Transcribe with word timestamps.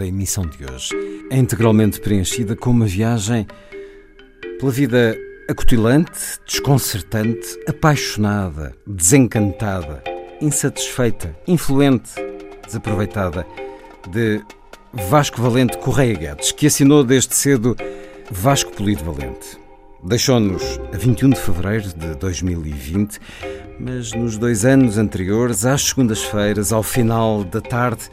Da 0.00 0.06
emissão 0.06 0.46
de 0.46 0.64
hoje 0.64 0.94
é 1.30 1.36
integralmente 1.36 2.00
preenchida 2.00 2.56
com 2.56 2.70
uma 2.70 2.86
viagem 2.86 3.46
pela 4.58 4.72
vida 4.72 5.14
acutilante, 5.46 6.40
desconcertante, 6.46 7.46
apaixonada, 7.68 8.74
desencantada, 8.86 10.02
insatisfeita, 10.40 11.36
influente, 11.46 12.12
desaproveitada 12.64 13.46
de 14.10 14.40
Vasco 14.90 15.42
Valente 15.42 15.76
Correia 15.76 16.14
Guedes, 16.14 16.50
que 16.50 16.66
assinou 16.66 17.04
desde 17.04 17.34
cedo 17.34 17.76
Vasco 18.30 18.72
Polido 18.72 19.04
Valente. 19.04 19.60
Deixou-nos 20.02 20.80
a 20.94 20.96
21 20.96 21.28
de 21.28 21.40
fevereiro 21.40 21.88
de 21.90 22.14
2020, 22.14 23.18
mas 23.78 24.14
nos 24.14 24.38
dois 24.38 24.64
anos 24.64 24.96
anteriores, 24.96 25.66
às 25.66 25.82
segundas-feiras, 25.82 26.72
ao 26.72 26.82
final 26.82 27.44
da 27.44 27.60
tarde, 27.60 28.08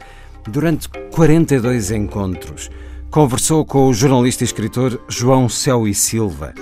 durante 0.48 0.88
42 1.12 1.90
encontros, 1.90 2.70
conversou 3.10 3.64
com 3.64 3.88
o 3.88 3.94
jornalista 3.94 4.42
e 4.42 4.46
escritor 4.46 5.00
João 5.08 5.48
Céu 5.48 5.86
e 5.86 5.94
Silva 5.94 6.54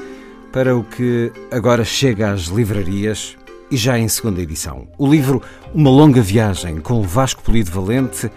para 0.52 0.76
o 0.76 0.82
que 0.82 1.30
agora 1.50 1.84
chega 1.84 2.32
às 2.32 2.42
livrarias 2.44 3.36
e 3.70 3.76
já 3.76 3.98
em 3.98 4.08
segunda 4.08 4.40
edição. 4.40 4.88
O 4.98 5.06
livro 5.06 5.42
Uma 5.74 5.90
Longa 5.90 6.20
Viagem 6.20 6.80
com 6.80 7.02
Vasco 7.02 7.42
Polido 7.42 7.70
Valente, 7.70 8.30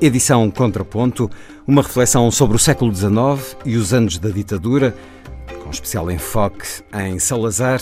edição 0.00 0.50
Contraponto, 0.50 1.30
uma 1.66 1.82
reflexão 1.82 2.30
sobre 2.30 2.56
o 2.56 2.60
século 2.60 2.94
XIX 2.94 3.56
e 3.64 3.76
os 3.76 3.92
anos 3.92 4.18
da 4.18 4.30
ditadura, 4.30 4.94
especial 5.74 6.10
enfoque 6.10 6.66
em 6.92 7.18
Salazar, 7.18 7.80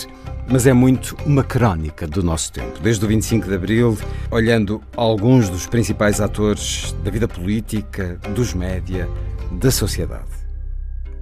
mas 0.49 0.67
é 0.67 0.73
muito 0.73 1.15
uma 1.25 1.43
crónica 1.43 2.07
do 2.07 2.21
nosso 2.21 2.51
tempo. 2.51 2.79
Desde 2.79 3.03
o 3.05 3.07
25 3.07 3.47
de 3.47 3.55
Abril, 3.55 3.97
olhando 4.29 4.81
alguns 4.97 5.49
dos 5.49 5.67
principais 5.67 6.19
atores 6.19 6.95
da 7.03 7.11
vida 7.11 7.27
política, 7.27 8.19
dos 8.33 8.53
média, 8.53 9.09
da 9.51 9.71
sociedade. 9.71 10.31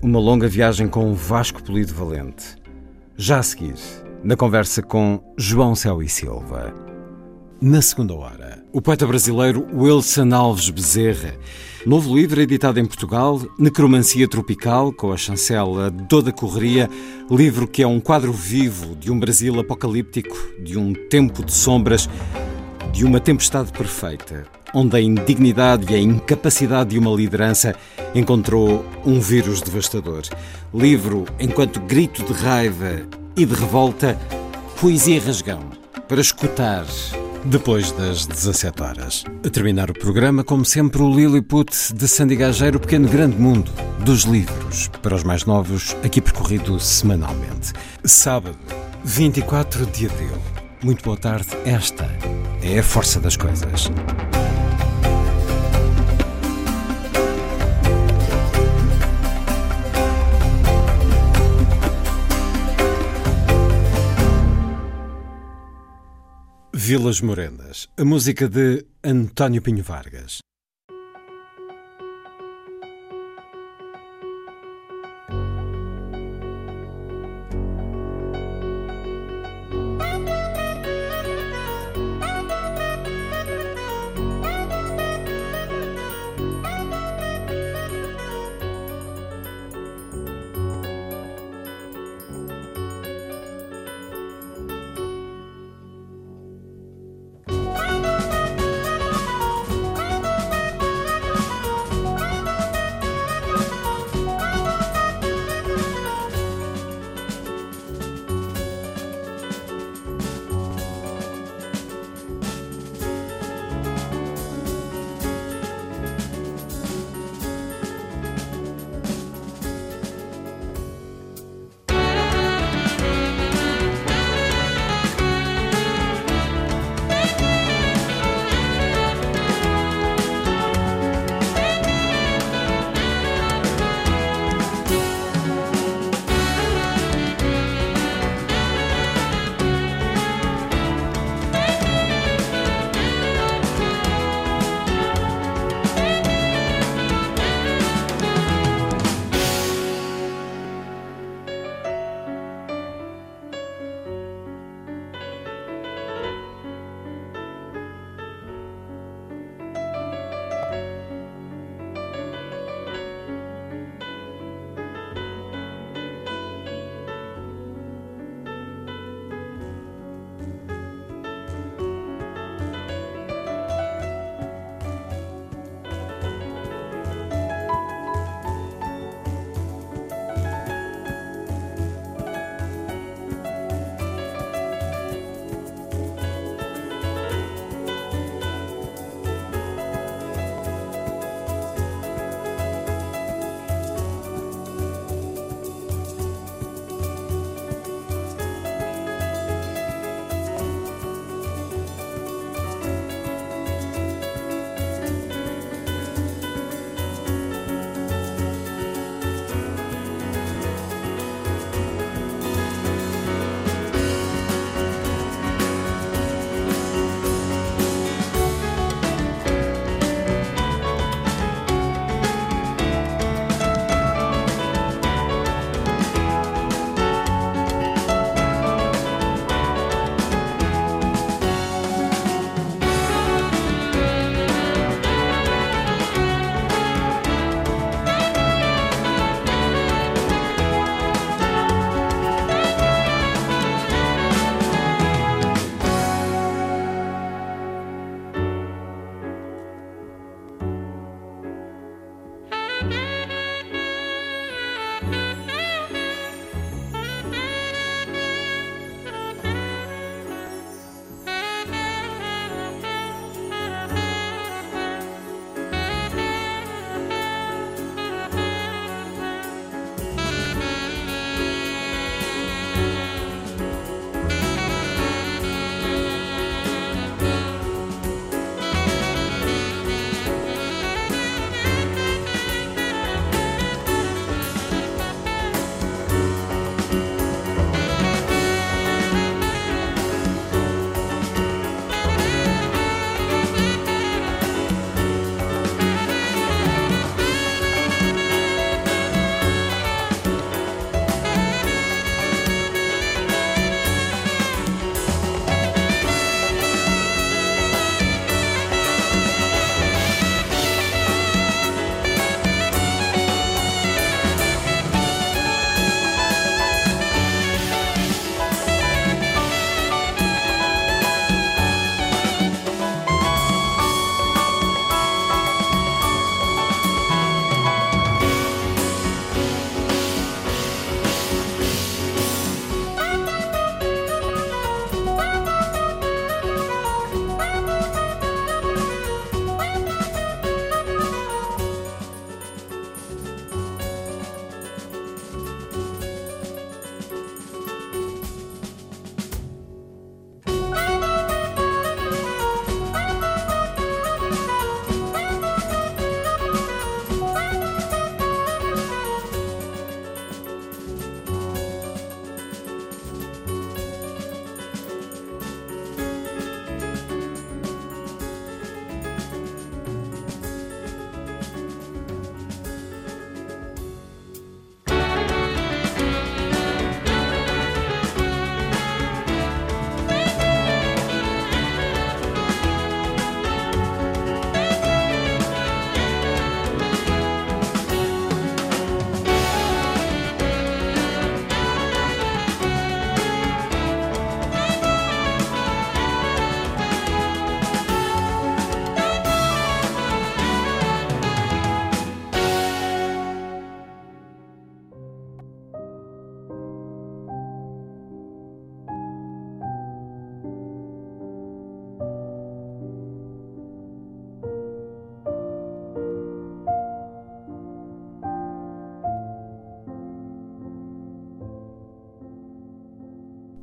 Uma 0.01 0.19
longa 0.19 0.47
viagem 0.47 0.87
com 0.87 1.13
Vasco 1.13 1.61
Polido 1.61 1.93
Valente. 1.93 2.55
Já 3.15 3.39
a 3.39 3.43
seguir, 3.43 3.75
na 4.23 4.35
conversa 4.35 4.81
com 4.81 5.21
João 5.37 5.75
Céu 5.75 6.01
e 6.01 6.09
Silva. 6.09 6.73
Na 7.61 7.81
segunda 7.81 8.15
hora, 8.15 8.63
o 8.73 8.81
poeta 8.81 9.05
brasileiro 9.05 9.67
Wilson 9.71 10.33
Alves 10.33 10.69
Bezerra. 10.71 11.35
Novo 11.85 12.15
livro 12.15 12.39
editado 12.39 12.79
em 12.79 12.85
Portugal, 12.85 13.41
Necromancia 13.57 14.27
Tropical, 14.27 14.93
com 14.93 15.11
a 15.11 15.17
chancela 15.17 15.89
Toda 16.07 16.31
Correria, 16.31 16.87
livro 17.27 17.67
que 17.67 17.81
é 17.81 17.87
um 17.87 17.99
quadro 17.99 18.31
vivo 18.31 18.95
de 18.95 19.11
um 19.11 19.19
Brasil 19.19 19.59
apocalíptico, 19.59 20.37
de 20.59 20.77
um 20.77 20.93
tempo 20.93 21.43
de 21.43 21.51
sombras, 21.51 22.07
de 22.93 23.03
uma 23.03 23.19
tempestade 23.19 23.71
perfeita, 23.71 24.45
onde 24.75 24.95
a 24.95 25.01
indignidade 25.01 25.91
e 25.91 25.95
a 25.95 25.99
incapacidade 25.99 26.91
de 26.91 26.99
uma 26.99 27.15
liderança 27.15 27.73
encontrou 28.13 28.85
um 29.03 29.19
vírus 29.19 29.59
devastador. 29.59 30.21
Livro 30.71 31.25
enquanto 31.39 31.79
grito 31.79 32.23
de 32.23 32.33
raiva 32.33 33.01
e 33.35 33.43
de 33.43 33.55
revolta, 33.55 34.19
poesia 34.79 35.19
rasgão, 35.19 35.71
para 36.07 36.21
escutar 36.21 36.85
depois 37.45 37.91
das 37.91 38.25
17 38.25 38.83
horas. 38.83 39.23
A 39.45 39.49
terminar 39.49 39.89
o 39.89 39.93
programa, 39.93 40.43
como 40.43 40.63
sempre, 40.65 41.01
o 41.01 41.13
Lilliput 41.13 41.93
de 41.93 42.07
Sandy 42.07 42.35
Gageiro, 42.35 42.79
pequeno 42.79 43.07
grande 43.07 43.37
mundo 43.37 43.71
dos 43.99 44.23
livros, 44.23 44.89
para 45.01 45.15
os 45.15 45.23
mais 45.23 45.45
novos, 45.45 45.95
aqui 46.03 46.21
percorrido 46.21 46.79
semanalmente. 46.79 47.73
Sábado, 48.03 48.57
24 49.03 49.85
de 49.85 50.07
abril. 50.07 50.37
Muito 50.83 51.03
boa 51.03 51.17
tarde. 51.17 51.49
Esta 51.65 52.09
é 52.61 52.79
a 52.79 52.83
força 52.83 53.19
das 53.19 53.37
coisas. 53.37 53.91
Vilas 66.83 67.21
Morenas, 67.21 67.87
a 67.95 68.03
música 68.03 68.49
de 68.49 68.83
António 69.03 69.61
Pinho 69.61 69.83
Vargas. 69.83 70.39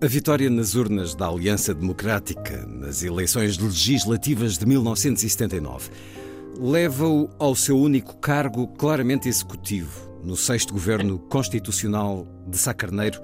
A 0.09 0.11
vitória 0.11 0.49
nas 0.49 0.75
urnas 0.75 1.15
da 1.15 1.29
Aliança 1.29 1.75
Democrática 1.75 2.65
nas 2.65 3.03
eleições 3.03 3.59
legislativas 3.59 4.57
de 4.57 4.65
1979 4.65 5.91
leva-o 6.59 7.29
ao 7.39 7.55
seu 7.55 7.79
único 7.79 8.17
cargo 8.17 8.69
claramente 8.69 9.29
executivo 9.29 10.11
no 10.25 10.35
sexto 10.35 10.73
governo 10.73 11.19
constitucional 11.19 12.27
de 12.47 12.57
Sá 12.57 12.73
Carneiro 12.73 13.21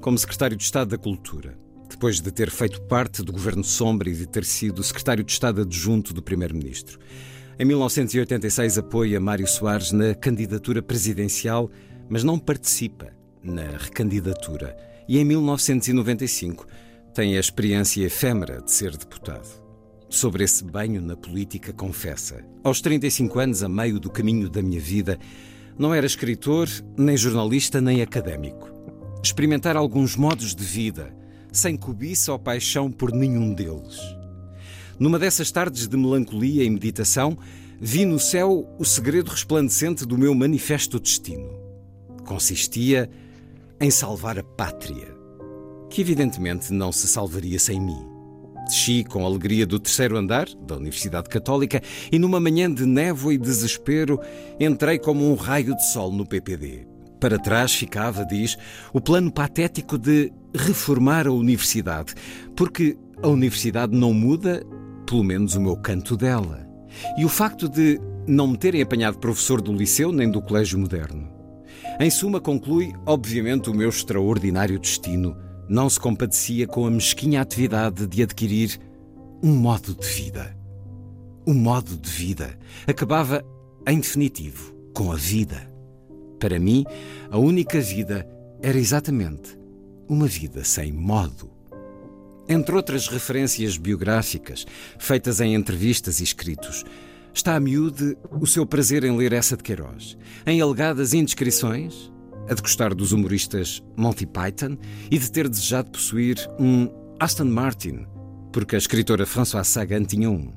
como 0.00 0.16
secretário 0.16 0.56
de 0.56 0.64
Estado 0.64 0.92
da 0.92 0.96
Cultura, 0.96 1.54
depois 1.86 2.18
de 2.18 2.32
ter 2.32 2.48
feito 2.48 2.80
parte 2.80 3.22
do 3.22 3.30
governo 3.30 3.62
Sombra 3.62 4.08
e 4.08 4.14
de 4.14 4.26
ter 4.26 4.46
sido 4.46 4.82
secretário 4.82 5.22
de 5.22 5.32
Estado 5.32 5.60
adjunto 5.60 6.14
do 6.14 6.22
primeiro-ministro. 6.22 6.98
Em 7.58 7.66
1986 7.66 8.78
apoia 8.78 9.20
Mário 9.20 9.46
Soares 9.46 9.92
na 9.92 10.14
candidatura 10.14 10.80
presidencial, 10.80 11.70
mas 12.08 12.24
não 12.24 12.38
participa 12.38 13.12
na 13.42 13.76
recandidatura 13.76 14.91
e 15.12 15.18
em 15.18 15.26
1995 15.26 16.66
tem 17.14 17.36
a 17.36 17.40
experiência 17.40 18.02
efêmera 18.02 18.62
de 18.62 18.72
ser 18.72 18.96
deputado. 18.96 19.46
Sobre 20.08 20.42
esse 20.42 20.64
banho 20.64 21.02
na 21.02 21.14
política, 21.14 21.70
confessa: 21.70 22.42
Aos 22.64 22.80
35 22.80 23.38
anos, 23.38 23.62
a 23.62 23.68
meio 23.68 24.00
do 24.00 24.08
caminho 24.08 24.48
da 24.48 24.62
minha 24.62 24.80
vida, 24.80 25.18
não 25.78 25.92
era 25.92 26.06
escritor, 26.06 26.66
nem 26.96 27.14
jornalista, 27.14 27.78
nem 27.78 28.00
académico. 28.00 28.70
Experimentar 29.22 29.76
alguns 29.76 30.16
modos 30.16 30.54
de 30.54 30.64
vida, 30.64 31.14
sem 31.52 31.76
cobiça 31.76 32.32
ou 32.32 32.38
paixão 32.38 32.90
por 32.90 33.12
nenhum 33.12 33.52
deles. 33.52 34.00
Numa 34.98 35.18
dessas 35.18 35.50
tardes 35.50 35.86
de 35.86 35.96
melancolia 35.98 36.64
e 36.64 36.70
meditação, 36.70 37.36
vi 37.78 38.06
no 38.06 38.18
céu 38.18 38.66
o 38.78 38.84
segredo 38.86 39.30
resplandecente 39.30 40.06
do 40.06 40.16
meu 40.16 40.34
manifesto 40.34 40.98
destino. 40.98 41.50
Consistia 42.24 43.10
em 43.82 43.90
salvar 43.90 44.38
a 44.38 44.44
pátria, 44.44 45.08
que 45.90 46.00
evidentemente 46.00 46.72
não 46.72 46.92
se 46.92 47.08
salvaria 47.08 47.58
sem 47.58 47.80
mim. 47.80 48.06
Desci 48.68 49.02
com 49.02 49.26
alegria 49.26 49.66
do 49.66 49.80
terceiro 49.80 50.16
andar 50.16 50.46
da 50.68 50.76
Universidade 50.76 51.28
Católica 51.28 51.82
e, 52.12 52.16
numa 52.16 52.38
manhã 52.38 52.72
de 52.72 52.86
névoa 52.86 53.34
e 53.34 53.38
desespero, 53.38 54.20
entrei 54.60 55.00
como 55.00 55.28
um 55.28 55.34
raio 55.34 55.74
de 55.74 55.84
sol 55.84 56.12
no 56.12 56.24
PPD. 56.24 56.86
Para 57.18 57.40
trás 57.40 57.74
ficava, 57.74 58.24
diz, 58.24 58.56
o 58.92 59.00
plano 59.00 59.32
patético 59.32 59.98
de 59.98 60.32
reformar 60.54 61.26
a 61.26 61.32
universidade, 61.32 62.14
porque 62.54 62.96
a 63.20 63.26
universidade 63.26 63.96
não 63.96 64.14
muda, 64.14 64.64
pelo 65.04 65.24
menos 65.24 65.56
o 65.56 65.60
meu 65.60 65.76
canto 65.76 66.16
dela. 66.16 66.64
E 67.18 67.24
o 67.24 67.28
facto 67.28 67.68
de 67.68 68.00
não 68.28 68.46
me 68.46 68.56
terem 68.56 68.80
apanhado 68.80 69.18
professor 69.18 69.60
do 69.60 69.72
liceu 69.72 70.12
nem 70.12 70.30
do 70.30 70.40
colégio 70.40 70.78
moderno. 70.78 71.31
Em 72.02 72.10
suma, 72.10 72.40
conclui, 72.40 72.92
obviamente, 73.06 73.70
o 73.70 73.72
meu 73.72 73.88
extraordinário 73.88 74.76
destino 74.76 75.36
não 75.68 75.88
se 75.88 76.00
compadecia 76.00 76.66
com 76.66 76.84
a 76.84 76.90
mesquinha 76.90 77.40
atividade 77.40 78.08
de 78.08 78.24
adquirir 78.24 78.76
um 79.40 79.54
modo 79.54 79.94
de 79.94 80.08
vida. 80.08 80.52
O 81.46 81.54
modo 81.54 81.96
de 81.96 82.10
vida 82.10 82.58
acabava, 82.88 83.44
em 83.86 84.00
definitivo, 84.00 84.74
com 84.92 85.12
a 85.12 85.14
vida. 85.14 85.72
Para 86.40 86.58
mim, 86.58 86.84
a 87.30 87.38
única 87.38 87.80
vida 87.80 88.28
era 88.60 88.76
exatamente 88.76 89.56
uma 90.08 90.26
vida 90.26 90.64
sem 90.64 90.92
modo. 90.92 91.52
Entre 92.48 92.74
outras 92.74 93.06
referências 93.06 93.76
biográficas, 93.76 94.66
feitas 94.98 95.40
em 95.40 95.54
entrevistas 95.54 96.18
e 96.18 96.24
escritos, 96.24 96.84
está 97.34 97.56
a 97.56 97.60
miúde 97.60 98.16
o 98.30 98.46
seu 98.46 98.66
prazer 98.66 99.04
em 99.04 99.16
ler 99.16 99.32
essa 99.32 99.56
de 99.56 99.62
Queiroz, 99.62 100.16
em 100.46 100.60
alegadas 100.60 101.14
indiscrições, 101.14 102.12
a 102.48 102.54
de 102.54 102.62
gostar 102.62 102.94
dos 102.94 103.12
humoristas 103.12 103.82
Monty 103.96 104.26
Python 104.26 104.76
e 105.10 105.18
de 105.18 105.30
ter 105.30 105.48
desejado 105.48 105.90
possuir 105.90 106.36
um 106.58 106.88
Aston 107.18 107.44
Martin, 107.44 108.06
porque 108.52 108.74
a 108.74 108.78
escritora 108.78 109.24
Françoise 109.24 109.70
Sagan 109.70 110.04
tinha 110.04 110.30
um. 110.30 110.52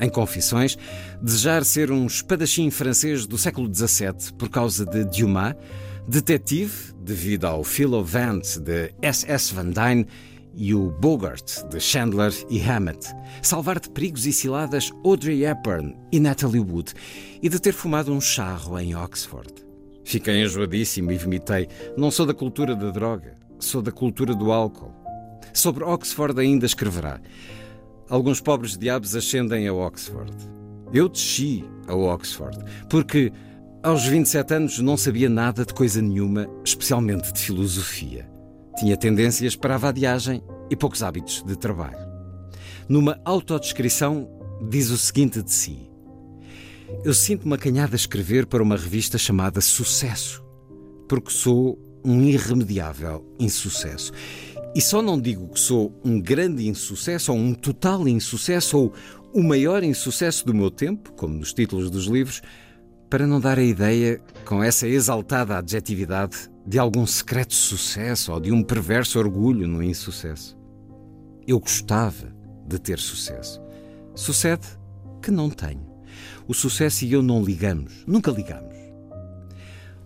Em 0.00 0.08
Confissões, 0.08 0.78
desejar 1.20 1.64
ser 1.64 1.90
um 1.90 2.06
espadachim 2.06 2.70
francês 2.70 3.26
do 3.26 3.36
século 3.36 3.72
XVII 3.74 4.32
por 4.38 4.48
causa 4.48 4.86
de 4.86 5.04
Dumas, 5.04 5.56
detetive, 6.06 6.94
devido 7.02 7.46
ao 7.46 7.64
Philo 7.64 8.04
Vance 8.04 8.60
de 8.60 8.94
S.S. 9.02 9.52
Van 9.52 9.70
Dyne 9.70 10.06
e 10.58 10.74
o 10.74 10.90
Bogart, 10.90 11.62
de 11.70 11.78
Chandler 11.78 12.34
e 12.50 12.60
Hammett, 12.60 13.06
salvar 13.40 13.78
de 13.78 13.88
perigos 13.88 14.26
e 14.26 14.32
ciladas 14.32 14.90
Audrey 15.04 15.44
Hepburn 15.44 15.96
e 16.10 16.18
Natalie 16.18 16.60
Wood 16.60 16.92
e 17.40 17.48
de 17.48 17.60
ter 17.60 17.72
fumado 17.72 18.12
um 18.12 18.20
charro 18.20 18.76
em 18.76 18.96
Oxford. 18.96 19.54
Fiquei 20.04 20.42
enjoadíssimo 20.42 21.12
e 21.12 21.16
vomitei. 21.16 21.68
Não 21.96 22.10
sou 22.10 22.26
da 22.26 22.34
cultura 22.34 22.74
da 22.74 22.90
droga, 22.90 23.36
sou 23.60 23.80
da 23.80 23.92
cultura 23.92 24.34
do 24.34 24.50
álcool. 24.50 24.92
Sobre 25.52 25.84
Oxford 25.84 26.40
ainda 26.40 26.66
escreverá. 26.66 27.20
Alguns 28.10 28.40
pobres 28.40 28.76
diabos 28.76 29.14
ascendem 29.14 29.68
a 29.68 29.72
Oxford. 29.72 30.34
Eu 30.92 31.08
desci 31.08 31.64
a 31.86 31.94
Oxford, 31.94 32.58
porque 32.90 33.32
aos 33.80 34.04
27 34.06 34.54
anos 34.54 34.78
não 34.80 34.96
sabia 34.96 35.28
nada 35.28 35.64
de 35.64 35.72
coisa 35.72 36.02
nenhuma, 36.02 36.48
especialmente 36.64 37.32
de 37.32 37.38
filosofia. 37.38 38.28
Tinha 38.78 38.96
tendências 38.96 39.56
para 39.56 39.74
a 39.74 39.78
vadiagem 39.78 40.40
e 40.70 40.76
poucos 40.76 41.02
hábitos 41.02 41.42
de 41.44 41.56
trabalho. 41.56 41.98
Numa 42.88 43.20
autodescrição, 43.24 44.30
diz 44.70 44.90
o 44.90 44.96
seguinte 44.96 45.42
de 45.42 45.52
si: 45.52 45.90
Eu 47.04 47.12
sinto-me 47.12 47.54
acanhada 47.54 47.94
a 47.94 47.96
escrever 47.96 48.46
para 48.46 48.62
uma 48.62 48.76
revista 48.76 49.18
chamada 49.18 49.60
Sucesso, 49.60 50.44
porque 51.08 51.32
sou 51.32 51.76
um 52.04 52.22
irremediável 52.22 53.26
insucesso. 53.40 54.12
E 54.76 54.80
só 54.80 55.02
não 55.02 55.20
digo 55.20 55.48
que 55.48 55.58
sou 55.58 55.92
um 56.04 56.20
grande 56.20 56.68
insucesso 56.68 57.32
ou 57.32 57.38
um 57.38 57.54
total 57.54 58.06
insucesso 58.06 58.78
ou 58.78 58.92
o 59.34 59.42
maior 59.42 59.82
insucesso 59.82 60.46
do 60.46 60.54
meu 60.54 60.70
tempo, 60.70 61.12
como 61.14 61.34
nos 61.34 61.52
títulos 61.52 61.90
dos 61.90 62.06
livros, 62.06 62.40
para 63.10 63.26
não 63.26 63.40
dar 63.40 63.58
a 63.58 63.62
ideia, 63.62 64.20
com 64.44 64.62
essa 64.62 64.86
exaltada 64.86 65.58
adjetividade, 65.58 66.48
de 66.68 66.78
algum 66.78 67.06
secreto 67.06 67.54
sucesso 67.54 68.30
ou 68.30 68.38
de 68.38 68.52
um 68.52 68.62
perverso 68.62 69.18
orgulho 69.18 69.66
no 69.66 69.82
insucesso. 69.82 70.54
Eu 71.46 71.58
gostava 71.58 72.30
de 72.66 72.78
ter 72.78 72.98
sucesso. 72.98 73.58
Sucede 74.14 74.66
que 75.22 75.30
não 75.30 75.48
tenho. 75.48 75.88
O 76.46 76.52
sucesso 76.52 77.06
e 77.06 77.12
eu 77.12 77.22
não 77.22 77.42
ligamos, 77.42 78.04
nunca 78.06 78.30
ligamos. 78.30 78.76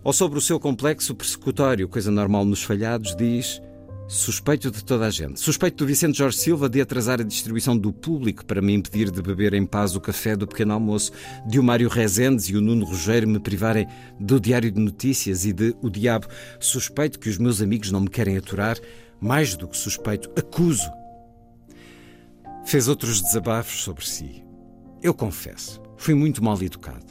Ou 0.05 0.13
sobre 0.13 0.39
o 0.39 0.41
seu 0.41 0.57
complexo 0.57 1.13
persecutório, 1.13 1.89
coisa 1.89 2.09
normal 2.09 2.45
nos 2.45 2.63
falhados, 2.63 3.13
diz 3.13 3.61
Suspeito 4.07 4.69
de 4.69 4.83
toda 4.83 5.07
a 5.07 5.09
gente. 5.09 5.39
Suspeito 5.39 5.77
do 5.77 5.87
Vicente 5.87 6.17
Jorge 6.17 6.37
Silva 6.37 6.69
de 6.69 6.81
atrasar 6.81 7.21
a 7.21 7.23
distribuição 7.23 7.77
do 7.77 7.91
público 7.93 8.45
para 8.45 8.61
me 8.61 8.73
impedir 8.73 9.09
de 9.09 9.21
beber 9.21 9.53
em 9.53 9.65
paz 9.65 9.95
o 9.95 10.01
café 10.01 10.35
do 10.35 10.45
pequeno 10.45 10.73
almoço, 10.73 11.11
de 11.47 11.57
o 11.57 11.63
Mário 11.63 11.87
Rezendes 11.87 12.45
e 12.45 12.55
o 12.55 12.61
Nuno 12.61 12.85
Rogério 12.85 13.27
me 13.27 13.39
privarem 13.39 13.87
do 14.19 14.39
Diário 14.39 14.71
de 14.71 14.79
Notícias 14.79 15.45
e 15.45 15.53
de 15.53 15.75
O 15.81 15.89
Diabo. 15.89 16.27
Suspeito 16.59 17.17
que 17.17 17.29
os 17.29 17.37
meus 17.37 17.61
amigos 17.61 17.91
não 17.91 18.01
me 18.01 18.09
querem 18.09 18.37
aturar. 18.37 18.77
Mais 19.21 19.55
do 19.55 19.67
que 19.67 19.77
suspeito, 19.77 20.29
acuso. 20.37 20.91
Fez 22.65 22.87
outros 22.87 23.21
desabafos 23.21 23.83
sobre 23.83 24.05
si. 24.05 24.43
Eu 25.01 25.13
confesso, 25.13 25.81
fui 25.97 26.13
muito 26.13 26.43
mal 26.43 26.61
educado. 26.61 27.05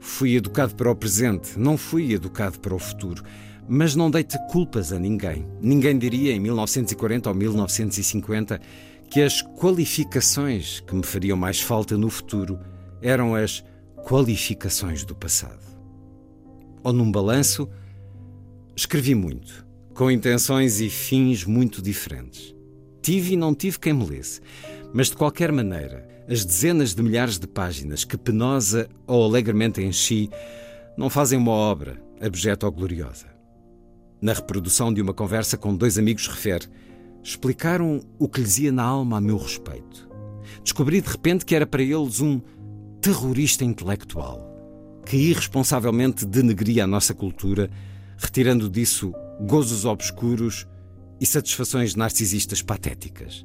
Fui 0.00 0.34
educado 0.36 0.74
para 0.74 0.90
o 0.90 0.96
presente, 0.96 1.58
não 1.58 1.78
fui 1.78 2.12
educado 2.12 2.58
para 2.60 2.74
o 2.74 2.78
futuro. 2.78 3.22
Mas 3.66 3.94
não 3.94 4.10
deite 4.10 4.36
culpas 4.50 4.92
a 4.92 4.98
ninguém. 4.98 5.46
Ninguém 5.60 5.98
diria 5.98 6.32
em 6.32 6.40
1940 6.40 7.30
ou 7.30 7.34
1950 7.34 8.60
que 9.10 9.22
as 9.22 9.42
qualificações 9.42 10.80
que 10.80 10.94
me 10.94 11.04
fariam 11.04 11.36
mais 11.36 11.60
falta 11.60 11.96
no 11.96 12.10
futuro 12.10 12.58
eram 13.00 13.34
as 13.34 13.64
qualificações 14.06 15.04
do 15.04 15.14
passado. 15.14 15.64
Ou 16.82 16.92
num 16.92 17.10
balanço, 17.10 17.68
escrevi 18.76 19.14
muito, 19.14 19.66
com 19.94 20.10
intenções 20.10 20.80
e 20.80 20.90
fins 20.90 21.44
muito 21.44 21.80
diferentes. 21.80 22.54
Tive 23.00 23.32
e 23.32 23.36
não 23.36 23.54
tive 23.54 23.78
quem 23.78 23.94
me 23.94 24.04
lesse, 24.04 24.40
mas 24.92 25.08
de 25.08 25.16
qualquer 25.16 25.50
maneira, 25.52 26.06
as 26.28 26.44
dezenas 26.44 26.94
de 26.94 27.02
milhares 27.02 27.38
de 27.38 27.46
páginas 27.46 28.04
que 28.04 28.16
penosa 28.16 28.88
ou 29.06 29.24
alegremente 29.24 29.82
enchi 29.82 30.28
não 30.96 31.08
fazem 31.08 31.38
uma 31.38 31.52
obra 31.52 32.02
abjeta 32.20 32.66
ou 32.66 32.72
gloriosa 32.72 33.33
na 34.24 34.32
reprodução 34.32 34.90
de 34.90 35.02
uma 35.02 35.12
conversa 35.12 35.58
com 35.58 35.76
dois 35.76 35.98
amigos, 35.98 36.26
refere: 36.26 36.66
explicaram 37.22 38.00
o 38.18 38.26
que 38.26 38.40
lhes 38.40 38.56
ia 38.56 38.72
na 38.72 38.82
alma 38.82 39.18
a 39.18 39.20
meu 39.20 39.36
respeito. 39.36 40.08
Descobri 40.62 41.02
de 41.02 41.10
repente 41.10 41.44
que 41.44 41.54
era 41.54 41.66
para 41.66 41.82
eles 41.82 42.22
um 42.22 42.40
terrorista 43.02 43.66
intelectual 43.66 44.50
que 45.04 45.18
irresponsavelmente 45.18 46.24
denegria 46.24 46.84
a 46.84 46.86
nossa 46.86 47.12
cultura, 47.12 47.70
retirando 48.16 48.70
disso 48.70 49.12
gozos 49.42 49.84
obscuros 49.84 50.66
e 51.20 51.26
satisfações 51.26 51.94
narcisistas 51.94 52.62
patéticas. 52.62 53.44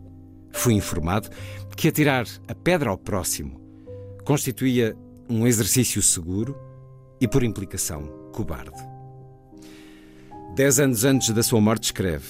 Fui 0.54 0.74
informado 0.74 1.30
que 1.76 1.90
atirar 1.90 2.26
a 2.48 2.56
pedra 2.56 2.90
ao 2.90 2.98
próximo 2.98 3.60
constituía 4.24 4.96
um 5.30 5.46
exercício 5.46 6.02
seguro 6.02 6.56
e, 7.20 7.28
por 7.28 7.44
implicação, 7.44 8.08
cobarde. 8.32 8.89
Dez 10.60 10.78
anos 10.78 11.06
antes 11.06 11.30
da 11.30 11.42
sua 11.42 11.62
morte, 11.62 11.86
escreve: 11.86 12.28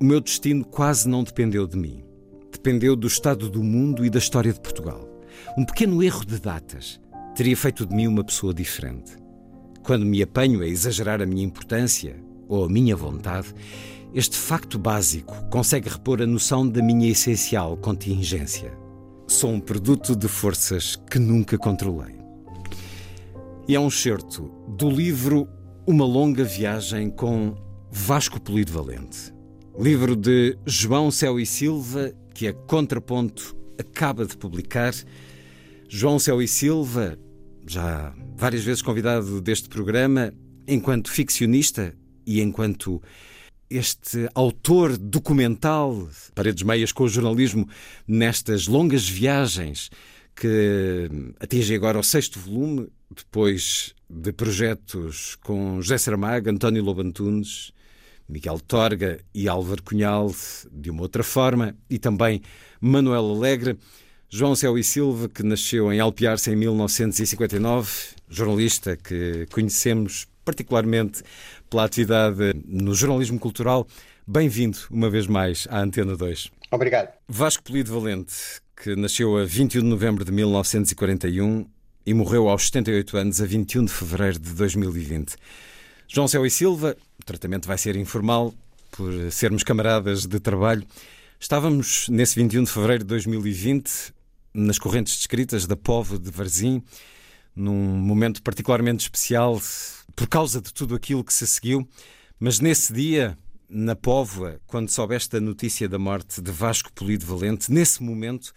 o 0.00 0.04
meu 0.04 0.20
destino 0.20 0.64
quase 0.64 1.08
não 1.08 1.22
dependeu 1.22 1.64
de 1.64 1.76
mim. 1.78 2.02
Dependeu 2.50 2.96
do 2.96 3.06
estado 3.06 3.48
do 3.48 3.62
mundo 3.62 4.04
e 4.04 4.10
da 4.10 4.18
história 4.18 4.52
de 4.52 4.58
Portugal. 4.58 5.08
Um 5.56 5.64
pequeno 5.64 6.02
erro 6.02 6.26
de 6.26 6.40
datas 6.40 7.00
teria 7.36 7.56
feito 7.56 7.86
de 7.86 7.94
mim 7.94 8.08
uma 8.08 8.24
pessoa 8.24 8.52
diferente. 8.52 9.12
Quando 9.84 10.04
me 10.04 10.20
apanho 10.20 10.60
a 10.60 10.66
exagerar 10.66 11.22
a 11.22 11.24
minha 11.24 11.44
importância 11.44 12.16
ou 12.48 12.64
a 12.64 12.68
minha 12.68 12.96
vontade, 12.96 13.54
este 14.12 14.36
facto 14.36 14.76
básico 14.76 15.48
consegue 15.48 15.88
repor 15.88 16.20
a 16.20 16.26
noção 16.26 16.68
da 16.68 16.82
minha 16.82 17.08
essencial 17.08 17.76
contingência. 17.76 18.76
Sou 19.28 19.52
um 19.52 19.60
produto 19.60 20.16
de 20.16 20.26
forças 20.26 20.96
que 21.08 21.20
nunca 21.20 21.56
controlei. 21.56 22.16
E 23.68 23.76
é 23.76 23.78
um 23.78 23.88
certo 23.88 24.50
do 24.66 24.90
livro 24.90 25.48
Uma 25.86 26.04
Longa 26.04 26.42
Viagem 26.42 27.08
com 27.08 27.67
Vasco 27.90 28.40
Polido 28.40 28.72
Valente. 28.72 29.32
Livro 29.78 30.14
de 30.14 30.56
João 30.66 31.10
Céu 31.10 31.38
e 31.40 31.46
Silva, 31.46 32.12
que 32.34 32.46
a 32.46 32.52
Contraponto 32.52 33.56
acaba 33.78 34.26
de 34.26 34.36
publicar. 34.36 34.92
João 35.88 36.18
Céu 36.18 36.42
e 36.42 36.48
Silva, 36.48 37.18
já 37.66 38.14
várias 38.36 38.62
vezes 38.62 38.82
convidado 38.82 39.40
deste 39.40 39.68
programa, 39.68 40.32
enquanto 40.66 41.10
ficcionista 41.10 41.94
e 42.26 42.40
enquanto 42.40 43.02
este 43.70 44.28
autor 44.34 44.96
documental, 44.96 46.08
paredes 46.34 46.62
meias 46.62 46.92
com 46.92 47.04
o 47.04 47.08
jornalismo, 47.08 47.68
nestas 48.06 48.66
longas 48.66 49.08
viagens 49.08 49.90
que 50.34 51.08
atinge 51.40 51.74
agora 51.74 51.98
o 51.98 52.02
sexto 52.02 52.38
volume, 52.38 52.88
depois 53.10 53.94
de 54.08 54.32
projetos 54.32 55.36
com 55.42 55.80
José 55.80 55.98
Saramago, 55.98 56.48
António 56.50 56.82
Lobantunes, 56.82 57.72
Miguel 58.28 58.60
Torga 58.60 59.18
e 59.34 59.48
Álvaro 59.48 59.82
Cunhal, 59.82 60.30
de 60.70 60.90
uma 60.90 61.02
outra 61.02 61.22
forma, 61.22 61.74
e 61.88 61.98
também 61.98 62.42
Manuel 62.80 63.30
Alegre. 63.30 63.78
João 64.30 64.54
Céu 64.54 64.76
e 64.76 64.84
Silva, 64.84 65.26
que 65.26 65.42
nasceu 65.42 65.90
em 65.90 66.00
Alpiarce 66.00 66.50
em 66.50 66.56
1959, 66.56 67.90
jornalista 68.28 68.94
que 68.94 69.46
conhecemos 69.50 70.26
particularmente 70.44 71.22
pela 71.70 71.84
atividade 71.84 72.52
no 72.66 72.94
jornalismo 72.94 73.38
cultural. 73.38 73.86
Bem-vindo 74.26 74.78
uma 74.90 75.08
vez 75.08 75.26
mais 75.26 75.66
à 75.70 75.80
Antena 75.80 76.14
2. 76.14 76.50
Obrigado. 76.70 77.08
Vasco 77.26 77.62
Polido 77.62 77.98
Valente, 77.98 78.34
que 78.76 78.94
nasceu 78.94 79.38
a 79.38 79.44
21 79.44 79.80
de 79.80 79.86
novembro 79.86 80.24
de 80.24 80.32
1941 80.32 81.66
e 82.04 82.12
morreu 82.12 82.48
aos 82.48 82.66
78 82.66 83.16
anos 83.16 83.40
a 83.40 83.46
21 83.46 83.86
de 83.86 83.92
fevereiro 83.92 84.38
de 84.38 84.52
2020. 84.52 85.36
João 86.10 86.26
Céu 86.26 86.46
e 86.46 86.50
Silva, 86.50 86.96
o 87.20 87.24
tratamento 87.24 87.68
vai 87.68 87.76
ser 87.76 87.94
informal 87.94 88.54
por 88.90 89.12
sermos 89.30 89.62
camaradas 89.62 90.24
de 90.24 90.40
trabalho. 90.40 90.82
Estávamos 91.38 92.08
nesse 92.08 92.34
21 92.36 92.64
de 92.64 92.70
fevereiro 92.70 93.04
de 93.04 93.08
2020 93.08 94.14
nas 94.54 94.78
correntes 94.78 95.14
descritas 95.18 95.66
da 95.66 95.76
Povo 95.76 96.18
de 96.18 96.30
Varzim, 96.30 96.82
num 97.54 97.98
momento 97.98 98.42
particularmente 98.42 99.02
especial 99.02 99.60
por 100.16 100.26
causa 100.26 100.62
de 100.62 100.72
tudo 100.72 100.94
aquilo 100.94 101.22
que 101.22 101.32
se 101.32 101.46
seguiu, 101.46 101.86
mas 102.40 102.58
nesse 102.58 102.90
dia, 102.90 103.36
na 103.68 103.94
Póvoa, 103.94 104.58
quando 104.66 104.88
soubeste 104.88 105.36
a 105.36 105.40
notícia 105.40 105.90
da 105.90 105.98
morte 105.98 106.40
de 106.40 106.50
Vasco 106.50 106.90
Polido 106.90 107.26
Valente, 107.26 107.70
nesse 107.70 108.02
momento, 108.02 108.54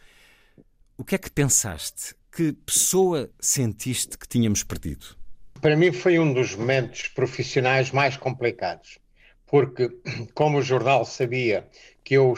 o 0.97 1.03
que 1.03 1.15
é 1.15 1.17
que 1.17 1.29
pensaste? 1.29 2.15
Que 2.31 2.53
pessoa 2.53 3.29
sentiste 3.41 4.17
que 4.17 4.25
tínhamos 4.25 4.63
perdido? 4.63 5.20
Para 5.61 5.75
mim 5.75 5.91
foi 5.91 6.17
um 6.17 6.33
dos 6.33 6.55
momentos 6.55 7.07
profissionais 7.07 7.91
mais 7.91 8.17
complicados, 8.17 8.97
porque, 9.45 9.89
como 10.33 10.57
o 10.57 10.61
jornal 10.61 11.05
sabia 11.05 11.67
que 12.03 12.15
eu 12.15 12.33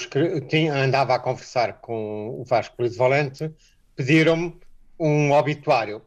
tinha, 0.49 0.73
andava 0.73 1.15
a 1.15 1.19
conversar 1.19 1.79
com 1.79 2.41
o 2.41 2.43
Vasco 2.43 2.75
Polido 2.75 2.97
Valente, 2.97 3.51
pediram-me 3.95 4.59
um 4.99 5.31
obituário. 5.31 6.01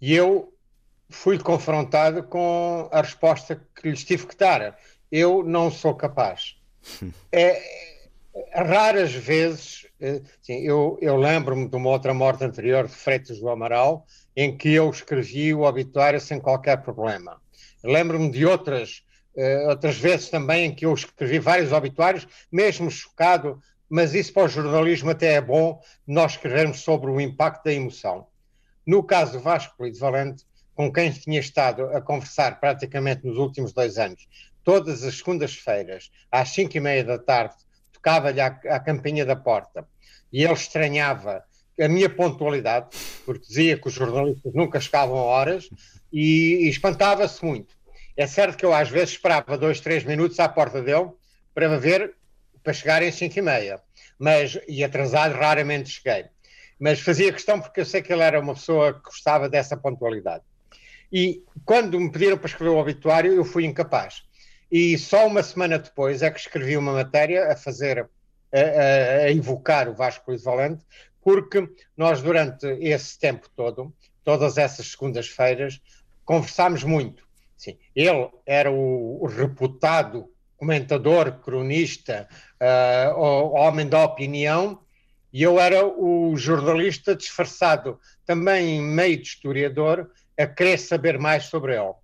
E 0.00 0.12
eu 0.14 0.52
fui 1.08 1.38
confrontado 1.38 2.24
com 2.24 2.88
a 2.90 3.00
resposta 3.00 3.64
que 3.76 3.88
lhes 3.88 4.04
tive 4.04 4.26
que 4.26 4.36
dar. 4.36 4.76
Eu 5.10 5.44
não 5.44 5.70
sou 5.70 5.94
capaz. 5.94 6.56
É, 7.34 7.62
raras 8.54 9.12
vezes, 9.12 9.86
assim, 10.40 10.60
eu, 10.62 10.98
eu 11.00 11.16
lembro-me 11.16 11.68
de 11.68 11.76
uma 11.76 11.90
outra 11.90 12.12
morte 12.12 12.44
anterior 12.44 12.86
de 12.86 12.94
Freitas 12.94 13.38
do 13.38 13.48
Amaral, 13.48 14.06
em 14.36 14.56
que 14.56 14.72
eu 14.72 14.88
escrevi 14.90 15.52
o 15.52 15.62
obituário 15.62 16.20
sem 16.20 16.40
qualquer 16.40 16.82
problema. 16.82 17.40
Lembro-me 17.84 18.30
de 18.30 18.46
outras, 18.46 19.02
uh, 19.36 19.68
outras 19.68 19.96
vezes 19.96 20.30
também 20.30 20.66
em 20.66 20.74
que 20.74 20.86
eu 20.86 20.94
escrevi 20.94 21.38
vários 21.38 21.72
obituários, 21.72 22.26
mesmo 22.50 22.90
chocado, 22.90 23.60
mas 23.88 24.14
isso 24.14 24.32
para 24.32 24.44
o 24.44 24.48
jornalismo 24.48 25.10
até 25.10 25.34
é 25.34 25.40
bom, 25.40 25.80
nós 26.06 26.32
escrevermos 26.32 26.80
sobre 26.80 27.10
o 27.10 27.20
impacto 27.20 27.64
da 27.64 27.72
emoção. 27.72 28.26
No 28.86 29.02
caso 29.02 29.32
do 29.32 29.40
Vasco 29.40 29.76
Polido 29.76 29.98
Valente, 29.98 30.44
com 30.74 30.90
quem 30.90 31.10
tinha 31.10 31.38
estado 31.38 31.84
a 31.88 32.00
conversar 32.00 32.58
praticamente 32.58 33.26
nos 33.26 33.36
últimos 33.36 33.72
dois 33.72 33.98
anos, 33.98 34.26
todas 34.64 35.04
as 35.04 35.18
segundas-feiras, 35.18 36.10
às 36.30 36.48
cinco 36.48 36.76
e 36.76 36.80
meia 36.80 37.04
da 37.04 37.18
tarde, 37.18 37.56
tocava-lhe 37.92 38.40
a, 38.40 38.46
a 38.46 38.80
campainha 38.80 39.24
da 39.24 39.36
porta 39.36 39.86
e 40.32 40.42
ele 40.42 40.54
estranhava 40.54 41.44
a 41.80 41.88
minha 41.88 42.08
pontualidade, 42.08 42.88
porque 43.24 43.46
dizia 43.46 43.78
que 43.78 43.88
os 43.88 43.94
jornalistas 43.94 44.52
nunca 44.54 44.80
chegavam 44.80 45.18
a 45.18 45.22
horas 45.22 45.68
e, 46.12 46.66
e 46.66 46.68
espantava-se 46.68 47.44
muito. 47.44 47.74
É 48.16 48.26
certo 48.26 48.56
que 48.56 48.64
eu 48.64 48.74
às 48.74 48.88
vezes 48.88 49.10
esperava 49.10 49.56
dois, 49.56 49.80
três 49.80 50.04
minutos 50.04 50.38
à 50.38 50.48
porta 50.48 50.82
dele 50.82 51.10
para 51.54 51.78
ver, 51.78 52.14
para 52.62 52.72
chegar 52.72 53.02
às 53.02 53.14
cinco 53.14 53.38
e 53.38 53.42
meia, 53.42 53.80
mas, 54.18 54.58
e 54.68 54.84
atrasado 54.84 55.34
raramente 55.34 55.90
cheguei. 55.90 56.26
Mas 56.78 57.00
fazia 57.00 57.32
questão 57.32 57.60
porque 57.60 57.80
eu 57.80 57.84
sei 57.84 58.02
que 58.02 58.12
ele 58.12 58.22
era 58.22 58.40
uma 58.40 58.54
pessoa 58.54 58.94
que 58.94 59.04
gostava 59.04 59.48
dessa 59.48 59.76
pontualidade. 59.76 60.44
E 61.12 61.42
quando 61.64 62.00
me 62.00 62.10
pediram 62.10 62.38
para 62.38 62.48
escrever 62.48 62.70
o 62.70 62.78
obituário, 62.78 63.32
eu 63.32 63.44
fui 63.44 63.64
incapaz. 63.64 64.22
E 64.70 64.96
só 64.96 65.26
uma 65.26 65.42
semana 65.42 65.78
depois 65.78 66.22
é 66.22 66.30
que 66.30 66.40
escrevi 66.40 66.76
uma 66.76 66.92
matéria 66.92 67.52
a 67.52 67.56
fazer, 67.56 68.00
a, 68.00 68.58
a, 68.58 69.24
a 69.26 69.30
invocar 69.30 69.88
o 69.88 69.94
Vasco 69.94 70.30
Luís 70.30 70.42
Valente, 70.42 70.82
porque 71.22 71.68
nós 71.96 72.20
durante 72.20 72.66
esse 72.66 73.18
tempo 73.18 73.48
todo, 73.54 73.92
todas 74.24 74.58
essas 74.58 74.88
segundas-feiras, 74.88 75.80
conversámos 76.24 76.84
muito. 76.84 77.26
Sim, 77.56 77.78
ele 77.94 78.28
era 78.44 78.70
o, 78.70 79.24
reputado 79.26 80.28
comentador, 80.56 81.40
cronista, 81.40 82.28
uh, 82.60 83.52
homem 83.54 83.88
da 83.88 84.04
opinião, 84.04 84.80
e 85.32 85.42
eu 85.42 85.58
era 85.58 85.84
o 85.84 86.36
jornalista 86.36 87.16
disfarçado, 87.16 87.98
também 88.24 88.80
meio 88.80 89.16
de 89.16 89.26
historiador, 89.26 90.10
a 90.38 90.46
querer 90.46 90.78
saber 90.78 91.18
mais 91.18 91.44
sobre 91.44 91.72
ele. 91.74 91.94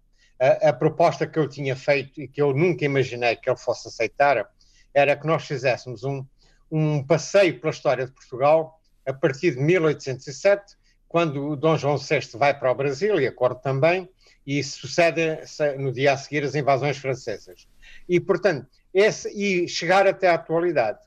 A, 0.40 0.70
a, 0.70 0.72
proposta 0.72 1.26
que 1.26 1.38
eu 1.38 1.48
tinha 1.48 1.76
feito 1.76 2.20
e 2.20 2.28
que 2.28 2.40
eu 2.40 2.54
nunca 2.54 2.84
imaginei 2.84 3.36
que 3.36 3.48
ele 3.48 3.56
fosse 3.56 3.88
aceitar 3.88 4.48
era 4.94 5.16
que 5.16 5.26
nós 5.26 5.46
fizéssemos 5.46 6.02
um, 6.04 6.24
um 6.70 7.04
passeio 7.04 7.60
pela 7.60 7.72
história 7.72 8.06
de 8.06 8.12
Portugal 8.12 8.77
a 9.08 9.12
partir 9.12 9.52
de 9.52 9.60
1807, 9.60 10.76
quando 11.08 11.48
o 11.48 11.56
Dom 11.56 11.78
João 11.78 11.96
VI 11.96 12.20
vai 12.34 12.56
para 12.56 12.70
o 12.70 12.74
Brasil, 12.74 13.18
e 13.18 13.26
a 13.26 13.32
corte 13.32 13.62
também, 13.62 14.06
e 14.46 14.62
sucede 14.62 15.38
no 15.78 15.90
dia 15.90 16.12
a 16.12 16.16
seguir 16.16 16.44
as 16.44 16.54
invasões 16.54 16.98
francesas. 16.98 17.66
E, 18.06 18.20
portanto, 18.20 18.66
esse, 18.92 19.28
e 19.30 19.66
chegar 19.66 20.06
até 20.06 20.28
à 20.28 20.34
atualidade. 20.34 20.98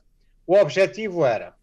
O 0.46 0.56
objetivo 0.56 1.24
era 1.24 1.54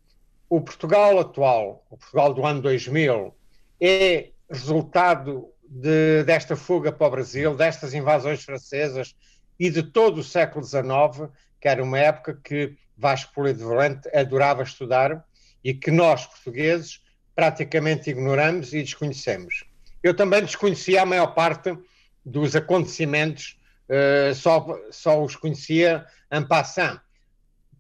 o 0.50 0.62
Portugal 0.62 1.20
atual, 1.20 1.86
o 1.90 1.98
Portugal 1.98 2.34
do 2.34 2.46
ano 2.46 2.62
2000, 2.62 3.36
é 3.82 4.30
resultado 4.50 5.50
de, 5.64 6.24
desta 6.24 6.56
fuga 6.56 6.92
para 6.92 7.08
o 7.08 7.12
Brasil, 7.12 7.56
destas 7.56 7.94
invasões 7.94 8.44
francesas 8.44 9.14
e 9.60 9.70
de 9.70 9.84
todo 9.84 10.20
o 10.20 10.24
século 10.24 10.64
XIX, 10.64 11.30
que 11.60 11.68
era 11.68 11.84
uma 11.84 12.00
época 12.00 12.40
que 12.42 12.76
Vasco 12.98 13.34
Polido 13.34 13.68
Valente 13.68 14.10
adorava 14.16 14.64
estudar 14.64 15.24
e 15.64 15.74
que 15.74 15.92
nós, 15.92 16.26
portugueses, 16.26 17.02
praticamente 17.36 18.10
ignoramos 18.10 18.74
e 18.74 18.82
desconhecemos. 18.82 19.64
Eu 20.02 20.14
também 20.14 20.42
desconhecia 20.42 21.02
a 21.02 21.06
maior 21.06 21.28
parte 21.28 21.78
dos 22.26 22.56
acontecimentos, 22.56 23.58
uh, 23.90 24.34
só, 24.34 24.66
só 24.92 25.24
os 25.24 25.36
conhecia 25.36 26.06
en 26.32 26.46
passant. 26.46 27.00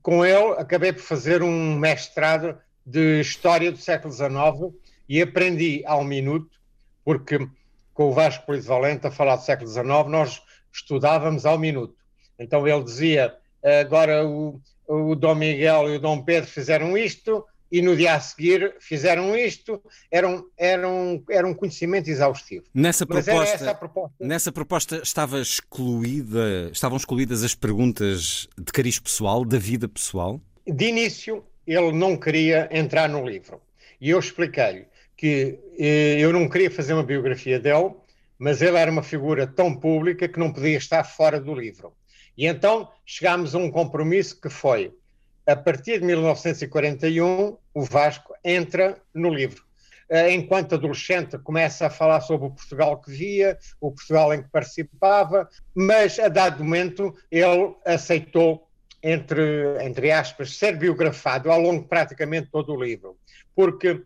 Com 0.01 0.25
ele, 0.25 0.53
acabei 0.57 0.93
por 0.93 1.01
fazer 1.01 1.43
um 1.43 1.77
mestrado 1.77 2.57
de 2.85 3.19
História 3.19 3.71
do 3.71 3.77
século 3.77 4.13
XIX 4.13 4.73
e 5.07 5.21
aprendi 5.21 5.83
ao 5.85 6.03
minuto 6.03 6.59
porque 7.09 7.39
com 7.91 8.09
o 8.09 8.13
Vasco 8.13 8.45
Polivalente 8.45 9.07
a 9.07 9.11
falar 9.11 9.35
do 9.35 9.43
século 9.43 9.67
XIX, 9.67 9.85
nós 10.07 10.41
estudávamos 10.71 11.43
ao 11.43 11.57
minuto. 11.57 11.95
Então 12.37 12.67
ele 12.67 12.83
dizia, 12.83 13.35
agora 13.81 14.25
o, 14.25 14.61
o 14.87 15.15
Dom 15.15 15.33
Miguel 15.33 15.89
e 15.89 15.95
o 15.97 15.99
Dom 15.99 16.21
Pedro 16.23 16.49
fizeram 16.49 16.97
isto, 16.97 17.43
e 17.71 17.81
no 17.81 17.95
dia 17.95 18.15
a 18.15 18.19
seguir 18.19 18.75
fizeram 18.79 19.35
isto, 19.35 19.81
era 20.11 20.27
um, 20.27 20.43
era 20.57 20.89
um, 20.89 21.23
era 21.29 21.47
um 21.47 21.53
conhecimento 21.53 22.09
exaustivo. 22.09 22.65
Nessa 22.73 23.05
proposta, 23.05 23.75
proposta, 23.75 24.15
Nessa 24.19 24.51
proposta 24.51 25.01
estava 25.03 25.39
excluída, 25.39 26.69
estavam 26.71 26.97
excluídas 26.97 27.43
as 27.43 27.53
perguntas 27.53 28.47
de 28.57 28.71
cariz 28.71 28.99
pessoal, 28.99 29.45
da 29.45 29.59
vida 29.59 29.87
pessoal? 29.87 30.41
De 30.67 30.85
início, 30.85 31.43
ele 31.65 31.91
não 31.91 32.17
queria 32.17 32.67
entrar 32.71 33.07
no 33.07 33.27
livro. 33.27 33.61
E 34.01 34.09
eu 34.09 34.19
expliquei-lhe 34.19 34.87
que 35.15 35.59
eh, 35.77 36.17
eu 36.19 36.31
não 36.31 36.47
queria 36.47 36.71
fazer 36.71 36.93
uma 36.93 37.03
biografia 37.03 37.59
dele, 37.59 37.91
mas 38.37 38.61
ele 38.61 38.77
era 38.77 38.89
uma 38.89 39.03
figura 39.03 39.45
tão 39.45 39.75
pública 39.75 40.27
que 40.27 40.39
não 40.39 40.53
podia 40.53 40.77
estar 40.77 41.03
fora 41.03 41.39
do 41.39 41.53
livro. 41.53 41.93
E 42.37 42.45
então 42.47 42.89
chegámos 43.05 43.53
a 43.53 43.57
um 43.57 43.69
compromisso 43.69 44.39
que 44.39 44.49
foi 44.49 44.93
a 45.49 45.55
partir 45.55 45.99
de 45.99 46.05
1941, 46.05 47.57
o 47.73 47.83
Vasco 47.83 48.35
entra 48.43 49.01
no 49.13 49.33
livro. 49.33 49.63
Eh, 50.07 50.33
enquanto 50.33 50.75
adolescente, 50.75 51.39
começa 51.39 51.87
a 51.87 51.89
falar 51.89 52.21
sobre 52.21 52.47
o 52.47 52.51
Portugal 52.51 53.01
que 53.01 53.09
via, 53.09 53.57
o 53.81 53.91
Portugal 53.91 54.31
em 54.33 54.43
que 54.43 54.49
participava, 54.49 55.49
mas 55.73 56.19
a 56.19 56.27
dado 56.27 56.63
momento 56.63 57.15
ele 57.31 57.75
aceitou, 57.83 58.67
entre, 59.01 59.83
entre 59.83 60.11
aspas, 60.11 60.55
ser 60.55 60.77
biografado 60.77 61.51
ao 61.51 61.59
longo 61.59 61.81
de 61.81 61.87
praticamente 61.87 62.49
todo 62.51 62.73
o 62.73 62.83
livro, 62.83 63.17
porque 63.55 64.03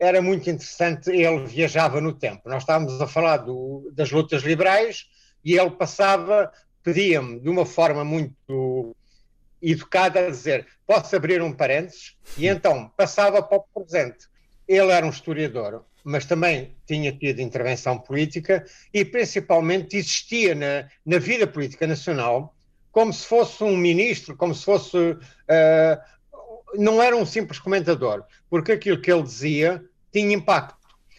era 0.00 0.22
muito 0.22 0.48
interessante, 0.48 1.10
ele 1.10 1.46
viajava 1.46 2.00
no 2.00 2.12
tempo. 2.12 2.48
Nós 2.48 2.62
estávamos 2.62 3.00
a 3.00 3.06
falar 3.06 3.38
do, 3.38 3.90
das 3.92 4.10
lutas 4.10 4.42
liberais 4.42 5.06
e 5.44 5.58
ele 5.58 5.70
passava, 5.70 6.50
pedia-me 6.82 7.40
de 7.40 7.48
uma 7.48 7.66
forma 7.66 8.04
muito 8.04 8.94
educada 9.60 10.20
a 10.20 10.30
dizer: 10.30 10.66
posso 10.86 11.14
abrir 11.16 11.42
um 11.42 11.52
parênteses? 11.52 12.16
E 12.36 12.46
então 12.46 12.90
passava 12.96 13.42
para 13.42 13.58
o 13.58 13.64
presente. 13.74 14.26
Ele 14.66 14.90
era 14.90 15.06
um 15.06 15.10
historiador, 15.10 15.84
mas 16.04 16.24
também 16.24 16.76
tinha 16.86 17.12
tido 17.12 17.40
intervenção 17.40 17.98
política 17.98 18.64
e 18.92 19.04
principalmente 19.04 19.96
existia 19.96 20.54
na, 20.54 20.88
na 21.04 21.18
vida 21.18 21.46
política 21.46 21.86
nacional 21.86 22.54
como 22.90 23.12
se 23.12 23.26
fosse 23.26 23.62
um 23.62 23.76
ministro, 23.76 24.36
como 24.36 24.54
se 24.54 24.64
fosse. 24.64 24.96
Uh, 24.96 26.16
não 26.74 27.02
era 27.02 27.14
um 27.16 27.26
simples 27.26 27.58
comentador, 27.58 28.24
porque 28.48 28.72
aquilo 28.72 29.00
que 29.00 29.12
ele 29.12 29.22
dizia 29.22 29.84
tinha 30.12 30.34
impacto. 30.34 30.76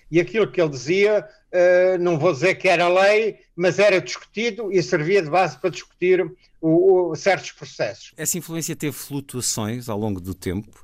E 0.10 0.20
aquilo 0.20 0.50
que 0.50 0.62
ele 0.62 0.70
dizia, 0.70 1.28
uh, 1.54 1.98
não 2.00 2.18
vou 2.18 2.32
dizer 2.32 2.56
que 2.56 2.68
era 2.68 2.88
lei, 2.88 3.40
mas 3.56 3.80
era 3.80 4.02
discutido 4.02 4.72
e 4.72 4.82
servia 4.82 5.22
de 5.22 5.30
base 5.30 5.58
para 5.58 5.70
discutir 5.70 6.22
o, 6.62 7.10
o, 7.12 7.16
certos 7.16 7.52
processos. 7.52 8.12
Essa 8.18 8.38
influência 8.38 8.76
teve 8.76 8.94
flutuações 8.94 9.90
ao 9.90 9.98
longo 9.98 10.20
do 10.20 10.34
tempo. 10.34 10.84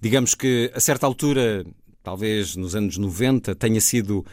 Digamos 0.00 0.34
que, 0.34 0.70
a 0.74 0.80
certa 0.80 1.06
altura, 1.06 1.64
talvez 2.02 2.56
nos 2.56 2.74
anos 2.74 2.98
90, 2.98 3.54
tenha 3.54 3.80
sido 3.80 4.24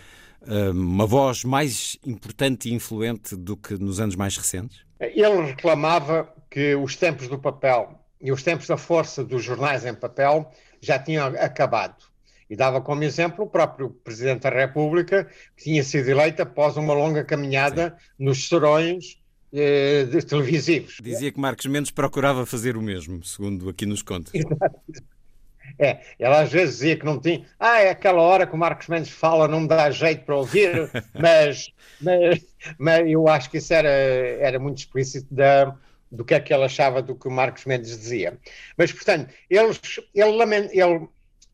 uh, 0.41 0.71
uma 0.71 1.05
voz 1.05 1.43
mais 1.43 1.97
importante 2.05 2.69
e 2.69 2.73
influente 2.73 3.35
do 3.35 3.55
que 3.55 3.75
nos 3.75 3.99
anos 3.99 4.15
mais 4.15 4.37
recentes? 4.37 4.79
Ele 4.99 5.45
reclamava 5.45 6.33
que 6.49 6.75
os 6.75 6.95
tempos 6.95 7.27
do 7.27 7.39
papel 7.39 7.99
e 8.21 8.31
os 8.31 8.41
tempos 8.41 8.67
da 8.67 8.77
força 8.77 9.23
dos 9.23 9.43
jornais 9.43 9.85
em 9.85 9.93
papel 9.93 10.49
já 10.79 10.97
tinham 10.99 11.27
acabado. 11.27 12.12
E 12.53 12.55
dava 12.55 12.79
como 12.79 13.03
exemplo 13.03 13.45
o 13.45 13.47
próprio 13.47 13.89
Presidente 13.89 14.41
da 14.41 14.51
República, 14.51 15.27
que 15.57 15.63
tinha 15.63 15.83
sido 15.83 16.07
eleito 16.07 16.43
após 16.43 16.77
uma 16.77 16.93
longa 16.93 17.23
caminhada 17.23 17.97
Sim. 17.97 18.25
nos 18.25 18.47
serões 18.47 19.19
eh, 19.51 20.05
televisivos. 20.29 20.97
Dizia 21.01 21.31
que 21.31 21.39
Marcos 21.39 21.65
Mendes 21.65 21.89
procurava 21.89 22.45
fazer 22.45 22.77
o 22.77 22.81
mesmo, 22.81 23.23
segundo 23.23 23.69
aqui 23.69 23.87
nos 23.87 24.03
contos. 24.03 24.31
É, 25.79 26.01
ela 26.19 26.41
às 26.41 26.51
vezes 26.51 26.75
dizia 26.75 26.95
que 26.95 27.03
não 27.03 27.19
tinha. 27.19 27.43
Ah, 27.59 27.79
é 27.79 27.89
aquela 27.89 28.21
hora 28.21 28.45
que 28.45 28.53
o 28.53 28.57
Marcos 28.57 28.87
Mendes 28.87 29.09
fala, 29.09 29.47
não 29.47 29.61
me 29.61 29.67
dá 29.67 29.89
jeito 29.89 30.23
para 30.23 30.35
ouvir, 30.35 30.91
mas, 31.19 31.71
mas, 31.99 32.45
mas 32.77 33.09
eu 33.09 33.27
acho 33.27 33.49
que 33.49 33.57
isso 33.57 33.73
era, 33.73 33.89
era 33.89 34.59
muito 34.59 34.77
explícito 34.77 35.33
da, 35.33 35.75
do 36.11 36.23
que 36.23 36.35
é 36.35 36.39
que 36.39 36.53
ele 36.53 36.65
achava 36.65 37.01
do 37.01 37.15
que 37.15 37.27
o 37.27 37.31
Marcos 37.31 37.65
Mendes 37.65 37.97
dizia. 37.97 38.37
Mas, 38.77 38.91
portanto, 38.91 39.33
ele, 39.49 39.75
ele, 40.13 40.69
ele 40.71 41.07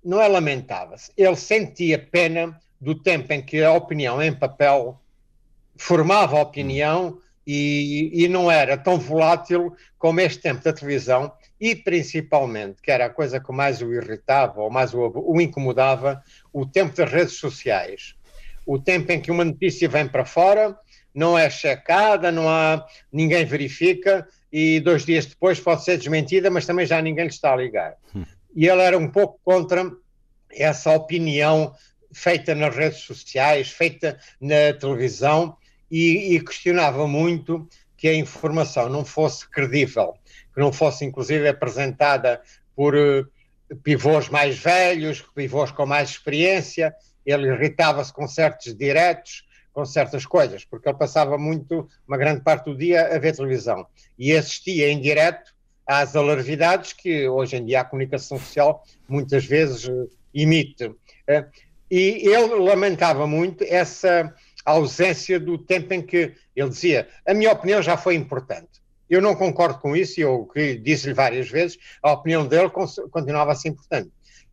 não 0.04 0.22
é 0.22 0.28
lamentava-se, 0.28 1.12
ele 1.18 1.36
sentia 1.36 2.00
pena 2.00 2.60
do 2.80 2.96
tempo 2.96 3.32
em 3.34 3.42
que 3.42 3.64
a 3.64 3.74
opinião 3.74 4.22
em 4.22 4.34
papel 4.34 5.00
formava 5.76 6.38
a 6.38 6.42
opinião 6.42 7.20
e, 7.46 8.12
e, 8.14 8.28
não 8.28 8.52
era 8.52 8.78
tão 8.78 9.00
volátil 9.00 9.76
como 9.98 10.22
este 10.22 10.42
tempo 10.42 10.64
da 10.64 10.72
televisão 10.72 11.32
e 11.60 11.76
principalmente, 11.76 12.82
que 12.82 12.92
era 12.92 13.06
a 13.06 13.10
coisa 13.10 13.40
que 13.40 13.52
mais 13.52 13.82
o 13.82 13.92
irritava 13.92 14.62
ou 14.62 14.70
mais 14.70 14.94
o, 14.94 15.12
o 15.16 15.42
incomodava, 15.42 16.24
o 16.54 16.66
tempo 16.66 16.96
das 16.96 17.12
redes 17.12 17.34
sociais. 17.34 18.14
O 18.66 18.78
tempo 18.78 19.12
em 19.12 19.20
que 19.20 19.32
uma 19.32 19.44
notícia 19.44 19.90
vem 19.90 20.08
para 20.08 20.26
fora, 20.26 20.78
não 21.14 21.38
é 21.38 21.50
checada, 21.50 22.32
não 22.32 22.48
há, 22.48 22.86
ninguém 23.12 23.44
verifica 23.46 24.28
e 24.52 24.80
dois 24.80 25.06
dias 25.06 25.26
depois 25.26 25.60
pode 25.60 25.84
ser 25.84 25.98
desmentida, 25.98 26.50
mas 26.52 26.66
também 26.66 26.86
já 26.86 27.02
ninguém 27.02 27.26
lhe 27.26 27.32
está 27.32 27.54
a 27.54 27.56
ligar. 27.56 27.96
E 28.56 28.68
ele 28.68 28.82
era 28.82 28.98
um 28.98 29.10
pouco 29.10 29.40
contra 29.44 29.92
essa 30.52 30.92
opinião 30.92 31.74
feita 32.12 32.56
nas 32.56 32.76
redes 32.76 33.00
sociais, 33.00 33.70
feita 33.70 34.20
na 34.42 34.74
televisão, 34.80 35.56
e, 35.92 36.36
e 36.36 36.40
questionava 36.44 37.08
muito 37.08 37.68
que 37.98 38.08
a 38.08 38.16
informação 38.16 38.90
não 38.90 39.04
fosse 39.04 39.48
credível, 39.50 40.14
que 40.54 40.60
não 40.60 40.72
fosse 40.72 41.06
inclusive 41.06 41.48
apresentada 41.48 42.42
por 42.76 42.96
uh, 42.96 43.28
pivôs 43.84 44.30
mais 44.30 44.58
velhos, 44.58 45.22
pivôs 45.36 45.72
com 45.72 45.86
mais 45.86 46.12
experiência. 46.12 46.96
Ele 47.26 47.48
irritava-se 47.48 48.14
com 48.14 48.28
certos 48.28 48.74
diretos, 48.74 49.44
com 49.74 49.86
certas 49.86 50.26
coisas, 50.26 50.64
porque 50.64 50.88
ele 50.90 50.98
passava 50.98 51.38
muito, 51.38 51.88
uma 52.08 52.18
grande 52.18 52.42
parte 52.42 52.66
do 52.66 52.78
dia 52.78 53.14
a 53.16 53.20
ver 53.20 53.36
televisão 53.36 53.86
e 54.18 54.32
assistia 54.32 54.90
em 54.90 55.02
direto 55.02 55.54
às 55.90 56.16
alarvidades 56.16 56.94
que 56.94 57.28
hoje 57.28 57.56
em 57.56 57.66
dia 57.66 57.82
a 57.82 57.84
comunicação 57.84 58.38
social 58.38 58.84
muitas 59.08 59.44
vezes 59.44 59.90
imite. 60.32 60.86
Uh, 60.86 61.50
e 61.90 62.30
ele 62.30 62.54
lamentava 62.60 63.26
muito 63.26 63.64
essa 63.64 64.32
ausência 64.64 65.40
do 65.40 65.58
tempo 65.58 65.92
em 65.92 66.04
que 66.04 66.36
ele 66.56 66.70
dizia 66.70 67.10
a 67.26 67.34
minha 67.34 67.52
opinião 67.52 67.82
já 67.82 67.98
foi 67.98 68.14
importante. 68.14 68.70
Eu 69.10 69.20
não 69.20 69.34
concordo 69.34 69.80
com 69.80 69.96
isso 69.96 70.20
e 70.20 70.24
eu 70.24 70.48
disse-lhe 70.84 71.16
várias 71.16 71.50
vezes, 71.50 71.80
a 72.04 72.12
opinião 72.12 72.46
dele 72.46 72.70
continuava 73.10 73.54
a 73.54 73.56
ser 73.56 73.70
importante. 73.70 74.12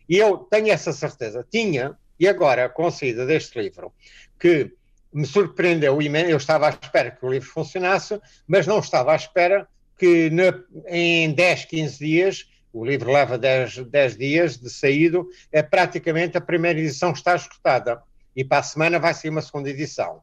E 0.08 0.16
eu 0.16 0.38
tenho 0.38 0.70
essa 0.70 0.94
certeza. 0.94 1.46
Tinha, 1.50 1.94
e 2.18 2.26
agora, 2.26 2.66
com 2.66 2.86
a 2.86 2.90
saída 2.90 3.26
deste 3.26 3.60
livro, 3.60 3.92
que 4.40 4.72
me 5.12 5.26
surpreendeu 5.26 6.00
imenso, 6.00 6.30
eu 6.30 6.38
estava 6.38 6.68
à 6.68 6.70
espera 6.70 7.10
que 7.10 7.26
o 7.26 7.30
livro 7.30 7.46
funcionasse, 7.46 8.18
mas 8.48 8.66
não 8.66 8.78
estava 8.78 9.12
à 9.12 9.16
espera 9.16 9.68
que 9.98 10.30
na, 10.30 10.52
em 10.88 11.32
10, 11.32 11.64
15 11.66 11.98
dias, 11.98 12.48
o 12.72 12.84
livro 12.84 13.10
leva 13.10 13.38
10, 13.38 13.86
10 13.86 14.16
dias 14.16 14.58
de 14.58 14.68
saído, 14.68 15.28
é 15.50 15.62
praticamente 15.62 16.36
a 16.36 16.40
primeira 16.40 16.78
edição 16.78 17.12
está 17.12 17.34
esgotada 17.34 18.02
e 18.34 18.44
para 18.44 18.58
a 18.58 18.62
semana 18.62 18.98
vai 18.98 19.14
sair 19.14 19.30
uma 19.30 19.40
segunda 19.40 19.70
edição. 19.70 20.20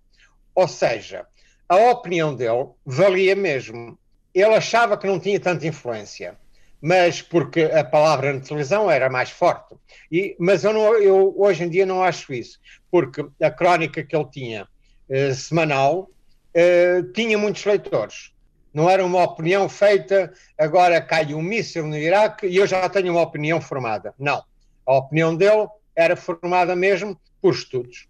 Ou 0.53 0.67
seja, 0.67 1.25
a 1.67 1.77
opinião 1.89 2.36
dele 2.36 2.67
valia 2.86 3.36
mesmo. 3.36 3.97
Ele 4.33 4.53
achava 4.53 4.97
que 4.97 5.07
não 5.07 5.19
tinha 5.19 5.39
tanta 5.39 5.65
influência, 5.65 6.38
mas 6.79 7.21
porque 7.21 7.63
a 7.63 7.83
palavra 7.83 8.33
na 8.33 8.39
televisão 8.39 8.89
era 8.89 9.09
mais 9.09 9.29
forte. 9.29 9.75
E, 10.12 10.36
mas 10.39 10.63
eu, 10.63 10.73
não, 10.73 10.93
eu 10.95 11.33
hoje 11.38 11.63
em 11.63 11.69
dia 11.69 11.86
não 11.86 12.03
acho 12.03 12.33
isso, 12.33 12.59
porque 12.91 13.25
a 13.41 13.49
crónica 13.49 14.03
que 14.03 14.15
ele 14.15 14.29
tinha 14.29 14.67
eh, 15.09 15.33
semanal 15.33 16.09
eh, 16.53 17.01
tinha 17.13 17.38
muitos 17.38 17.63
leitores. 17.65 18.33
Não 18.73 18.89
era 18.89 19.05
uma 19.05 19.23
opinião 19.23 19.69
feita, 19.69 20.33
agora 20.57 20.99
cai 20.99 21.33
um 21.33 21.41
míssil 21.41 21.86
no 21.86 21.95
Iraque 21.95 22.47
e 22.47 22.57
eu 22.57 22.65
já 22.65 22.89
tenho 22.89 23.13
uma 23.13 23.21
opinião 23.21 23.62
formada. 23.62 24.13
Não. 24.17 24.43
A 24.86 24.97
opinião 24.97 25.36
dele 25.36 25.67
era 25.95 26.15
formada 26.15 26.75
mesmo 26.75 27.17
por 27.41 27.53
estudos. 27.53 28.07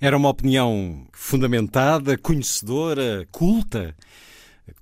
Era 0.00 0.16
uma 0.16 0.28
opinião 0.28 1.06
fundamentada, 1.12 2.18
conhecedora, 2.18 3.26
culta, 3.30 3.94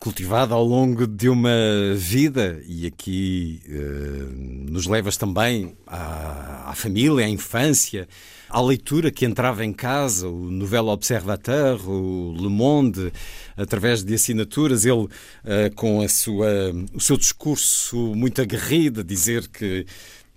cultivada 0.01 0.55
ao 0.55 0.65
longo 0.65 1.07
de 1.07 1.29
uma 1.29 1.51
vida 1.95 2.63
e 2.67 2.87
aqui 2.87 3.61
eh, 3.69 4.71
nos 4.71 4.87
levas 4.87 5.19
também 5.19 5.77
à, 5.87 6.71
à, 6.71 6.75
família, 6.75 7.27
à 7.27 7.29
infância, 7.29 8.09
à 8.49 8.63
leitura 8.63 9.11
que 9.11 9.27
entrava 9.27 9.63
em 9.63 9.75
casa, 9.75 10.27
o 10.27 10.51
Nouvel 10.51 10.87
Observateur, 10.87 11.87
o 11.87 12.35
Le 12.35 12.49
Monde, 12.49 13.13
através 13.59 14.03
de 14.03 14.15
assinaturas, 14.15 14.87
ele 14.87 15.07
eh, 15.45 15.71
com 15.77 16.01
a 16.01 16.09
sua, 16.09 16.49
o 16.95 17.01
seu 17.01 17.19
discurso 17.19 18.15
muito 18.15 18.41
aguerrido, 18.41 19.05
dizer 19.05 19.49
que 19.49 19.85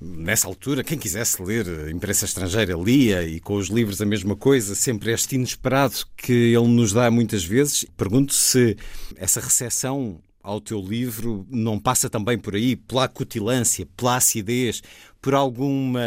nessa 0.03 0.47
altura, 0.47 0.83
quem 0.83 0.97
quisesse 0.97 1.41
ler 1.41 1.89
imprensa 1.89 2.25
estrangeira 2.25 2.73
lia 2.75 3.23
e 3.23 3.39
com 3.39 3.55
os 3.55 3.67
livros 3.67 4.01
a 4.01 4.05
mesma 4.05 4.35
coisa, 4.35 4.75
sempre 4.75 5.11
este 5.11 5.35
inesperado 5.35 5.95
que 6.17 6.33
ele 6.33 6.67
nos 6.67 6.91
dá 6.91 7.09
muitas 7.09 7.43
vezes. 7.45 7.85
Pergunto 7.95 8.33
se 8.33 8.77
essa 9.15 9.39
recepção 9.39 10.19
ao 10.41 10.59
teu 10.59 10.81
livro 10.81 11.47
não 11.49 11.79
passa 11.79 12.09
também 12.09 12.37
por 12.37 12.53
aí, 12.53 12.75
pela 12.75 13.05
acutilância, 13.05 13.87
pela 13.95 14.17
acidez, 14.17 14.83
por 15.21 15.33
alguma 15.33 16.01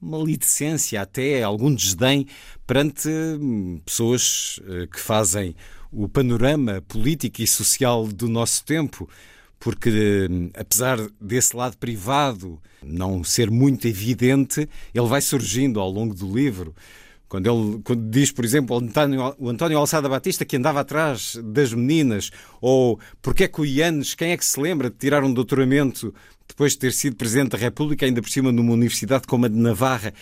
maledicência 0.00 1.00
até, 1.00 1.42
algum 1.42 1.74
desdém 1.74 2.26
perante 2.66 3.08
hum, 3.08 3.80
pessoas 3.84 4.60
eh, 4.68 4.86
que 4.86 5.00
fazem 5.00 5.56
o 5.90 6.08
panorama 6.08 6.82
político 6.86 7.40
e 7.42 7.46
social 7.46 8.06
do 8.06 8.28
nosso 8.28 8.64
tempo, 8.64 9.08
porque 9.58 10.28
hum, 10.30 10.50
apesar 10.54 10.98
desse 11.20 11.56
lado 11.56 11.76
privado 11.76 12.60
não 12.82 13.24
ser 13.24 13.50
muito 13.50 13.86
evidente, 13.88 14.68
ele 14.94 15.06
vai 15.06 15.20
surgindo 15.20 15.80
ao 15.80 15.90
longo 15.90 16.14
do 16.14 16.32
livro. 16.32 16.74
Quando 17.28 17.46
ele 17.46 17.80
quando 17.84 18.08
diz, 18.08 18.32
por 18.32 18.44
exemplo, 18.44 18.74
o 18.74 18.80
António, 18.80 19.34
o 19.38 19.48
António 19.50 19.78
Alçada 19.78 20.08
Batista 20.08 20.44
que 20.44 20.56
andava 20.56 20.80
atrás 20.80 21.36
das 21.44 21.72
meninas, 21.72 22.30
ou 22.60 22.98
porque 23.20 23.44
é 23.44 23.48
que 23.48 23.60
o 23.60 23.66
Ianes, 23.66 24.14
quem 24.14 24.30
é 24.30 24.36
que 24.36 24.44
se 24.44 24.58
lembra 24.58 24.88
de 24.88 24.96
tirar 24.96 25.22
um 25.22 25.32
doutoramento 25.32 26.14
depois 26.46 26.72
de 26.72 26.78
ter 26.78 26.92
sido 26.92 27.16
Presidente 27.16 27.50
da 27.50 27.58
República, 27.58 28.06
ainda 28.06 28.22
por 28.22 28.30
cima 28.30 28.50
numa 28.50 28.72
universidade 28.72 29.26
como 29.26 29.44
a 29.44 29.48
de 29.48 29.56
Navarra? 29.56 30.14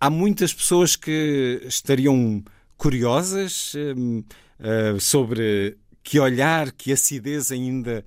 Há 0.00 0.10
muitas 0.10 0.52
pessoas 0.52 0.96
que 0.96 1.62
estariam 1.64 2.42
curiosas 2.76 3.74
uh, 3.74 5.00
sobre 5.00 5.76
que 6.02 6.18
olhar, 6.18 6.72
que 6.72 6.92
acidez 6.92 7.52
ainda 7.52 8.04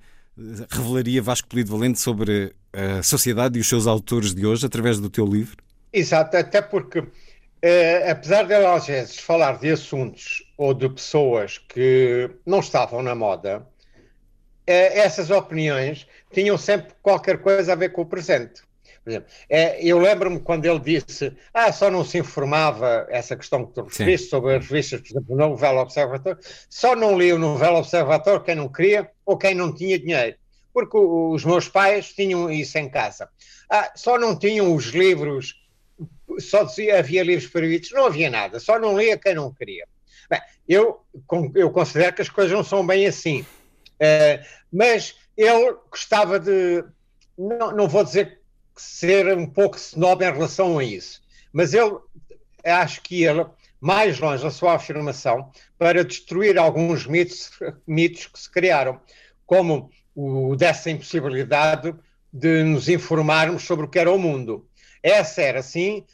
revelaria 0.70 1.22
Vasco 1.22 1.48
Polido 1.48 1.70
Valente 1.70 2.00
sobre 2.00 2.54
a 2.72 3.02
sociedade 3.02 3.58
e 3.58 3.60
os 3.60 3.68
seus 3.68 3.86
autores 3.86 4.34
de 4.34 4.46
hoje 4.46 4.66
através 4.66 4.98
do 4.98 5.08
teu 5.08 5.26
livro? 5.26 5.56
Exato, 5.92 6.36
até 6.36 6.60
porque 6.60 7.02
Uh, 7.66 8.10
apesar 8.10 8.44
de 8.44 8.52
ela 8.52 8.76
às 8.76 8.86
vezes 8.86 9.18
falar 9.18 9.58
de 9.58 9.70
assuntos 9.70 10.44
ou 10.58 10.74
de 10.74 10.88
pessoas 10.88 11.56
que 11.56 12.30
não 12.44 12.60
estavam 12.60 13.02
na 13.02 13.14
moda, 13.14 13.58
uh, 13.58 13.66
essas 14.66 15.30
opiniões 15.30 16.06
tinham 16.32 16.58
sempre 16.58 16.94
qualquer 17.02 17.38
coisa 17.38 17.72
a 17.72 17.76
ver 17.76 17.90
com 17.90 18.02
o 18.02 18.06
presente. 18.06 18.62
Por 19.06 19.10
exemplo, 19.10 19.28
uh, 19.30 19.76
eu 19.78 20.00
lembro-me 20.00 20.40
quando 20.40 20.64
ele 20.64 20.80
disse, 20.80 21.32
ah, 21.54 21.70
só 21.70 21.88
não 21.88 22.04
se 22.04 22.18
informava 22.18 23.06
essa 23.08 23.36
questão 23.36 23.64
que 23.64 23.72
tu 23.72 23.82
referiste 23.82 24.28
sobre 24.28 24.56
as 24.56 24.66
revistas, 24.66 25.00
por 25.00 25.06
exemplo, 25.06 25.34
o 25.36 25.38
Novel 25.38 25.76
Observator, 25.76 26.36
só 26.68 26.96
não 26.96 27.16
lia 27.16 27.36
o 27.36 27.38
Novel 27.38 27.76
Observator 27.76 28.42
quem 28.42 28.56
não 28.56 28.68
queria 28.68 29.08
ou 29.24 29.38
quem 29.38 29.54
não 29.54 29.72
tinha 29.72 29.96
dinheiro, 29.96 30.36
porque 30.74 30.98
os 30.98 31.44
meus 31.44 31.68
pais 31.68 32.12
tinham 32.12 32.50
isso 32.50 32.76
em 32.78 32.88
casa. 32.88 33.28
Ah, 33.70 33.92
só 33.94 34.18
não 34.18 34.36
tinham 34.36 34.74
os 34.74 34.86
livros 34.86 35.54
só 36.40 36.64
dizia 36.64 36.98
havia 36.98 37.22
livros 37.22 37.48
proibidos, 37.48 37.92
não 37.92 38.06
havia 38.06 38.28
nada, 38.28 38.58
só 38.58 38.76
não 38.76 38.98
lia 38.98 39.16
quem 39.16 39.36
não 39.36 39.54
queria. 39.54 39.86
Bem, 40.28 40.40
eu, 40.68 41.00
eu 41.54 41.70
considero 41.70 42.12
que 42.12 42.22
as 42.22 42.28
coisas 42.28 42.52
não 42.52 42.64
são 42.64 42.84
bem 42.84 43.06
assim, 43.06 43.42
uh, 43.42 44.44
mas 44.72 45.14
ele 45.36 45.76
gostava 45.88 46.40
de, 46.40 46.84
não, 47.38 47.70
não 47.70 47.88
vou 47.88 48.02
dizer 48.02 48.40
ser 48.82 49.36
um 49.36 49.46
pouco 49.46 49.76
snob 49.76 50.24
em 50.24 50.32
relação 50.32 50.78
a 50.78 50.84
isso, 50.84 51.22
mas 51.52 51.74
ele, 51.74 51.96
acho 52.64 53.00
que 53.02 53.24
ele, 53.24 53.46
mais 53.80 54.18
longe 54.18 54.44
na 54.44 54.50
sua 54.50 54.74
afirmação, 54.74 55.50
para 55.78 56.04
destruir 56.04 56.58
alguns 56.58 57.06
mitos, 57.06 57.50
mitos 57.86 58.26
que 58.26 58.38
se 58.38 58.50
criaram, 58.50 59.00
como 59.44 59.90
o 60.14 60.56
dessa 60.56 60.90
impossibilidade 60.90 61.94
de 62.32 62.62
nos 62.64 62.88
informarmos 62.88 63.62
sobre 63.64 63.86
o 63.86 63.88
que 63.88 63.98
era 63.98 64.10
o 64.10 64.18
mundo. 64.18 64.66
Essa 65.02 65.42
era, 65.42 65.62
sim, 65.62 66.04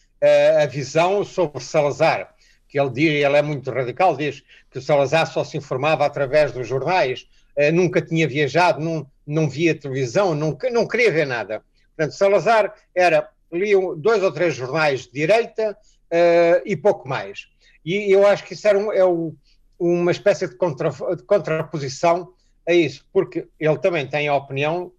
a 0.60 0.66
visão 0.66 1.24
sobre 1.24 1.62
Salazar, 1.62 2.34
que 2.68 2.78
ele 2.78 2.90
diz, 2.90 3.24
ele 3.24 3.36
é 3.36 3.42
muito 3.42 3.70
radical, 3.70 4.16
diz 4.16 4.42
que 4.70 4.78
o 4.78 4.82
Salazar 4.82 5.26
só 5.26 5.44
se 5.44 5.56
informava 5.56 6.06
através 6.06 6.52
dos 6.52 6.66
jornais, 6.66 7.26
eh, 7.56 7.70
nunca 7.70 8.00
tinha 8.00 8.26
viajado, 8.26 8.80
não, 8.80 9.06
não 9.26 9.48
via 9.48 9.74
televisão, 9.74 10.34
nunca, 10.34 10.70
não 10.70 10.86
queria 10.86 11.10
ver 11.10 11.26
nada. 11.26 11.62
Portanto, 11.96 12.16
Salazar 12.16 12.74
era, 12.94 13.28
lia 13.52 13.76
dois 13.96 14.22
ou 14.22 14.32
três 14.32 14.54
jornais 14.54 15.02
de 15.02 15.12
direita 15.12 15.76
uh, 16.12 16.62
e 16.64 16.76
pouco 16.76 17.08
mais. 17.08 17.48
E 17.84 18.12
eu 18.12 18.26
acho 18.26 18.44
que 18.44 18.54
isso 18.54 18.66
era 18.66 18.78
um, 18.78 18.92
é 18.92 19.04
um, 19.04 19.34
uma 19.78 20.10
espécie 20.10 20.48
de, 20.48 20.54
contra, 20.54 20.90
de 20.90 21.22
contraposição 21.24 22.32
a 22.66 22.72
isso, 22.72 23.04
porque 23.12 23.48
ele 23.58 23.78
também 23.78 24.06
tem 24.06 24.28
a 24.28 24.34
opinião 24.34 24.92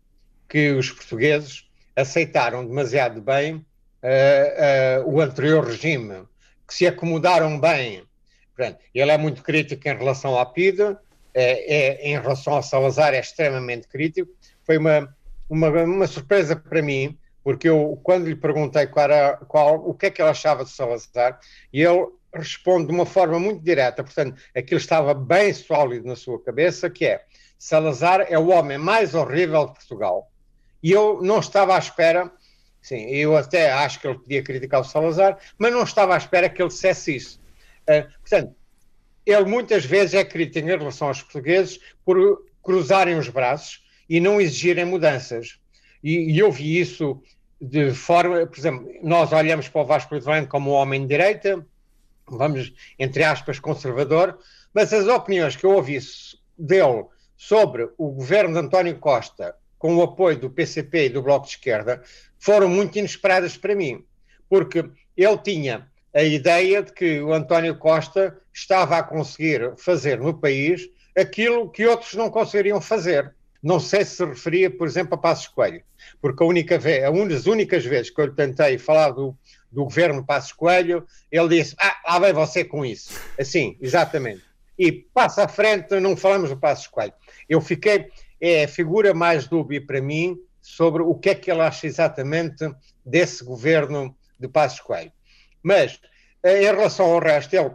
que 0.50 0.72
os 0.72 0.92
portugueses 0.92 1.68
aceitaram 1.96 2.66
demasiado 2.66 3.22
bem 3.22 3.56
uh, 3.56 5.06
uh, 5.06 5.14
o 5.14 5.22
anterior 5.22 5.66
regime, 5.66 6.24
que 6.68 6.74
se 6.74 6.86
acomodaram 6.86 7.60
bem. 7.60 8.04
Portanto, 8.56 8.80
ele 8.94 9.12
é 9.12 9.18
muito 9.18 9.42
crítico 9.42 9.88
em 9.88 9.98
relação 9.98 10.38
à 10.38 10.46
PIDE, 10.46 10.96
é, 11.34 11.76
é, 11.76 12.08
em 12.08 12.20
relação 12.20 12.54
ao 12.54 12.64
Salazar 12.64 13.14
é 13.14 13.20
extremamente 13.20 13.88
crítico. 13.88 14.32
Foi 14.64 14.78
uma, 14.78 15.16
uma, 15.54 15.70
uma 15.84 16.08
surpresa 16.08 16.56
para 16.56 16.82
mim, 16.82 17.18
porque 17.44 17.70
eu, 17.70 18.00
quando 18.04 18.28
lhe 18.28 18.36
perguntei 18.36 18.88
qual 18.88 19.06
era, 19.06 19.38
qual, 19.48 19.76
o 19.76 19.94
que 19.94 20.08
é 20.08 20.12
que 20.12 20.22
ele 20.22 20.30
achava 20.30 20.64
de 20.64 20.72
Salazar, 20.72 21.40
e 21.72 21.82
ele 21.82 22.08
responde 22.34 22.88
de 22.88 22.94
uma 22.94 23.06
forma 23.06 23.40
muito 23.40 23.64
direta, 23.64 24.04
portanto, 24.04 24.42
aquilo 24.56 24.80
estava 24.80 25.14
bem 25.14 25.54
sólido 25.54 26.08
na 26.08 26.16
sua 26.16 26.42
cabeça, 26.44 26.90
que 26.90 27.06
é 27.06 27.24
Salazar 27.58 28.26
é 28.30 28.38
o 28.38 28.50
homem 28.50 28.78
mais 28.78 29.14
horrível 29.14 29.68
de 29.68 29.74
Portugal. 29.74 30.30
E 30.82 30.92
eu 30.92 31.22
não 31.22 31.40
estava 31.40 31.76
à 31.76 31.78
espera 31.78 32.32
Sim, 32.84 33.06
eu 33.12 33.38
até 33.38 33.72
acho 33.72 33.98
que 33.98 34.06
ele 34.06 34.20
podia 34.20 34.44
criticar 34.44 34.82
o 34.82 34.84
Salazar, 34.84 35.40
mas 35.58 35.72
não 35.72 35.84
estava 35.84 36.16
à 36.16 36.18
espera 36.18 36.50
que 36.50 36.62
ele 36.62 36.68
dissesse 36.68 37.16
isso. 37.16 37.42
Uh, 37.84 38.12
portanto, 38.20 38.54
ele 39.26 39.46
muitas 39.46 39.86
vezes 39.86 40.14
é 40.14 40.26
crítico 40.26 40.68
em 40.68 40.78
relação 40.78 41.08
aos 41.08 41.22
portugueses 41.24 41.80
por 42.04 42.44
cruzarem 42.62 43.18
os 43.18 43.30
braços 43.30 43.83
e 44.10 44.20
não 44.20 44.40
exigirem 44.40 44.86
mudanças. 44.86 45.60
E, 46.04 46.34
e 46.34 46.40
eu 46.40 46.52
vi 46.52 46.80
isso 46.80 47.22
de 47.60 47.94
forma, 47.94 48.46
por 48.46 48.58
exemplo, 48.58 48.92
nós 49.02 49.32
olhamos 49.32 49.70
para 49.70 49.82
o 49.82 49.86
Vasco 49.86 50.14
Lidoano 50.14 50.48
como 50.48 50.72
um 50.72 50.74
homem 50.74 51.02
de 51.02 51.08
direita, 51.08 51.66
vamos, 52.28 52.74
entre 53.00 53.24
aspas, 53.24 53.60
conservador, 53.60 54.38
mas 54.74 54.92
as 54.92 55.08
opiniões 55.08 55.56
que 55.56 55.66
eu 55.66 55.72
ouvi 55.72 55.98
dele 56.58 57.06
sobre 57.38 57.90
o 57.98 58.10
governo 58.10 58.54
de 58.54 58.60
António 58.60 58.98
Costa, 59.00 59.56
com 59.78 59.96
o 59.96 60.02
apoio 60.02 60.38
do 60.38 60.50
PCP 60.50 61.06
e 61.06 61.10
do 61.10 61.22
Bloco 61.22 61.46
de 61.46 61.54
Esquerda, 61.54 62.02
foram 62.38 62.68
muito 62.68 62.98
inesperadas 62.98 63.56
para 63.56 63.76
mim, 63.76 64.04
porque 64.50 64.86
ele 65.16 65.38
tinha 65.38 65.88
a 66.14 66.24
ideia 66.24 66.84
de 66.84 66.92
que 66.92 67.22
o 67.22 67.34
António 67.34 67.78
Costa 67.78 68.38
estava 68.54 68.98
a 68.98 69.04
conseguir 69.04 69.74
fazer 69.78 70.20
no 70.20 70.34
país 70.34 70.90
aquilo 71.18 71.70
que 71.70 71.88
outros 71.88 72.14
não 72.14 72.30
conseguiriam 72.30 72.80
fazer. 72.82 73.34
Não 73.64 73.80
sei 73.80 74.04
se 74.04 74.18
se 74.18 74.26
referia, 74.26 74.70
por 74.70 74.86
exemplo, 74.86 75.16
a 75.16 75.18
Passos 75.18 75.48
Coelho, 75.48 75.82
porque 76.22 76.44
a 76.44 76.46
única 76.46 76.78
vez, 76.78 77.02
a 77.02 77.10
uma 77.10 77.26
das 77.26 77.46
únicas 77.46 77.86
vezes 77.86 78.10
que 78.10 78.20
eu 78.20 78.26
lhe 78.26 78.34
tentei 78.34 78.78
falar 78.78 79.12
do, 79.12 79.34
do 79.72 79.86
governo 79.86 80.26
Passos 80.26 80.52
Coelho, 80.52 81.08
ele 81.32 81.48
disse: 81.48 81.74
Ah, 81.80 81.98
lá 82.06 82.20
vem 82.20 82.34
você 82.34 82.66
com 82.66 82.86
isso. 82.86 83.18
Assim, 83.40 83.78
exatamente. 83.80 84.44
E 84.78 84.92
passa 84.92 85.46
à 85.46 85.48
frente, 85.48 85.98
não 86.02 86.18
falamos 86.18 86.50
do 86.50 86.58
Passos 86.58 86.88
Coelho. 86.88 87.14
Eu 87.48 87.62
fiquei, 87.62 88.08
é 88.42 88.66
a 88.66 88.68
figura 88.68 89.14
mais 89.14 89.48
dúbia 89.48 89.82
para 89.86 90.02
mim 90.02 90.38
sobre 90.62 91.02
o 91.02 91.16
que 91.16 91.30
é 91.30 91.36
que 91.36 91.50
ele 91.50 91.62
acha 91.62 91.88
exatamente 91.88 92.70
desse 93.06 93.46
governo 93.46 94.14
de 94.38 94.50
Passos 94.50 94.82
Coelho. 94.82 95.12
Mas, 95.62 96.02
eh, 96.44 96.64
em 96.64 96.66
relação 96.66 97.06
ao 97.06 97.20
resto, 97.20 97.54
ele, 97.54 97.72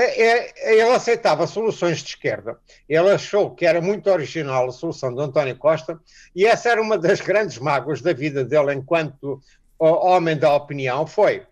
é, 0.00 0.22
é, 0.22 0.72
ele 0.72 0.94
aceitava 0.94 1.46
soluções 1.46 1.98
de 1.98 2.10
esquerda. 2.10 2.58
Ele 2.88 3.10
achou 3.10 3.54
que 3.54 3.66
era 3.66 3.80
muito 3.80 4.10
original 4.10 4.68
a 4.68 4.72
solução 4.72 5.14
de 5.14 5.20
António 5.20 5.56
Costa 5.56 5.98
e 6.34 6.46
essa 6.46 6.68
era 6.70 6.80
uma 6.80 6.96
das 6.96 7.20
grandes 7.20 7.58
mágoas 7.58 8.00
da 8.00 8.12
vida 8.12 8.44
dele 8.44 8.74
enquanto 8.74 9.40
homem 9.78 10.36
da 10.36 10.54
opinião, 10.54 11.06
foi 11.06 11.46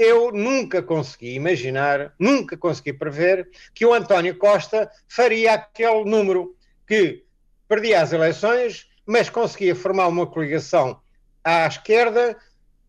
eu 0.00 0.32
nunca 0.32 0.82
consegui 0.82 1.34
imaginar, 1.34 2.14
nunca 2.18 2.56
consegui 2.56 2.90
prever 2.90 3.50
que 3.74 3.84
o 3.84 3.92
António 3.92 4.34
Costa 4.34 4.90
faria 5.06 5.52
aquele 5.52 6.06
número 6.06 6.56
que 6.86 7.22
perdia 7.68 8.00
as 8.00 8.10
eleições, 8.10 8.88
mas 9.04 9.28
conseguia 9.28 9.76
formar 9.76 10.08
uma 10.08 10.26
coligação 10.26 10.98
à 11.44 11.66
esquerda 11.66 12.34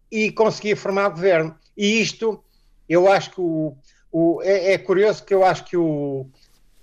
e 0.09 0.31
conseguia 0.31 0.77
formar 0.77 1.09
governo. 1.09 1.53
E 1.75 2.01
isto, 2.01 2.41
eu 2.87 3.11
acho 3.11 3.31
que 3.31 3.41
o, 3.41 3.75
o 4.11 4.41
é, 4.43 4.73
é, 4.73 4.77
curioso 4.77 5.23
que 5.23 5.33
eu 5.33 5.43
acho 5.43 5.65
que 5.65 5.77
o 5.77 6.27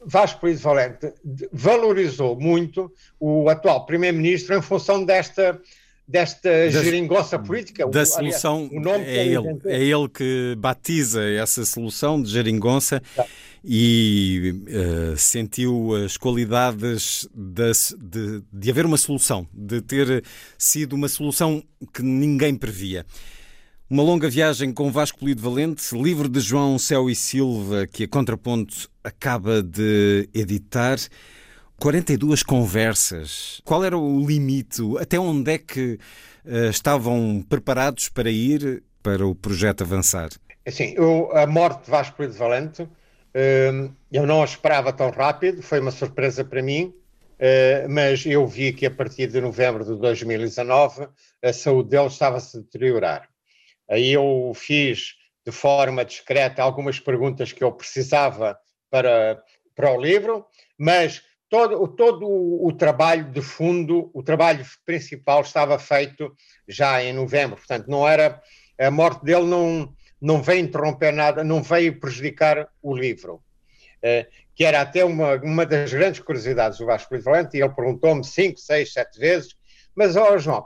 Vasco 0.04 0.40
Polido 0.40 0.60
Valente 0.60 1.12
valorizou 1.52 2.38
muito 2.38 2.92
o 3.18 3.48
atual 3.48 3.84
primeiro-ministro 3.84 4.56
em 4.56 4.62
função 4.62 5.04
desta 5.04 5.60
desta 6.06 6.48
da, 6.48 6.70
geringonça 6.70 7.38
política. 7.38 7.86
Da 7.86 8.00
o, 8.00 8.06
solução, 8.06 8.70
aliás, 8.72 9.06
é, 9.06 9.26
ele, 9.26 9.60
é 9.66 9.84
ele 9.84 10.08
que 10.08 10.54
batiza 10.56 11.22
essa 11.22 11.66
solução 11.66 12.22
de 12.22 12.30
geringonça. 12.30 13.02
Tá 13.14 13.26
e 13.64 14.54
uh, 14.68 15.16
sentiu 15.16 15.94
as 15.94 16.16
qualidades 16.16 17.28
de, 17.34 18.42
de 18.52 18.70
haver 18.70 18.86
uma 18.86 18.96
solução, 18.96 19.46
de 19.52 19.80
ter 19.80 20.24
sido 20.56 20.94
uma 20.94 21.08
solução 21.08 21.62
que 21.92 22.02
ninguém 22.02 22.54
previa. 22.54 23.04
Uma 23.90 24.03
longa 24.03 24.29
viagem 24.29 24.70
com 24.70 24.92
Vasco 24.92 25.18
Polido 25.18 25.40
Valente, 25.40 25.96
livro 25.96 26.29
de 26.29 26.40
João 26.40 26.79
Céu 26.79 27.09
e 27.09 27.14
Silva, 27.14 27.87
que 27.87 28.05
a 28.05 28.09
Contraponto 28.09 28.87
acaba 29.03 29.62
de 29.62 30.29
editar. 30.35 30.98
42 31.81 32.42
conversas. 32.42 33.62
Qual 33.64 33.83
era 33.83 33.96
o 33.96 34.27
limite? 34.27 34.83
Até 35.01 35.18
onde 35.18 35.53
é 35.53 35.57
que 35.57 35.98
uh, 36.44 36.68
estavam 36.68 37.42
preparados 37.48 38.11
para 38.11 38.31
ir 38.31 38.83
para 39.03 39.27
o 39.27 39.35
projeto 39.35 39.85
avançar? 39.85 40.29
Assim, 40.66 40.92
eu, 40.94 41.31
a 41.35 41.46
morte 41.46 41.85
de 41.85 41.90
Vasco 41.90 42.27
de 42.27 42.37
Valente, 42.37 42.83
uh, 42.83 43.90
eu 44.12 44.27
não 44.27 44.42
a 44.42 44.44
esperava 44.44 44.92
tão 44.92 45.09
rápido, 45.09 45.62
foi 45.62 45.81
uma 45.81 45.92
surpresa 45.92 46.44
para 46.44 46.61
mim, 46.61 46.92
uh, 47.40 47.88
mas 47.88 48.27
eu 48.27 48.46
vi 48.46 48.70
que 48.74 48.85
a 48.85 48.90
partir 48.90 49.29
de 49.29 49.40
novembro 49.40 49.83
de 49.83 49.98
2019 49.98 51.09
a 51.42 51.53
saúde 51.55 51.88
dele 51.88 52.09
estava 52.09 52.37
a 52.37 52.59
deteriorar. 52.59 53.27
Aí 53.90 54.12
eu 54.12 54.53
fiz 54.55 55.14
de 55.44 55.53
forma 55.53 56.05
discreta 56.05 56.62
algumas 56.62 57.01
perguntas 57.01 57.53
que 57.53 57.64
eu 57.64 57.72
precisava 57.72 58.59
para, 58.90 59.42
para 59.74 59.92
o 59.92 60.01
livro, 60.01 60.44
mas 60.79 61.22
todo, 61.48 61.88
todo 61.88 62.27
o, 62.29 62.72
trabalho 62.72 63.24
de 63.24 63.40
fundo, 63.40 64.11
o 64.12 64.22
trabalho 64.22 64.64
principal 64.85 65.40
estava 65.40 65.79
feito 65.79 66.35
já 66.66 67.03
em 67.03 67.12
novembro, 67.12 67.57
portanto 67.57 67.87
não 67.88 68.07
era, 68.07 68.42
a 68.79 68.90
morte 68.90 69.24
dele 69.24 69.46
não, 69.46 69.94
não 70.20 70.42
veio 70.42 70.64
interromper 70.64 71.12
nada, 71.12 71.42
não 71.42 71.62
veio 71.62 71.98
prejudicar 71.98 72.68
o 72.83 72.94
livro. 72.94 73.42
Uh, 73.98 74.24
que 74.55 74.64
era 74.64 74.81
até 74.81 75.05
uma, 75.05 75.37
uma 75.37 75.64
das 75.64 75.92
grandes 75.92 76.20
curiosidades 76.20 76.79
do 76.79 76.87
Vasco 76.87 77.16
de 77.16 77.22
Valente, 77.22 77.57
e 77.57 77.61
ele 77.61 77.72
perguntou-me 77.72 78.24
cinco, 78.24 78.59
seis, 78.59 78.92
sete 78.92 79.18
vezes, 79.18 79.57
mas, 79.94 80.16
ó 80.16 80.33
oh, 80.33 80.38
João, 80.38 80.64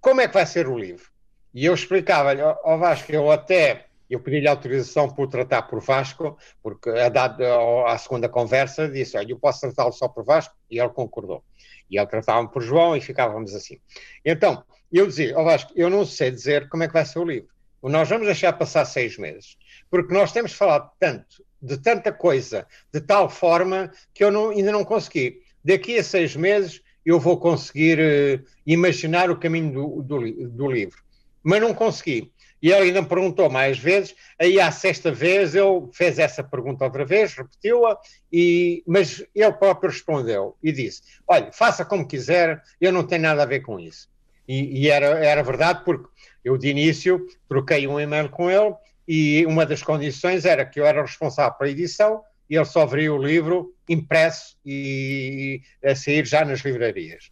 como 0.00 0.20
é 0.20 0.28
que 0.28 0.34
vai 0.34 0.46
ser 0.46 0.68
o 0.68 0.78
livro? 0.78 1.06
E 1.56 1.64
eu 1.64 1.72
explicava-lhe, 1.72 2.42
oh, 2.42 2.76
Vasco, 2.76 3.10
eu 3.10 3.30
até 3.30 3.86
eu 4.10 4.20
pedi-lhe 4.20 4.46
autorização 4.46 5.08
por 5.08 5.26
tratar 5.26 5.62
por 5.62 5.80
Vasco, 5.80 6.36
porque 6.62 6.90
a 6.90 7.08
dado 7.08 7.42
à 7.86 7.96
segunda 7.96 8.28
conversa 8.28 8.86
disse: 8.86 9.16
Olha, 9.16 9.32
eu 9.32 9.38
posso 9.38 9.60
tratá-lo 9.62 9.90
só 9.90 10.06
por 10.06 10.22
Vasco, 10.22 10.54
e 10.70 10.78
ele 10.78 10.90
concordou. 10.90 11.42
E 11.90 11.96
ele 11.96 12.06
tratava-me 12.08 12.50
por 12.50 12.60
João 12.60 12.94
e 12.94 13.00
ficávamos 13.00 13.54
assim. 13.54 13.80
Então, 14.22 14.62
eu 14.92 15.06
dizia: 15.06 15.32
Ó 15.34 15.44
Vasco, 15.44 15.72
eu 15.74 15.88
não 15.88 16.04
sei 16.04 16.30
dizer 16.30 16.68
como 16.68 16.82
é 16.82 16.88
que 16.88 16.92
vai 16.92 17.06
ser 17.06 17.20
o 17.20 17.24
livro. 17.24 17.48
Nós 17.82 18.06
vamos 18.06 18.26
deixar 18.26 18.52
passar 18.52 18.84
seis 18.84 19.16
meses, 19.16 19.56
porque 19.90 20.12
nós 20.12 20.32
temos 20.32 20.52
falado 20.52 20.90
tanto, 21.00 21.42
de 21.62 21.78
tanta 21.78 22.12
coisa, 22.12 22.66
de 22.92 23.00
tal 23.00 23.30
forma 23.30 23.90
que 24.12 24.22
eu 24.22 24.30
não, 24.30 24.50
ainda 24.50 24.72
não 24.72 24.84
consegui. 24.84 25.40
Daqui 25.64 25.96
a 25.96 26.04
seis 26.04 26.36
meses 26.36 26.82
eu 27.02 27.18
vou 27.18 27.40
conseguir 27.40 27.98
uh, 27.98 28.44
imaginar 28.66 29.30
o 29.30 29.38
caminho 29.38 29.72
do, 29.72 30.02
do, 30.02 30.48
do 30.50 30.70
livro. 30.70 31.05
Mas 31.46 31.60
não 31.60 31.72
consegui 31.72 32.32
e 32.62 32.72
ele 32.72 32.86
ainda 32.86 33.02
me 33.02 33.08
perguntou 33.08 33.50
mais 33.50 33.78
vezes, 33.78 34.14
aí 34.40 34.58
à 34.58 34.70
sexta 34.70 35.12
vez 35.12 35.54
ele 35.54 35.88
fez 35.92 36.18
essa 36.18 36.42
pergunta 36.42 36.84
outra 36.84 37.04
vez, 37.04 37.34
repetiu-a, 37.34 37.96
e, 38.32 38.82
mas 38.86 39.24
ele 39.34 39.52
próprio 39.52 39.90
respondeu 39.90 40.56
e 40.62 40.72
disse: 40.72 41.02
Olha, 41.28 41.52
faça 41.52 41.84
como 41.84 42.08
quiser, 42.08 42.60
eu 42.80 42.90
não 42.90 43.06
tenho 43.06 43.22
nada 43.22 43.42
a 43.42 43.46
ver 43.46 43.60
com 43.60 43.78
isso. 43.78 44.08
E, 44.48 44.82
e 44.82 44.90
era, 44.90 45.06
era 45.24 45.42
verdade, 45.42 45.84
porque 45.84 46.08
eu 46.44 46.56
de 46.56 46.68
início 46.68 47.26
troquei 47.48 47.86
um 47.86 48.00
e-mail 48.00 48.28
com 48.30 48.50
ele 48.50 48.74
e 49.06 49.44
uma 49.46 49.66
das 49.66 49.82
condições 49.82 50.44
era 50.44 50.64
que 50.64 50.80
eu 50.80 50.86
era 50.86 51.02
responsável 51.02 51.56
pela 51.58 51.70
edição 51.70 52.22
e 52.48 52.56
ele 52.56 52.64
só 52.64 52.86
veria 52.86 53.12
o 53.12 53.22
livro 53.22 53.74
impresso 53.88 54.56
e 54.64 55.60
a 55.84 55.94
sair 55.94 56.24
já 56.24 56.44
nas 56.44 56.60
livrarias. 56.60 57.30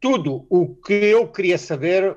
Tudo 0.00 0.46
o 0.50 0.74
que 0.74 0.92
eu 0.92 1.26
queria 1.26 1.56
saber 1.56 2.16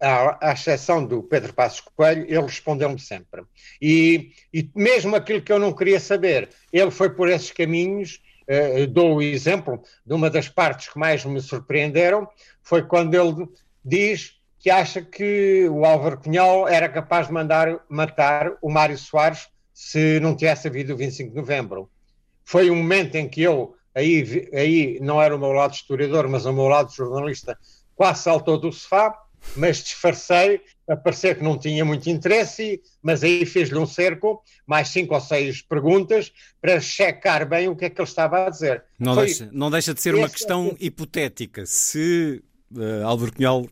à, 0.00 0.50
à 0.50 0.52
exceção 0.52 1.04
do 1.04 1.22
Pedro 1.22 1.52
Passos 1.52 1.80
Coelho, 1.80 2.24
ele 2.28 2.42
respondeu-me 2.42 2.98
sempre. 2.98 3.42
E, 3.80 4.32
e, 4.52 4.70
mesmo 4.74 5.16
aquilo 5.16 5.42
que 5.42 5.52
eu 5.52 5.58
não 5.58 5.72
queria 5.72 6.00
saber, 6.00 6.48
ele 6.72 6.90
foi 6.90 7.10
por 7.10 7.28
esses 7.28 7.50
caminhos. 7.50 8.20
Uh, 8.48 8.86
dou 8.86 9.16
o 9.16 9.22
exemplo 9.22 9.82
de 10.06 10.14
uma 10.14 10.30
das 10.30 10.48
partes 10.48 10.88
que 10.88 10.98
mais 10.98 11.22
me 11.22 11.38
surpreenderam, 11.38 12.26
foi 12.62 12.82
quando 12.82 13.14
ele 13.14 13.46
diz 13.84 14.38
que 14.58 14.70
acha 14.70 15.02
que 15.02 15.68
o 15.68 15.84
Álvaro 15.84 16.18
Cunhal 16.18 16.66
era 16.66 16.88
capaz 16.88 17.26
de 17.26 17.32
mandar 17.32 17.80
matar 17.90 18.52
o 18.62 18.70
Mário 18.70 18.96
Soares 18.96 19.48
se 19.74 20.18
não 20.20 20.34
tivesse 20.34 20.66
havido 20.66 20.94
o 20.94 20.96
25 20.96 21.30
de 21.30 21.36
novembro. 21.36 21.90
Foi 22.42 22.70
um 22.70 22.76
momento 22.76 23.14
em 23.16 23.28
que 23.28 23.42
eu, 23.42 23.76
aí, 23.94 24.48
aí 24.52 24.98
não 25.00 25.20
era 25.20 25.36
o 25.36 25.38
meu 25.38 25.52
lado 25.52 25.74
historiador, 25.74 26.26
mas 26.26 26.46
o 26.46 26.52
meu 26.52 26.68
lado 26.68 26.90
jornalista, 26.90 27.56
quase 27.94 28.22
saltou 28.22 28.58
do 28.58 28.72
sofá 28.72 29.14
mas 29.56 29.82
disfarcei 29.82 30.60
a 30.88 30.96
parecer 30.96 31.36
que 31.36 31.44
não 31.44 31.58
tinha 31.58 31.84
muito 31.84 32.08
interesse, 32.08 32.80
mas 33.02 33.22
aí 33.22 33.44
fez-lhe 33.44 33.78
um 33.78 33.86
cerco, 33.86 34.42
mais 34.66 34.88
cinco 34.88 35.14
ou 35.14 35.20
seis 35.20 35.60
perguntas, 35.60 36.32
para 36.60 36.80
checar 36.80 37.46
bem 37.46 37.68
o 37.68 37.76
que 37.76 37.84
é 37.84 37.90
que 37.90 38.00
ele 38.00 38.08
estava 38.08 38.46
a 38.46 38.50
dizer. 38.50 38.84
Não, 38.98 39.14
Foi... 39.14 39.26
deixa, 39.26 39.48
não 39.52 39.70
deixa 39.70 39.92
de 39.92 40.00
ser 40.00 40.14
uma 40.14 40.28
questão 40.28 40.74
hipotética. 40.80 41.66
Se 41.66 42.42
uh, 42.74 43.04
Álvaro 43.04 43.32
Cunhal 43.32 43.66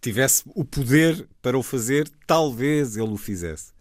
tivesse 0.00 0.44
o 0.54 0.64
poder 0.64 1.28
para 1.42 1.58
o 1.58 1.62
fazer, 1.62 2.08
talvez 2.26 2.96
ele 2.96 3.10
o 3.10 3.16
fizesse. 3.16 3.72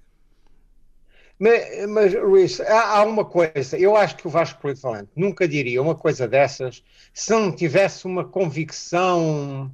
Mas, 1.39 1.87
mas 1.87 2.13
Luís, 2.13 2.59
há, 2.59 2.97
há, 2.97 3.03
uma 3.05 3.23
coisa, 3.23 3.77
eu 3.77 3.95
acho 3.95 4.17
que 4.17 4.27
o 4.27 4.29
Vasco 4.29 4.61
Polito 4.61 4.81
Valente 4.81 5.09
nunca 5.15 5.47
diria 5.47 5.81
uma 5.81 5.95
coisa 5.95 6.27
dessas 6.27 6.83
se 7.13 7.31
não 7.31 7.49
tivesse 7.49 8.05
uma 8.05 8.25
convicção 8.25 9.73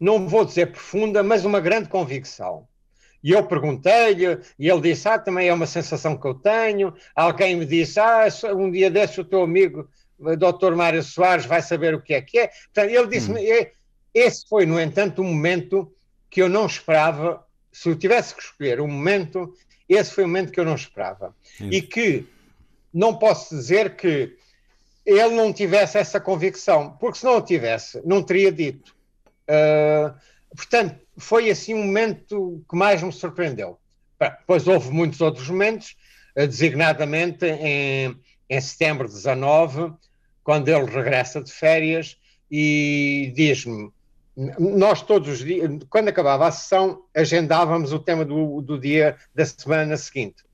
não 0.00 0.28
vou 0.28 0.44
dizer 0.44 0.72
profunda, 0.72 1.22
mas 1.22 1.44
uma 1.44 1.60
grande 1.60 1.88
convicção. 1.88 2.66
E 3.22 3.32
eu 3.32 3.44
perguntei-lhe, 3.44 4.38
e 4.58 4.68
ele 4.68 4.80
disse: 4.80 5.08
Ah, 5.08 5.18
também 5.18 5.48
é 5.48 5.52
uma 5.52 5.66
sensação 5.66 6.16
que 6.16 6.26
eu 6.26 6.34
tenho. 6.34 6.94
Alguém 7.14 7.56
me 7.56 7.66
disse: 7.66 7.98
Ah, 7.98 8.26
um 8.54 8.70
dia 8.70 8.90
desses 8.90 9.18
o 9.18 9.24
teu 9.24 9.42
amigo, 9.42 9.88
o 10.18 10.36
Dr. 10.36 10.74
Mário 10.74 11.02
Soares, 11.02 11.44
vai 11.44 11.60
saber 11.60 11.94
o 11.94 12.00
que 12.00 12.14
é 12.14 12.22
que 12.22 12.38
é. 12.38 12.48
Portanto, 12.48 12.90
ele 12.90 13.06
disse-me: 13.08 13.40
hum. 13.40 13.66
Esse 14.14 14.48
foi, 14.48 14.66
no 14.66 14.80
entanto, 14.80 15.22
um 15.22 15.26
momento 15.26 15.92
que 16.30 16.42
eu 16.42 16.48
não 16.48 16.66
esperava. 16.66 17.44
Se 17.70 17.88
eu 17.88 17.96
tivesse 17.96 18.34
que 18.34 18.42
escolher 18.42 18.80
um 18.80 18.88
momento, 18.88 19.54
esse 19.88 20.12
foi 20.12 20.24
o 20.24 20.26
momento 20.26 20.50
que 20.50 20.58
eu 20.58 20.64
não 20.64 20.74
esperava. 20.74 21.34
E 21.60 21.82
que 21.82 22.26
não 22.92 23.14
posso 23.16 23.54
dizer 23.54 23.94
que 23.96 24.36
ele 25.04 25.34
não 25.34 25.52
tivesse 25.52 25.98
essa 25.98 26.20
convicção, 26.20 26.96
porque 26.98 27.18
se 27.18 27.24
não 27.24 27.36
o 27.36 27.42
tivesse, 27.42 28.00
não 28.04 28.22
teria 28.22 28.50
dito. 28.50 28.94
Uh, 29.48 30.14
portanto, 30.54 31.00
foi 31.16 31.50
assim 31.50 31.74
um 31.74 31.84
momento 31.84 32.62
que 32.68 32.76
mais 32.76 33.02
me 33.02 33.12
surpreendeu. 33.12 33.78
Depois 34.20 34.66
houve 34.66 34.90
muitos 34.90 35.20
outros 35.20 35.48
momentos, 35.48 35.96
uh, 36.36 36.46
designadamente 36.46 37.46
em, 37.46 38.16
em 38.48 38.60
setembro 38.60 39.08
de 39.08 39.14
19, 39.14 39.92
quando 40.44 40.68
ele 40.68 40.86
regressa 40.86 41.42
de 41.42 41.52
férias 41.52 42.16
e 42.50 43.32
diz-me: 43.34 43.90
nós 44.58 45.02
todos 45.02 45.28
os 45.28 45.38
dias, 45.40 45.68
quando 45.90 46.08
acabava 46.08 46.46
a 46.46 46.52
sessão, 46.52 47.02
agendávamos 47.14 47.92
o 47.92 47.98
tema 47.98 48.24
do, 48.24 48.60
do 48.60 48.78
dia 48.78 49.16
da 49.34 49.44
semana 49.44 49.96
seguinte. 49.96 50.44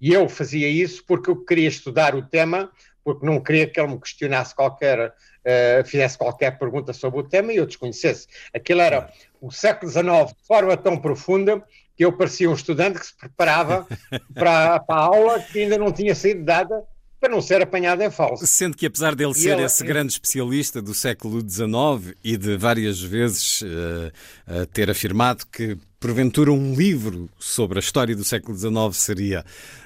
E 0.00 0.12
eu 0.12 0.28
fazia 0.28 0.68
isso 0.68 1.04
porque 1.06 1.30
eu 1.30 1.36
queria 1.36 1.68
estudar 1.68 2.14
o 2.14 2.22
tema, 2.22 2.70
porque 3.04 3.26
não 3.26 3.40
queria 3.40 3.66
que 3.66 3.80
ele 3.80 3.92
me 3.92 4.00
questionasse 4.00 4.54
qualquer, 4.54 5.08
uh, 5.08 5.84
fizesse 5.84 6.16
qualquer 6.16 6.58
pergunta 6.58 6.92
sobre 6.92 7.20
o 7.20 7.22
tema 7.22 7.52
e 7.52 7.56
eu 7.56 7.66
desconhecesse. 7.66 8.26
Aquilo 8.54 8.80
era 8.80 9.10
o 9.40 9.50
século 9.50 9.90
XIX 9.90 10.04
de 10.28 10.46
forma 10.46 10.76
tão 10.76 10.96
profunda 10.96 11.62
que 11.96 12.04
eu 12.04 12.12
parecia 12.12 12.48
um 12.48 12.54
estudante 12.54 12.98
que 12.98 13.06
se 13.06 13.16
preparava 13.16 13.86
para, 14.34 14.80
para 14.80 15.00
a 15.00 15.04
aula 15.04 15.40
que 15.40 15.60
ainda 15.60 15.78
não 15.78 15.92
tinha 15.92 16.14
sido 16.14 16.44
dada 16.44 16.82
para 17.22 17.30
não 17.30 17.40
ser 17.40 17.62
apanhado 17.62 18.02
em 18.02 18.10
falso. 18.10 18.44
Sendo 18.44 18.76
que, 18.76 18.84
apesar 18.84 19.14
dele 19.14 19.30
e 19.30 19.34
ser 19.34 19.56
esse 19.60 19.84
grande 19.84 20.12
especialista 20.12 20.82
do 20.82 20.92
século 20.92 21.40
XIX 21.48 22.16
e 22.24 22.36
de 22.36 22.56
várias 22.56 23.00
vezes 23.00 23.62
uh, 23.62 23.66
uh, 24.48 24.66
ter 24.66 24.90
afirmado 24.90 25.46
que, 25.46 25.78
porventura, 26.00 26.50
um 26.50 26.74
livro 26.74 27.30
sobre 27.38 27.78
a 27.78 27.80
história 27.80 28.16
do 28.16 28.24
século 28.24 28.58
XIX 28.58 28.74
seria 28.92 29.44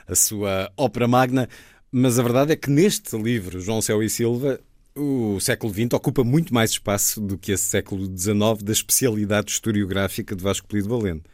a 0.08 0.14
sua 0.14 0.72
ópera 0.78 1.06
magna, 1.06 1.46
mas 1.90 2.18
a 2.18 2.22
verdade 2.22 2.52
é 2.52 2.56
que 2.56 2.70
neste 2.70 3.16
livro, 3.16 3.60
João 3.60 3.80
Céu 3.80 4.02
e 4.02 4.08
Silva, 4.10 4.60
o 4.94 5.38
século 5.40 5.72
XX 5.72 5.92
ocupa 5.92 6.24
muito 6.24 6.52
mais 6.52 6.70
espaço 6.70 7.20
do 7.20 7.36
que 7.36 7.52
esse 7.52 7.64
século 7.64 8.06
XIX 8.06 8.62
da 8.62 8.72
especialidade 8.72 9.50
historiográfica 9.50 10.34
de 10.34 10.42
Vasco 10.42 10.66
Polido 10.66 10.88
Valente. 10.88 11.24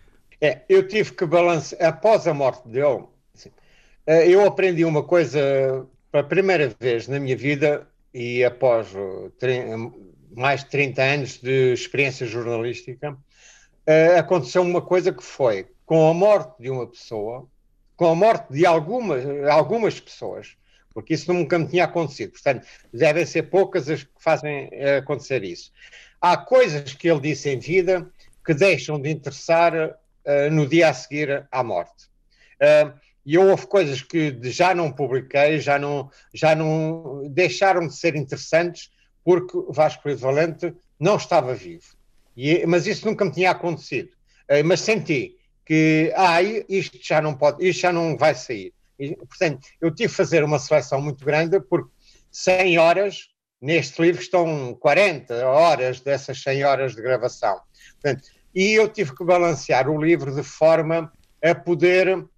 É, 0.41 0.63
eu 0.69 0.87
tive 0.87 1.13
que 1.13 1.25
balancear, 1.25 1.89
após 1.89 2.27
a 2.27 2.35
morte 2.35 2.69
dele, 2.69 3.05
eh, 4.07 4.29
eu 4.29 4.45
aprendi 4.45 4.85
uma 4.85 5.05
coisa 5.05 5.87
pela 6.11 6.25
primeira 6.25 6.75
vez 6.81 7.07
na 7.07 7.21
minha 7.21 7.37
vida 7.37 7.87
e 8.13 8.45
após 8.45 8.89
mais 10.35 10.65
de 10.65 10.71
30 10.71 11.03
anos 11.03 11.39
de 11.39 11.73
experiência 11.73 12.27
jornalística, 12.27 13.17
eh, 13.87 14.19
aconteceu 14.19 14.63
uma 14.63 14.83
coisa 14.83 15.13
que 15.13 15.23
foi, 15.23 15.67
com 15.87 16.09
a 16.09 16.15
morte 16.15 16.61
de 16.61 16.71
uma 16.71 16.87
pessoa, 16.87 17.49
com 18.03 18.09
a 18.09 18.15
morte 18.17 18.53
de 18.53 18.67
algumas, 18.67 19.25
algumas 19.49 20.01
pessoas, 20.01 20.57
porque 20.93 21.15
isso 21.15 21.33
nunca 21.33 21.57
me 21.57 21.69
tinha 21.69 21.85
acontecido. 21.85 22.33
Portanto, 22.33 22.67
devem 22.93 23.25
ser 23.25 23.45
poucas 23.45 23.89
as 23.89 24.03
que 24.03 24.11
fazem 24.19 24.69
eh, 24.73 24.97
acontecer 24.97 25.45
isso. 25.45 25.71
Há 26.21 26.37
coisas 26.37 26.95
que 26.95 27.09
ele 27.09 27.21
disse 27.21 27.49
em 27.49 27.61
vida 27.61 28.11
que 28.45 28.55
deixam 28.55 29.01
de 29.01 29.09
interessar 29.09 29.73
uh, 29.73 30.51
no 30.51 30.67
dia 30.67 30.89
a 30.89 30.95
seguir 30.95 31.47
à 31.53 31.63
morte. 31.63 32.07
Uh, 32.61 32.93
e 33.25 33.39
houve 33.39 33.69
coisas 33.69 34.03
que 34.03 34.37
já 34.51 34.75
não 34.75 34.91
publiquei, 34.91 35.61
já 35.61 35.79
não, 35.79 36.11
já 36.35 36.57
não 36.57 37.29
deixaram 37.29 37.87
de 37.87 37.95
ser 37.95 38.17
interessantes 38.17 38.91
porque 39.23 39.57
Vasco 39.69 40.09
Luís 40.09 40.21
Valente 40.21 40.75
não 40.99 41.15
estava 41.15 41.55
vivo. 41.55 41.87
E, 42.37 42.67
mas 42.67 42.85
isso 42.89 43.07
nunca 43.07 43.25
me 43.25 43.31
tinha 43.31 43.53
acontecido. 43.53 44.09
Mas 44.65 44.81
senti 44.81 45.37
que, 45.65 46.13
ah, 46.17 46.43
isto 46.43 46.99
já 47.01 47.21
não 47.21 47.35
pode, 47.35 47.67
isto 47.67 47.81
já 47.83 47.93
não 47.93 48.17
vai 48.17 48.35
sair. 48.35 48.73
E, 48.99 49.17
portanto, 49.17 49.67
eu 49.81 49.95
tive 49.95 50.11
que 50.11 50.17
fazer 50.17 50.45
uma 50.45 50.59
seleção 50.59 51.01
muito 51.01 51.25
grande, 51.25 51.61
porque 51.61 51.91
100 52.31 52.79
horas, 52.79 53.29
neste 53.61 54.01
livro 54.01 54.23
estão 54.23 54.75
40 54.75 55.47
horas 55.47 56.01
dessas 56.01 56.43
100 56.43 56.65
horas 56.65 56.95
de 56.95 57.03
gravação. 57.03 57.61
Portanto, 58.01 58.23
e 58.55 58.73
eu 58.73 58.89
tive 58.89 59.15
que 59.15 59.25
balancear 59.25 59.89
o 59.89 60.03
livro 60.03 60.35
de 60.35 60.43
forma 60.43 61.13
a 61.43 61.55
poder 61.55 62.17
uh, 62.19 62.29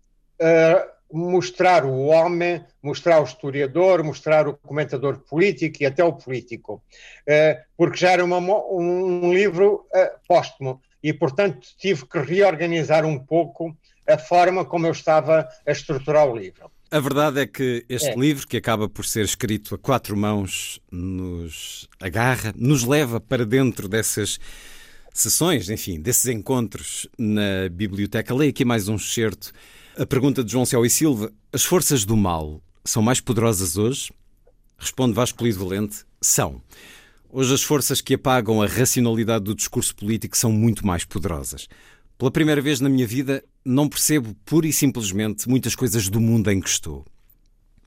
mostrar 1.13 1.85
o 1.85 2.07
homem, 2.07 2.65
mostrar 2.83 3.21
o 3.21 3.25
historiador, 3.25 4.03
mostrar 4.03 4.49
o 4.49 4.57
comentador 4.57 5.19
político 5.19 5.83
e 5.83 5.87
até 5.87 6.03
o 6.03 6.13
político, 6.13 6.83
uh, 7.29 7.63
porque 7.77 7.99
já 7.99 8.13
era 8.13 8.25
uma, 8.25 8.39
um, 8.39 9.33
livro 9.33 9.87
uh, 9.95 10.19
póstumo 10.27 10.81
e, 11.05 11.13
portanto, 11.13 11.69
tive 11.79 12.07
que 12.07 12.19
reorganizar 12.19 13.05
um 13.05 13.19
pouco 13.19 13.77
a 14.09 14.17
forma 14.17 14.65
como 14.65 14.87
eu 14.87 14.93
estava 14.93 15.47
a 15.67 15.71
estruturar 15.71 16.27
o 16.27 16.35
livro. 16.35 16.71
A 16.91 16.99
verdade 16.99 17.41
é 17.41 17.47
que 17.47 17.85
este 17.91 18.09
é. 18.09 18.17
livro, 18.17 18.49
que 18.49 18.57
acaba 18.57 18.89
por 18.89 19.05
ser 19.05 19.23
escrito 19.23 19.75
a 19.75 19.79
quatro 19.79 20.17
mãos, 20.17 20.81
nos 20.91 21.87
agarra, 22.01 22.55
nos 22.57 22.85
leva 22.85 23.21
para 23.21 23.45
dentro 23.45 23.87
dessas 23.87 24.39
sessões, 25.13 25.69
enfim, 25.69 26.01
desses 26.01 26.27
encontros 26.27 27.07
na 27.19 27.69
biblioteca. 27.71 28.35
Leio 28.35 28.51
aqui 28.51 28.65
mais 28.65 28.89
um 28.89 28.97
excerto. 28.97 29.53
A 29.99 30.07
pergunta 30.07 30.43
de 30.43 30.51
João 30.51 30.65
Céu 30.65 30.87
e 30.87 30.91
Silva: 30.91 31.31
As 31.53 31.65
forças 31.65 32.07
do 32.07 32.17
mal 32.17 32.63
são 32.83 33.03
mais 33.03 33.21
poderosas 33.21 33.77
hoje? 33.77 34.11
Responde 34.79 35.13
Vasco 35.13 35.37
Polido 35.37 35.69
Valente: 35.69 35.99
São. 36.23 36.63
Hoje 37.37 37.53
as 37.53 37.65
forças 37.65 38.01
que 38.01 38.15
apagam 38.15 38.63
a 38.63 38.67
racionalidade 38.69 39.47
do 39.47 39.57
discurso 39.57 39.93
político 39.97 40.37
são 40.37 40.53
muito 40.53 40.87
mais 40.87 41.05
poderosas. 41.05 41.67
Pela 42.17 42.31
primeira 42.31 42.61
vez 42.61 42.79
na 42.79 42.89
minha 42.89 43.09
vida, 43.09 43.43
não 43.65 43.89
percebo 43.89 44.37
pura 44.45 44.69
e 44.69 44.73
simplesmente 44.73 45.49
muitas 45.49 45.75
coisas 45.75 46.09
do 46.09 46.21
mundo 46.21 46.49
em 46.49 46.61
que 46.61 46.69
estou. 46.69 47.05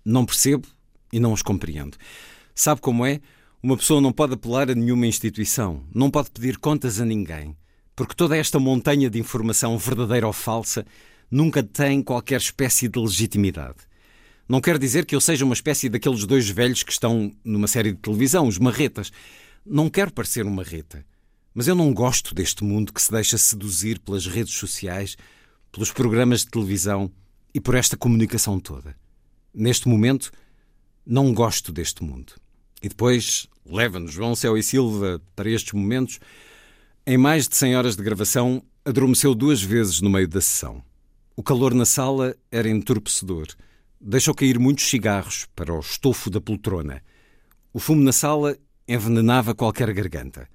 Não 0.03 0.25
percebo 0.25 0.67
e 1.13 1.17
não 1.17 1.33
as 1.33 1.41
compreendo. 1.41 1.95
Sabe 2.53 2.81
como 2.81 3.05
é? 3.05 3.21
Uma 3.63 3.77
pessoa 3.77 4.01
não 4.01 4.11
pode 4.11 4.33
apelar 4.33 4.69
a 4.69 4.75
nenhuma 4.75 5.07
instituição, 5.07 5.81
não 5.95 6.11
pode 6.11 6.29
pedir 6.29 6.57
contas 6.57 6.99
a 6.99 7.05
ninguém, 7.05 7.55
porque 7.95 8.15
toda 8.15 8.35
esta 8.35 8.59
montanha 8.59 9.09
de 9.09 9.17
informação, 9.17 9.77
verdadeira 9.77 10.27
ou 10.27 10.33
falsa, 10.33 10.85
nunca 11.31 11.63
tem 11.63 12.03
qualquer 12.03 12.41
espécie 12.41 12.89
de 12.89 12.99
legitimidade. 12.99 13.77
Não 14.47 14.61
quer 14.61 14.77
dizer 14.77 15.05
que 15.05 15.15
eu 15.15 15.19
seja 15.19 15.43
uma 15.43 15.53
espécie 15.53 15.89
daqueles 15.89 16.25
dois 16.25 16.49
velhos 16.49 16.81
que 16.81 16.91
estão 16.91 17.33
numa 17.43 17.67
série 17.67 17.91
de 17.91 17.97
televisão, 17.97 18.47
os 18.47 18.57
marretas. 18.57 19.11
Não 19.65 19.89
quero 19.89 20.13
parecer 20.13 20.45
um 20.45 20.49
marreta. 20.49 21.05
Mas 21.53 21.67
eu 21.67 21.75
não 21.75 21.93
gosto 21.93 22.33
deste 22.33 22.63
mundo 22.63 22.93
que 22.93 23.01
se 23.01 23.11
deixa 23.11 23.37
seduzir 23.37 23.99
pelas 23.99 24.25
redes 24.25 24.53
sociais, 24.53 25.17
pelos 25.71 25.91
programas 25.91 26.41
de 26.41 26.47
televisão 26.47 27.11
e 27.53 27.59
por 27.59 27.75
esta 27.75 27.97
comunicação 27.97 28.59
toda. 28.59 28.95
Neste 29.53 29.89
momento, 29.89 30.31
não 31.05 31.33
gosto 31.33 31.71
deste 31.71 32.03
mundo. 32.03 32.33
E 32.81 32.87
depois 32.87 33.47
leva-nos 33.65 34.13
João 34.13 34.35
Céu 34.35 34.57
e 34.57 34.63
Silva 34.63 35.21
para 35.35 35.49
estes 35.49 35.73
momentos. 35.73 36.19
Em 37.05 37.17
mais 37.17 37.49
de 37.49 37.57
100 37.57 37.75
horas 37.75 37.95
de 37.97 38.03
gravação, 38.03 38.63
adormeceu 38.85 39.35
duas 39.35 39.61
vezes 39.61 39.99
no 39.99 40.09
meio 40.09 40.27
da 40.27 40.39
sessão. 40.39 40.81
O 41.35 41.43
calor 41.43 41.73
na 41.73 41.85
sala 41.85 42.35
era 42.49 42.69
entorpecedor. 42.69 43.47
Deixou 43.99 44.35
cair 44.35 44.59
muitos 44.59 44.87
cigarros 44.87 45.47
para 45.55 45.73
o 45.73 45.79
estofo 45.79 46.29
da 46.29 46.39
poltrona. 46.39 47.01
O 47.73 47.79
fumo 47.79 48.03
na 48.03 48.11
sala 48.11 48.55
envenenava 48.87 49.55
qualquer 49.55 49.91
garganta. 49.91 50.47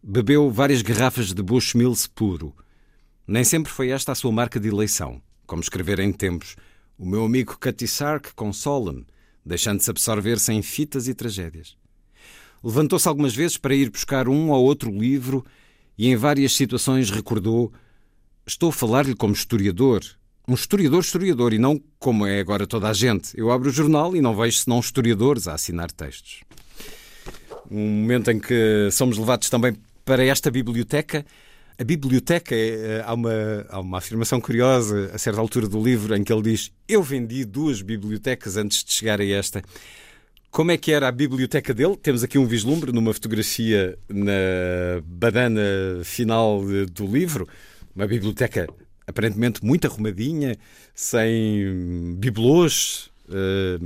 Bebeu 0.00 0.48
várias 0.52 0.82
garrafas 0.82 1.34
de 1.34 1.42
Bushmills 1.42 2.06
puro. 2.06 2.54
Nem 3.26 3.42
sempre 3.42 3.72
foi 3.72 3.90
esta 3.90 4.12
a 4.12 4.14
sua 4.14 4.30
marca 4.30 4.60
de 4.60 4.68
eleição, 4.68 5.20
como 5.48 5.60
escrever 5.60 5.98
em 5.98 6.12
tempos. 6.12 6.54
O 6.96 7.04
meu 7.04 7.24
amigo 7.24 7.58
Cutty 7.58 7.88
Sark 7.88 8.32
consola-me, 8.34 9.04
deixando-se 9.44 9.90
absorver 9.90 10.38
sem 10.38 10.62
fitas 10.62 11.08
e 11.08 11.14
tragédias. 11.14 11.76
Levantou-se 12.62 13.08
algumas 13.08 13.34
vezes 13.34 13.56
para 13.58 13.74
ir 13.74 13.90
buscar 13.90 14.28
um 14.28 14.50
ou 14.50 14.64
outro 14.64 14.92
livro 14.92 15.44
e 15.98 16.08
em 16.08 16.14
várias 16.14 16.54
situações 16.54 17.10
recordou: 17.10 17.72
Estou 18.46 18.68
a 18.68 18.72
falar-lhe 18.72 19.14
como 19.16 19.34
historiador. 19.34 20.02
Um 20.48 20.54
historiador 20.54 21.00
historiador 21.00 21.52
e 21.52 21.58
não 21.58 21.82
como 21.98 22.24
é 22.24 22.38
agora 22.38 22.68
toda 22.68 22.88
a 22.88 22.92
gente. 22.92 23.32
Eu 23.36 23.50
abro 23.50 23.68
o 23.68 23.72
jornal 23.72 24.14
e 24.14 24.20
não 24.20 24.36
vejo 24.36 24.58
senão 24.58 24.78
historiadores 24.78 25.48
a 25.48 25.54
assinar 25.54 25.90
textos. 25.90 26.44
Um 27.68 27.88
momento 28.02 28.30
em 28.30 28.38
que 28.38 28.88
somos 28.92 29.18
levados 29.18 29.50
também 29.50 29.76
para 30.04 30.24
esta 30.24 30.48
biblioteca. 30.48 31.26
A 31.76 31.82
biblioteca, 31.82 32.54
é, 32.54 33.02
há, 33.04 33.12
uma, 33.12 33.66
há 33.68 33.80
uma 33.80 33.98
afirmação 33.98 34.40
curiosa 34.40 35.10
a 35.12 35.18
certa 35.18 35.40
altura 35.40 35.66
do 35.66 35.82
livro 35.82 36.14
em 36.14 36.22
que 36.22 36.32
ele 36.32 36.42
diz: 36.42 36.70
Eu 36.86 37.02
vendi 37.02 37.44
duas 37.44 37.82
bibliotecas 37.82 38.56
antes 38.56 38.84
de 38.84 38.92
chegar 38.92 39.20
a 39.20 39.26
esta. 39.26 39.62
Como 40.48 40.70
é 40.70 40.76
que 40.76 40.92
era 40.92 41.08
a 41.08 41.12
biblioteca 41.12 41.74
dele? 41.74 41.96
Temos 41.96 42.22
aqui 42.22 42.38
um 42.38 42.46
vislumbre 42.46 42.92
numa 42.92 43.12
fotografia 43.12 43.98
na 44.08 45.02
badana 45.04 45.60
final 46.04 46.62
do 46.92 47.04
livro. 47.04 47.48
Uma 47.96 48.06
biblioteca 48.06 48.68
aparentemente 49.06 49.64
muito 49.64 49.86
arrumadinha, 49.86 50.56
sem 50.94 52.16
bibelôs, 52.18 53.10
Uh, 53.28 53.78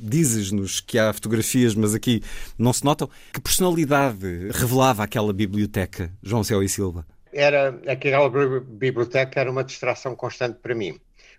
Dizes-nos 0.00 0.80
que 0.80 0.98
há 0.98 1.12
fotografias, 1.12 1.74
mas 1.74 1.94
aqui 1.94 2.22
não 2.58 2.72
se 2.72 2.82
notam. 2.84 3.10
Que 3.32 3.40
personalidade 3.40 4.48
revelava 4.52 5.02
aquela 5.02 5.32
biblioteca, 5.32 6.10
João 6.22 6.42
Céu 6.42 6.62
e 6.62 6.68
Silva? 6.68 7.06
Era, 7.32 7.78
aquela 7.86 8.30
biblioteca 8.30 9.40
era 9.40 9.50
uma 9.50 9.64
distração 9.64 10.16
constante 10.16 10.60
para 10.62 10.74
mim, 10.74 10.98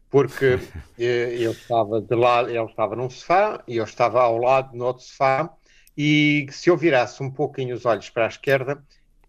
porque 0.09 0.59
eh, 0.99 1.37
eu 1.39 1.53
estava 1.53 1.99
de 1.99 2.15
lado, 2.15 2.49
ele 2.49 2.63
estava 2.63 2.95
num 2.95 3.09
sofá 3.09 3.63
e 3.67 3.77
eu 3.77 3.85
estava 3.85 4.21
ao 4.21 4.37
lado 4.37 4.77
no 4.77 4.85
outro 4.85 5.03
sofá, 5.03 5.49
e 5.97 6.45
se 6.51 6.69
eu 6.69 6.77
virasse 6.77 7.23
um 7.23 7.31
pouquinho 7.31 7.75
os 7.75 7.85
olhos 7.85 8.09
para 8.09 8.25
a 8.25 8.29
esquerda, 8.29 8.83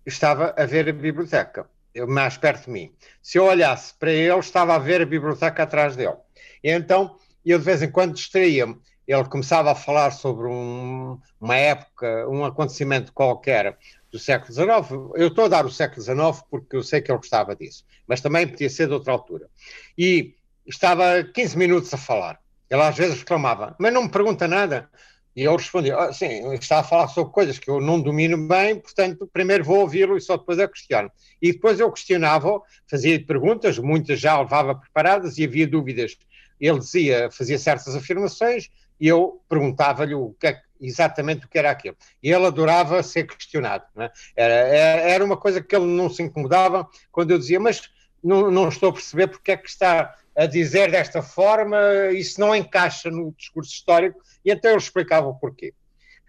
estava 0.04 0.54
a 0.56 0.66
ver 0.66 0.88
a 0.88 0.92
biblioteca, 0.92 1.66
mais 2.06 2.36
perto 2.36 2.64
de 2.66 2.70
mim. 2.70 2.92
Se 3.22 3.38
eu 3.38 3.44
olhasse 3.44 3.94
para 3.98 4.12
ele, 4.12 4.38
estava 4.38 4.74
a 4.74 4.78
ver 4.78 5.00
a 5.02 5.06
biblioteca 5.06 5.62
atrás 5.62 5.96
dele. 5.96 6.16
E 6.62 6.70
então 6.70 7.16
eu 7.44 7.58
de 7.58 7.64
vez 7.64 7.82
em 7.82 7.90
quando 7.90 8.14
distraía-me. 8.14 8.76
Ele 9.06 9.24
começava 9.26 9.70
a 9.70 9.74
falar 9.76 10.10
sobre 10.10 10.48
um, 10.48 11.16
uma 11.40 11.56
época, 11.56 12.28
um 12.28 12.44
acontecimento 12.44 13.12
qualquer 13.12 13.78
do 14.10 14.18
século 14.18 14.52
XIX. 14.52 14.90
Eu 15.14 15.28
estou 15.28 15.44
a 15.44 15.48
dar 15.48 15.64
o 15.64 15.70
século 15.70 16.02
XIX 16.02 16.44
porque 16.50 16.74
eu 16.74 16.82
sei 16.82 17.00
que 17.00 17.10
ele 17.12 17.18
gostava 17.18 17.54
disso, 17.54 17.84
mas 18.06 18.20
também 18.20 18.48
podia 18.48 18.68
ser 18.68 18.88
de 18.88 18.94
outra 18.94 19.12
altura. 19.12 19.48
E 19.96 20.34
estava 20.66 21.22
15 21.22 21.56
minutos 21.56 21.94
a 21.94 21.96
falar. 21.96 22.40
Ele 22.68 22.82
às 22.82 22.96
vezes 22.96 23.20
reclamava, 23.20 23.76
mas 23.78 23.92
não 23.92 24.02
me 24.02 24.08
pergunta 24.08 24.48
nada. 24.48 24.90
E 25.36 25.42
eu 25.42 25.54
respondia, 25.54 25.96
ah, 25.98 26.12
sim, 26.12 26.52
está 26.54 26.80
a 26.80 26.84
falar 26.84 27.08
sobre 27.08 27.32
coisas 27.32 27.58
que 27.58 27.70
eu 27.70 27.78
não 27.78 28.00
domino 28.00 28.48
bem, 28.48 28.80
portanto, 28.80 29.28
primeiro 29.30 29.62
vou 29.62 29.80
ouvi-lo 29.80 30.16
e 30.16 30.20
só 30.20 30.38
depois 30.38 30.58
eu 30.58 30.68
questiono. 30.68 31.10
E 31.42 31.52
depois 31.52 31.78
eu 31.78 31.92
questionava, 31.92 32.58
fazia 32.90 33.22
perguntas, 33.22 33.78
muitas 33.78 34.18
já 34.18 34.40
levava 34.40 34.74
preparadas 34.74 35.36
e 35.36 35.44
havia 35.44 35.66
dúvidas 35.66 36.16
ele 36.60 36.78
dizia, 36.78 37.30
fazia 37.30 37.58
certas 37.58 37.94
afirmações 37.94 38.70
e 38.98 39.08
eu 39.08 39.42
perguntava-lhe 39.48 40.14
o 40.14 40.34
que 40.40 40.46
é, 40.46 40.60
exatamente 40.80 41.46
o 41.46 41.48
que 41.48 41.58
era 41.58 41.70
aquilo. 41.70 41.96
E 42.22 42.30
ele 42.30 42.46
adorava 42.46 43.02
ser 43.02 43.26
questionado. 43.26 43.84
É? 43.96 44.10
Era, 44.34 44.54
era 44.54 45.24
uma 45.24 45.36
coisa 45.36 45.62
que 45.62 45.76
ele 45.76 45.86
não 45.86 46.08
se 46.08 46.22
incomodava 46.22 46.88
quando 47.12 47.30
eu 47.30 47.38
dizia, 47.38 47.60
mas 47.60 47.82
não, 48.22 48.50
não 48.50 48.68
estou 48.68 48.90
a 48.90 48.92
perceber 48.92 49.28
porque 49.28 49.52
é 49.52 49.56
que 49.56 49.68
está 49.68 50.14
a 50.36 50.46
dizer 50.46 50.90
desta 50.90 51.22
forma, 51.22 51.78
isso 52.12 52.38
não 52.40 52.54
encaixa 52.54 53.10
no 53.10 53.32
discurso 53.32 53.72
histórico, 53.72 54.20
e 54.44 54.50
então 54.50 54.70
ele 54.70 54.80
explicava 54.80 55.26
o 55.26 55.34
porquê. 55.34 55.72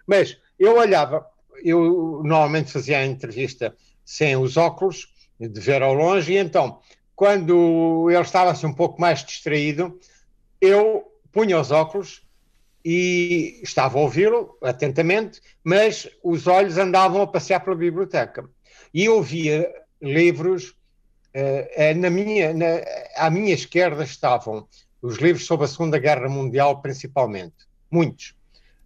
Mas 0.05 0.37
eu 0.57 0.77
olhava, 0.77 1.25
eu 1.63 2.21
normalmente 2.23 2.71
fazia 2.71 2.99
a 2.99 3.05
entrevista 3.05 3.75
sem 4.05 4.37
os 4.37 4.55
óculos, 4.55 5.13
de 5.39 5.59
ver 5.59 5.83
ao 5.83 5.93
longe, 5.93 6.33
e 6.33 6.37
então, 6.37 6.79
quando 7.15 8.09
ele 8.09 8.21
estava 8.21 8.51
assim 8.51 8.65
um 8.65 8.73
pouco 8.73 8.99
mais 8.99 9.23
distraído, 9.23 9.99
eu 10.61 11.05
punha 11.31 11.59
os 11.59 11.71
óculos 11.71 12.25
e 12.83 13.59
estava 13.61 13.97
a 13.97 14.01
ouvi-lo 14.01 14.57
atentamente, 14.63 15.41
mas 15.63 16.09
os 16.23 16.47
olhos 16.47 16.77
andavam 16.77 17.21
a 17.21 17.27
passear 17.27 17.59
pela 17.59 17.75
biblioteca. 17.75 18.49
E 18.93 19.05
eu 19.05 19.21
via 19.21 19.69
livros, 20.01 20.73
na 21.95 22.09
minha, 22.09 22.53
na, 22.53 22.65
à 23.15 23.29
minha 23.29 23.53
esquerda 23.53 24.03
estavam 24.03 24.67
os 25.01 25.17
livros 25.17 25.45
sobre 25.45 25.65
a 25.65 25.69
Segunda 25.69 25.99
Guerra 25.99 26.27
Mundial, 26.27 26.81
principalmente, 26.81 27.55
muitos. 27.89 28.35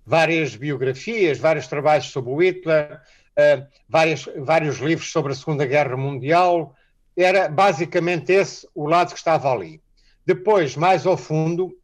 Várias 0.05 0.55
biografias, 0.55 1.37
vários 1.37 1.67
trabalhos 1.67 2.07
sobre 2.07 2.31
o 2.31 2.41
Hitler, 2.41 2.99
uh, 3.37 3.65
várias, 3.87 4.27
vários 4.37 4.77
livros 4.79 5.11
sobre 5.11 5.31
a 5.31 5.35
Segunda 5.35 5.65
Guerra 5.65 5.95
Mundial. 5.95 6.75
Era 7.15 7.47
basicamente 7.47 8.31
esse 8.31 8.67
o 8.73 8.87
lado 8.87 9.13
que 9.13 9.19
estava 9.19 9.51
ali. 9.51 9.81
Depois, 10.25 10.75
mais 10.75 11.05
ao 11.05 11.17
fundo, 11.17 11.75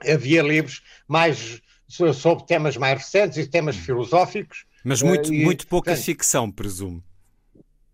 havia 0.00 0.42
livros 0.42 0.82
mais 1.08 1.60
sobre 1.88 2.44
temas 2.46 2.76
mais 2.76 2.98
recentes 2.98 3.38
e 3.38 3.46
temas 3.46 3.76
filosóficos, 3.76 4.64
Mas 4.84 5.02
muito, 5.02 5.30
uh, 5.30 5.34
muito 5.34 5.66
pouca 5.66 5.90
portanto, 5.90 6.04
ficção, 6.04 6.50
presumo. 6.50 7.02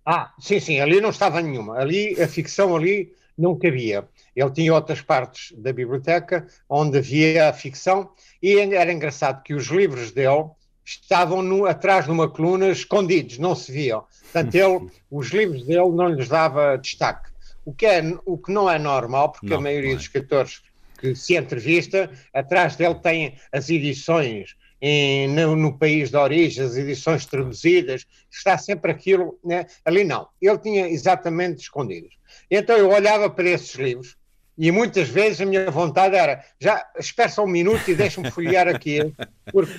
Ah, 0.05 0.33
sim, 0.39 0.59
sim, 0.59 0.81
ali 0.81 1.01
não 1.01 1.11
estava 1.11 1.41
nenhuma. 1.41 1.79
Ali, 1.79 2.21
a 2.21 2.27
ficção 2.27 2.75
ali 2.75 3.13
não 3.37 3.59
cabia. 3.59 4.09
Ele 4.35 4.51
tinha 4.51 4.75
outras 4.75 5.01
partes 5.01 5.53
da 5.57 5.73
biblioteca 5.73 6.47
onde 6.69 6.99
havia 6.99 7.49
a 7.49 7.53
ficção 7.53 8.11
e 8.43 8.59
era 8.59 8.93
engraçado 8.93 9.43
que 9.43 9.55
os 9.55 9.67
livros 9.67 10.11
dele 10.11 10.51
estavam 10.85 11.43
no, 11.43 11.67
atrás 11.67 12.07
de 12.07 12.11
uma 12.11 12.29
coluna 12.29 12.69
escondidos, 12.69 13.39
não 13.39 13.55
se 13.55 13.71
viam. 13.71 14.05
Portanto, 14.33 14.55
ele, 14.55 14.91
os 15.11 15.29
livros 15.29 15.65
dele 15.65 15.91
não 15.91 16.09
lhes 16.09 16.29
dava 16.29 16.77
destaque. 16.77 17.31
O 17.65 17.73
que, 17.73 17.87
é, 17.87 18.03
o 18.27 18.37
que 18.37 18.51
não 18.51 18.69
é 18.69 18.79
normal, 18.79 19.31
porque 19.31 19.51
não, 19.51 19.59
a 19.59 19.61
maioria 19.61 19.93
é. 19.93 19.95
dos 19.95 20.05
escritores 20.05 20.63
que 20.99 21.15
se 21.15 21.37
entrevista, 21.37 22.11
atrás 22.33 22.77
dele 22.77 22.97
tem 22.97 23.37
as 23.53 23.71
edições 23.71 24.57
em, 24.83 25.29
no, 25.29 25.55
no, 25.55 25.79
país 25.79 26.11
de 26.11 26.17
origem, 26.17 26.65
as 26.65 26.77
edições 26.77 27.25
traduzidas, 27.25 28.05
está 28.29 28.59
sempre 28.59 28.91
aquilo, 28.91 29.39
né? 29.45 29.65
ali 29.85 30.03
não. 30.03 30.27
Ele 30.41 30.59
tinha 30.59 30.89
exatamente 30.89 31.63
escondidos. 31.63 32.19
Então 32.51 32.77
eu 32.77 32.91
olhava 32.91 33.31
para 33.31 33.49
esses 33.49 33.77
livros 33.77 34.17
e 34.59 34.73
muitas 34.73 35.09
vezes 35.09 35.41
a 35.41 35.47
minha 35.47 35.71
vontade 35.71 36.17
era, 36.17 36.45
já 36.61 36.85
espera 36.99 37.29
só 37.29 37.45
um 37.45 37.49
minuto 37.49 37.89
e 37.89 37.95
deixa-me 37.95 38.29
folhear 38.33 38.67
aqui, 38.67 38.99
porque 39.53 39.73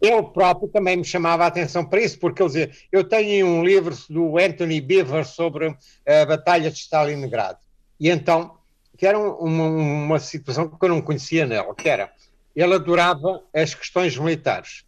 ele 0.00 0.22
próprio 0.22 0.68
também 0.68 0.98
me 0.98 1.04
chamava 1.04 1.44
a 1.44 1.46
atenção 1.46 1.82
para 1.82 2.02
isso, 2.02 2.18
porque 2.18 2.42
ele 2.42 2.48
dizia, 2.48 2.70
eu 2.92 3.02
tenho 3.02 3.46
um 3.46 3.64
livro 3.64 3.96
do 4.10 4.38
Anthony 4.38 4.78
Beaver 4.78 5.24
sobre 5.24 5.74
a 6.06 6.26
Batalha 6.26 6.70
de 6.70 6.76
Stalingrado. 6.76 7.58
E 7.98 8.10
então, 8.10 8.58
que 8.98 9.06
era 9.06 9.18
uma, 9.18 9.64
uma 9.64 10.18
situação 10.18 10.68
que 10.68 10.84
eu 10.84 10.90
não 10.90 11.00
conhecia 11.00 11.46
nela, 11.46 11.74
que 11.74 11.88
era, 11.88 12.12
ele 12.54 12.74
adorava 12.74 13.42
as 13.52 13.74
questões 13.74 14.16
militares. 14.16 14.84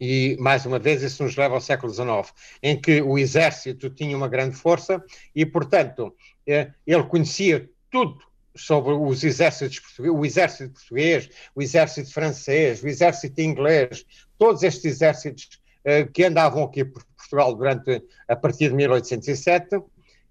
E, 0.00 0.36
mais 0.40 0.64
uma 0.64 0.78
vez, 0.78 1.02
isso 1.02 1.22
nos 1.22 1.36
leva 1.36 1.54
ao 1.54 1.60
século 1.60 1.92
XIX, 1.92 2.32
em 2.62 2.80
que 2.80 3.02
o 3.02 3.18
exército 3.18 3.90
tinha 3.90 4.16
uma 4.16 4.28
grande 4.28 4.56
força 4.56 5.02
e, 5.34 5.44
portanto, 5.44 6.14
eh, 6.46 6.70
ele 6.86 7.02
conhecia 7.04 7.68
tudo 7.90 8.18
sobre 8.56 8.92
os 8.92 9.22
exércitos 9.24 9.78
portugueses, 9.78 10.18
o 10.18 10.24
exército 10.24 10.72
português, 10.72 11.30
o 11.54 11.62
exército 11.62 12.12
francês, 12.12 12.82
o 12.82 12.88
exército 12.88 13.40
inglês, 13.40 14.04
todos 14.38 14.62
estes 14.62 14.84
exércitos 14.84 15.60
uh, 15.84 16.10
que 16.12 16.24
andavam 16.24 16.64
aqui 16.64 16.84
por 16.84 17.04
Portugal 17.16 17.54
durante 17.54 18.02
a 18.28 18.36
partir 18.36 18.70
de 18.70 18.74
1807 18.74 19.80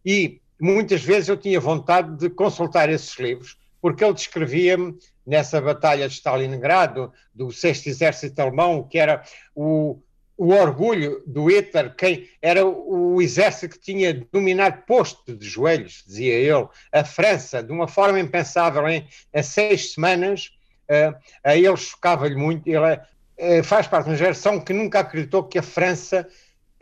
e 0.06 0.42
muitas 0.60 1.02
vezes 1.02 1.30
eu 1.30 1.38
tinha 1.38 1.60
vontade 1.60 2.18
de 2.18 2.30
consultar 2.30 2.90
esses 2.90 3.18
livros 3.18 3.58
porque 3.82 4.04
ele 4.04 4.14
descrevia-me 4.14 4.98
nessa 5.30 5.62
batalha 5.62 6.10
de 6.10 6.16
Stalingrado 6.16 7.14
do 7.34 7.52
sexto 7.52 7.88
exército 7.88 8.42
alemão 8.42 8.84
que 8.84 8.98
era 8.98 9.24
o 9.56 10.02
o 10.40 10.54
orgulho 10.54 11.22
do 11.28 11.48
Hitler, 11.48 11.94
quem 11.94 12.30
era 12.42 12.66
o 12.66 13.22
exército 13.22 13.76
que 13.76 13.82
tinha 13.82 14.26
dominado 14.32 14.84
posto 14.88 15.36
de 15.36 15.46
joelhos, 15.46 16.02
dizia 16.08 16.34
ele, 16.34 16.66
a 16.94 17.04
França, 17.04 17.62
de 17.62 17.74
uma 17.74 17.90
forma 17.90 18.18
impensável, 18.18 18.88
em, 18.88 19.06
em 19.34 19.44
seis 19.44 19.92
semanas, 19.92 20.50
uh, 20.90 21.14
a 21.44 21.58
ele 21.58 21.76
chocava-lhe 21.76 22.36
muito, 22.36 22.66
ele 22.66 22.80
uh, 22.80 23.64
faz 23.66 23.86
parte 23.86 24.06
de 24.06 24.12
uma 24.12 24.18
geração 24.18 24.62
que 24.62 24.72
nunca 24.72 25.02
acreditou 25.02 25.44
que 25.44 25.60
a 25.60 25.64
França 25.64 26.26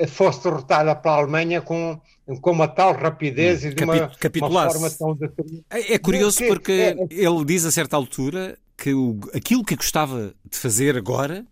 fosse 0.06 0.44
derrotada 0.44 0.96
pela 0.96 1.16
Alemanha 1.16 1.62
com, 1.62 2.00
com 2.42 2.52
uma 2.52 2.68
tal 2.68 2.94
rapidez 2.94 3.64
hum, 3.64 3.70
e 3.70 3.74
de 3.74 3.84
uma, 3.84 3.96
uma, 3.96 4.72
forma 4.72 4.92
tão 4.92 5.16
determinada. 5.16 5.66
É, 5.72 5.94
é 5.94 5.98
curioso 5.98 6.46
porque 6.48 6.72
é, 6.72 6.90
é, 6.90 7.08
ele 7.10 7.46
diz 7.46 7.66
a 7.66 7.72
certa 7.72 7.96
altura 7.96 8.58
que 8.78 8.94
o, 8.94 9.20
aquilo 9.34 9.64
que 9.64 9.76
gostava 9.76 10.34
de 10.46 10.58
fazer 10.58 10.96
agora 10.98 11.46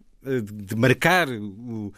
de 0.43 0.75
marcar 0.75 1.29
o, 1.29 1.93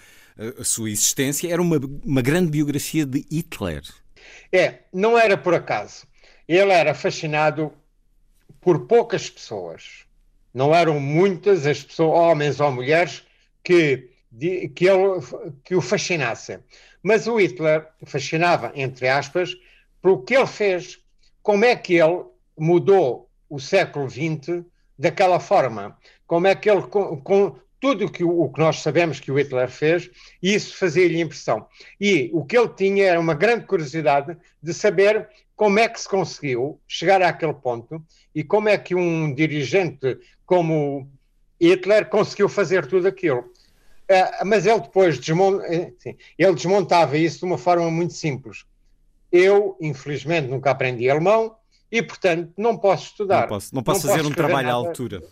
a 0.60 0.64
sua 0.64 0.90
existência, 0.90 1.52
era 1.52 1.62
uma, 1.62 1.80
uma 2.04 2.22
grande 2.22 2.52
biografia 2.52 3.06
de 3.06 3.26
Hitler. 3.32 3.82
É, 4.52 4.80
não 4.94 5.18
era 5.18 5.38
por 5.38 5.54
acaso. 5.54 6.06
Ele 6.48 6.72
era 6.72 6.94
fascinado 6.94 7.72
por 8.62 8.88
poucas 8.88 9.30
pessoas. 9.30 10.06
Não 10.54 10.74
eram 10.74 11.00
muitas 11.00 11.66
as 11.66 11.84
pessoas, 11.84 12.20
homens 12.20 12.60
ou 12.60 12.72
mulheres, 12.72 13.24
que, 13.64 14.10
que, 14.74 14.88
ele, 14.88 15.22
que 15.64 15.76
o 15.76 15.82
fascinassem. 15.82 16.60
Mas 17.02 17.28
o 17.28 17.38
Hitler 17.38 17.88
fascinava, 18.06 18.72
entre 18.76 19.08
aspas, 19.08 19.56
pelo 20.02 20.24
que 20.24 20.36
ele 20.36 20.48
fez. 20.48 21.00
Como 21.42 21.64
é 21.64 21.76
que 21.76 21.96
ele 21.96 22.26
mudou 22.58 23.30
o 23.50 23.60
século 23.60 24.10
XX 24.10 24.64
daquela 24.98 25.40
forma? 25.40 25.98
Como 26.26 26.48
é 26.48 26.56
que 26.56 26.70
ele 26.70 26.82
com, 26.82 27.22
com, 27.22 27.56
tudo 27.80 28.12
que, 28.12 28.24
o 28.24 28.50
que 28.50 28.60
nós 28.60 28.82
sabemos 28.82 29.20
que 29.20 29.32
o 29.32 29.38
Hitler 29.38 29.70
fez, 29.70 30.10
isso 30.42 30.76
fazia-lhe 30.78 31.22
impressão. 31.22 31.68
E 32.00 32.30
o 32.34 32.44
que 32.44 32.58
ele 32.58 32.70
tinha 32.70 33.06
era 33.06 33.20
uma 33.20 33.34
grande 33.34 33.66
curiosidade 33.66 34.36
de 34.62 34.74
saber 34.74 35.30
como 35.56 35.80
é 35.80 35.88
que 35.88 36.00
se 36.00 36.10
conseguiu 36.10 36.80
chegar 36.88 37.22
àquele 37.22 37.54
ponto 37.54 38.04
e 38.34 38.44
como 38.44 38.70
é 38.70 38.78
que 38.78 38.96
um 38.96 39.34
dirigente 39.34 40.18
como 40.46 41.10
Hitler 41.60 42.10
conseguiu 42.10 42.50
fazer 42.50 42.86
tudo 42.86 43.08
aquilo. 43.08 43.52
Uh, 44.10 44.46
mas 44.46 44.66
ele 44.66 44.80
depois 44.80 45.20
desmont... 45.20 45.62
Eh, 45.66 45.94
ele 46.38 46.54
desmontava 46.54 47.18
isso 47.18 47.40
de 47.40 47.46
uma 47.46 47.58
forma 47.58 47.90
muito 47.92 48.14
simples. 48.14 48.66
Eu, 49.32 49.78
infelizmente, 49.82 50.48
nunca 50.48 50.72
aprendi 50.72 51.10
alemão 51.10 51.56
e, 51.92 52.02
portanto, 52.02 52.54
não 52.58 52.78
posso 52.78 53.08
estudar. 53.08 53.42
Não 53.42 53.48
posso, 53.48 53.76
não 53.76 53.84
posso 53.84 54.06
não 54.06 54.10
fazer 54.10 54.24
posso 54.24 54.32
um 54.32 54.36
trabalho 54.36 54.70
à 54.70 54.74
altura 54.74 55.24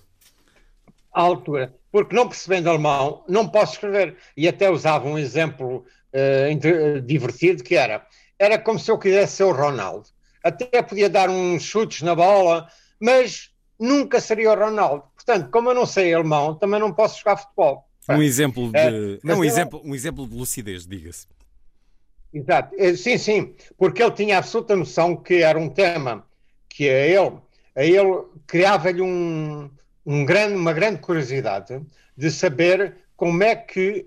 à 1.15 1.21
altura, 1.21 1.73
porque 1.91 2.13
não 2.13 2.27
percebendo 2.27 2.69
alemão, 2.69 3.23
não 3.27 3.47
posso 3.47 3.73
escrever. 3.73 4.17
E 4.35 4.47
até 4.49 4.69
usava 4.69 5.07
um 5.07 5.17
exemplo 5.17 5.85
uh, 6.13 7.01
divertido 7.01 7.63
que 7.63 7.75
era, 7.75 8.05
era 8.37 8.59
como 8.59 8.77
se 8.77 8.91
eu 8.91 8.99
quisesse 8.99 9.37
ser 9.37 9.45
o 9.45 9.53
Ronaldo. 9.53 10.09
Até 10.43 10.83
podia 10.83 11.09
dar 11.09 11.29
uns 11.29 11.63
chutes 11.63 12.01
na 12.01 12.13
bola, 12.13 12.67
mas 12.99 13.49
nunca 13.79 14.19
seria 14.19 14.51
o 14.51 14.55
Ronaldo. 14.55 15.05
Portanto, 15.15 15.49
como 15.49 15.69
eu 15.69 15.73
não 15.73 15.85
sei 15.85 16.13
alemão, 16.13 16.53
também 16.53 16.79
não 16.79 16.93
posso 16.93 17.17
jogar 17.19 17.37
futebol. 17.37 17.87
Um 18.09 18.21
exemplo 18.21 18.71
de, 18.71 18.77
é, 18.77 19.19
é 19.31 19.35
um, 19.35 19.43
exemplo, 19.43 19.81
um 19.83 19.95
exemplo 19.95 20.27
de 20.27 20.35
lucidez, 20.35 20.85
diga-se. 20.85 21.27
Exato, 22.33 22.75
eh, 22.77 22.95
sim, 22.95 23.17
sim, 23.17 23.55
porque 23.77 24.03
ele 24.03 24.11
tinha 24.11 24.37
absoluta 24.37 24.75
noção 24.75 25.15
que 25.15 25.35
era 25.35 25.57
um 25.57 25.69
tema 25.69 26.25
que 26.67 26.89
a 26.89 27.07
ele, 27.07 27.37
a 27.75 27.83
ele 27.83 28.23
criava-lhe 28.45 29.01
um, 29.01 29.69
um 30.05 30.25
grande, 30.25 30.55
uma 30.55 30.73
grande 30.73 30.99
curiosidade 30.99 31.81
de 32.15 32.29
saber 32.29 32.97
como 33.15 33.41
é 33.41 33.55
que 33.55 34.05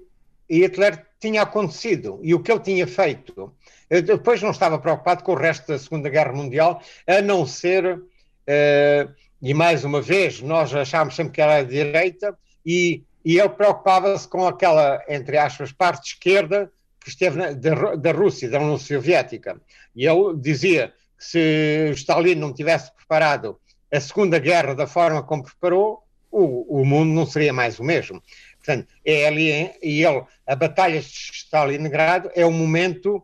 Hitler 0.49 1.07
tinha 1.19 1.43
acontecido 1.43 2.21
e 2.23 2.35
o 2.35 2.41
que 2.41 2.53
ele 2.53 2.61
tinha 2.61 2.87
feito. 2.87 3.53
Eu 3.91 4.03
depois 4.03 4.43
não 4.43 4.51
estava 4.51 4.79
preocupado 4.79 5.25
com 5.25 5.33
o 5.33 5.37
resto 5.37 5.67
da 5.67 5.79
Segunda 5.79 6.09
Guerra 6.09 6.33
Mundial, 6.33 6.83
a 7.07 7.21
não 7.23 7.47
ser, 7.47 7.97
uh, 7.97 9.15
e 9.41 9.55
mais 9.55 9.85
uma 9.85 10.01
vez, 10.01 10.41
nós 10.41 10.75
achámos 10.75 11.17
sempre 11.17 11.33
que 11.33 11.41
era 11.41 11.57
a 11.57 11.63
direita, 11.63 12.39
e, 12.65 13.03
e 13.29 13.39
ele 13.39 13.51
preocupava-se 13.51 14.27
com 14.27 14.47
aquela, 14.47 15.05
entre 15.07 15.37
aspas, 15.37 15.71
parte 15.71 16.15
esquerda 16.15 16.73
que 16.99 17.11
esteve 17.11 17.37
na, 17.37 17.53
da, 17.53 17.95
da 17.95 18.11
Rússia, 18.11 18.49
da 18.49 18.59
União 18.59 18.79
Soviética. 18.79 19.61
E 19.95 20.07
ele 20.07 20.35
dizia 20.39 20.95
que 21.19 21.25
se 21.27 21.91
Stalin 21.91 22.37
não 22.37 22.55
tivesse 22.55 22.91
preparado 22.95 23.61
a 23.93 24.01
Segunda 24.01 24.39
Guerra 24.39 24.75
da 24.75 24.87
forma 24.87 25.23
como 25.23 25.43
preparou, 25.43 26.03
o, 26.31 26.81
o 26.81 26.87
mundo 26.87 27.13
não 27.13 27.27
seria 27.27 27.53
mais 27.53 27.79
o 27.79 27.85
mesmo. 27.85 28.23
Portanto, 28.57 28.89
é 29.05 29.27
ali, 29.27 29.73
e 29.83 30.03
ele, 30.03 30.25
a 30.47 30.57
Batalha 30.57 30.99
de 30.99 31.07
Stalingrado 31.07 32.31
é 32.35 32.47
um 32.47 32.53
momento 32.53 33.23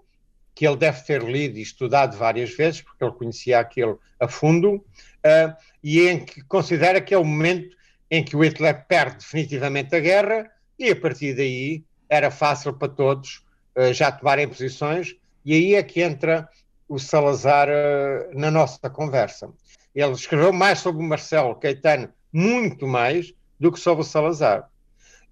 que 0.54 0.68
ele 0.68 0.76
deve 0.76 1.00
ter 1.02 1.22
lido 1.22 1.56
e 1.56 1.62
estudado 1.62 2.14
várias 2.14 2.54
vezes, 2.54 2.82
porque 2.82 3.02
ele 3.02 3.12
conhecia 3.14 3.58
aquilo 3.58 3.98
a 4.20 4.28
fundo, 4.28 4.74
uh, 4.74 5.56
e 5.82 6.06
em 6.06 6.22
que 6.22 6.42
considera 6.42 7.00
que 7.00 7.14
é 7.14 7.18
o 7.18 7.24
momento 7.24 7.74
em 8.14 8.22
que 8.22 8.36
o 8.36 8.44
Hitler 8.44 8.86
perde 8.86 9.16
definitivamente 9.16 9.96
a 9.96 9.98
guerra, 9.98 10.48
e 10.78 10.88
a 10.88 10.94
partir 10.94 11.34
daí 11.34 11.82
era 12.08 12.30
fácil 12.30 12.72
para 12.72 12.88
todos 12.88 13.44
uh, 13.76 13.92
já 13.92 14.12
tomarem 14.12 14.46
posições, 14.46 15.16
e 15.44 15.52
aí 15.52 15.74
é 15.74 15.82
que 15.82 16.00
entra 16.00 16.48
o 16.88 16.96
Salazar 16.96 17.68
uh, 17.68 18.38
na 18.38 18.52
nossa 18.52 18.88
conversa. 18.88 19.50
Ele 19.92 20.12
escreveu 20.12 20.52
mais 20.52 20.78
sobre 20.78 21.02
o 21.02 21.08
Marcelo 21.08 21.56
Caetano, 21.56 22.08
muito 22.32 22.86
mais 22.86 23.34
do 23.58 23.72
que 23.72 23.80
sobre 23.80 24.02
o 24.02 24.06
Salazar. 24.06 24.70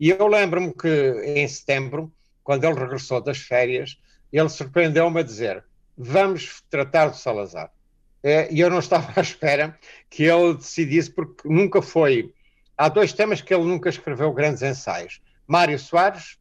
E 0.00 0.10
eu 0.10 0.26
lembro-me 0.26 0.74
que 0.74 1.22
em 1.24 1.46
setembro, 1.46 2.12
quando 2.42 2.64
ele 2.64 2.80
regressou 2.80 3.20
das 3.20 3.38
férias, 3.38 3.96
ele 4.32 4.48
surpreendeu-me 4.48 5.20
a 5.20 5.22
dizer: 5.22 5.64
Vamos 5.96 6.64
tratar 6.68 7.10
do 7.10 7.16
Salazar. 7.16 7.70
É, 8.24 8.52
e 8.52 8.58
eu 8.58 8.68
não 8.68 8.80
estava 8.80 9.12
à 9.14 9.20
espera 9.20 9.78
que 10.10 10.24
ele 10.24 10.54
decidisse, 10.54 11.12
porque 11.12 11.48
nunca 11.48 11.80
foi. 11.80 12.34
Há 12.76 12.88
dois 12.88 13.12
temas 13.12 13.40
que 13.40 13.52
ele 13.52 13.64
nunca 13.64 13.88
escreveu 13.88 14.32
grandes 14.32 14.62
ensaios. 14.62 15.20
Mário 15.46 15.78
Soares, 15.78 16.38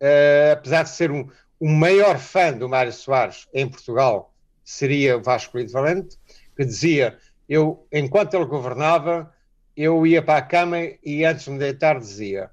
uh, 0.00 0.52
apesar 0.52 0.84
de 0.84 0.90
ser 0.90 1.10
um, 1.10 1.28
o 1.58 1.68
maior 1.68 2.18
fã 2.18 2.52
do 2.52 2.68
Mário 2.68 2.92
Soares 2.92 3.48
em 3.52 3.68
Portugal, 3.68 4.32
seria 4.64 5.18
Vasco 5.18 5.58
Lido 5.58 5.72
Valente, 5.72 6.16
que 6.56 6.64
dizia 6.64 7.18
eu, 7.48 7.86
enquanto 7.92 8.34
ele 8.34 8.44
governava, 8.44 9.32
eu 9.76 10.06
ia 10.06 10.22
para 10.22 10.38
a 10.38 10.42
cama 10.42 10.78
e 11.04 11.24
antes 11.24 11.44
de 11.44 11.50
me 11.50 11.58
deitar 11.58 11.98
dizia 11.98 12.50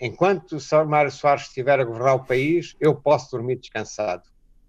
enquanto 0.00 0.56
o 0.56 0.86
Mário 0.86 1.10
Soares 1.10 1.42
estiver 1.42 1.78
a 1.78 1.84
governar 1.84 2.14
o 2.14 2.24
país, 2.24 2.74
eu 2.80 2.94
posso 2.94 3.30
dormir 3.30 3.56
descansado. 3.56 4.22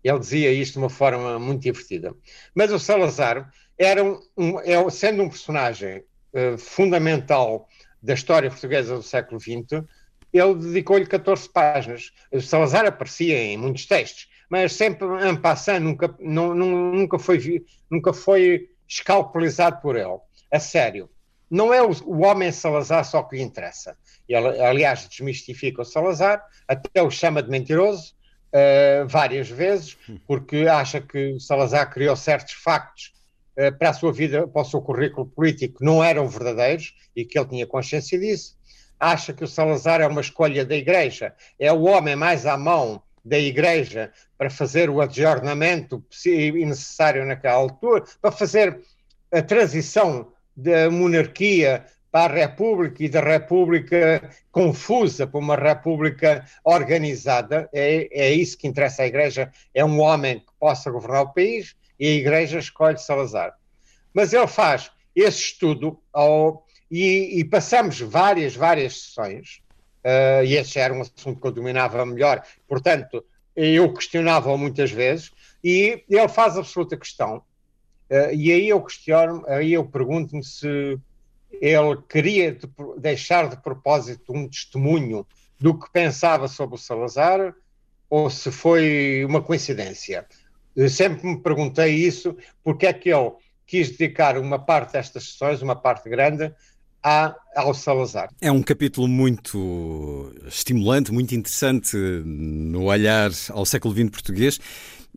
Ele 0.04 0.20
dizia 0.20 0.52
isto 0.52 0.74
de 0.74 0.80
uma 0.80 0.90
forma 0.90 1.40
muito 1.40 1.62
divertida. 1.62 2.14
Mas 2.54 2.72
o 2.72 2.80
Salazar 2.80 3.50
era 3.78 4.04
um, 4.04 4.20
um 4.38 4.60
é, 4.60 4.90
sendo 4.90 5.24
um 5.24 5.30
personagem 5.30 6.04
uh, 6.34 6.58
fundamental 6.58 7.68
da 8.02 8.14
história 8.14 8.50
portuguesa 8.50 8.96
do 8.96 9.04
século 9.04 9.40
XX, 9.40 9.84
ele 10.34 10.56
dedicou-lhe 10.56 11.06
14 11.06 11.50
páginas. 11.50 12.12
Salazar 12.42 12.86
aparecia 12.86 13.38
em 13.38 13.58
muitos 13.58 13.86
textos, 13.86 14.30
mas 14.50 14.74
sempre 14.74 15.08
en 15.28 15.36
passant, 15.36 15.80
nunca, 15.80 16.16
não, 16.20 16.56
nunca, 16.56 17.20
foi, 17.20 17.66
nunca 17.90 18.14
foi 18.14 18.70
escalpelizado 18.88 19.82
por 19.82 19.96
ele. 19.96 20.20
A 20.52 20.60
sério. 20.60 21.10
Não 21.50 21.74
é 21.74 21.82
o, 21.82 21.92
o 22.06 22.24
homem 22.26 22.50
Salazar 22.52 23.04
só 23.04 23.24
que 23.24 23.36
lhe 23.36 23.42
interessa. 23.42 23.98
Ele, 24.28 24.62
aliás, 24.62 25.08
desmistifica 25.08 25.82
o 25.82 25.86
Salazar, 25.86 26.42
até 26.66 27.04
o 27.04 27.12
chama 27.12 27.44
de 27.44 27.50
mentiroso, 27.50 28.14
uh, 28.54 29.06
várias 29.08 29.50
vezes, 29.50 29.98
porque 30.26 30.68
acha 30.68 31.02
que 31.02 31.34
o 31.34 31.40
Salazar 31.42 31.92
criou 31.92 32.16
certos 32.16 32.54
factos 32.54 33.12
para 33.78 33.90
a 33.90 33.94
sua 33.94 34.12
vida, 34.12 34.48
para 34.48 34.62
o 34.62 34.66
seu 34.66 34.82
currículo 34.82 35.28
político, 35.28 35.84
não 35.84 36.04
eram 36.04 36.28
verdadeiros 36.28 36.94
e 37.16 37.26
que 37.26 37.38
ele 37.38 37.48
tinha 37.48 37.68
consciência 37.68 38.18
disso. 38.18 38.58
Acha 39.00 39.34
que 39.34 39.44
o 39.44 39.48
Salazar 39.48 40.00
é 40.02 40.08
uma 40.08 40.22
escolha 40.22 40.66
da 40.66 40.76
Igreja, 40.76 41.34
é 41.60 41.72
o 41.72 41.84
homem 41.84 42.16
mais 42.16 42.46
à 42.46 42.58
mão 42.58 43.02
da 43.24 43.38
Igreja 43.38 44.12
para 44.38 44.50
fazer 44.50 44.90
o 44.90 45.02
adjornamento 45.02 46.04
necessário 46.26 47.26
naquela 47.26 47.56
altura, 47.56 48.04
para 48.22 48.32
fazer 48.32 48.80
a 49.32 49.42
transição 49.42 50.32
da 50.56 50.90
monarquia 50.90 51.86
para 52.12 52.34
a 52.34 52.46
República 52.48 53.04
e 53.04 53.10
da 53.10 53.22
República 53.22 54.30
confusa 54.52 55.26
para 55.26 55.40
uma 55.40 55.56
República 55.56 56.46
organizada. 56.64 57.70
É, 57.74 58.08
é 58.12 58.32
isso 58.32 58.58
que 58.58 58.68
interessa 58.68 59.04
à 59.04 59.08
Igreja. 59.08 59.50
É 59.74 59.84
um 59.86 60.00
homem 60.02 60.40
que 60.40 60.52
possa 60.60 60.92
governar 60.92 61.24
o 61.24 61.34
país 61.34 61.76
e 62.02 62.08
a 62.08 62.16
Igreja 62.16 62.58
escolhe 62.58 62.98
Salazar. 62.98 63.54
Mas 64.12 64.34
ele 64.34 64.48
faz 64.48 64.90
esse 65.16 65.40
estudo 65.40 66.02
ao, 66.12 66.66
e, 66.90 67.40
e, 67.40 67.46
passamos 67.46 68.00
várias, 68.00 68.56
várias 68.56 69.04
sessões, 69.04 69.62
uh, 70.04 70.44
e 70.44 70.56
esse 70.56 70.80
era 70.80 70.92
um 70.92 71.02
assunto 71.02 71.40
que 71.40 71.46
eu 71.46 71.52
dominava 71.52 72.04
melhor, 72.04 72.44
portanto, 72.68 73.24
eu 73.56 73.94
questionava-o 73.94 74.58
muitas 74.58 74.90
vezes, 74.90 75.32
e 75.64 76.04
ele 76.10 76.28
faz 76.28 76.58
absoluta 76.58 76.98
questão. 76.98 77.44
Uh, 78.10 78.34
e 78.34 78.52
aí 78.52 78.68
eu 78.68 78.82
questiono, 78.82 79.46
aí 79.48 79.72
eu 79.72 79.86
pergunto-me 79.86 80.44
se 80.44 80.98
ele 81.62 82.02
queria 82.10 82.54
de, 82.54 82.68
deixar 82.98 83.48
de 83.48 83.58
propósito 83.58 84.34
um 84.34 84.50
testemunho 84.50 85.28
do 85.60 85.78
que 85.78 85.92
pensava 85.92 86.48
sobre 86.48 86.76
o 86.76 86.80
Salazar 86.80 87.54
ou 88.10 88.28
se 88.30 88.52
foi 88.52 89.24
uma 89.24 89.42
coincidência. 89.42 90.26
Eu 90.76 90.90
sempre 90.90 91.28
me 91.28 91.38
perguntei 91.40 91.94
isso, 91.96 92.36
porque 92.64 92.86
é 92.86 92.94
que 92.94 93.10
ele 93.10 93.32
quis 93.66 93.90
dedicar 93.90 94.38
uma 94.38 94.60
parte 94.60 94.94
destas 94.94 95.24
sessões, 95.26 95.62
uma 95.62 95.76
parte 95.76 96.10
grande, 96.10 96.54
a, 97.04 97.36
ao 97.56 97.74
Salazar. 97.74 98.30
É 98.42 98.52
um 98.52 98.62
capítulo 98.62 99.08
muito 99.08 100.34
estimulante, 100.48 101.12
muito 101.12 101.34
interessante 101.34 101.98
no 101.98 102.86
olhar 102.86 103.32
ao 103.50 103.66
século 103.66 103.94
XX 103.94 104.10
português 104.10 104.60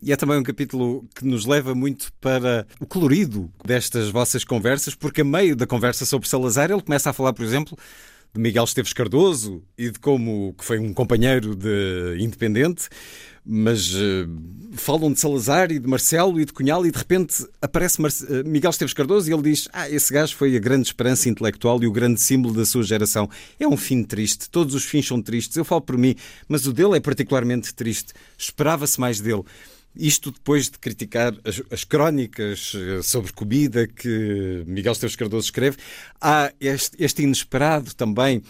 e 0.01 0.11
é 0.11 0.15
também 0.15 0.37
um 0.37 0.43
capítulo 0.43 1.07
que 1.15 1.25
nos 1.25 1.45
leva 1.45 1.73
muito 1.73 2.11
para 2.19 2.67
o 2.79 2.85
colorido 2.85 3.51
destas 3.63 4.09
vossas 4.09 4.43
conversas, 4.43 4.93
porque 4.93 5.21
a 5.21 5.25
meio 5.25 5.55
da 5.55 5.65
conversa 5.65 6.05
sobre 6.05 6.27
Salazar 6.27 6.69
ele 6.69 6.81
começa 6.81 7.09
a 7.09 7.13
falar, 7.13 7.33
por 7.33 7.45
exemplo, 7.45 7.77
de 8.35 8.41
Miguel 8.41 8.65
Esteves 8.65 8.91
Cardoso 8.91 9.63
e 9.77 9.89
de 9.89 9.97
como 9.97 10.53
que 10.57 10.65
foi 10.65 10.77
um 10.77 10.93
companheiro 10.93 11.55
de 11.55 12.17
Independente, 12.19 12.89
mas 13.45 13.93
uh, 13.95 14.29
falam 14.73 15.13
de 15.13 15.19
Salazar 15.19 15.71
e 15.71 15.79
de 15.79 15.87
Marcelo 15.87 16.39
e 16.39 16.45
de 16.45 16.51
Cunhal 16.51 16.85
e 16.85 16.91
de 16.91 16.97
repente 16.97 17.47
aparece 17.61 18.01
Mar 18.01 18.11
uh, 18.11 18.47
Miguel 18.47 18.71
Esteves 18.71 18.93
Cardoso 18.93 19.29
e 19.29 19.33
ele 19.33 19.43
diz 19.43 19.69
ah, 19.71 19.89
esse 19.89 20.11
gajo 20.11 20.35
foi 20.35 20.55
a 20.55 20.59
grande 20.59 20.87
esperança 20.87 21.29
intelectual 21.29 21.81
e 21.81 21.87
o 21.87 21.91
grande 21.91 22.19
símbolo 22.19 22.53
da 22.53 22.65
sua 22.65 22.83
geração. 22.83 23.29
É 23.57 23.65
um 23.65 23.77
fim 23.77 24.03
triste, 24.03 24.49
todos 24.49 24.75
os 24.75 24.83
fins 24.83 25.07
são 25.07 25.21
tristes, 25.21 25.55
eu 25.55 25.63
falo 25.63 25.81
por 25.81 25.97
mim, 25.97 26.15
mas 26.47 26.67
o 26.67 26.73
dele 26.73 26.97
é 26.97 26.99
particularmente 26.99 27.73
triste. 27.73 28.13
Esperava-se 28.37 28.99
mais 28.99 29.21
dele. 29.21 29.43
Isto 29.95 30.31
depois 30.31 30.69
de 30.69 30.77
criticar 30.77 31.33
as, 31.43 31.61
as, 31.71 31.83
crónicas 31.83 32.73
eh, 32.75 33.01
sobre 33.01 33.31
comida 33.31 33.87
que 33.87 34.63
Miguel 34.67 34.91
Esteves 34.91 35.15
Cardoso 35.15 35.45
escreve, 35.45 35.77
há 36.19 36.51
este, 36.59 36.97
este 36.99 37.23
inesperado 37.23 37.93
também, 37.95 38.41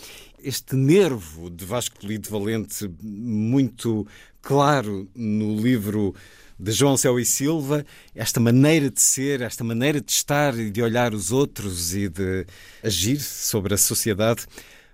este 0.43 0.75
nervo 0.75 1.49
de 1.49 1.63
Vasco 1.63 1.99
Polido 1.99 2.29
Valente 2.29 2.89
muito 3.01 4.07
claro 4.41 5.07
no 5.15 5.55
livro 5.55 6.15
de 6.57 6.71
João 6.71 6.97
Céu 6.97 7.19
e 7.19 7.25
Silva, 7.25 7.85
esta 8.15 8.39
maneira 8.39 8.89
de 8.89 9.01
ser, 9.01 9.41
esta 9.41 9.63
maneira 9.63 9.99
de 9.99 10.11
estar 10.11 10.57
e 10.57 10.71
de 10.71 10.81
olhar 10.81 11.13
os 11.13 11.31
outros 11.31 11.93
e 11.93 12.07
de 12.07 12.45
agir 12.81 13.19
sobre 13.19 13.73
a 13.73 13.77
sociedade. 13.77 14.45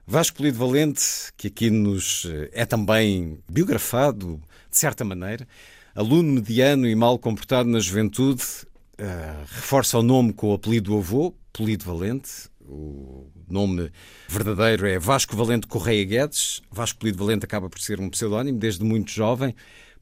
Vasco 0.05 0.37
Polido 0.37 0.57
Valente, 0.57 1.03
que 1.37 1.47
aqui 1.47 1.69
nos 1.69 2.25
eh, 2.25 2.49
é 2.51 2.65
também 2.65 3.39
biografado, 3.47 4.41
de 4.69 4.77
certa 4.77 5.05
maneira, 5.05 5.47
aluno 5.95 6.33
mediano 6.33 6.87
e 6.87 6.95
mal 6.95 7.19
comportado 7.19 7.69
na 7.69 7.79
juventude, 7.79 8.43
uh, 8.99 9.45
reforça 9.47 9.97
o 9.97 10.03
nome 10.03 10.33
com 10.33 10.51
o 10.51 10.53
apelido 10.53 10.91
do 10.91 10.97
avô, 10.97 11.35
Polido 11.51 11.85
Valente. 11.85 12.49
O 12.61 13.27
nome 13.49 13.91
verdadeiro 14.29 14.87
é 14.87 14.97
Vasco 14.97 15.35
Valente 15.35 15.67
Correia 15.67 16.05
Guedes. 16.05 16.61
Vasco 16.71 16.99
Polido 16.99 17.17
Valente 17.17 17.43
acaba 17.43 17.69
por 17.69 17.79
ser 17.79 17.99
um 17.99 18.09
pseudónimo 18.09 18.57
desde 18.57 18.83
muito 18.83 19.11
jovem. 19.11 19.53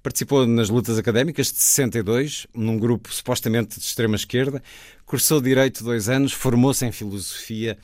Participou 0.03 0.45
nas 0.47 0.69
lutas 0.69 0.97
académicas 0.97 1.51
de 1.51 1.59
62, 1.59 2.47
num 2.53 2.77
grupo 2.77 3.11
supostamente 3.11 3.79
de 3.79 3.85
extrema 3.85 4.15
esquerda. 4.15 4.61
Cursou 5.05 5.41
Direito 5.41 5.83
dois 5.83 6.07
anos, 6.07 6.31
formou-se 6.31 6.85
em 6.85 6.91
Filosofia, 6.91 7.77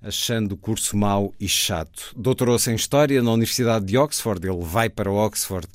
achando 0.00 0.52
o 0.52 0.56
curso 0.56 0.96
mau 0.96 1.32
e 1.38 1.46
chato. 1.46 2.12
Doutorou-se 2.16 2.68
em 2.70 2.74
História 2.74 3.22
na 3.22 3.30
Universidade 3.30 3.84
de 3.84 3.96
Oxford. 3.96 4.44
Ele 4.44 4.64
vai 4.64 4.88
para 4.88 5.12
Oxford 5.12 5.68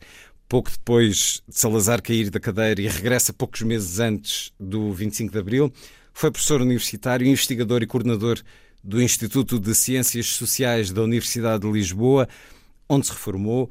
pouco 0.47 0.71
depois 0.71 1.43
de 1.47 1.59
Salazar 1.59 2.01
cair 2.01 2.29
da 2.29 2.39
cadeira 2.39 2.81
e 2.81 2.87
regressa 2.87 3.33
poucos 3.33 3.61
meses 3.61 3.99
antes 3.99 4.53
do 4.59 4.91
25 4.93 5.31
de 5.31 5.39
Abril. 5.39 5.71
Foi 6.13 6.31
professor 6.31 6.61
universitário, 6.61 7.27
investigador 7.27 7.83
e 7.83 7.87
coordenador 7.87 8.39
do 8.83 9.01
Instituto 9.01 9.59
de 9.59 9.73
Ciências 9.75 10.27
Sociais 10.27 10.91
da 10.91 11.03
Universidade 11.03 11.63
de 11.63 11.71
Lisboa, 11.71 12.29
onde 12.87 13.07
se 13.07 13.11
reformou. 13.11 13.69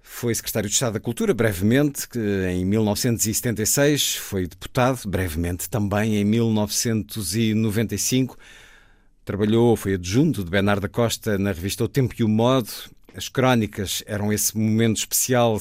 Foi 0.00 0.34
secretário 0.34 0.68
de 0.68 0.74
Estado 0.74 0.94
da 0.94 1.00
Cultura, 1.00 1.34
brevemente, 1.34 2.08
em 2.50 2.64
1976. 2.64 4.16
Foi 4.16 4.46
deputado, 4.46 5.06
brevemente 5.06 5.68
também, 5.68 6.16
em 6.16 6.24
1995. 6.24 8.38
Trabalhou, 9.24 9.76
foi 9.76 9.94
adjunto 9.94 10.42
de 10.42 10.50
Bernardo 10.50 10.82
da 10.82 10.88
Costa 10.88 11.36
na 11.36 11.52
revista 11.52 11.84
O 11.84 11.88
Tempo 11.88 12.14
e 12.18 12.24
o 12.24 12.28
Modo 12.28 12.70
as 13.16 13.28
crónicas 13.28 14.02
eram 14.06 14.32
esse 14.32 14.56
momento 14.56 14.98
especial 14.98 15.60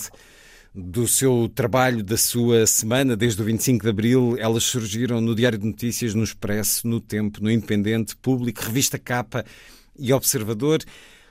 do 0.74 1.08
seu 1.08 1.50
trabalho, 1.56 2.04
da 2.04 2.18
sua 2.18 2.68
semana, 2.68 3.16
desde 3.16 3.42
o 3.42 3.46
25 3.46 3.84
de 3.84 3.90
Abril. 3.90 4.36
Elas 4.38 4.66
surgiram 4.66 5.22
no 5.22 5.34
Diário 5.34 5.58
de 5.58 5.66
Notícias, 5.66 6.14
no 6.14 6.24
Expresso, 6.24 6.86
no 6.86 7.00
Tempo, 7.00 7.42
no 7.42 7.50
Independente, 7.50 8.14
Público, 8.18 8.62
Revista 8.62 9.00
Capa 9.00 9.46
e 9.98 10.12
Observador. 10.12 10.84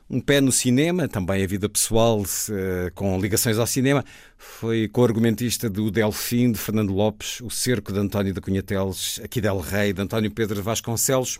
Um 0.09 0.18
pé 0.18 0.41
no 0.41 0.53
cinema, 0.53 1.09
também 1.09 1.45
a 1.45 1.47
vida 1.47 1.68
pessoal 1.68 2.20
uh, 2.20 2.95
com 2.95 3.20
ligações 3.20 3.59
ao 3.59 3.66
cinema. 3.66 4.03
Foi 4.39 4.89
co-argumentista 4.89 5.68
do 5.68 5.91
Delfim, 5.91 6.53
de 6.53 6.59
Fernando 6.59 6.93
Lopes, 6.95 7.41
O 7.43 7.51
Cerco 7.51 7.93
de 7.93 7.99
António 7.99 8.33
da 8.33 8.41
Cunha 8.41 8.62
Teles, 8.62 9.20
Aqui 9.22 9.43
del 9.43 9.61
Rei, 9.61 9.93
de 9.93 10.01
António 10.01 10.31
Pedro 10.31 10.62
Vasconcelos. 10.62 11.39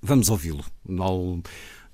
Vamos 0.00 0.28
ouvi-lo 0.28 0.64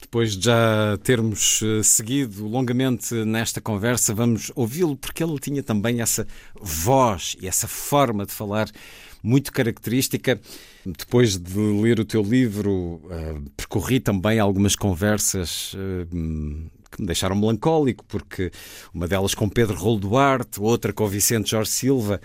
depois 0.02 0.36
de 0.36 0.44
já 0.46 0.98
termos 1.02 1.62
eh, 1.62 1.82
seguido 1.82 2.46
longamente 2.46 3.14
nesta 3.24 3.60
conversa, 3.60 4.12
vamos 4.12 4.52
ouvi-lo, 4.54 4.96
porque 4.96 5.22
ele 5.22 5.38
tinha 5.38 5.62
também 5.62 6.00
essa 6.00 6.26
voz 6.60 7.36
e 7.40 7.46
essa 7.46 7.66
forma 7.66 8.26
de 8.26 8.32
falar 8.32 8.68
muito 9.22 9.52
característica. 9.52 10.40
Depois 10.84 11.38
de 11.38 11.58
ler 11.58 12.00
o 12.00 12.04
teu 12.04 12.22
livro, 12.22 13.00
eh, 13.10 13.40
percorri 13.56 14.00
também 14.00 14.38
algumas 14.38 14.74
conversas 14.74 15.74
eh, 15.76 16.06
que 16.90 17.00
me 17.00 17.06
deixaram 17.06 17.36
melancólico, 17.36 18.04
porque 18.06 18.50
uma 18.92 19.06
delas 19.08 19.34
com 19.34 19.48
Pedro 19.48 19.76
Rolo 19.76 20.00
Duarte, 20.00 20.60
outra 20.60 20.92
com 20.92 21.06
Vicente 21.06 21.50
Jorge 21.50 21.70
Silva. 21.70 22.20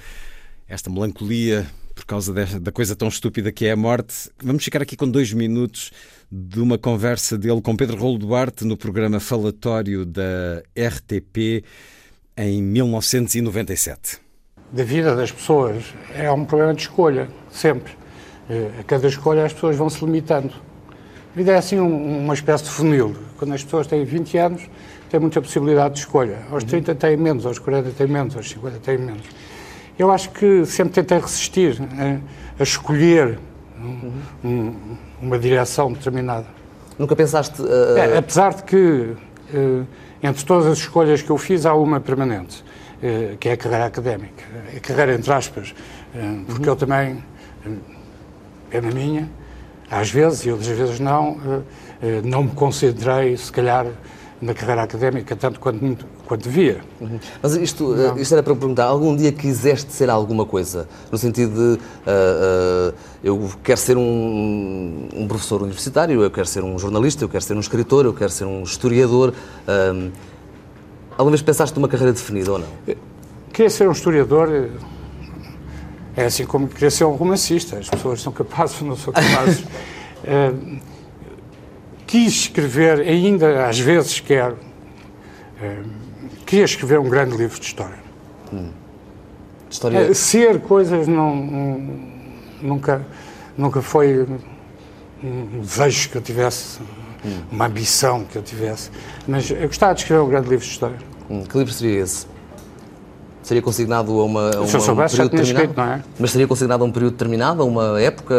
Esta 0.67 0.89
melancolia 0.89 1.65
por 1.97 2.05
causa 2.05 2.31
desta, 2.31 2.59
da 2.59 2.71
coisa 2.71 2.95
tão 2.95 3.07
estúpida 3.07 3.51
que 3.51 3.65
é 3.65 3.71
a 3.71 3.75
morte. 3.75 4.29
Vamos 4.41 4.63
ficar 4.63 4.83
aqui 4.83 4.95
com 4.95 5.09
dois 5.09 5.33
minutos 5.33 5.91
de 6.31 6.59
uma 6.61 6.77
conversa 6.77 7.37
dele 7.37 7.59
com 7.59 7.75
Pedro 7.75 7.97
Rolo 7.97 8.19
Duarte 8.19 8.63
no 8.63 8.77
programa 8.77 9.19
Falatório 9.19 10.05
da 10.05 10.61
RTP 10.77 11.65
em 12.37 12.61
1997. 12.61 14.19
Da 14.71 14.83
vida 14.83 15.15
das 15.15 15.31
pessoas 15.31 15.85
é 16.13 16.31
um 16.31 16.45
problema 16.45 16.75
de 16.75 16.83
escolha, 16.83 17.27
sempre. 17.49 17.93
Eh, 18.47 18.69
a 18.79 18.83
cada 18.83 19.07
escolha 19.07 19.43
as 19.43 19.53
pessoas 19.53 19.75
vão 19.75 19.89
se 19.89 20.05
limitando. 20.05 20.53
A 21.33 21.35
vida 21.35 21.53
é 21.53 21.57
assim 21.57 21.79
um, 21.79 22.19
uma 22.23 22.35
espécie 22.35 22.65
de 22.65 22.69
funil. 22.69 23.15
Quando 23.37 23.53
as 23.53 23.63
pessoas 23.63 23.87
têm 23.87 24.05
20 24.05 24.37
anos, 24.37 24.69
têm 25.09 25.19
muita 25.19 25.41
possibilidade 25.41 25.95
de 25.95 26.01
escolha. 26.01 26.37
Aos 26.51 26.63
30 26.63 26.93
têm 26.93 27.17
menos, 27.17 27.45
aos 27.45 27.57
40 27.57 27.89
têm 27.91 28.07
menos, 28.07 28.35
aos 28.35 28.47
50 28.49 28.79
têm 28.79 28.99
menos. 28.99 29.23
Eu 29.97 30.11
acho 30.11 30.29
que 30.29 30.65
sempre 30.65 30.93
tentei 30.93 31.19
resistir 31.19 31.81
a, 31.81 32.19
a 32.59 32.63
escolher 32.63 33.39
um, 33.81 34.11
um, 34.43 34.75
uma 35.21 35.39
direção 35.39 35.91
determinada. 35.91 36.45
Nunca 36.99 37.15
pensaste. 37.15 37.61
Uh... 37.61 37.97
É, 37.97 38.17
apesar 38.17 38.53
de 38.53 38.63
que, 38.63 38.75
uh, 38.75 39.87
entre 40.21 40.45
todas 40.45 40.67
as 40.67 40.77
escolhas 40.79 41.21
que 41.21 41.29
eu 41.29 41.37
fiz, 41.37 41.65
há 41.65 41.73
uma 41.73 41.99
permanente, 41.99 42.63
uh, 43.01 43.37
que 43.37 43.49
é 43.49 43.53
a 43.53 43.57
carreira 43.57 43.85
académica. 43.85 44.43
A 44.75 44.79
carreira, 44.79 45.13
entre 45.15 45.33
aspas, 45.33 45.73
porque 46.47 46.63
uhum. 46.63 46.73
eu 46.73 46.75
também, 46.75 47.23
é 48.71 48.81
na 48.81 48.91
minha, 48.91 49.29
às 49.89 50.09
vezes, 50.09 50.45
e 50.45 50.51
outras 50.51 50.69
vezes 50.69 50.99
não, 50.99 51.63
não 52.23 52.43
me 52.43 52.51
concentrei, 52.51 53.37
se 53.37 53.51
calhar, 53.51 53.85
na 54.41 54.53
carreira 54.53 54.83
académica, 54.83 55.35
tanto 55.35 55.59
quanto, 55.59 56.05
quanto 56.25 56.43
devia. 56.43 56.81
Uhum. 57.01 57.19
Mas 57.41 57.55
isto, 57.55 57.93
uh, 57.93 58.19
isto 58.19 58.33
era 58.33 58.43
para 58.43 58.55
perguntar, 58.55 58.85
algum 58.85 59.15
dia 59.15 59.31
quiseste 59.31 59.91
ser 59.91 60.09
alguma 60.09 60.45
coisa? 60.45 60.87
No 61.11 61.17
sentido 61.17 61.53
de, 61.53 61.79
uh, 61.79 62.91
uh, 62.91 62.95
eu 63.23 63.49
quero 63.63 63.79
ser 63.79 63.97
um, 63.97 65.09
um, 65.13 65.27
professor 65.27 65.61
universitário, 65.63 66.21
eu 66.21 66.29
quero 66.29 66.47
ser 66.47 66.63
um 66.63 66.77
jornalista, 66.77 67.23
eu 67.23 67.29
quero 67.29 67.43
ser 67.43 67.55
um 67.55 67.59
escritor, 67.59 68.05
eu 68.05 68.13
quero 68.13 68.31
ser 68.31 68.45
um 68.45 68.61
historiador. 68.61 69.33
Uh, 69.67 70.11
alguma 71.17 71.31
vez 71.31 71.41
pensaste 71.41 71.75
numa 71.75 71.87
carreira 71.87 72.13
definida 72.13 72.51
ou 72.51 72.59
não? 72.59 72.67
Queria 73.51 73.71
ser 73.71 73.89
um 73.89 73.91
historiador, 73.91 74.69
é 76.15 76.25
assim 76.25 76.45
como 76.45 76.67
queria 76.67 76.91
ser 76.91 77.05
um 77.05 77.15
romancista. 77.15 77.79
As 77.79 77.89
pessoas 77.89 78.21
são 78.21 78.31
capazes, 78.31 78.81
não 78.83 78.95
são 78.95 79.11
capazes. 79.11 79.63
quis 82.07 82.33
escrever, 82.33 83.01
ainda 83.01 83.67
às 83.67 83.77
vezes 83.77 84.19
quero, 84.21 84.55
uh, 84.55 85.89
queria 86.45 86.65
escrever 86.65 86.99
um 86.99 87.09
grande 87.09 87.35
livro 87.35 87.59
de 87.59 87.65
história. 87.65 87.99
Hum. 88.51 88.71
história... 89.69 90.09
Uh, 90.09 90.15
ser 90.15 90.61
coisas 90.61 91.07
não, 91.07 91.35
nunca, 92.61 93.05
nunca 93.57 93.81
foi 93.81 94.25
um 95.21 95.59
desejo 95.59 96.09
que 96.09 96.17
eu 96.17 96.21
tivesse, 96.21 96.79
hum. 97.25 97.41
uma 97.51 97.65
ambição 97.65 98.23
que 98.23 98.37
eu 98.37 98.41
tivesse, 98.41 98.89
mas 99.27 99.51
eu 99.51 99.67
gostava 99.67 99.93
de 99.93 100.01
escrever 100.01 100.21
um 100.21 100.29
grande 100.29 100.49
livro 100.49 100.65
de 100.65 100.71
história. 100.71 100.97
Hum. 101.29 101.43
Que 101.43 101.57
livro 101.57 101.73
seria 101.73 102.01
esse? 102.01 102.25
Seria 103.47 103.61
consignado 103.61 104.11
a 104.11 104.25
uma, 104.25 104.51
a 104.51 104.57
uma, 104.57 104.67
Se 104.67 104.75
eu 104.75 104.81
soubesse, 104.81 105.21
um 105.21 105.29
período? 105.29 105.47
Escrito, 105.47 105.73
não 105.77 105.85
é? 105.85 106.03
Mas 106.19 106.31
seria 106.31 106.45
consignado 106.45 106.83
a 106.83 106.85
um 106.85 106.91
período 106.91 107.13
determinado, 107.13 107.61
a 107.61 107.65
uma 107.65 108.01
época? 108.01 108.35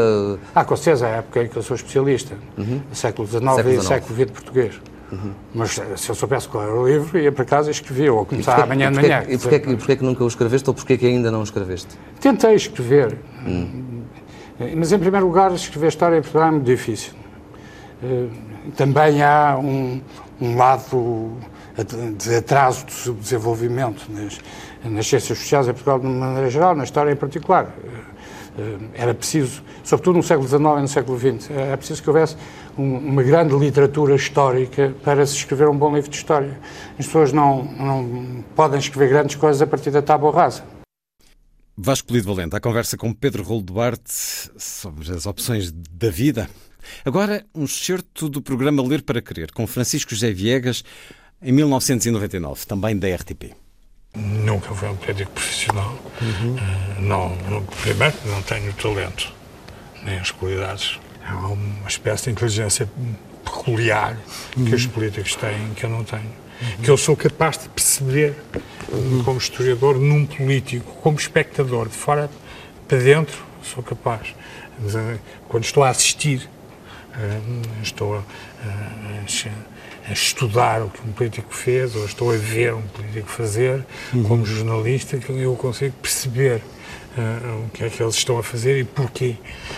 Ah, 0.54 0.66
com 0.66 0.76
certeza, 0.76 1.06
a 1.06 1.08
época 1.08 1.44
em 1.44 1.48
que 1.48 1.56
eu 1.56 1.62
sou 1.62 1.74
especialista. 1.74 2.34
Uhum. 2.58 2.82
Século 2.92 3.26
XIX 3.26 3.42
século 3.54 3.74
e 3.74 3.80
século 3.80 4.14
XX 4.14 4.30
português. 4.30 4.80
Uhum. 5.10 5.32
Mas 5.54 5.78
eh, 5.78 5.96
se 5.96 6.10
eu 6.10 6.14
soubesse 6.14 6.46
qual 6.46 6.62
era 6.62 6.74
o 6.74 6.86
livro, 6.86 7.18
ia 7.18 7.32
para 7.32 7.46
casa 7.46 7.70
e 7.70 7.72
escrevia, 7.72 8.12
ou 8.12 8.26
começar 8.26 8.60
amanhã 8.60 8.92
de 8.92 9.00
manhã. 9.00 9.24
E 9.26 9.38
porquê, 9.38 9.56
e 9.56 9.76
porquê 9.76 9.96
que 9.96 10.04
nunca 10.04 10.22
o 10.22 10.28
escreveste, 10.28 10.68
ou 10.68 10.74
porquê 10.74 10.98
que 10.98 11.06
ainda 11.06 11.30
não 11.30 11.40
o 11.40 11.44
escreveste? 11.44 11.88
Tentei 12.20 12.54
escrever, 12.54 13.16
hum. 13.46 14.02
mas 14.76 14.92
em 14.92 14.98
primeiro 14.98 15.26
lugar, 15.26 15.50
escrever 15.54 15.88
história 15.88 16.18
em 16.18 16.20
Portugal 16.20 16.48
é 16.48 16.50
muito 16.50 16.66
difícil. 16.66 17.14
Eh, 18.04 18.26
também 18.76 19.22
há 19.22 19.58
um, 19.58 20.02
um 20.38 20.54
lado 20.54 21.32
de 22.18 22.34
atraso 22.34 22.84
do 22.84 22.92
subdesenvolvimento 22.92 24.02
nas, 24.10 24.38
nas 24.84 25.06
ciências 25.06 25.38
sociais 25.38 25.66
em 25.68 25.72
Portugal 25.72 25.98
de 25.98 26.06
uma 26.06 26.26
maneira 26.26 26.50
geral, 26.50 26.74
na 26.74 26.84
história 26.84 27.10
em 27.10 27.16
particular. 27.16 27.74
Eh, 28.58 28.76
era 28.94 29.14
preciso, 29.14 29.62
sobretudo 29.84 30.16
no 30.16 30.22
século 30.22 30.48
XIX 30.48 30.60
e 30.60 30.82
no 30.82 30.88
século 30.88 31.18
XX, 31.18 31.50
era 31.50 31.76
preciso 31.76 32.02
que 32.02 32.10
houvesse 32.10 32.36
uma 32.76 33.22
grande 33.22 33.56
literatura 33.56 34.14
histórica 34.14 34.94
para 35.04 35.24
se 35.24 35.36
escrever 35.36 35.68
um 35.68 35.76
bom 35.76 35.94
livro 35.94 36.10
de 36.10 36.16
história. 36.16 36.58
As 36.98 37.06
pessoas 37.06 37.32
não, 37.32 37.64
não 37.64 38.44
podem 38.56 38.78
escrever 38.78 39.10
grandes 39.10 39.36
coisas 39.36 39.62
a 39.62 39.66
partir 39.66 39.90
da 39.90 40.02
tábua 40.02 40.32
rasa. 40.32 40.64
Vasco 41.76 42.08
Polido 42.08 42.34
Valente, 42.34 42.56
a 42.56 42.60
conversa 42.60 42.96
com 42.96 43.12
Pedro 43.12 43.44
Rolo 43.44 43.62
Duarte 43.62 44.50
sobre 44.56 45.12
as 45.12 45.26
opções 45.26 45.70
da 45.72 46.10
vida. 46.10 46.50
Agora, 47.04 47.44
um 47.54 47.64
excerto 47.64 48.28
do 48.28 48.42
programa 48.42 48.82
Ler 48.82 49.02
para 49.02 49.22
Querer, 49.22 49.52
com 49.52 49.66
Francisco 49.66 50.10
José 50.10 50.32
Viegas, 50.32 50.82
em 51.40 51.52
1999, 51.52 52.66
também 52.66 52.98
da 52.98 53.08
RTP. 53.14 53.54
Nunca 54.14 54.74
fui 54.74 54.88
um 54.88 54.96
político 54.96 55.30
profissional. 55.32 55.96
Uhum. 56.20 56.54
Uh, 56.54 57.00
não, 57.00 57.36
não, 57.48 57.62
primeiro, 57.62 58.16
não 58.26 58.42
tenho 58.42 58.72
talento, 58.72 59.32
nem 60.02 60.18
as 60.18 60.30
qualidades. 60.30 60.98
Há 61.24 61.36
uma 61.46 61.88
espécie 61.88 62.24
de 62.24 62.30
inteligência 62.30 62.88
peculiar 63.44 64.16
uhum. 64.56 64.64
que 64.64 64.74
os 64.74 64.86
políticos 64.86 65.36
têm 65.36 65.74
que 65.74 65.84
eu 65.84 65.90
não 65.90 66.04
tenho. 66.04 66.22
Uhum. 66.60 66.82
Que 66.82 66.90
eu 66.90 66.96
sou 66.96 67.16
capaz 67.16 67.58
de 67.58 67.68
perceber 67.68 68.34
uhum. 68.88 69.22
como 69.24 69.38
historiador 69.38 69.98
num 69.98 70.26
político, 70.26 70.90
como 71.02 71.18
espectador, 71.18 71.88
de 71.88 71.94
fora 71.94 72.30
para 72.88 72.98
dentro, 72.98 73.36
sou 73.62 73.82
capaz. 73.82 74.34
Quando 75.48 75.64
estou 75.64 75.84
a 75.84 75.90
assistir, 75.90 76.48
uh, 77.14 77.82
estou 77.82 78.16
a, 78.16 78.18
a, 78.18 79.22
a 80.08 80.12
estudar 80.12 80.82
o 80.82 80.90
que 80.90 81.00
um 81.06 81.12
político 81.12 81.54
fez, 81.54 81.94
ou 81.94 82.04
estou 82.04 82.32
a 82.32 82.36
ver 82.36 82.74
um 82.74 82.82
político 82.82 83.28
fazer, 83.28 83.84
uhum. 84.12 84.22
como 84.24 84.46
jornalista, 84.46 85.18
que 85.18 85.30
eu 85.30 85.54
consigo 85.54 85.94
perceber 86.00 86.62
uh, 87.16 87.64
o 87.66 87.70
que 87.70 87.84
é 87.84 87.90
que 87.90 88.02
eles 88.02 88.14
estão 88.14 88.38
a 88.38 88.42
fazer 88.42 88.78
e 88.78 88.84
porquê. 88.84 89.36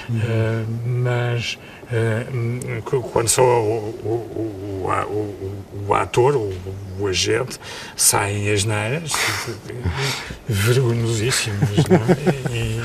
Uhum. 0.09 0.17
Uh, 0.17 0.67
mas 0.87 1.59
uh, 1.91 3.01
quando 3.01 3.29
sou 3.29 3.45
o, 3.45 3.89
o, 4.05 4.87
o, 4.87 5.87
o 5.89 5.95
ator, 5.95 6.37
o, 6.37 7.07
agente, 7.07 7.59
saem 7.97 8.51
as 8.51 8.65
neiras 8.65 9.13
vergonhosíssimas, 10.47 11.77
não 11.89 11.97
é? 11.97 12.55
E, 12.55 12.83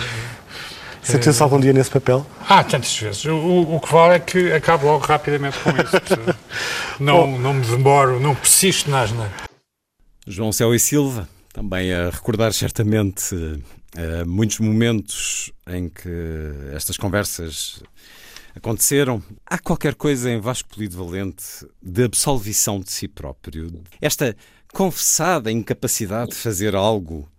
Sentiu-se 1.06 1.42
algum 1.44 1.60
dia 1.60 1.72
nesse 1.72 1.92
papel? 1.92 2.26
Ah, 2.50 2.64
tantas 2.64 2.98
vezes. 2.98 3.26
O, 3.26 3.76
o 3.76 3.80
que 3.80 3.92
vale 3.92 4.16
é 4.16 4.20
que 4.20 4.52
acabo 4.52 4.88
logo 4.88 5.06
rapidamente 5.06 5.58
com 5.60 5.70
isso. 5.70 6.36
não, 7.00 7.38
não 7.38 7.54
me 7.54 7.66
demoro, 7.66 8.20
não 8.20 8.34
persisto 8.34 8.90
na 8.90 9.02
asneira. 9.02 9.32
João 10.26 10.52
Céu 10.52 10.74
e 10.74 10.80
Silva, 10.80 11.30
também 11.54 11.94
a 11.94 12.10
recordar 12.10 12.52
certamente 12.54 13.36
uh, 13.36 14.26
muitos 14.26 14.58
momentos 14.60 15.52
em 15.68 15.88
que 15.90 16.10
estas 16.74 16.98
conversas 16.98 17.84
aconteceram. 18.56 19.22
Há 19.46 19.60
qualquer 19.60 19.94
coisa 19.94 20.32
em 20.32 20.40
Vasco 20.40 20.70
Polido 20.70 20.98
Valente 20.98 21.68
de 21.84 22.04
absolvição 22.04 22.80
de 22.80 22.92
si 22.92 23.08
próprio. 23.08 23.84
Esta 24.02 24.36
confessada 24.74 25.52
incapacidade 25.52 26.32
de 26.32 26.38
fazer 26.38 26.76
algo 26.76 27.30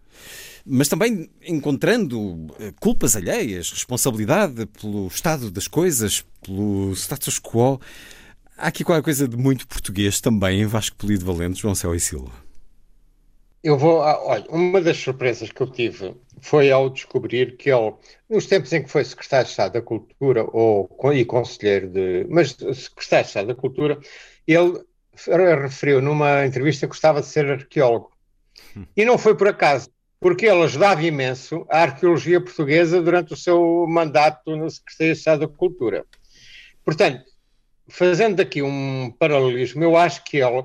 mas 0.66 0.88
também 0.88 1.30
encontrando 1.46 2.48
eh, 2.58 2.72
culpas 2.80 3.14
alheias, 3.14 3.70
responsabilidade 3.70 4.66
pelo 4.66 5.06
estado 5.06 5.50
das 5.50 5.68
coisas, 5.68 6.24
pelo 6.42 6.92
status 6.92 7.38
quo. 7.38 7.80
Há 8.56 8.66
aqui 8.66 8.82
qualquer 8.82 9.02
coisa 9.02 9.28
de 9.28 9.36
muito 9.36 9.68
português 9.68 10.20
também 10.20 10.62
em 10.62 10.66
Vasco 10.66 10.96
Polido 10.96 11.24
Valente, 11.24 11.60
João 11.60 11.74
Céu 11.74 11.94
e 11.94 12.00
Silva. 12.00 12.32
Eu 13.62 13.78
vou, 13.78 14.02
ah, 14.02 14.20
olha, 14.24 14.44
uma 14.48 14.80
das 14.80 14.96
surpresas 14.96 15.50
que 15.50 15.60
eu 15.60 15.70
tive 15.70 16.14
foi 16.40 16.70
ao 16.70 16.90
descobrir 16.90 17.56
que 17.56 17.70
ele, 17.70 17.94
nos 18.28 18.46
tempos 18.46 18.72
em 18.72 18.82
que 18.82 18.90
foi 18.90 19.04
secretário 19.04 19.44
de 19.44 19.50
Estado 19.50 19.72
da 19.72 19.82
Cultura 19.82 20.44
ou 20.52 20.88
e 21.12 21.24
conselheiro 21.24 21.88
de, 21.88 22.26
mas 22.28 22.50
secretário 22.50 23.24
de 23.24 23.28
Estado 23.28 23.46
da 23.48 23.54
Cultura, 23.54 23.98
ele 24.46 24.84
referiu 25.62 26.00
numa 26.00 26.44
entrevista 26.44 26.86
que 26.86 26.90
gostava 26.90 27.20
de 27.20 27.26
ser 27.26 27.50
arqueólogo. 27.50 28.10
Hum. 28.76 28.84
E 28.96 29.04
não 29.04 29.18
foi 29.18 29.36
por 29.36 29.48
acaso 29.48 29.90
porque 30.26 30.46
ele 30.46 30.64
ajudava 30.64 31.04
imenso 31.04 31.64
a 31.70 31.82
arqueologia 31.82 32.40
portuguesa 32.40 33.00
durante 33.00 33.32
o 33.32 33.36
seu 33.36 33.86
mandato 33.86 34.56
no 34.56 34.68
Secretaria 34.68 35.12
de 35.12 35.18
Estado 35.20 35.46
da 35.46 35.46
Cultura. 35.46 36.04
Portanto, 36.84 37.22
fazendo 37.86 38.40
aqui 38.40 38.60
um 38.60 39.14
paralelismo, 39.20 39.84
eu 39.84 39.96
acho 39.96 40.24
que 40.24 40.38
ele, 40.38 40.64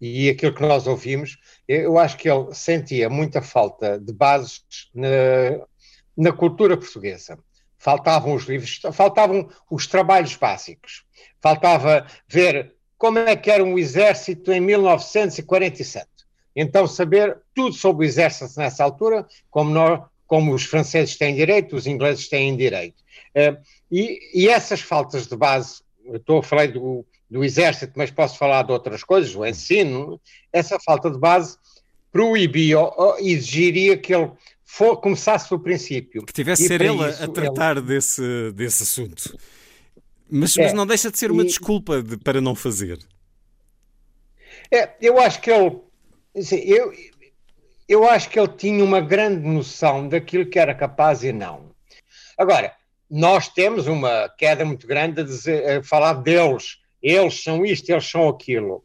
e 0.00 0.30
aquilo 0.30 0.54
que 0.54 0.62
nós 0.62 0.86
ouvimos, 0.86 1.36
eu 1.68 1.98
acho 1.98 2.16
que 2.16 2.30
ele 2.30 2.54
sentia 2.54 3.10
muita 3.10 3.42
falta 3.42 4.00
de 4.00 4.10
bases 4.10 4.62
na, 4.94 5.66
na 6.16 6.32
cultura 6.32 6.74
portuguesa. 6.74 7.38
Faltavam 7.76 8.34
os 8.34 8.44
livros, 8.44 8.80
faltavam 8.90 9.50
os 9.70 9.86
trabalhos 9.86 10.34
básicos, 10.34 11.04
faltava 11.42 12.06
ver 12.26 12.72
como 12.96 13.18
é 13.18 13.36
que 13.36 13.50
era 13.50 13.62
um 13.62 13.78
exército 13.78 14.50
em 14.50 14.60
1947 14.60 16.13
então, 16.54 16.86
saber 16.86 17.38
tudo 17.54 17.74
sobre 17.74 18.04
o 18.04 18.08
exército 18.08 18.58
nessa 18.58 18.84
altura, 18.84 19.26
como, 19.50 19.70
nós, 19.70 20.00
como 20.26 20.54
os 20.54 20.64
franceses 20.64 21.16
têm 21.16 21.34
direito, 21.34 21.74
os 21.76 21.86
ingleses 21.86 22.28
têm 22.28 22.56
direito. 22.56 22.96
Uh, 23.34 23.60
e, 23.90 24.18
e, 24.42 24.48
essas 24.48 24.80
faltas 24.80 25.26
de 25.26 25.36
base, 25.36 25.82
eu 26.04 26.16
estou 26.16 26.38
a 26.38 26.42
falar 26.42 26.68
do, 26.68 27.04
do 27.30 27.44
exército, 27.44 27.92
mas 27.96 28.10
posso 28.10 28.38
falar 28.38 28.62
de 28.62 28.72
outras 28.72 29.02
coisas, 29.02 29.34
o 29.34 29.44
ensino, 29.44 30.20
essa 30.52 30.78
falta 30.78 31.10
de 31.10 31.18
base 31.18 31.56
proibia, 32.12 32.78
exigiria 33.18 33.96
que 33.98 34.14
ele 34.14 34.30
for, 34.64 34.96
começasse 34.98 35.50
do 35.50 35.58
princípio. 35.58 36.24
Que 36.24 36.32
tivesse 36.32 36.68
ser 36.68 36.80
ele 36.80 37.02
a 37.02 37.26
tratar 37.26 37.76
ele... 37.76 37.86
Desse, 37.86 38.52
desse 38.52 38.84
assunto. 38.84 39.36
Mas, 40.30 40.56
É, 40.56 40.62
mas 40.62 40.72
não 40.72 40.86
deixa 40.86 41.10
de 41.10 41.18
ser 41.18 41.30
uma 41.32 41.42
e- 41.42 41.46
desculpa 41.46 42.02
de- 42.02 42.16
para 42.16 42.40
não 42.40 42.54
fazer. 42.54 42.98
É, 44.70 44.90
eu 45.00 45.18
acho 45.20 45.40
que 45.40 45.50
ele. 45.50 45.80
Assim, 46.36 46.58
eu, 46.58 46.92
eu 47.88 48.08
acho 48.08 48.28
que 48.28 48.38
ele 48.38 48.48
tinha 48.48 48.84
uma 48.84 49.00
grande 49.00 49.46
noção 49.46 50.08
daquilo 50.08 50.46
que 50.46 50.58
era 50.58 50.74
capaz 50.74 51.22
e 51.22 51.32
não. 51.32 51.70
Agora, 52.36 52.74
nós 53.10 53.48
temos 53.48 53.86
uma 53.86 54.28
queda 54.36 54.64
muito 54.64 54.86
grande 54.86 55.20
a, 55.20 55.24
dizer, 55.24 55.78
a 55.78 55.82
falar 55.82 56.14
deles. 56.14 56.78
Eles 57.02 57.42
são 57.42 57.64
isto, 57.64 57.90
eles 57.90 58.08
são 58.08 58.28
aquilo. 58.28 58.84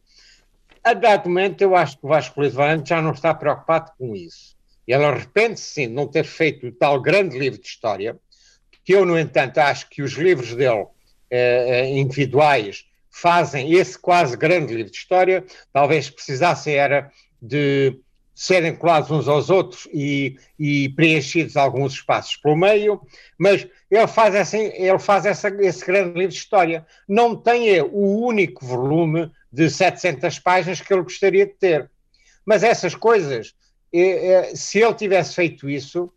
A 0.84 0.93
dado 0.93 1.30
momento, 1.30 1.62
eu 1.62 1.76
acho 1.76 1.97
que 1.97 2.06
o 2.06 2.10
Vasco 2.10 2.50
Valente 2.50 2.89
já 2.89 3.02
não 3.02 3.12
está 3.12 3.34
preocupado 3.34 3.91
com 3.97 4.16
isso. 4.16 4.58
Ele 4.88 5.06
arrepende-se, 5.06 5.66
sim, 5.66 5.88
de 5.88 5.93
não 5.93 6.08
ter 6.08 6.26
feito 6.26 6.68
o 6.68 6.72
tal 6.72 7.00
grande 7.02 7.38
livro 7.38 7.60
de 7.60 7.68
história, 7.68 8.18
que 8.84 8.93
eu, 8.93 9.06
no 9.06 9.20
entanto, 9.20 9.60
acho 9.60 9.89
que 9.89 10.02
os 10.02 10.14
livros 10.14 10.56
dele, 10.56 10.88
eh, 11.30 11.66
eh, 11.68 11.89
individuais, 11.89 12.86
fazem 13.10 13.74
esse 13.74 13.97
quase 14.00 14.36
grande 14.36 14.74
livro 14.74 14.91
de 14.91 14.97
história. 14.97 15.45
Talvez 15.72 16.10
precisassem 16.10 16.74
era 16.74 17.12
de 17.42 18.00
serem 18.40 18.74
colados 18.74 19.12
uns 19.12 19.28
aos 19.28 19.50
outros 19.50 19.86
e, 19.94 20.38
e 20.58 20.88
preenchidos 20.90 21.58
alguns 21.58 21.92
espaços 21.92 22.38
pelo 22.38 22.56
meio, 22.56 23.02
mas 23.38 23.68
ele 23.92 24.08
faz, 24.08 24.34
assim, 24.34 24.72
ele 24.76 24.98
faz 24.98 25.26
essa, 25.26 25.50
esse 25.62 25.86
grande 25.86 26.18
livro 26.18 26.32
de 26.32 26.40
história. 26.40 26.86
Não 27.06 27.36
tem 27.36 27.82
o 27.82 28.26
único 28.26 28.66
volume 28.66 29.30
de 29.52 29.70
700 29.70 30.40
páginas 30.40 30.80
que 30.80 30.94
ele 30.94 31.02
gostaria 31.04 31.46
de 31.46 31.54
ter. 31.54 31.92
Mas 32.46 32.64
essas 32.64 32.96
coisas, 32.96 33.54
eh, 33.92 34.28
eh, 34.28 34.56
se 34.56 34.80
ele 34.80 34.94
tivesse 34.94 35.36
feito 35.36 35.70
isso, 35.70 36.10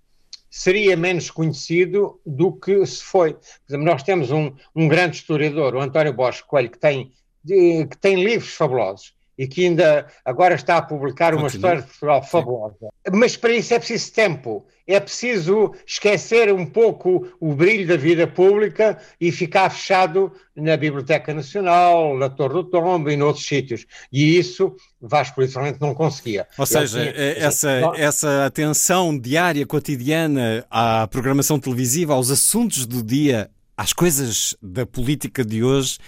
seria 0.48 0.96
menos 0.96 1.28
conhecido 1.28 2.20
do 2.24 2.52
que 2.52 2.86
se 2.86 3.02
foi. 3.02 3.36
Nós 3.68 4.04
temos 4.04 4.30
um, 4.30 4.52
um 4.76 4.86
grande 4.86 5.16
historiador, 5.16 5.74
o 5.74 5.80
António 5.80 6.12
Borges 6.12 6.42
Coelho, 6.42 6.70
que 6.70 6.78
tem, 6.78 7.10
de- 7.42 7.84
que 7.86 7.98
tem 7.98 8.22
livros 8.22 8.52
fabulosos 8.54 9.12
e 9.38 9.46
que 9.46 9.64
ainda 9.66 10.06
agora 10.24 10.54
está 10.54 10.76
a 10.76 10.82
publicar 10.82 11.34
uma 11.34 11.42
Continua. 11.44 11.56
história 11.74 11.82
de 11.82 11.88
Portugal 11.88 12.22
fabulosa. 12.22 12.76
Mas 13.12 13.36
para 13.36 13.52
isso 13.52 13.72
é 13.74 13.78
preciso 13.78 14.12
tempo, 14.12 14.66
é 14.86 15.00
preciso 15.00 15.72
esquecer 15.86 16.52
um 16.52 16.66
pouco 16.66 17.26
o 17.40 17.54
brilho 17.54 17.86
da 17.86 17.96
vida 17.96 18.26
pública 18.26 18.98
e 19.20 19.32
ficar 19.32 19.70
fechado 19.70 20.32
na 20.54 20.76
Biblioteca 20.76 21.32
Nacional, 21.32 22.16
na 22.18 22.28
Torre 22.28 22.52
do 22.54 22.64
Tombo 22.64 23.10
e 23.10 23.16
noutros 23.16 23.46
sítios. 23.46 23.86
E 24.12 24.38
isso 24.38 24.76
Vasco 25.00 25.36
principalmente 25.36 25.80
não 25.80 25.94
conseguia. 25.94 26.46
Ou 26.58 26.66
seja, 26.66 27.00
tinha- 27.00 27.12
essa, 27.38 27.70
essa 27.96 28.46
atenção 28.46 29.18
diária, 29.18 29.66
cotidiana 29.66 30.64
à 30.70 31.08
programação 31.08 31.58
televisiva, 31.58 32.12
aos 32.14 32.30
assuntos 32.30 32.86
do 32.86 33.02
dia, 33.02 33.50
às 33.76 33.92
coisas 33.92 34.54
da 34.62 34.84
política 34.86 35.44
de 35.44 35.64
hoje, 35.64 35.98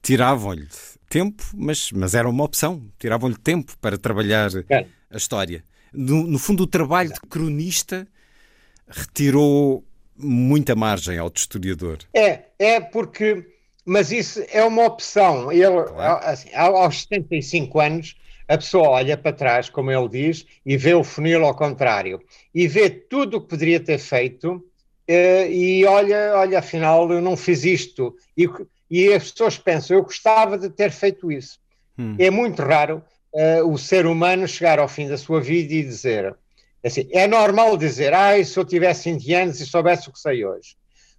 tiravam-lhe 0.00 0.66
tempo, 1.08 1.42
mas, 1.54 1.90
mas 1.92 2.14
era 2.14 2.28
uma 2.28 2.44
opção. 2.44 2.82
Tiravam-lhe 2.98 3.36
tempo 3.36 3.76
para 3.80 3.96
trabalhar 3.98 4.50
É. 4.68 4.86
a 5.10 5.16
história. 5.16 5.64
No, 5.92 6.26
no 6.26 6.38
fundo, 6.38 6.64
o 6.64 6.66
trabalho 6.66 7.12
de 7.12 7.20
cronista 7.20 8.06
retirou 8.86 9.84
muita 10.16 10.74
margem 10.74 11.18
ao 11.18 11.30
de 11.30 11.40
historiador. 11.40 11.98
É, 12.14 12.44
é 12.58 12.80
porque, 12.80 13.46
mas 13.84 14.10
isso 14.10 14.42
é 14.50 14.62
uma 14.64 14.84
opção. 14.84 15.50
Ele, 15.52 15.82
Claro. 15.84 16.24
assim, 16.26 16.52
ao- 16.54 16.76
aos 16.76 17.02
75 17.02 17.80
anos, 17.80 18.16
a 18.48 18.56
pessoa 18.56 18.88
olha 18.90 19.16
para 19.16 19.32
trás, 19.32 19.68
como 19.68 19.90
ele 19.90 20.08
diz, 20.08 20.46
e 20.64 20.76
vê 20.76 20.94
o 20.94 21.04
funil 21.04 21.44
ao 21.44 21.54
contrário, 21.54 22.20
e 22.54 22.66
vê 22.66 22.88
tudo 22.90 23.36
o 23.36 23.40
que 23.42 23.48
poderia 23.48 23.78
ter 23.78 23.98
feito, 23.98 24.64
eh, 25.06 25.50
e 25.52 25.84
olha, 25.84 26.32
olha, 26.34 26.58
afinal, 26.58 27.10
eu 27.12 27.20
não 27.20 27.36
fiz 27.36 27.62
isto. 27.64 28.14
E, 28.36 28.48
e 28.90 29.12
as 29.12 29.30
pessoas 29.30 29.58
pensam, 29.58 29.96
eu 29.96 30.02
gostava 30.02 30.58
de 30.58 30.70
ter 30.70 30.90
feito 30.90 31.30
isso. 31.30 31.58
Hum. 31.98 32.16
É 32.18 32.30
muito 32.30 32.62
raro 32.62 33.02
eh, 33.34 33.62
o 33.62 33.76
ser 33.76 34.06
humano 34.06 34.46
chegar 34.48 34.78
ao 34.78 34.88
fim 34.88 35.08
da 35.08 35.18
sua 35.18 35.40
vida 35.40 35.74
e 35.74 35.82
dizer, 35.82 36.34
assim, 36.84 37.08
é 37.12 37.26
normal 37.26 37.76
dizer, 37.76 38.14
ah, 38.14 38.42
se 38.42 38.58
eu 38.58 38.64
tivesse 38.64 39.12
20 39.12 39.34
anos 39.34 39.60
e 39.60 39.66
soubesse 39.66 40.08
o 40.08 40.12
que 40.12 40.18
sei 40.18 40.44
hoje. 40.44 40.76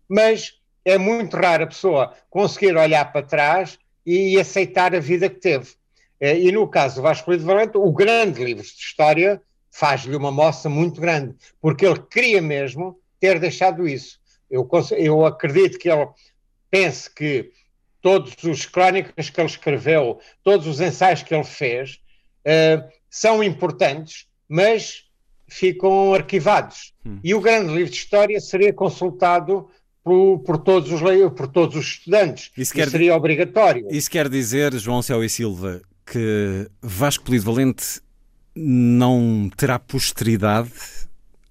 Mas 0.07 0.53
é 0.83 0.97
muito 0.97 1.37
raro 1.37 1.65
a 1.65 1.67
pessoa 1.67 2.13
conseguir 2.29 2.75
olhar 2.75 3.11
para 3.11 3.25
trás 3.25 3.77
e 4.05 4.39
aceitar 4.39 4.95
a 4.95 4.99
vida 4.99 5.29
que 5.29 5.39
teve. 5.39 5.69
Eh, 6.19 6.39
E 6.39 6.51
no 6.51 6.67
caso 6.67 6.95
do 6.95 7.01
Vasco 7.01 7.31
Lido 7.31 7.45
Valente, 7.45 7.77
o 7.77 7.91
grande 7.91 8.43
livro 8.43 8.63
de 8.63 8.69
história 8.69 9.41
faz-lhe 9.71 10.15
uma 10.15 10.31
moça 10.31 10.67
muito 10.67 10.99
grande, 10.99 11.35
porque 11.61 11.85
ele 11.85 11.99
queria 12.09 12.41
mesmo 12.41 12.99
ter 13.19 13.39
deixado 13.39 13.87
isso. 13.87 14.19
Eu, 14.49 14.67
eu 14.97 15.25
acredito 15.25 15.77
que 15.77 15.89
ele 15.89 16.07
pense 16.71 17.09
que 17.09 17.51
todos 18.01 18.33
os 18.43 18.65
crónicas 18.65 19.29
que 19.29 19.39
ele 19.41 19.49
escreveu, 19.49 20.19
todos 20.43 20.67
os 20.67 20.79
ensaios 20.79 21.21
que 21.23 21.33
ele 21.33 21.43
fez, 21.43 21.99
eh, 22.45 22.83
são 23.09 23.43
importantes, 23.43 24.25
mas 24.47 25.03
ficam 25.47 26.13
arquivados. 26.13 26.93
E 27.23 27.33
o 27.33 27.41
grande 27.41 27.73
livro 27.73 27.91
de 27.91 27.97
história 27.97 28.39
seria 28.39 28.71
consultado 28.71 29.67
por, 30.03 30.39
por 30.39 30.57
todos, 30.59 30.91
os, 30.91 31.01
por 31.35 31.47
todos 31.47 31.75
os 31.75 31.85
estudantes. 31.87 32.45
Isso 32.51 32.61
Isso 32.61 32.73
quer- 32.73 32.89
seria 32.89 33.15
obrigatório. 33.15 33.87
Isso 33.89 34.09
quer 34.09 34.29
dizer, 34.29 34.73
João 34.77 35.01
Céu 35.01 35.23
e 35.23 35.29
Silva, 35.29 35.81
que 36.05 36.69
Vasco 36.81 37.23
Polido 37.25 37.45
Valente 37.45 37.99
não 38.55 39.49
terá 39.55 39.79
posteridade? 39.79 40.71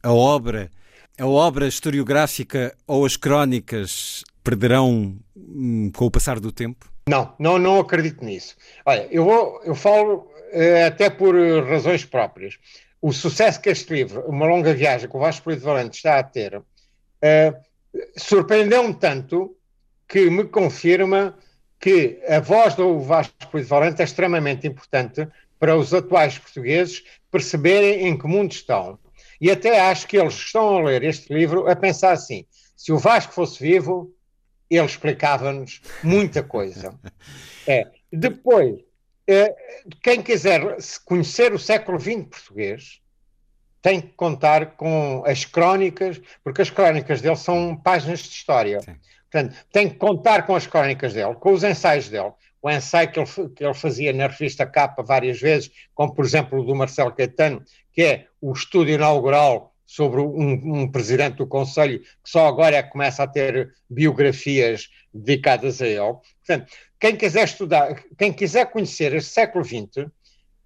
A 0.03 0.13
obra, 0.13 0.71
a 1.19 1.27
obra 1.27 1.67
historiográfica 1.67 2.75
ou 2.87 3.05
as 3.05 3.17
crónicas 3.17 4.25
perderão 4.43 5.17
hum, 5.37 5.91
com 5.95 6.07
o 6.07 6.11
passar 6.11 6.41
do 6.41 6.53
tempo? 6.53 6.91
Não, 7.09 7.35
não, 7.39 7.59
não 7.59 7.81
acredito 7.81 8.25
nisso. 8.25 8.57
Olha, 8.85 9.09
eu, 9.11 9.25
vou, 9.25 9.61
eu 9.65 9.75
falo 9.75 10.31
eh, 10.53 10.85
até 10.85 11.09
por 11.11 11.37
eh, 11.37 11.61
razões 11.61 12.05
próprias. 12.05 12.59
O 13.01 13.13
sucesso 13.13 13.61
que 13.61 13.71
este 13.71 13.93
livro, 13.93 14.23
Uma 14.29 14.47
Longa 14.47 14.75
Viagem, 14.75 15.09
que 15.09 15.17
o 15.17 15.21
Vasco 15.21 15.45
Polito 15.45 15.65
Valente 15.65 15.97
está 15.97 16.19
a 16.19 16.23
ter, 16.23 16.61
eh, 17.23 17.55
surpreendeu-me 18.17 18.95
tanto 18.95 19.57
que 20.07 20.29
me 20.31 20.45
confirma 20.45 21.37
que 21.81 22.21
a 22.29 22.41
voz 22.41 22.75
do 22.75 22.99
Vasco 23.01 23.35
Polito 23.51 23.69
Valente 23.69 24.01
é 24.03 24.05
extremamente 24.05 24.67
importante 24.67 25.29
para 25.59 25.77
os 25.77 25.95
atuais 25.95 26.39
portugueses 26.39 27.05
perceberem 27.31 28.07
em 28.07 28.19
que 28.19 28.27
mundo 28.27 28.53
estão. 28.53 28.99
E 29.41 29.51
até 29.51 29.81
acho 29.81 30.07
que 30.07 30.17
eles 30.17 30.35
estão 30.35 30.79
a 30.79 30.83
ler 30.83 31.05
este 31.05 31.33
livro 31.33 31.69
a 31.69 31.77
pensar 31.77 32.13
assim: 32.13 32.45
se 32.77 32.93
o 32.93 32.99
Vasco 32.99 33.33
fosse 33.33 33.63
vivo, 33.63 34.13
ele 34.77 34.87
explicava-nos 34.87 35.81
muita 36.03 36.43
coisa. 36.43 36.99
É. 37.67 37.87
Depois, 38.13 38.81
eh, 39.27 39.55
quem 40.03 40.23
quiser 40.23 40.81
se 40.81 40.99
conhecer 41.05 41.53
o 41.53 41.59
século 41.59 42.01
XX 42.01 42.25
português 42.31 43.01
tem 43.83 44.01
que 44.01 44.09
contar 44.09 44.77
com 44.77 45.23
as 45.27 45.45
crónicas, 45.45 46.21
porque 46.43 46.63
as 46.63 46.71
crónicas 46.71 47.21
dele 47.21 47.37
são 47.37 47.77
páginas 47.77 48.21
de 48.21 48.29
história. 48.29 48.81
Sim. 48.81 48.97
Portanto, 49.31 49.57
tem 49.71 49.89
que 49.89 49.97
contar 49.97 50.47
com 50.47 50.57
as 50.57 50.67
crónicas 50.67 51.13
dele, 51.13 51.35
com 51.35 51.53
os 51.53 51.63
ensaios 51.63 52.09
dele. 52.09 52.33
O 52.61 52.71
ensaio 52.71 53.13
que 53.13 53.21
ele, 53.21 53.49
que 53.55 53.65
ele 53.65 53.75
fazia 53.75 54.13
na 54.13 54.27
revista 54.27 54.67
Capa 54.67 55.03
várias 55.03 55.41
vezes, 55.41 55.71
como 55.95 56.13
por 56.15 56.25
exemplo 56.25 56.59
o 56.59 56.65
do 56.65 56.75
Marcelo 56.75 57.13
Caetano, 57.13 57.63
que 57.93 58.03
é 58.03 58.27
o 58.41 58.53
estudo 58.53 58.91
inaugural 58.91 59.68
sobre 59.89 60.21
um, 60.21 60.83
um 60.83 60.93
presidente 60.93 61.37
do 61.37 61.47
Conselho, 61.47 62.01
que 62.01 62.29
só 62.31 62.47
agora 62.47 62.77
é 62.77 62.83
começa 62.83 63.23
a 63.23 63.27
ter 63.27 63.73
biografias 63.89 64.91
dedicadas 65.13 65.81
a 65.81 65.87
ele. 65.87 66.15
Portanto, 66.47 66.71
quem 67.01 67.17
quiser 67.17 67.45
estudar, 67.45 68.05
quem 68.19 68.31
quiser 68.31 68.67
conhecer 68.71 69.15
este 69.15 69.31
século 69.31 69.65
XX, 69.65 70.07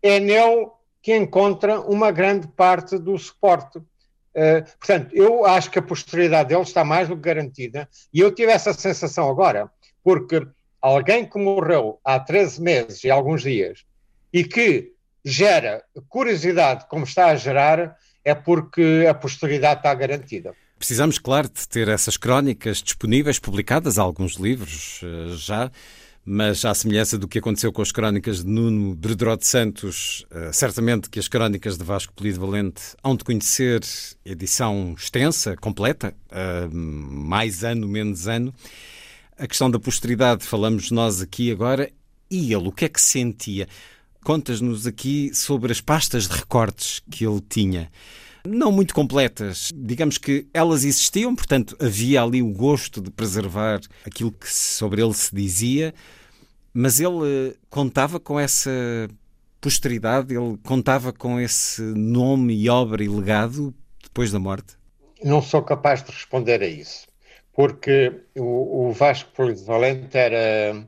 é 0.02 0.18
nele 0.18 0.66
que 1.00 1.16
encontra 1.16 1.80
uma 1.80 2.10
grande 2.10 2.48
parte 2.48 2.98
do 2.98 3.16
suporte. 3.16 3.78
Uh, 3.78 4.64
portanto, 4.80 5.14
eu 5.14 5.44
acho 5.46 5.70
que 5.70 5.78
a 5.78 5.82
posteridade 5.82 6.48
dele 6.48 6.62
está 6.62 6.84
mais 6.84 7.08
do 7.08 7.14
que 7.14 7.22
garantida, 7.22 7.88
e 8.12 8.18
eu 8.18 8.34
tive 8.34 8.50
essa 8.50 8.72
sensação 8.72 9.28
agora, 9.28 9.70
porque 10.02 10.44
alguém 10.80 11.24
que 11.24 11.38
morreu 11.38 12.00
há 12.04 12.18
13 12.18 12.60
meses 12.60 13.04
e 13.04 13.10
alguns 13.10 13.42
dias 13.42 13.84
e 14.32 14.42
que 14.42 14.92
gera 15.24 15.84
curiosidade 16.08 16.88
como 16.88 17.04
está 17.04 17.26
a 17.26 17.36
gerar, 17.36 17.96
é 18.24 18.34
porque 18.34 19.06
a 19.08 19.14
posteridade 19.14 19.80
está 19.80 19.94
garantida. 19.94 20.54
Precisamos, 20.78 21.18
claro, 21.18 21.48
de 21.48 21.68
ter 21.68 21.88
essas 21.88 22.16
crónicas 22.16 22.82
disponíveis, 22.82 23.38
publicadas, 23.38 23.98
alguns 23.98 24.34
livros 24.34 25.00
eh, 25.04 25.36
já, 25.36 25.70
mas 26.24 26.64
à 26.64 26.74
semelhança 26.74 27.16
do 27.16 27.28
que 27.28 27.38
aconteceu 27.38 27.72
com 27.72 27.82
as 27.82 27.92
crónicas 27.92 28.44
de 28.44 28.50
Nuno 28.50 28.94
Bredró 28.94 29.36
de 29.36 29.46
Santos, 29.46 30.26
eh, 30.30 30.50
certamente 30.52 31.08
que 31.08 31.20
as 31.20 31.28
crónicas 31.28 31.78
de 31.78 31.84
Vasco 31.84 32.12
Polido 32.12 32.40
Valente 32.40 32.82
hão 33.02 33.14
de 33.14 33.22
conhecer 33.22 33.80
edição 34.24 34.94
extensa, 34.96 35.56
completa, 35.56 36.14
eh, 36.30 36.68
mais 36.72 37.62
ano, 37.62 37.86
menos 37.86 38.26
ano. 38.26 38.52
A 39.38 39.46
questão 39.46 39.70
da 39.70 39.78
posteridade, 39.78 40.44
falamos 40.44 40.90
nós 40.90 41.22
aqui 41.22 41.50
agora, 41.50 41.90
e 42.30 42.52
ele, 42.52 42.68
o 42.68 42.72
que 42.72 42.86
é 42.86 42.88
que 42.88 43.00
sentia? 43.00 43.68
Contas-nos 44.24 44.86
aqui 44.86 45.34
sobre 45.34 45.72
as 45.72 45.80
pastas 45.80 46.28
de 46.28 46.36
recortes 46.36 47.00
que 47.10 47.26
ele 47.26 47.40
tinha. 47.40 47.90
não 48.46 48.72
muito 48.72 48.94
completas. 48.94 49.70
Digamos 49.74 50.18
que 50.18 50.46
elas 50.52 50.84
existiam, 50.84 51.34
portanto, 51.34 51.76
havia 51.80 52.22
ali 52.22 52.42
o 52.42 52.52
gosto 52.52 53.00
de 53.00 53.10
preservar 53.10 53.80
aquilo 54.04 54.32
que 54.32 54.52
sobre 54.52 55.02
ele 55.02 55.14
se 55.14 55.34
dizia, 55.34 55.94
mas 56.74 57.00
ele 57.00 57.50
eh, 57.50 57.54
contava 57.70 58.18
com 58.18 58.38
essa 58.38 58.70
posteridade, 59.60 60.34
ele 60.34 60.58
contava 60.64 61.12
com 61.12 61.38
esse 61.38 61.80
nome 61.82 62.54
e 62.54 62.68
obra 62.68 63.02
e 63.04 63.08
legado 63.08 63.72
depois 64.02 64.32
da 64.32 64.38
morte? 64.38 64.76
Não 65.22 65.40
sou 65.40 65.62
capaz 65.62 66.02
de 66.02 66.10
responder 66.10 66.60
a 66.62 66.66
isso, 66.66 67.06
porque 67.52 68.12
o, 68.36 68.88
o 68.88 68.92
Vasco 68.92 69.30
Polivalente 69.32 70.18
era 70.18 70.84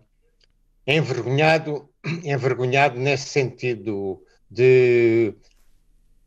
envergonhado, 0.87 1.89
envergonhado 2.25 2.99
nesse 2.99 3.29
sentido 3.29 4.23
de 4.51 5.35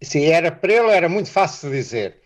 Sim, 0.01 0.25
era 0.25 0.51
para 0.51 0.73
ele 0.73 0.91
era 0.91 1.09
muito 1.09 1.31
fácil 1.31 1.71
dizer. 1.71 2.21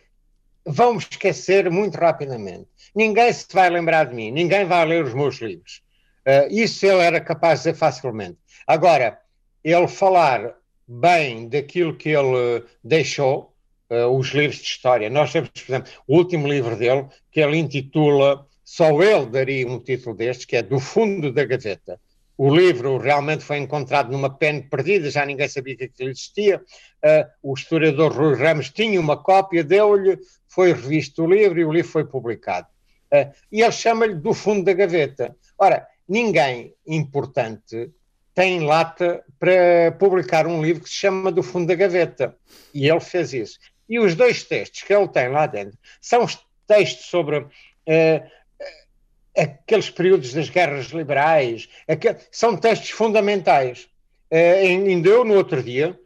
Vamos 0.66 1.08
esquecer 1.10 1.70
muito 1.72 1.95
rapidamente. 1.95 2.68
Ninguém 2.93 3.32
se 3.32 3.47
vai 3.52 3.70
lembrar 3.70 4.06
de 4.06 4.16
mim, 4.16 4.32
ninguém 4.32 4.66
vai 4.66 4.86
ler 4.86 5.06
os 5.06 5.14
meus 5.14 5.39
livros. 5.39 5.82
Uh, 6.28 6.54
isso 6.54 6.86
ele 6.86 7.02
era 7.02 7.20
capaz 7.20 7.60
de 7.60 7.70
dizer 7.70 7.80
facilmente. 7.80 8.38
Agora, 8.68 9.20
ele 9.64 9.88
falar 9.88 10.54
bem 10.88 11.47
daquilo 11.47 11.95
que 11.95 12.10
ele 12.10 12.64
deixou, 12.84 13.56
uh, 13.89 14.08
os 14.08 14.28
livros 14.30 14.60
de 14.60 14.68
história. 14.68 15.10
Nós 15.10 15.32
temos, 15.32 15.49
por 15.49 15.72
exemplo, 15.72 15.91
o 16.08 16.18
último 16.18 16.47
livro 16.47 16.76
dele, 16.76 17.08
que 17.32 17.39
ele 17.39 17.58
intitula, 17.58 18.45
só 18.64 19.02
ele 19.02 19.26
daria 19.28 19.68
um 19.68 19.80
título 19.80 20.16
destes, 20.16 20.45
que 20.45 20.58
é 20.58 20.62
Do 20.62 20.80
Fundo 20.80 21.32
da 21.32 21.45
Gaveta. 21.45 21.99
O 22.38 22.53
livro 22.53 22.97
realmente 22.97 23.43
foi 23.43 23.57
encontrado 23.57 24.11
numa 24.11 24.29
pena 24.29 24.63
perdida, 24.69 25.11
já 25.11 25.25
ninguém 25.25 25.47
sabia 25.47 25.75
que 25.75 25.84
aquilo 25.86 26.09
existia. 26.09 26.57
Uh, 27.03 27.51
o 27.51 27.53
historiador 27.53 28.11
Rui 28.11 28.36
Ramos 28.36 28.69
tinha 28.69 28.99
uma 28.99 29.17
cópia, 29.17 29.63
deu-lhe, 29.63 30.17
foi 30.47 30.73
revisto 30.73 31.23
o 31.23 31.32
livro 31.32 31.59
e 31.59 31.65
o 31.65 31.71
livro 31.71 31.91
foi 31.91 32.05
publicado. 32.05 32.67
Uh, 33.13 33.32
e 33.51 33.61
ele 33.61 33.71
chama-lhe 33.71 34.15
do 34.15 34.34
fundo 34.34 34.63
da 34.63 34.73
gaveta. 34.73 35.36
Ora, 35.57 35.86
ninguém 36.07 36.73
importante 36.88 37.91
tem 38.34 38.61
lata 38.61 39.23
para 39.38 39.91
publicar 39.99 40.47
um 40.47 40.63
livro 40.63 40.84
que 40.84 40.89
se 40.89 40.95
chama 40.95 41.32
Do 41.32 41.43
Fundo 41.43 41.67
da 41.67 41.75
Gaveta. 41.75 42.36
E 42.73 42.89
ele 42.89 42.99
fez 42.99 43.34
isso. 43.34 43.59
E 43.88 43.99
os 43.99 44.15
dois 44.15 44.43
textos 44.43 44.84
que 44.84 44.93
ele 44.93 45.07
tem 45.09 45.29
lá 45.29 45.45
dentro 45.45 45.77
são 45.99 46.23
os 46.23 46.39
textos 46.65 47.07
sobre 47.07 47.39
uh, 47.39 47.49
aqueles 49.38 49.89
períodos 49.89 50.34
das 50.34 50.49
guerras 50.49 50.88
liberais, 50.88 51.69
aquel, 51.88 52.15
são 52.32 52.57
textos 52.57 52.89
fundamentais. 52.91 53.88
Uh, 54.32 54.88
ainda 54.88 55.09
eu, 55.09 55.25
no 55.25 55.36
outro 55.36 55.61
dia, 55.61 55.97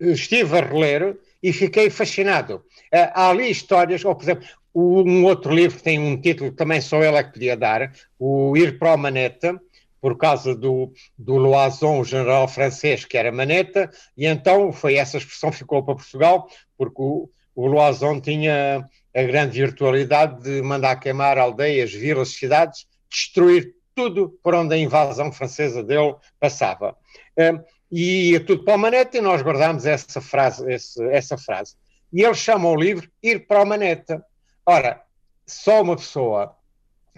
estive 0.00 0.58
a 0.58 0.62
reler 0.62 1.16
e 1.42 1.52
fiquei 1.52 1.90
fascinado. 1.90 2.56
Uh, 2.92 3.10
há 3.14 3.30
ali 3.30 3.50
histórias, 3.50 4.04
ou 4.04 4.14
por 4.14 4.24
exemplo, 4.24 4.46
um 4.74 5.24
outro 5.24 5.54
livro 5.54 5.76
que 5.76 5.82
tem 5.82 5.98
um 5.98 6.20
título 6.20 6.50
que 6.50 6.56
também 6.56 6.80
só 6.80 7.02
ele 7.02 7.16
é 7.16 7.22
que 7.22 7.32
podia 7.32 7.56
dar, 7.56 7.92
o 8.18 8.56
Ir 8.56 8.78
para 8.78 8.94
o 8.94 8.98
Maneta, 8.98 9.60
por 10.00 10.16
causa 10.16 10.54
do, 10.54 10.92
do 11.16 11.36
Loison, 11.36 12.00
o 12.00 12.04
general 12.04 12.48
francês, 12.48 13.04
que 13.04 13.16
era 13.16 13.30
Maneta, 13.30 13.88
e 14.16 14.26
então 14.26 14.72
foi 14.72 14.96
essa 14.96 15.16
expressão 15.16 15.50
que 15.50 15.58
ficou 15.58 15.82
para 15.84 15.94
Portugal, 15.94 16.48
porque 16.76 17.00
o, 17.00 17.30
o 17.54 17.66
Loison 17.66 18.20
tinha 18.20 18.84
a 19.14 19.22
grande 19.22 19.60
virtualidade 19.60 20.42
de 20.42 20.62
mandar 20.62 20.96
queimar 20.96 21.38
aldeias, 21.38 21.92
vilas, 21.92 22.30
cidades, 22.30 22.86
destruir 23.10 23.74
tudo 23.94 24.38
por 24.42 24.54
onde 24.54 24.74
a 24.74 24.78
invasão 24.78 25.30
francesa 25.30 25.82
dele 25.82 26.14
passava. 26.40 26.96
Um, 27.36 27.62
e 27.90 28.40
tudo 28.40 28.64
para 28.64 28.74
o 28.74 28.78
Maneta 28.78 29.18
e 29.18 29.20
nós 29.20 29.42
guardámos 29.42 29.84
essa 29.84 30.20
frase, 30.20 30.64
essa 31.10 31.36
frase. 31.36 31.74
E 32.10 32.22
ele 32.22 32.34
chama 32.34 32.68
o 32.68 32.76
livro 32.76 33.10
Ir 33.22 33.46
para 33.46 33.62
o 33.62 33.66
Maneta. 33.66 34.24
Ora, 34.64 35.02
só 35.46 35.82
uma 35.82 35.96
pessoa 35.96 36.56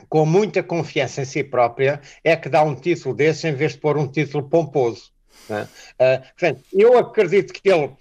com 0.09 0.26
muita 0.26 0.62
confiança 0.62 1.22
em 1.22 1.24
si 1.24 1.45
própria 1.45 2.01
é 2.22 2.34
que 2.34 2.49
dá 2.49 2.62
um 2.62 2.74
título 2.74 3.14
desse 3.14 3.47
em 3.47 3.55
vez 3.55 3.72
de 3.72 3.78
pôr 3.78 3.97
um 3.97 4.09
título 4.09 4.49
pomposo. 4.49 5.12
Uh, 5.49 6.20
portanto, 6.38 6.64
eu 6.72 6.99
acredito 6.99 7.53
que 7.53 7.68
ele, 7.68 7.92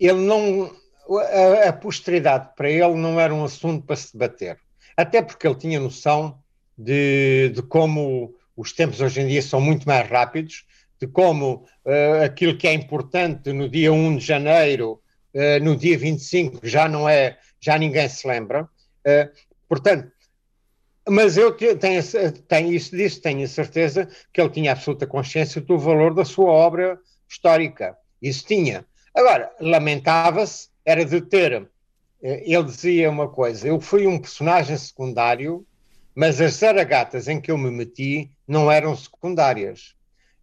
ele 0.00 0.20
não. 0.20 0.74
A, 1.08 1.68
a, 1.68 1.72
posteridade 1.72 2.50
para 2.56 2.70
ele 2.70 2.94
não 2.94 3.18
era 3.18 3.34
um 3.34 3.44
assunto 3.44 3.86
para 3.86 3.96
se 3.96 4.12
debater. 4.12 4.58
Até 4.96 5.22
porque 5.22 5.46
ele 5.46 5.56
tinha 5.56 5.80
noção 5.80 6.38
de, 6.76 7.50
de 7.54 7.62
como 7.62 8.34
os 8.56 8.72
tempos 8.72 9.00
hoje 9.00 9.20
em 9.20 9.28
dia 9.28 9.40
são 9.40 9.60
muito 9.60 9.86
mais 9.86 10.08
rápidos, 10.08 10.66
de 11.00 11.06
como 11.06 11.64
uh, 11.84 12.24
aquilo 12.24 12.56
que 12.56 12.66
é 12.66 12.72
importante 12.72 13.52
no 13.52 13.68
dia 13.68 13.92
1 13.92 14.16
de 14.16 14.26
janeiro, 14.26 15.00
uh, 15.34 15.64
no 15.64 15.76
dia 15.76 15.96
25 15.96 16.66
já 16.66 16.88
não 16.88 17.08
é, 17.08 17.38
já 17.60 17.78
ninguém 17.78 18.08
se 18.08 18.26
lembra. 18.26 18.64
Uh, 18.64 19.30
portanto, 19.68 20.10
mas 21.08 21.36
eu 21.36 21.52
tenho, 21.52 22.02
tenho 22.46 22.72
isso 22.72 22.94
disso, 22.94 23.22
tenho 23.22 23.44
a 23.44 23.48
certeza 23.48 24.08
que 24.32 24.40
ele 24.40 24.50
tinha 24.50 24.72
absoluta 24.72 25.06
consciência 25.06 25.60
do 25.60 25.78
valor 25.78 26.14
da 26.14 26.24
sua 26.24 26.50
obra 26.50 26.98
histórica. 27.28 27.96
Isso 28.20 28.44
tinha. 28.44 28.84
Agora, 29.14 29.50
lamentava-se, 29.60 30.68
era 30.88 31.04
de 31.04 31.20
ter. 31.20 31.68
Ele 32.22 32.64
dizia 32.64 33.10
uma 33.10 33.28
coisa: 33.28 33.68
eu 33.68 33.78
fui 33.78 34.06
um 34.06 34.18
personagem 34.18 34.76
secundário, 34.76 35.66
mas 36.14 36.40
as 36.40 36.54
zaragatas 36.54 37.28
em 37.28 37.40
que 37.40 37.50
eu 37.50 37.58
me 37.58 37.70
meti 37.70 38.30
não 38.46 38.72
eram 38.72 38.96
secundárias 38.96 39.94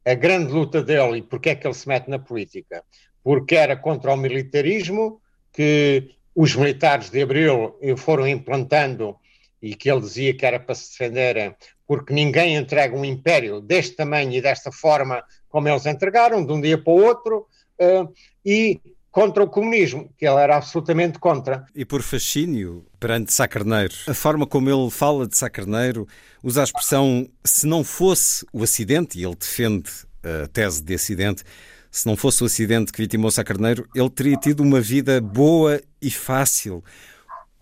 a 0.06 0.14
grande 0.14 0.54
luta 0.54 0.84
dele 0.84 1.18
e 1.18 1.22
porque 1.24 1.50
é 1.50 1.56
que 1.56 1.66
ele 1.66 1.74
se 1.74 1.88
mete 1.88 2.08
na 2.08 2.20
política? 2.20 2.84
Porque 3.24 3.56
era 3.56 3.76
contra 3.76 4.14
o 4.14 4.18
militarismo 4.18 5.20
que 5.52 6.12
os 6.36 6.56
militares 6.56 7.10
de 7.10 7.24
Abril 7.24 7.76
foram 7.98 8.28
implantando 8.28 9.18
e 9.60 9.74
que 9.74 9.90
ele 9.90 10.02
dizia 10.02 10.38
que 10.38 10.46
era 10.46 10.60
para 10.60 10.76
se 10.76 10.92
defenderem, 10.92 11.56
porque 11.88 12.14
ninguém 12.14 12.56
entrega 12.56 12.96
um 12.96 13.04
império 13.04 13.60
deste 13.60 13.96
tamanho 13.96 14.32
e 14.32 14.42
desta 14.42 14.72
forma 14.72 15.24
como 15.50 15.68
eles 15.68 15.88
entregaram, 15.88 16.46
de 16.46 16.54
um 16.54 16.62
dia 16.62 16.78
para 16.78 16.94
o 16.94 17.04
outro, 17.04 17.48
uh, 17.82 18.14
e 18.46 18.80
contra 19.16 19.42
o 19.42 19.48
comunismo, 19.48 20.10
que 20.18 20.28
ele 20.28 20.42
era 20.42 20.58
absolutamente 20.58 21.18
contra. 21.20 21.66
E 21.74 21.86
por 21.86 22.02
fascínio 22.02 22.86
perante 23.00 23.32
Sá 23.32 23.48
Carneiro, 23.48 23.96
a 24.10 24.14
forma 24.14 24.46
como 24.46 24.70
ele 24.70 24.92
fala 24.92 25.26
de 25.26 25.38
Sá 25.38 25.50
Carneiro 25.50 26.06
usa 26.44 26.60
a 26.60 26.64
expressão 26.66 27.26
se 27.42 27.66
não 27.66 27.82
fosse 27.82 28.46
o 28.52 28.62
acidente, 28.62 29.18
e 29.18 29.24
ele 29.24 29.38
defende 29.38 29.90
a 30.22 30.50
tese 30.50 30.84
de 30.84 30.94
acidente, 30.94 31.44
se 31.90 32.06
não 32.06 32.18
fosse 32.18 32.44
o 32.44 32.46
acidente 32.46 32.92
que 32.92 33.02
vitimou 33.02 33.32
Sá 33.32 33.42
Carneiro, 33.42 33.88
ele 33.96 34.10
teria 34.10 34.36
tido 34.36 34.60
uma 34.60 34.82
vida 34.82 35.22
boa 35.22 35.82
e 36.02 36.12
fácil, 36.12 36.84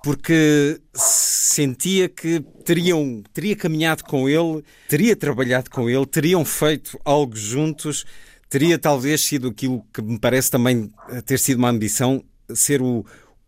porque 0.04 0.82
sentia 0.92 2.10
que 2.10 2.44
teriam, 2.66 3.22
teria 3.32 3.56
caminhado 3.56 4.04
com 4.06 4.28
ele, 4.28 4.64
teria 4.90 5.16
trabalhado 5.16 5.70
com 5.70 5.88
ele, 5.88 6.06
teriam 6.08 6.44
feito 6.44 7.00
algo 7.06 7.36
juntos 7.36 8.06
teria 8.54 8.78
talvez 8.78 9.22
sido 9.22 9.48
aquilo 9.48 9.84
que 9.92 10.00
me 10.00 10.20
parece 10.20 10.52
também 10.52 10.92
ter 11.26 11.40
sido 11.40 11.58
uma 11.58 11.70
ambição, 11.70 12.24
ser 12.54 12.84
o, 12.84 13.04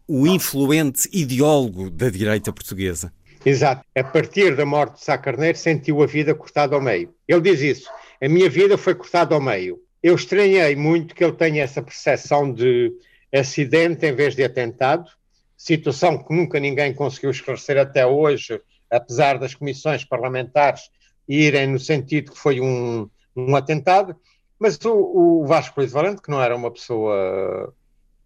o 0.07 0.25
influente 0.25 1.07
ideólogo 1.13 1.91
da 1.91 2.09
direita 2.09 2.51
portuguesa. 2.51 3.13
Exato. 3.45 3.85
A 3.95 4.03
partir 4.03 4.55
da 4.55 4.65
morte 4.65 4.95
de 4.95 5.03
Sá 5.03 5.15
Carneiro, 5.15 5.59
sentiu 5.59 6.01
a 6.01 6.07
vida 6.07 6.33
cortada 6.33 6.73
ao 6.73 6.81
meio. 6.81 7.13
Ele 7.27 7.41
diz 7.41 7.61
isso. 7.61 7.87
A 8.19 8.27
minha 8.27 8.49
vida 8.49 8.79
foi 8.79 8.95
cortada 8.95 9.35
ao 9.35 9.41
meio. 9.41 9.79
Eu 10.01 10.15
estranhei 10.15 10.75
muito 10.75 11.13
que 11.13 11.23
ele 11.23 11.33
tenha 11.33 11.61
essa 11.61 11.83
percepção 11.83 12.51
de 12.51 12.91
acidente 13.31 14.07
em 14.07 14.15
vez 14.15 14.35
de 14.35 14.43
atentado, 14.43 15.07
situação 15.55 16.17
que 16.17 16.33
nunca 16.33 16.59
ninguém 16.59 16.95
conseguiu 16.95 17.29
esclarecer 17.29 17.77
até 17.77 18.07
hoje, 18.07 18.59
apesar 18.89 19.37
das 19.37 19.53
comissões 19.53 20.03
parlamentares 20.03 20.89
irem 21.29 21.67
no 21.67 21.79
sentido 21.79 22.31
que 22.31 22.39
foi 22.39 22.59
um, 22.59 23.07
um 23.35 23.55
atentado. 23.55 24.15
Mas 24.59 24.79
o, 24.85 25.41
o 25.41 25.45
Vasco 25.45 25.79
Luís 25.79 25.91
Valente, 25.91 26.21
que 26.21 26.31
não 26.31 26.41
era 26.41 26.55
uma 26.55 26.71
pessoa 26.71 27.73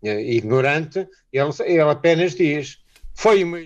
uh, 0.04 0.08
ignorante, 0.08 1.08
ele, 1.34 1.50
ele 1.66 1.82
apenas 1.82 2.36
diz: 2.36 2.80
foi 3.14 3.44
uma 3.44 3.60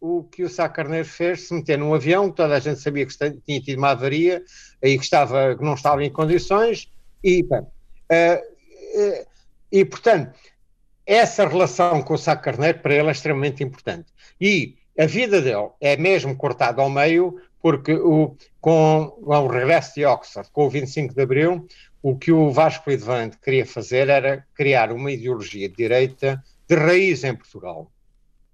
o 0.00 0.24
que 0.24 0.42
o 0.42 0.48
Sá 0.48 0.68
Carneiro 0.68 1.06
fez, 1.06 1.48
se 1.48 1.54
meter 1.54 1.78
num 1.78 1.94
avião, 1.94 2.30
toda 2.30 2.56
a 2.56 2.60
gente 2.60 2.80
sabia 2.80 3.04
que 3.04 3.14
tinha 3.14 3.60
tido 3.60 3.78
uma 3.78 3.90
avaria 3.90 4.42
e 4.82 4.96
que, 4.96 5.04
estava, 5.04 5.54
que 5.54 5.62
não 5.62 5.74
estava 5.74 6.02
em 6.04 6.10
condições, 6.10 6.90
e, 7.22 7.42
uh, 7.42 7.56
uh, 7.58 9.26
e 9.70 9.84
portanto, 9.84 10.38
essa 11.04 11.46
relação 11.46 12.02
com 12.02 12.14
o 12.14 12.18
Sá 12.18 12.36
Carneiro 12.36 12.78
para 12.78 12.94
ele 12.94 13.08
é 13.08 13.12
extremamente 13.12 13.62
importante. 13.62 14.06
E 14.40 14.76
a 14.98 15.06
vida 15.06 15.40
dele 15.40 15.70
é 15.80 15.96
mesmo 15.96 16.36
cortada 16.36 16.82
ao 16.82 16.90
meio 16.90 17.40
porque 17.62 17.92
o, 17.92 18.36
com, 18.60 19.14
o 19.20 19.46
regresso 19.46 19.94
de 19.94 20.04
Oxford, 20.04 20.48
com 20.52 20.66
o 20.66 20.70
25 20.70 21.14
de 21.14 21.22
Abril, 21.22 21.66
o 22.02 22.16
que 22.16 22.32
o 22.32 22.50
Vasco 22.50 22.90
Edvante 22.90 23.38
queria 23.38 23.66
fazer 23.66 24.08
era 24.08 24.46
criar 24.54 24.90
uma 24.90 25.12
ideologia 25.12 25.68
de 25.68 25.76
direita 25.76 26.42
de 26.66 26.74
raiz 26.74 27.24
em 27.24 27.34
Portugal, 27.34 27.90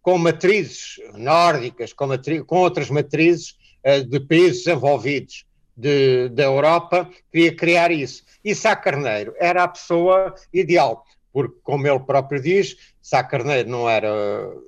com 0.03 0.19
matrizes 0.19 0.97
nórdicas, 1.15 1.93
com, 1.93 2.07
matri 2.07 2.43
com 2.43 2.57
outras 2.59 2.91
matrizes 2.91 3.57
uh, 3.85 4.05
de 4.05 4.19
países 4.21 4.67
envolvidos 4.67 5.45
de, 5.77 6.29
da 6.31 6.45
Europa, 6.45 7.09
queria 7.31 7.55
criar 7.55 7.91
isso. 7.91 8.25
E 8.45 8.55
Sá 8.55 8.75
Carneiro 8.75 9.35
era 9.39 9.65
a 9.65 9.69
pessoa 9.69 10.35
ideal, 10.53 11.05
porque, 11.33 11.57
como 11.63 11.87
ele 11.87 12.01
próprio 12.01 12.41
diz, 12.41 12.77
Sá 13.03 13.23
Carneiro 13.23 13.69
não 13.69 13.89
era, 13.89 14.11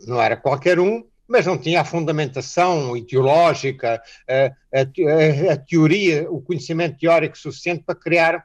não 0.07 0.21
era 0.21 0.37
qualquer 0.37 0.79
um, 0.79 1.05
mas 1.29 1.45
não 1.45 1.59
tinha 1.59 1.83
a 1.83 1.85
fundamentação 1.85 2.97
ideológica, 2.97 4.03
a, 4.27 4.47
a, 4.79 5.53
a, 5.53 5.57
teoria, 5.59 6.27
o 6.31 6.41
conhecimento 6.41 6.99
teórico 6.99 7.37
suficiente 7.37 7.85
para 7.85 7.95
criar, 7.95 8.45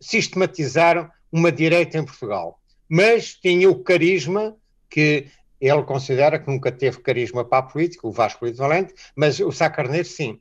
sistematizar 0.00 1.12
uma 1.30 1.52
direita 1.52 1.96
em 1.96 2.04
Portugal. 2.04 2.60
Mas 2.88 3.34
tinha 3.34 3.70
o 3.70 3.82
carisma 3.82 4.56
que 4.90 5.28
ele 5.60 5.82
considera 5.84 6.38
que 6.38 6.50
nunca 6.50 6.70
teve 6.70 7.00
carisma 7.00 7.44
para 7.44 7.58
a 7.58 7.62
política, 7.62 8.06
o 8.06 8.12
Vasco 8.12 8.44
Luís 8.44 8.58
Valente, 8.58 8.92
mas 9.16 9.38
o 9.38 9.52
Sá 9.52 9.70
Carneiro 9.70 10.06
sim. 10.06 10.40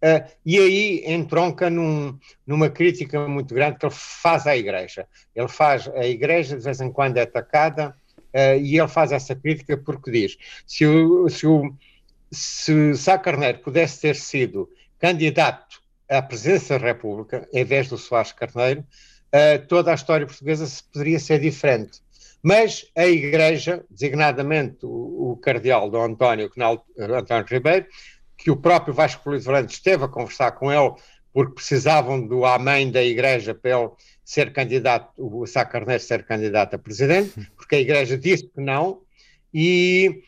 Uh, 0.00 0.30
e 0.46 0.58
aí 0.58 1.02
entronca 1.06 1.68
num, 1.68 2.16
numa 2.46 2.68
crítica 2.68 3.26
muito 3.26 3.52
grande 3.52 3.78
que 3.78 3.86
ele 3.86 3.94
faz 3.94 4.46
à 4.46 4.56
Igreja. 4.56 5.08
Ele 5.34 5.48
faz, 5.48 5.88
a 5.88 6.06
Igreja 6.06 6.56
de 6.56 6.62
vez 6.62 6.80
em 6.80 6.92
quando 6.92 7.16
é 7.16 7.22
atacada 7.22 7.96
uh, 8.38 8.60
e 8.60 8.78
ele 8.78 8.88
faz 8.88 9.12
essa 9.12 9.34
crítica 9.34 9.76
porque 9.76 10.10
diz: 10.10 10.36
se 10.66 10.86
o, 10.86 11.28
se 11.28 11.46
o 11.46 11.74
se 12.30 12.94
Sá 12.94 13.18
Carneiro 13.18 13.58
pudesse 13.58 14.00
ter 14.00 14.14
sido 14.14 14.68
candidato 14.98 15.80
à 16.08 16.20
presidência 16.22 16.78
da 16.78 16.86
República, 16.86 17.48
em 17.52 17.64
vez 17.64 17.88
do 17.88 17.98
Soares 17.98 18.32
Carneiro, 18.32 18.80
uh, 18.80 19.66
toda 19.66 19.90
a 19.90 19.94
história 19.94 20.26
portuguesa 20.26 20.66
poderia 20.92 21.18
ser 21.18 21.40
diferente. 21.40 22.00
Mas 22.42 22.86
a 22.96 23.06
Igreja, 23.06 23.84
designadamente 23.90 24.84
o, 24.84 25.32
o 25.32 25.36
cardeal 25.38 25.90
Dom 25.90 26.04
António, 26.04 26.50
António 26.98 27.46
Ribeiro, 27.48 27.86
que 28.36 28.50
o 28.50 28.56
próprio 28.56 28.94
Vasco 28.94 29.28
Luís 29.28 29.44
Valente 29.44 29.74
esteve 29.74 30.04
a 30.04 30.08
conversar 30.08 30.52
com 30.52 30.72
ele 30.72 30.94
porque 31.38 31.54
precisavam 31.54 32.26
do 32.26 32.44
amém 32.44 32.90
da 32.90 33.00
Igreja 33.00 33.54
para 33.54 33.70
ele 33.70 33.90
ser 34.24 34.52
candidato, 34.52 35.12
o 35.16 35.46
Sá 35.46 35.64
Carneiro 35.64 36.02
ser 36.02 36.24
candidato 36.24 36.74
a 36.74 36.78
presidente, 36.80 37.48
porque 37.56 37.76
a 37.76 37.80
Igreja 37.80 38.18
disse 38.18 38.48
que 38.48 38.60
não, 38.60 39.02
e, 39.54 40.20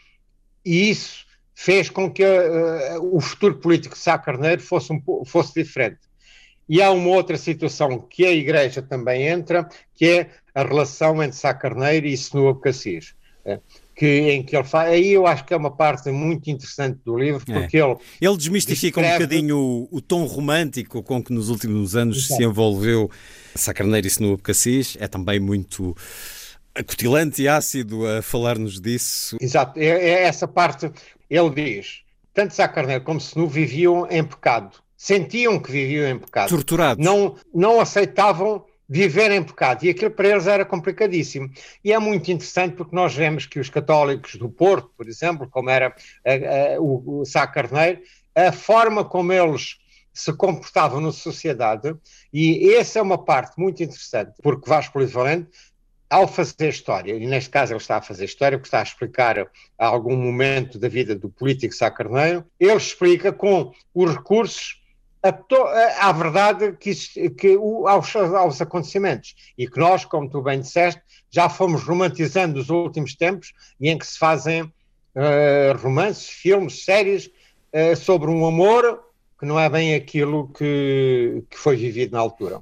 e 0.64 0.88
isso 0.88 1.26
fez 1.52 1.90
com 1.90 2.08
que 2.12 2.22
uh, 2.22 3.00
o 3.12 3.20
futuro 3.20 3.58
político 3.58 3.96
de 3.96 4.00
Sá 4.00 4.16
Carneiro 4.16 4.62
fosse, 4.62 4.92
um, 4.92 5.24
fosse 5.24 5.52
diferente. 5.52 5.98
E 6.68 6.80
há 6.80 6.92
uma 6.92 7.10
outra 7.10 7.36
situação 7.36 7.98
que 7.98 8.24
a 8.24 8.30
Igreja 8.30 8.80
também 8.80 9.26
entra, 9.26 9.68
que 9.92 10.06
é 10.06 10.30
a 10.54 10.62
relação 10.62 11.20
entre 11.20 11.36
Sá 11.36 11.52
Carneiro 11.52 12.06
e 12.06 12.16
Senua 12.16 12.56
Cassis. 12.60 13.16
Que, 14.00 14.30
em 14.30 14.42
que 14.42 14.56
ele 14.56 14.64
faz. 14.64 14.92
Aí 14.92 15.10
eu 15.10 15.26
acho 15.26 15.44
que 15.44 15.52
é 15.52 15.56
uma 15.58 15.70
parte 15.70 16.10
muito 16.10 16.48
interessante 16.48 16.98
do 17.04 17.18
livro, 17.18 17.42
é. 17.46 17.60
porque 17.60 17.76
é. 17.76 17.80
ele. 17.84 17.96
Ele 18.18 18.36
desmistifica 18.38 18.98
descreve... 18.98 19.24
um 19.24 19.26
bocadinho 19.26 19.58
o, 19.58 19.88
o, 19.98 20.00
tom 20.00 20.24
romântico 20.24 21.02
com 21.02 21.22
que 21.22 21.34
nos 21.34 21.50
últimos 21.50 21.94
anos 21.94 22.16
Exato. 22.16 22.36
se 22.36 22.42
envolveu 22.42 23.10
Sacarneiro 23.54 24.06
e 24.06 24.10
Senua 24.10 24.38
Cassis. 24.38 24.96
É 24.98 25.06
também 25.06 25.38
muito 25.38 25.94
acutilante 26.74 27.42
e 27.42 27.48
ácido 27.48 28.06
a 28.06 28.22
falar-nos 28.22 28.80
disso. 28.80 29.36
Exato, 29.38 29.78
é, 29.78 29.84
é, 29.84 30.22
essa 30.22 30.48
parte. 30.48 30.90
Ele 31.28 31.50
diz: 31.50 32.00
tanto 32.32 32.54
Sacarneiro 32.54 33.04
como 33.04 33.20
Senu 33.20 33.46
viviam 33.46 34.06
em 34.10 34.24
pecado. 34.24 34.78
Sentiam 34.96 35.58
que 35.58 35.70
viviam 35.70 36.08
em 36.08 36.18
pecado. 36.18 36.48
Torturados. 36.48 37.04
Não, 37.04 37.36
não 37.54 37.80
aceitavam 37.80 38.64
viver 38.92 39.30
em 39.30 39.42
pecado. 39.44 39.84
E 39.84 39.90
aquilo 39.90 40.10
para 40.10 40.28
eles 40.28 40.48
era 40.48 40.64
complicadíssimo. 40.64 41.48
E 41.84 41.92
é 41.92 41.98
muito 42.00 42.32
interessante 42.32 42.74
porque 42.74 42.94
nós 42.94 43.14
vemos 43.14 43.46
que 43.46 43.60
os 43.60 43.70
católicos 43.70 44.34
do 44.34 44.50
Porto, 44.50 44.90
por 44.96 45.08
exemplo, 45.08 45.48
como 45.48 45.70
era 45.70 45.94
a, 46.26 46.74
a, 46.74 46.80
o, 46.80 47.20
o 47.20 47.24
Sá 47.24 47.46
Carneiro, 47.46 48.00
a 48.34 48.50
forma 48.50 49.04
como 49.04 49.32
eles 49.32 49.78
se 50.12 50.32
comportavam 50.32 51.00
na 51.00 51.12
sociedade, 51.12 51.94
e 52.32 52.74
essa 52.74 52.98
é 52.98 53.02
uma 53.02 53.24
parte 53.24 53.52
muito 53.56 53.80
interessante, 53.80 54.32
porque 54.42 54.68
Vasco 54.68 54.98
Luís 54.98 55.12
Valente, 55.12 55.48
ao 56.10 56.26
fazer 56.26 56.68
história, 56.68 57.14
e 57.14 57.24
neste 57.28 57.48
caso 57.48 57.72
ele 57.72 57.80
está 57.80 57.98
a 57.98 58.02
fazer 58.02 58.24
história, 58.24 58.58
porque 58.58 58.66
está 58.66 58.80
a 58.80 58.82
explicar 58.82 59.48
algum 59.78 60.16
momento 60.16 60.80
da 60.80 60.88
vida 60.88 61.14
do 61.14 61.30
político 61.30 61.72
Sá 61.72 61.88
Carneiro, 61.92 62.44
ele 62.58 62.74
explica 62.74 63.32
com 63.32 63.72
os 63.94 64.12
recursos 64.12 64.79
à 65.22 66.12
verdade 66.12 66.76
que, 66.78 66.94
que 67.30 67.58
aos, 67.86 68.16
aos, 68.16 68.60
acontecimentos 68.60 69.34
e 69.56 69.68
que 69.68 69.78
nós, 69.78 70.04
como 70.04 70.30
tu 70.30 70.40
bem 70.40 70.60
disseste, 70.60 71.00
já 71.30 71.48
fomos 71.48 71.82
romantizando 71.82 72.58
os 72.58 72.70
últimos 72.70 73.14
tempos 73.14 73.52
e 73.78 73.90
em 73.90 73.98
que 73.98 74.06
se 74.06 74.18
fazem 74.18 74.62
uh, 74.62 75.76
romances, 75.78 76.28
filmes, 76.28 76.84
séries 76.84 77.26
uh, 77.26 77.94
sobre 77.96 78.30
um 78.30 78.46
amor 78.46 79.00
que 79.38 79.46
não 79.46 79.60
é 79.60 79.68
bem 79.68 79.94
aquilo 79.94 80.48
que, 80.48 81.42
que 81.50 81.58
foi 81.58 81.76
vivido 81.76 82.12
na 82.12 82.18
altura. 82.18 82.60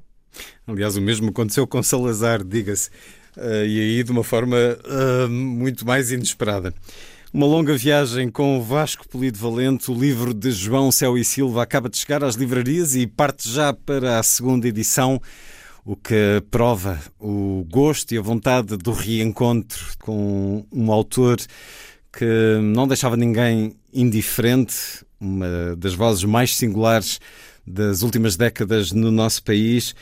Aliás, 0.66 0.96
o 0.96 1.00
mesmo 1.00 1.30
aconteceu 1.30 1.66
com 1.66 1.82
Salazar, 1.82 2.44
diga-se, 2.44 2.90
uh, 3.36 3.64
e 3.64 3.80
aí 3.80 4.02
de 4.02 4.10
uma 4.10 4.24
forma 4.24 4.56
muito 5.28 5.86
mais 5.86 6.10
inesperada. 6.10 6.74
Uma 7.30 7.44
longa 7.44 7.76
viagem 7.76 8.30
com 8.30 8.58
Vasco 8.62 9.06
Polido 9.06 9.38
Valente, 9.38 9.90
o 9.90 9.94
livro 9.94 10.32
de 10.32 10.50
João 10.50 10.90
Céu 10.90 11.18
e 11.18 11.22
Silva 11.22 11.62
acaba 11.62 11.86
de 11.90 11.98
chegar 11.98 12.24
às 12.24 12.36
livrarias 12.36 12.96
e 12.96 13.06
parte 13.06 13.50
já 13.50 13.70
para 13.70 14.18
a 14.18 14.22
segunda 14.22 14.66
edição, 14.66 15.20
o 15.84 15.94
que 15.94 16.42
prova 16.50 16.98
o 17.20 17.66
gosto 17.70 18.14
e 18.14 18.18
a 18.18 18.22
vontade 18.22 18.78
do 18.78 18.92
reencontro 18.92 19.78
com 19.98 20.64
um 20.72 20.90
autor 20.90 21.36
que 22.10 22.58
não 22.62 22.88
deixava 22.88 23.14
ninguém 23.14 23.76
indiferente, 23.92 25.04
uma 25.20 25.76
das 25.76 25.92
vozes 25.92 26.24
mais 26.24 26.56
singulares 26.56 27.20
das 27.66 28.00
últimas 28.00 28.38
décadas 28.38 28.90
no 28.90 29.10
nosso 29.10 29.42
país. 29.42 29.94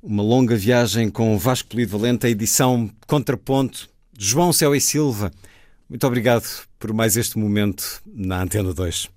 Uma 0.00 0.22
longa 0.22 0.54
viagem 0.54 1.10
com 1.10 1.36
Vasco 1.36 1.70
Polido 1.70 1.98
Valente, 1.98 2.24
a 2.24 2.30
edição 2.30 2.88
Contraponto, 3.08 3.88
João 4.16 4.52
Céu 4.52 4.76
e 4.76 4.80
Silva. 4.80 5.32
Muito 5.92 6.06
obrigado 6.06 6.46
por 6.78 6.90
mais 6.94 7.18
este 7.18 7.38
momento 7.38 8.00
na 8.06 8.40
Antena 8.40 8.72
2. 8.72 9.10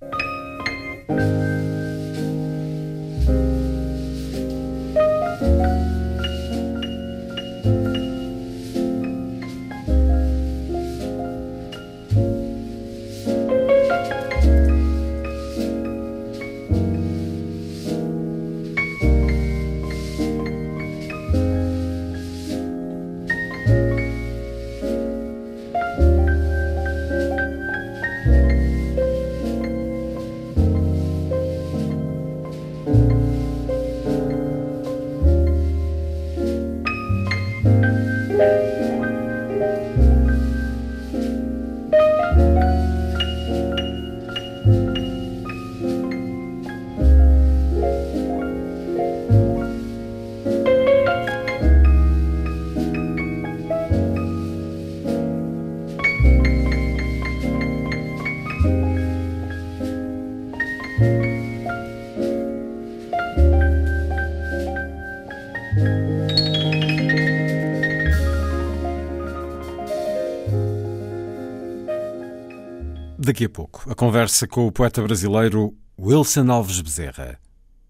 Daqui 73.36 73.44
a 73.44 73.50
pouco, 73.50 73.84
a 73.90 73.94
conversa 73.94 74.48
com 74.48 74.66
o 74.66 74.72
poeta 74.72 75.02
brasileiro 75.02 75.76
Wilson 76.00 76.50
Alves 76.50 76.80
Bezerra. 76.80 77.38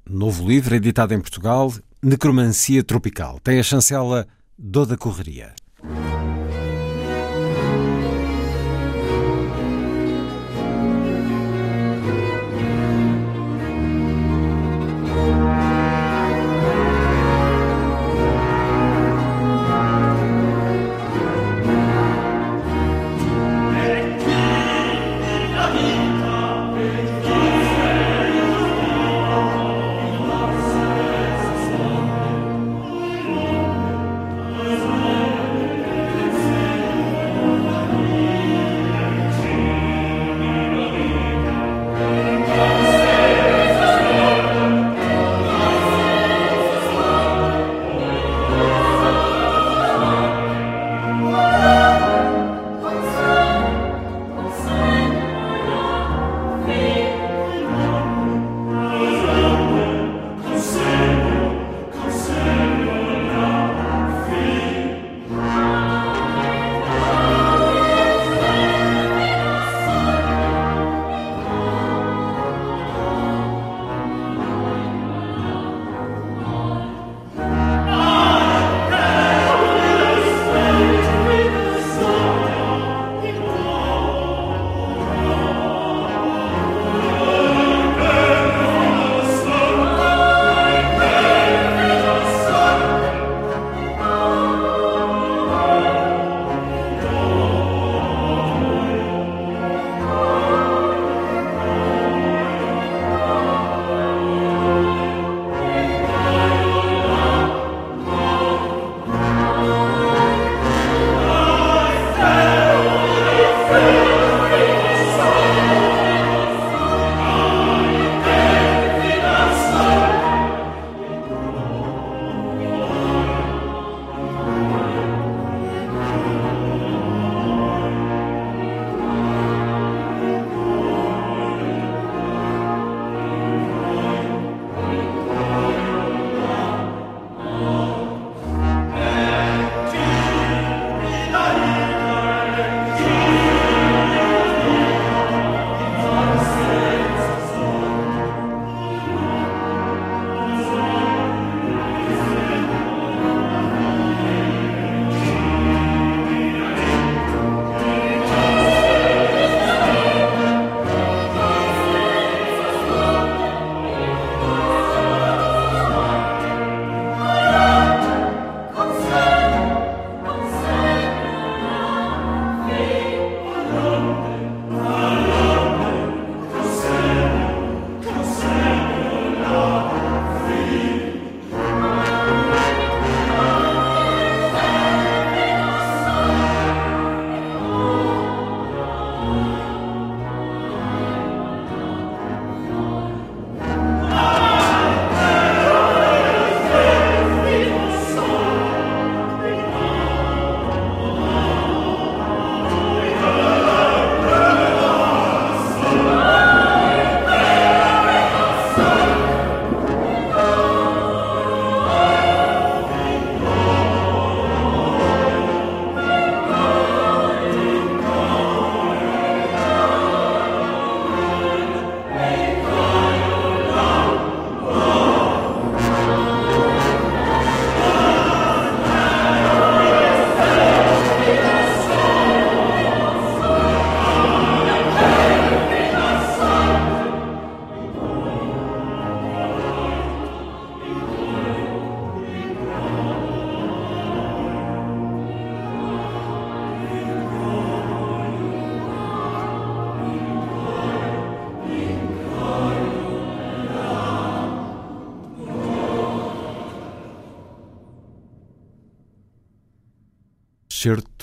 Novo 0.04 0.44
livro 0.44 0.74
editado 0.74 1.14
em 1.14 1.20
Portugal, 1.20 1.72
Necromancia 2.02 2.82
Tropical. 2.82 3.38
Tem 3.38 3.60
a 3.60 3.62
chancela 3.62 4.26
Doda 4.58 4.96
Correria. 4.96 5.54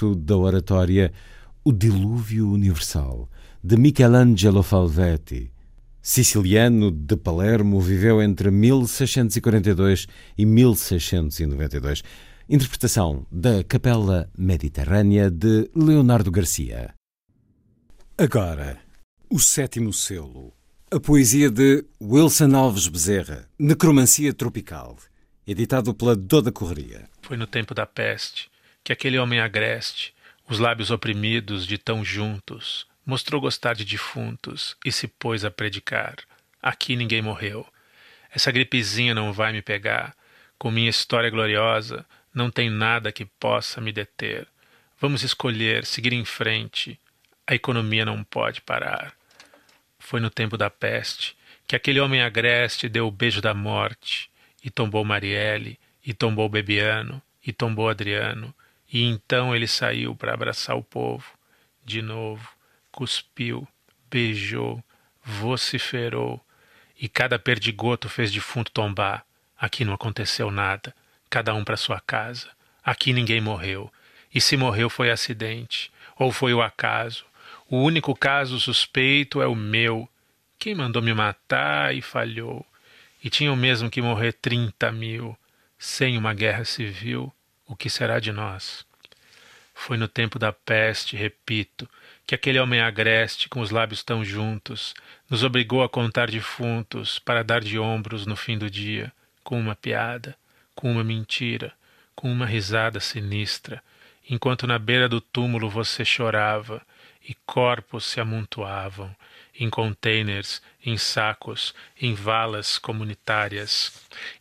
Certo 0.04 0.16
da 0.16 0.36
oratória 0.36 1.14
O 1.64 1.72
Dilúvio 1.72 2.50
Universal, 2.50 3.30
de 3.64 3.78
Michelangelo 3.78 4.62
Falvetti. 4.62 5.50
Siciliano 6.02 6.92
de 6.92 7.16
Palermo, 7.16 7.80
viveu 7.80 8.22
entre 8.22 8.52
1642 8.52 10.08
e 10.38 10.46
1692. 10.46 12.04
Interpretação 12.50 13.26
da 13.32 13.64
Capela 13.64 14.30
Mediterrânea 14.38 15.32
de 15.32 15.70
Leonardo 15.74 16.30
Garcia. 16.30 16.94
Agora, 18.18 18.78
o 19.30 19.40
sétimo 19.40 19.94
selo. 19.94 20.52
A 20.92 21.00
poesia 21.00 21.50
de 21.50 21.86
Wilson 22.02 22.54
Alves 22.54 22.90
Bezerra, 22.90 23.48
Necromancia 23.58 24.34
Tropical, 24.34 24.98
editado 25.48 25.94
pela 25.94 26.16
Doda 26.16 26.52
Correria. 26.52 27.08
Foi 27.22 27.38
no 27.38 27.48
tempo 27.48 27.74
da 27.74 27.86
peste 27.86 28.53
que 28.84 28.92
aquele 28.92 29.18
homem 29.18 29.40
agreste, 29.40 30.14
os 30.48 30.60
lábios 30.60 30.92
oprimidos 30.92 31.66
de 31.66 31.78
tão 31.78 32.04
juntos, 32.04 32.86
mostrou 33.06 33.40
gostar 33.40 33.76
de 33.76 33.86
defuntos 33.86 34.76
e 34.84 34.92
se 34.92 35.08
pôs 35.08 35.46
a 35.46 35.52
predicar. 35.52 36.16
Aqui 36.62 36.96
ninguém 36.96 37.22
morreu. 37.22 37.66
Essa 38.32 38.52
gripezinha 38.52 39.14
não 39.14 39.32
vai 39.32 39.52
me 39.52 39.62
pegar. 39.62 40.16
Com 40.58 40.72
minha 40.72 40.90
história 40.90 41.30
gloriosa, 41.30 42.06
não 42.34 42.50
tem 42.50 42.70
nada 42.70 43.12
que 43.12 43.26
possa 43.26 43.80
me 43.80 43.92
deter. 43.92 44.48
Vamos 45.00 45.24
escolher, 45.24 45.86
seguir 45.86 46.14
em 46.14 46.26
frente. 46.26 47.00
A 47.46 47.54
economia 47.54 48.06
não 48.06 48.24
pode 48.24 48.62
parar. 48.62 49.14
Foi 50.00 50.20
no 50.20 50.30
tempo 50.30 50.58
da 50.58 50.70
peste 50.70 51.36
que 51.68 51.76
aquele 51.76 52.00
homem 52.00 52.22
agreste 52.22 52.90
deu 52.90 53.08
o 53.08 53.12
beijo 53.12 53.42
da 53.42 53.54
morte, 53.54 54.30
e 54.64 54.70
tombou 54.70 55.04
Marielle, 55.04 55.80
e 56.06 56.14
tombou 56.14 56.48
Bebiano, 56.50 57.22
e 57.46 57.52
tombou 57.52 57.90
Adriano, 57.90 58.54
e 58.94 59.04
então 59.04 59.56
ele 59.56 59.68
saiu 59.68 60.16
para 60.16 60.34
abraçar 60.34 60.78
o 60.78 60.84
povo. 60.84 61.26
De 61.84 62.02
novo, 62.02 62.48
cuspiu, 62.92 63.68
beijou, 64.10 64.84
vociferou, 65.24 66.40
e 66.98 67.10
cada 67.10 67.40
perdigoto 67.40 68.08
fez 68.08 68.32
defunto 68.32 68.72
tombar. 68.72 69.26
Aqui 69.58 69.84
não 69.84 69.94
aconteceu 69.94 70.52
nada, 70.52 70.96
cada 71.30 71.54
um 71.56 71.64
para 71.64 71.76
sua 71.76 72.00
casa. 72.00 72.50
Aqui 72.84 73.12
ninguém 73.12 73.42
morreu, 73.42 73.92
e 74.34 74.40
se 74.40 74.56
morreu 74.56 74.90
foi 74.90 75.10
acidente, 75.10 75.92
ou 76.18 76.32
foi 76.32 76.54
o 76.54 76.62
acaso, 76.62 77.26
o 77.70 77.78
único 77.78 78.16
caso 78.16 78.60
suspeito 78.60 79.42
é 79.42 79.48
o 79.48 79.56
meu. 79.56 80.08
Quem 80.60 80.76
mandou 80.76 81.02
me 81.02 81.12
matar 81.12 81.96
e 81.96 82.04
falhou? 82.04 82.64
E 83.24 83.32
tinham 83.32 83.56
mesmo 83.56 83.90
que 83.90 84.00
morrer 84.00 84.34
trinta 84.34 84.92
mil. 84.92 85.36
Sem 85.80 86.16
uma 86.16 86.36
guerra 86.36 86.66
civil, 86.66 87.34
o 87.68 87.76
que 87.76 87.90
será 87.90 88.20
de 88.20 88.32
nós? 88.32 88.86
Foi 89.74 89.98
no 89.98 90.08
tempo 90.08 90.38
da 90.38 90.54
peste, 90.54 91.16
repito, 91.16 91.90
que 92.26 92.36
aquele 92.36 92.60
homem 92.60 92.80
agreste, 92.80 93.50
com 93.50 93.60
os 93.60 93.72
lábios 93.72 94.04
tão 94.04 94.24
juntos, 94.24 94.94
nos 95.30 95.44
obrigou 95.44 95.84
a 95.84 95.90
contar 95.90 96.30
defuntos 96.30 97.20
para 97.20 97.44
dar 97.44 97.62
de 97.62 97.78
ombros 97.80 98.26
no 98.26 98.36
fim 98.36 98.58
do 98.58 98.70
dia, 98.70 99.12
com 99.44 99.60
uma 99.60 99.76
piada, 99.76 100.36
com 100.76 100.92
uma 100.92 101.04
mentira, 101.04 101.74
com 102.16 102.32
uma 102.32 102.46
risada 102.46 103.00
sinistra, 103.00 103.84
enquanto 104.30 104.68
na 104.68 104.80
beira 104.80 105.10
do 105.10 105.20
túmulo 105.20 105.70
você 105.70 106.06
chorava 106.06 106.82
e 107.28 107.34
corpos 107.46 108.06
se 108.06 108.20
amontoavam 108.20 109.14
em 109.60 109.70
containers, 109.70 110.62
em 110.84 110.98
sacos, 110.98 111.74
em 112.00 112.14
valas 112.14 112.78
comunitárias, 112.78 113.94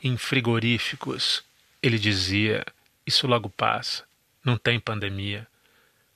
em 0.02 0.16
frigoríficos. 0.16 1.42
Ele 1.82 1.98
dizia: 1.98 2.64
Isso 3.06 3.26
logo 3.26 3.48
passa, 3.48 4.04
não 4.44 4.56
tem 4.56 4.78
pandemia. 4.78 5.46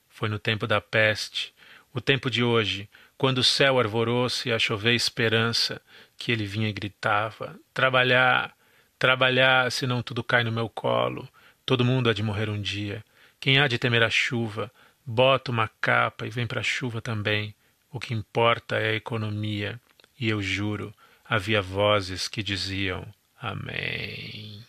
Foi 0.09 0.29
no 0.29 0.39
tempo 0.39 0.65
da 0.65 0.81
peste, 0.81 1.53
o 1.93 2.01
tempo 2.01 2.29
de 2.29 2.43
hoje, 2.43 2.89
quando 3.17 3.39
o 3.39 3.43
céu 3.43 3.79
arvorou-se 3.79 4.51
a 4.51 4.59
chover 4.59 4.93
esperança, 4.93 5.81
que 6.17 6.31
ele 6.31 6.45
vinha 6.45 6.69
e 6.69 6.73
gritava: 6.73 7.59
Trabalhar, 7.73 8.55
trabalhar, 8.99 9.71
senão 9.71 10.03
tudo 10.03 10.23
cai 10.23 10.43
no 10.43 10.51
meu 10.51 10.69
colo. 10.69 11.27
Todo 11.65 11.83
mundo 11.83 12.09
há 12.09 12.13
de 12.13 12.23
morrer 12.23 12.49
um 12.49 12.61
dia. 12.61 13.03
Quem 13.39 13.59
há 13.59 13.67
de 13.67 13.77
temer 13.77 14.03
a 14.03 14.09
chuva? 14.09 14.71
Bota 15.05 15.51
uma 15.51 15.67
capa 15.81 16.25
e 16.25 16.29
vem 16.29 16.47
para 16.47 16.61
a 16.61 16.63
chuva 16.63 17.01
também. 17.01 17.55
O 17.91 17.99
que 17.99 18.13
importa 18.13 18.77
é 18.77 18.91
a 18.91 18.95
economia. 18.95 19.79
E 20.19 20.29
eu 20.29 20.41
juro, 20.41 20.93
havia 21.25 21.61
vozes 21.61 22.27
que 22.27 22.43
diziam 22.43 23.05
Amém. 23.39 24.63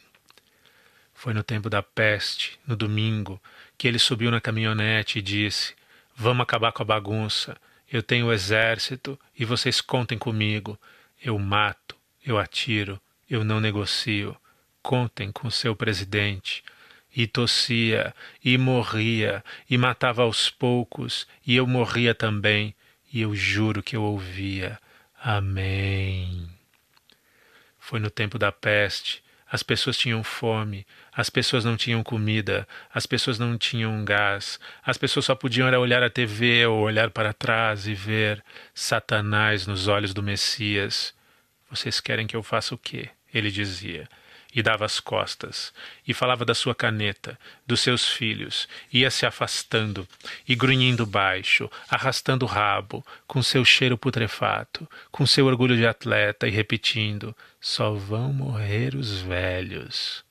Foi 1.18 1.34
no 1.34 1.42
tempo 1.42 1.68
da 1.68 1.82
peste, 1.82 2.60
no 2.64 2.76
domingo, 2.76 3.42
que 3.76 3.88
ele 3.88 3.98
subiu 3.98 4.30
na 4.30 4.40
caminhonete 4.40 5.18
e 5.18 5.22
disse: 5.22 5.74
Vamos 6.14 6.44
acabar 6.44 6.70
com 6.70 6.80
a 6.80 6.86
bagunça. 6.86 7.56
Eu 7.90 8.04
tenho 8.04 8.26
o 8.26 8.32
exército 8.32 9.18
e 9.36 9.44
vocês 9.44 9.80
contem 9.80 10.16
comigo. 10.16 10.78
Eu 11.20 11.36
mato, 11.36 11.96
eu 12.24 12.38
atiro, 12.38 13.00
eu 13.28 13.42
não 13.42 13.58
negocio. 13.58 14.36
Contem 14.80 15.32
com 15.32 15.50
seu 15.50 15.74
presidente 15.74 16.62
e 17.16 17.26
tossia, 17.26 18.14
e 18.44 18.56
morria, 18.56 19.44
e 19.68 19.76
matava 19.76 20.22
aos 20.22 20.50
poucos, 20.50 21.26
e 21.44 21.56
eu 21.56 21.66
morria 21.66 22.14
também, 22.14 22.72
e 23.12 23.22
eu 23.22 23.34
juro 23.34 23.82
que 23.82 23.96
eu 23.96 24.04
ouvia. 24.04 24.78
Amém. 25.20 26.48
Foi 27.76 27.98
no 27.98 28.08
tempo 28.08 28.38
da 28.38 28.52
peste. 28.52 29.20
As 29.50 29.62
pessoas 29.62 29.96
tinham 29.96 30.22
fome, 30.22 30.86
as 31.18 31.28
pessoas 31.28 31.64
não 31.64 31.76
tinham 31.76 32.00
comida, 32.04 32.64
as 32.94 33.04
pessoas 33.04 33.40
não 33.40 33.58
tinham 33.58 34.04
gás, 34.04 34.60
as 34.84 34.96
pessoas 34.96 35.24
só 35.24 35.34
podiam 35.34 35.68
olhar 35.80 36.00
a 36.00 36.08
TV 36.08 36.64
ou 36.64 36.78
olhar 36.78 37.10
para 37.10 37.32
trás 37.32 37.88
e 37.88 37.92
ver 37.92 38.40
Satanás 38.72 39.66
nos 39.66 39.88
olhos 39.88 40.14
do 40.14 40.22
Messias. 40.22 41.12
Vocês 41.68 41.98
querem 41.98 42.24
que 42.24 42.36
eu 42.36 42.42
faça 42.44 42.72
o 42.72 42.78
quê? 42.78 43.08
Ele 43.34 43.50
dizia 43.50 44.08
e 44.54 44.62
dava 44.62 44.84
as 44.84 45.00
costas, 45.00 45.74
e 46.06 46.14
falava 46.14 46.44
da 46.44 46.54
sua 46.54 46.74
caneta, 46.74 47.38
dos 47.66 47.80
seus 47.80 48.08
filhos, 48.08 48.68
ia 48.90 49.10
se 49.10 49.26
afastando, 49.26 50.08
e 50.48 50.54
grunhindo 50.54 51.04
baixo, 51.04 51.68
arrastando 51.88 52.46
o 52.46 52.48
rabo, 52.48 53.04
com 53.26 53.42
seu 53.42 53.64
cheiro 53.64 53.98
putrefato, 53.98 54.88
com 55.10 55.26
seu 55.26 55.46
orgulho 55.46 55.76
de 55.76 55.86
atleta, 55.86 56.46
e 56.46 56.50
repetindo: 56.50 57.36
só 57.60 57.92
vão 57.92 58.32
morrer 58.32 58.94
os 58.94 59.18
velhos. 59.18 60.27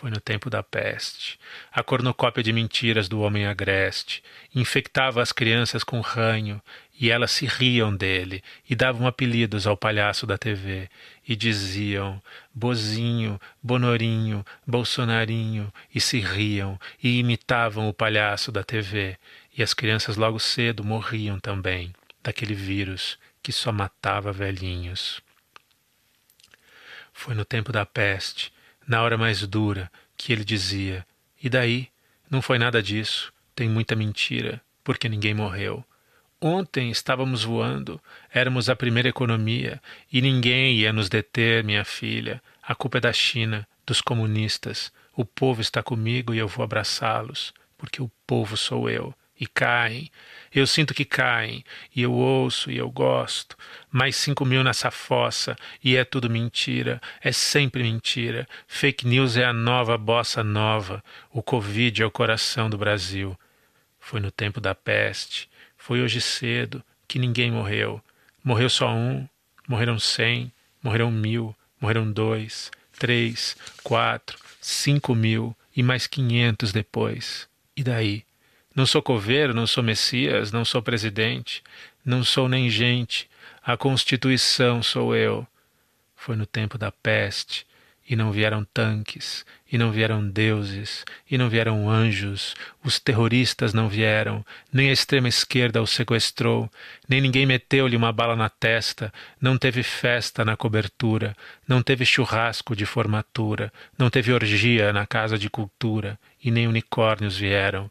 Foi 0.00 0.10
no 0.10 0.18
tempo 0.18 0.48
da 0.48 0.62
peste. 0.62 1.38
A 1.70 1.82
cornucópia 1.82 2.42
de 2.42 2.54
mentiras 2.54 3.06
do 3.06 3.20
homem 3.20 3.44
agreste 3.44 4.22
infectava 4.54 5.20
as 5.20 5.30
crianças 5.30 5.84
com 5.84 6.00
ranho 6.00 6.58
e 6.98 7.10
elas 7.10 7.32
se 7.32 7.44
riam 7.44 7.94
dele 7.94 8.42
e 8.66 8.74
davam 8.74 9.06
apelidos 9.06 9.66
ao 9.66 9.76
palhaço 9.76 10.26
da 10.26 10.38
TV 10.38 10.88
e 11.28 11.36
diziam 11.36 12.18
Bozinho, 12.54 13.38
Bonorinho, 13.62 14.42
Bolsonarinho 14.66 15.70
e 15.94 16.00
se 16.00 16.18
riam 16.18 16.80
e 17.02 17.18
imitavam 17.18 17.86
o 17.86 17.92
palhaço 17.92 18.50
da 18.50 18.64
TV 18.64 19.18
e 19.54 19.62
as 19.62 19.74
crianças 19.74 20.16
logo 20.16 20.40
cedo 20.40 20.82
morriam 20.82 21.38
também 21.38 21.94
daquele 22.22 22.54
vírus 22.54 23.18
que 23.42 23.52
só 23.52 23.70
matava 23.70 24.32
velhinhos. 24.32 25.20
Foi 27.12 27.34
no 27.34 27.44
tempo 27.44 27.70
da 27.70 27.84
peste, 27.84 28.50
na 28.90 29.00
hora 29.02 29.16
mais 29.16 29.46
dura, 29.46 29.88
que 30.16 30.32
ele 30.32 30.44
dizia: 30.44 31.06
E 31.40 31.48
daí? 31.48 31.88
Não 32.28 32.42
foi 32.42 32.58
nada 32.58 32.82
disso. 32.82 33.32
Tem 33.54 33.68
muita 33.68 33.94
mentira, 33.94 34.60
porque 34.82 35.08
ninguém 35.08 35.32
morreu. 35.32 35.84
Ontem 36.40 36.90
estávamos 36.90 37.44
voando, 37.44 38.00
éramos 38.32 38.68
a 38.68 38.74
primeira 38.74 39.08
economia 39.08 39.80
e 40.12 40.20
ninguém 40.20 40.74
ia 40.74 40.92
nos 40.92 41.08
deter, 41.08 41.62
minha 41.62 41.84
filha. 41.84 42.42
A 42.60 42.74
culpa 42.74 42.98
é 42.98 43.00
da 43.00 43.12
China, 43.12 43.64
dos 43.86 44.00
comunistas. 44.00 44.92
O 45.14 45.24
povo 45.24 45.60
está 45.60 45.84
comigo 45.84 46.34
e 46.34 46.38
eu 46.38 46.48
vou 46.48 46.64
abraçá-los, 46.64 47.54
porque 47.78 48.02
o 48.02 48.10
povo 48.26 48.56
sou 48.56 48.90
eu. 48.90 49.14
E 49.40 49.46
caem. 49.46 50.10
Eu 50.54 50.66
sinto 50.66 50.92
que 50.92 51.04
caem, 51.04 51.64
e 51.96 52.02
eu 52.02 52.12
ouço 52.12 52.70
e 52.70 52.76
eu 52.76 52.90
gosto. 52.90 53.56
Mais 53.90 54.14
cinco 54.16 54.44
mil 54.44 54.62
nessa 54.62 54.90
fossa, 54.90 55.56
e 55.82 55.96
é 55.96 56.04
tudo 56.04 56.28
mentira, 56.28 57.00
é 57.22 57.32
sempre 57.32 57.82
mentira. 57.82 58.46
Fake 58.66 59.06
news 59.06 59.36
é 59.36 59.44
a 59.44 59.52
nova 59.52 59.96
bossa 59.96 60.44
nova. 60.44 61.02
O 61.32 61.42
Covid 61.42 62.02
é 62.02 62.06
o 62.06 62.10
coração 62.10 62.68
do 62.68 62.76
Brasil. 62.76 63.38
Foi 63.98 64.20
no 64.20 64.30
tempo 64.30 64.60
da 64.60 64.74
peste 64.74 65.48
foi 65.80 66.02
hoje 66.02 66.20
cedo 66.20 66.84
que 67.08 67.18
ninguém 67.18 67.50
morreu. 67.50 68.00
Morreu 68.44 68.68
só 68.68 68.94
um, 68.94 69.26
morreram 69.66 69.98
cem, 69.98 70.52
morreram 70.82 71.10
mil, 71.10 71.56
morreram 71.80 72.12
dois, 72.12 72.70
três, 72.98 73.56
quatro, 73.82 74.38
cinco 74.60 75.14
mil 75.14 75.56
e 75.74 75.82
mais 75.82 76.06
quinhentos 76.06 76.70
depois. 76.70 77.48
E 77.74 77.82
daí? 77.82 78.24
Não 78.74 78.86
sou 78.86 79.02
coveiro, 79.02 79.52
não 79.52 79.66
sou 79.66 79.82
Messias, 79.82 80.52
não 80.52 80.64
sou 80.64 80.80
presidente, 80.80 81.62
não 82.04 82.22
sou 82.22 82.48
nem 82.48 82.70
gente. 82.70 83.28
A 83.62 83.76
Constituição 83.76 84.82
sou 84.82 85.14
eu. 85.14 85.46
Foi 86.14 86.36
no 86.36 86.46
tempo 86.46 86.78
da 86.78 86.92
peste, 86.92 87.66
e 88.10 88.16
não 88.16 88.32
vieram 88.32 88.64
tanques, 88.74 89.46
e 89.70 89.78
não 89.78 89.92
vieram 89.92 90.28
deuses, 90.28 91.04
e 91.30 91.38
não 91.38 91.48
vieram 91.48 91.88
anjos, 91.88 92.56
os 92.82 92.98
terroristas 92.98 93.72
não 93.72 93.88
vieram, 93.88 94.44
nem 94.72 94.90
a 94.90 94.92
extrema 94.92 95.28
esquerda 95.28 95.80
o 95.80 95.86
sequestrou, 95.86 96.68
nem 97.08 97.20
ninguém 97.20 97.46
meteu-lhe 97.46 97.96
uma 97.96 98.12
bala 98.12 98.34
na 98.34 98.48
testa, 98.48 99.12
não 99.40 99.56
teve 99.56 99.84
festa 99.84 100.44
na 100.44 100.56
cobertura, 100.56 101.36
não 101.68 101.82
teve 101.82 102.04
churrasco 102.04 102.74
de 102.74 102.84
formatura, 102.84 103.72
não 103.96 104.10
teve 104.10 104.32
orgia 104.32 104.92
na 104.92 105.06
casa 105.06 105.38
de 105.38 105.48
cultura, 105.48 106.18
e 106.42 106.50
nem 106.50 106.66
unicórnios 106.66 107.36
vieram, 107.36 107.88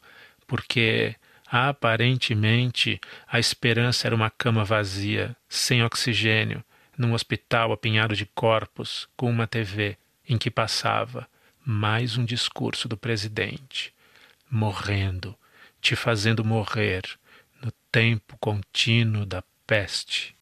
porque 0.50 1.16
aparentemente 1.46 3.00
a 3.28 3.40
esperança 3.40 4.08
era 4.08 4.16
uma 4.16 4.32
cama 4.32 4.66
vazia, 4.66 5.38
sem 5.48 5.84
oxigênio, 5.84 6.64
num 6.98 7.14
hospital 7.14 7.72
apinhado 7.72 8.16
de 8.16 8.26
corpos, 8.26 9.08
com 9.16 9.30
uma 9.30 9.46
TV 9.46 9.96
em 10.28 10.40
que 10.40 10.50
passava 10.50 11.28
mais 11.64 12.18
um 12.18 12.26
discurso 12.26 12.88
do 12.88 12.98
presidente, 12.98 13.94
morrendo, 14.50 15.36
te 15.80 15.96
fazendo 15.96 16.44
morrer 16.44 17.04
no 17.64 17.72
tempo 17.92 18.36
contínuo 18.40 19.24
da 19.24 19.44
peste. 19.68 20.36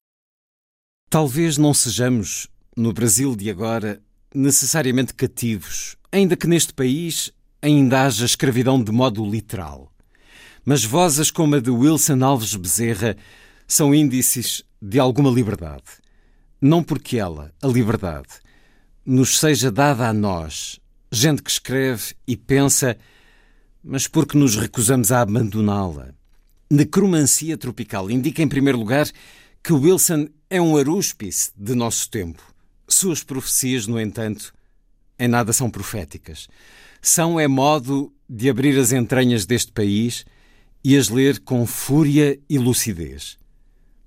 Talvez 1.09 1.57
não 1.57 1.73
sejamos, 1.73 2.47
no 2.77 2.93
Brasil 2.93 3.35
de 3.35 3.49
agora, 3.49 4.01
necessariamente 4.33 5.13
cativos, 5.13 5.97
ainda 6.11 6.37
que 6.37 6.47
neste 6.47 6.73
país 6.73 7.31
ainda 7.61 8.05
haja 8.05 8.25
escravidão 8.25 8.81
de 8.81 8.91
modo 8.91 9.29
literal. 9.29 9.91
Mas 10.69 10.83
vozes 10.83 11.31
como 11.31 11.55
a 11.55 11.61
de 11.61 11.69
Wilson 11.69 12.21
Alves 12.21 12.53
Bezerra 12.53 13.15
são 13.65 13.95
índices 13.95 14.65
de 14.81 14.99
alguma 14.99 15.29
liberdade. 15.29 15.85
Não 16.59 16.83
porque 16.83 17.17
ela, 17.17 17.53
a 17.63 17.67
liberdade, 17.67 18.27
nos 19.05 19.39
seja 19.39 19.71
dada 19.71 20.09
a 20.09 20.11
nós, 20.11 20.77
gente 21.09 21.41
que 21.41 21.49
escreve 21.49 22.15
e 22.27 22.35
pensa, 22.35 22.97
mas 23.81 24.09
porque 24.09 24.37
nos 24.37 24.57
recusamos 24.57 25.09
a 25.09 25.21
abandoná-la. 25.21 26.09
Necromancia 26.69 27.57
tropical 27.57 28.11
indica, 28.11 28.43
em 28.43 28.49
primeiro 28.49 28.77
lugar, 28.77 29.09
que 29.63 29.71
Wilson 29.71 30.27
é 30.49 30.59
um 30.61 30.75
arúspice 30.75 31.49
de 31.55 31.75
nosso 31.75 32.09
tempo. 32.09 32.43
Suas 32.89 33.23
profecias, 33.23 33.87
no 33.87 33.97
entanto, 33.97 34.53
em 35.17 35.29
nada 35.29 35.53
são 35.53 35.69
proféticas. 35.69 36.49
São 37.01 37.39
é 37.39 37.47
modo 37.47 38.11
de 38.29 38.49
abrir 38.49 38.77
as 38.77 38.91
entranhas 38.91 39.45
deste 39.45 39.71
país 39.71 40.25
e 40.87 40.95
as 40.95 41.09
ler 41.09 41.41
com 41.41 41.67
fúria 41.67 42.39
e 42.49 42.57
lucidez. 42.57 43.37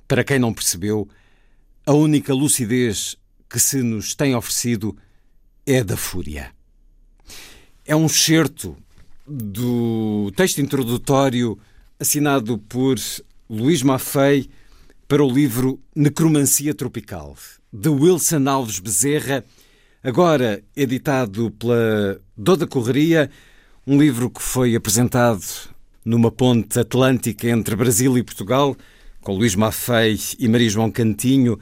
Para 0.09 0.24
quem 0.24 0.39
não 0.39 0.55
percebeu, 0.55 1.07
a 1.85 1.93
única 1.93 2.32
lucidez 2.32 3.19
que 3.51 3.61
se 3.61 3.82
nos 3.82 4.15
tem 4.15 4.35
oferecido 4.35 4.97
é 5.66 5.85
da 5.85 5.94
fúria. 5.94 6.51
É 7.85 7.94
um 7.94 8.07
excerto 8.07 8.78
do 9.27 10.32
texto 10.35 10.62
introdutório 10.62 11.59
assinado 11.98 12.57
por 12.57 12.97
Luís 13.47 13.82
Maffei 13.82 14.48
para 15.07 15.23
o 15.23 15.31
livro 15.31 15.78
Necromancia 15.94 16.73
Tropical, 16.73 17.36
de 17.70 17.90
Wilson 17.90 18.48
Alves 18.48 18.78
Bezerra, 18.78 19.44
agora 20.02 20.65
editado 20.74 21.51
pela 21.51 22.19
Doda 22.35 22.66
Correria, 22.66 23.31
um 23.86 24.01
livro 24.01 24.31
que 24.31 24.40
foi 24.40 24.74
apresentado 24.74 25.44
numa 26.05 26.31
ponte 26.31 26.78
atlântica 26.78 27.48
entre 27.48 27.77
Brasil 27.77 28.16
e 28.16 28.22
Portugal, 28.22 28.77
com 29.20 29.36
Luís 29.36 29.55
Maffei 29.55 30.18
e 30.39 30.48
Maria 30.48 30.70
João 30.70 30.90
Cantinho, 30.90 31.59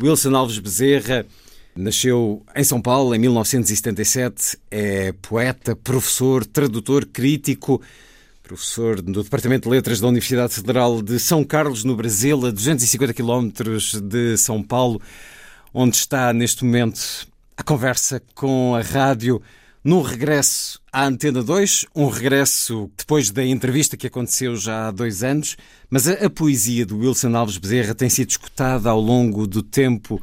Wilson 0.00 0.34
Alves 0.34 0.58
Bezerra 0.58 1.26
nasceu 1.76 2.42
em 2.54 2.64
São 2.64 2.80
Paulo 2.80 3.14
em 3.14 3.18
1977, 3.18 4.58
é 4.70 5.12
poeta, 5.12 5.76
professor, 5.76 6.44
tradutor, 6.46 7.04
crítico, 7.04 7.82
professor 8.42 9.02
do 9.02 9.22
Departamento 9.22 9.68
de 9.68 9.74
Letras 9.74 10.00
da 10.00 10.08
Universidade 10.08 10.54
Federal 10.54 11.02
de 11.02 11.18
São 11.18 11.44
Carlos, 11.44 11.84
no 11.84 11.94
Brasil, 11.94 12.46
a 12.46 12.50
250 12.50 13.12
quilómetros 13.12 14.00
de 14.00 14.36
São 14.38 14.62
Paulo, 14.62 15.00
onde 15.74 15.96
está 15.96 16.32
neste 16.32 16.64
momento 16.64 17.28
a 17.56 17.62
conversa 17.62 18.22
com 18.34 18.74
a 18.74 18.80
rádio 18.80 19.42
num 19.86 20.02
regresso 20.02 20.80
à 20.92 21.06
Antena 21.06 21.44
2, 21.44 21.86
um 21.94 22.08
regresso 22.08 22.90
depois 22.98 23.30
da 23.30 23.44
entrevista 23.44 23.96
que 23.96 24.08
aconteceu 24.08 24.56
já 24.56 24.88
há 24.88 24.90
dois 24.90 25.22
anos, 25.22 25.56
mas 25.88 26.08
a, 26.08 26.26
a 26.26 26.28
poesia 26.28 26.84
do 26.84 26.98
Wilson 26.98 27.36
Alves 27.36 27.56
Bezerra 27.56 27.94
tem 27.94 28.10
sido 28.10 28.30
escutada 28.30 28.90
ao 28.90 29.00
longo 29.00 29.46
do 29.46 29.62
tempo 29.62 30.20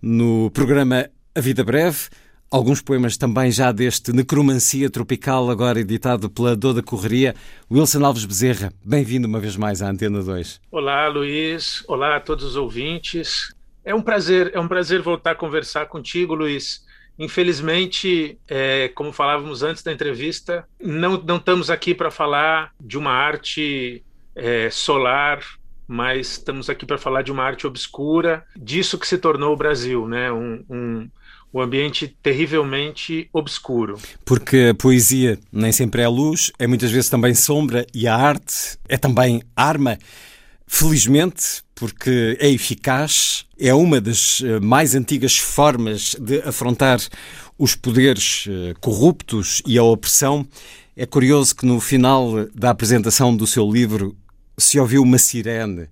no 0.00 0.48
programa 0.52 1.10
A 1.34 1.40
Vida 1.40 1.64
Breve. 1.64 2.08
Alguns 2.48 2.80
poemas 2.80 3.16
também 3.16 3.50
já 3.50 3.72
deste 3.72 4.12
Necromancia 4.12 4.88
Tropical, 4.88 5.50
agora 5.50 5.80
editado 5.80 6.30
pela 6.30 6.54
Doda 6.54 6.80
Correria. 6.80 7.34
Wilson 7.68 8.04
Alves 8.04 8.24
Bezerra, 8.24 8.72
bem-vindo 8.84 9.26
uma 9.26 9.40
vez 9.40 9.56
mais 9.56 9.82
à 9.82 9.90
Antena 9.90 10.22
2. 10.22 10.60
Olá, 10.70 11.08
Luiz. 11.08 11.82
Olá 11.88 12.14
a 12.14 12.20
todos 12.20 12.44
os 12.44 12.54
ouvintes. 12.54 13.52
É 13.84 13.92
um 13.92 14.02
prazer, 14.02 14.52
é 14.54 14.60
um 14.60 14.68
prazer 14.68 15.02
voltar 15.02 15.32
a 15.32 15.34
conversar 15.34 15.86
contigo, 15.86 16.32
Luiz. 16.32 16.88
Infelizmente, 17.20 18.38
é, 18.48 18.88
como 18.94 19.12
falávamos 19.12 19.62
antes 19.62 19.82
da 19.82 19.92
entrevista, 19.92 20.66
não, 20.80 21.22
não 21.22 21.36
estamos 21.36 21.68
aqui 21.68 21.94
para 21.94 22.10
falar 22.10 22.72
de 22.80 22.96
uma 22.96 23.12
arte 23.12 24.02
é, 24.34 24.70
solar, 24.70 25.44
mas 25.86 26.32
estamos 26.32 26.70
aqui 26.70 26.86
para 26.86 26.96
falar 26.96 27.20
de 27.20 27.30
uma 27.30 27.44
arte 27.44 27.66
obscura, 27.66 28.42
disso 28.56 28.98
que 28.98 29.06
se 29.06 29.18
tornou 29.18 29.52
o 29.52 29.56
Brasil, 29.56 30.08
né? 30.08 30.32
um, 30.32 30.64
um 30.70 31.10
um 31.52 31.60
ambiente 31.60 32.16
terrivelmente 32.22 33.28
obscuro. 33.32 33.98
Porque 34.24 34.68
a 34.70 34.74
poesia 34.74 35.38
nem 35.52 35.72
sempre 35.72 36.02
é 36.02 36.08
luz, 36.08 36.52
é 36.58 36.66
muitas 36.66 36.90
vezes 36.90 37.10
também 37.10 37.34
sombra 37.34 37.84
e 37.92 38.06
a 38.06 38.14
arte 38.14 38.78
é 38.88 38.96
também 38.96 39.42
arma. 39.56 39.98
Felizmente, 40.72 41.62
porque 41.74 42.38
é 42.40 42.48
eficaz, 42.48 43.44
é 43.58 43.74
uma 43.74 44.00
das 44.00 44.40
eh, 44.40 44.60
mais 44.60 44.94
antigas 44.94 45.36
formas 45.36 46.14
de 46.18 46.40
afrontar 46.42 47.00
os 47.58 47.74
poderes 47.74 48.46
eh, 48.48 48.72
corruptos 48.80 49.60
e 49.66 49.76
a 49.76 49.82
opressão. 49.82 50.46
É 50.96 51.04
curioso 51.04 51.56
que 51.56 51.66
no 51.66 51.80
final 51.80 52.46
da 52.54 52.70
apresentação 52.70 53.36
do 53.36 53.48
seu 53.48 53.68
livro 53.68 54.16
se 54.56 54.78
ouviu 54.78 55.02
uma 55.02 55.18
sirene. 55.18 55.88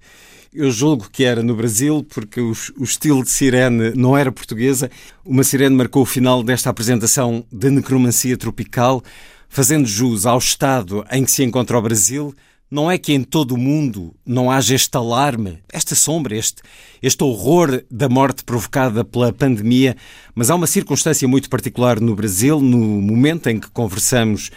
Eu 0.55 0.71
julgo 0.71 1.11
que 1.11 1.25
era 1.25 1.43
no 1.43 1.57
Brasil, 1.57 2.07
porque 2.09 2.41
o, 2.41 2.53
estilo 2.81 3.25
de 3.25 3.31
sirene 3.31 3.93
não 3.97 4.17
era 4.17 4.33
portuguesa. 4.33 4.89
Uma 5.25 5.43
sirene 5.43 5.75
marcou 5.75 6.03
o 6.03 6.07
final 6.07 6.43
desta 6.43 6.71
apresentação 6.71 7.45
de 7.53 7.69
necromancia 7.69 8.37
tropical, 8.37 9.03
fazendo 9.49 9.89
jus 9.89 10.25
ao 10.25 10.39
estado 10.39 11.05
em 11.11 11.25
que 11.25 11.33
se 11.33 11.43
encontra 11.43 11.77
o 11.77 11.83
Brasil, 11.83 12.33
não 12.70 12.90
é 12.90 12.99
que 12.99 13.12
em 13.12 13.23
todo 13.23 13.53
o 13.53 13.59
mundo 13.59 14.15
não 14.27 14.51
haja 14.51 14.74
este 14.74 14.97
alarme, 14.97 15.59
esta 15.73 15.95
sombra, 15.95 16.36
este, 16.36 16.62
este 17.03 17.24
horror 17.24 17.82
da 17.90 18.09
morte 18.09 18.45
provocada 18.45 19.05
pela 19.05 19.32
pandemia, 19.32 19.97
mas 20.35 20.51
há 20.51 20.55
uma 20.55 20.66
circunstância 20.66 21.27
muito 21.27 21.49
particular 21.49 21.99
no 22.01 22.15
Brasil, 22.15 22.61
no 22.61 22.78
momento 22.78 23.49
em 23.49 23.59
que 23.59 23.70
conversamos. 23.70 24.51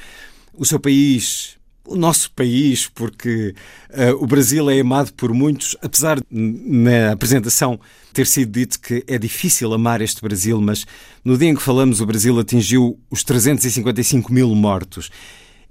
O 0.53 0.65
seu 0.65 0.79
país, 0.79 1.57
o 1.85 1.95
nosso 1.95 2.31
país, 2.31 2.87
porque 2.87 3.55
uh, 3.89 4.21
o 4.21 4.27
Brasil 4.27 4.69
é 4.69 4.79
amado 4.81 5.13
por 5.13 5.33
muitos, 5.33 5.77
apesar 5.81 6.19
de, 6.19 6.25
na 6.29 7.13
apresentação 7.13 7.79
ter 8.13 8.27
sido 8.27 8.51
dito 8.51 8.79
que 8.79 9.03
é 9.07 9.17
difícil 9.17 9.73
amar 9.73 10.01
este 10.01 10.21
Brasil, 10.21 10.59
mas 10.59 10.85
no 11.23 11.37
dia 11.37 11.49
em 11.49 11.55
que 11.55 11.61
falamos, 11.61 12.01
o 12.01 12.05
Brasil 12.05 12.37
atingiu 12.37 12.99
os 13.09 13.23
355 13.23 14.31
mil 14.33 14.53
mortos. 14.53 15.09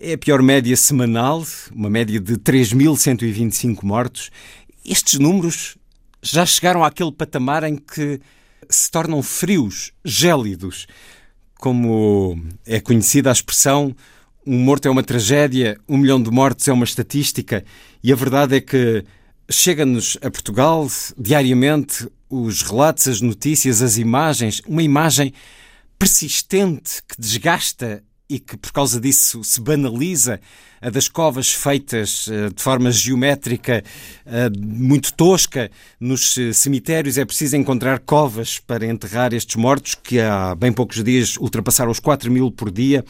É 0.02 0.14
a 0.14 0.18
pior 0.18 0.40
média 0.40 0.74
semanal, 0.78 1.44
uma 1.70 1.90
média 1.90 2.18
de 2.18 2.38
3.125 2.38 3.84
mortos. 3.84 4.30
Estes 4.82 5.18
números 5.18 5.76
já 6.22 6.46
chegaram 6.46 6.82
àquele 6.82 7.12
patamar 7.12 7.64
em 7.64 7.76
que 7.76 8.18
se 8.66 8.90
tornam 8.90 9.22
frios, 9.22 9.92
gélidos. 10.02 10.86
Como 11.58 12.42
é 12.64 12.80
conhecida 12.80 13.28
a 13.28 13.32
expressão, 13.32 13.94
um 14.46 14.58
morto 14.60 14.88
é 14.88 14.90
uma 14.90 15.02
tragédia, 15.02 15.78
um 15.86 15.98
milhão 15.98 16.22
de 16.22 16.30
mortos 16.30 16.66
é 16.66 16.72
uma 16.72 16.86
estatística, 16.86 17.62
e 18.02 18.10
a 18.10 18.16
verdade 18.16 18.56
é 18.56 18.60
que 18.62 19.04
chega-nos 19.50 20.16
a 20.22 20.30
Portugal 20.30 20.88
diariamente 21.18 22.08
os 22.30 22.62
relatos, 22.62 23.06
as 23.06 23.20
notícias, 23.20 23.82
as 23.82 23.98
imagens, 23.98 24.62
uma 24.66 24.82
imagem 24.82 25.34
persistente 25.98 27.02
que 27.06 27.20
desgasta 27.20 28.02
e 28.30 28.38
que 28.38 28.56
por 28.56 28.70
causa 28.70 29.00
disso 29.00 29.42
se 29.42 29.60
banaliza 29.60 30.40
a 30.80 30.88
das 30.88 31.08
covas 31.08 31.50
feitas 31.50 32.28
eh, 32.30 32.48
de 32.54 32.62
forma 32.62 32.92
geométrica 32.92 33.82
eh, 34.24 34.50
muito 34.56 35.12
tosca 35.12 35.68
nos 35.98 36.38
eh, 36.38 36.52
cemitérios. 36.52 37.18
É 37.18 37.24
preciso 37.24 37.56
encontrar 37.56 37.98
covas 37.98 38.60
para 38.60 38.86
enterrar 38.86 39.34
estes 39.34 39.56
mortos, 39.56 39.96
que 39.96 40.20
há 40.20 40.54
bem 40.54 40.72
poucos 40.72 41.02
dias 41.02 41.36
ultrapassaram 41.36 41.90
os 41.90 41.98
4 41.98 42.30
mil 42.30 42.52
por 42.52 42.70
dia, 42.70 43.04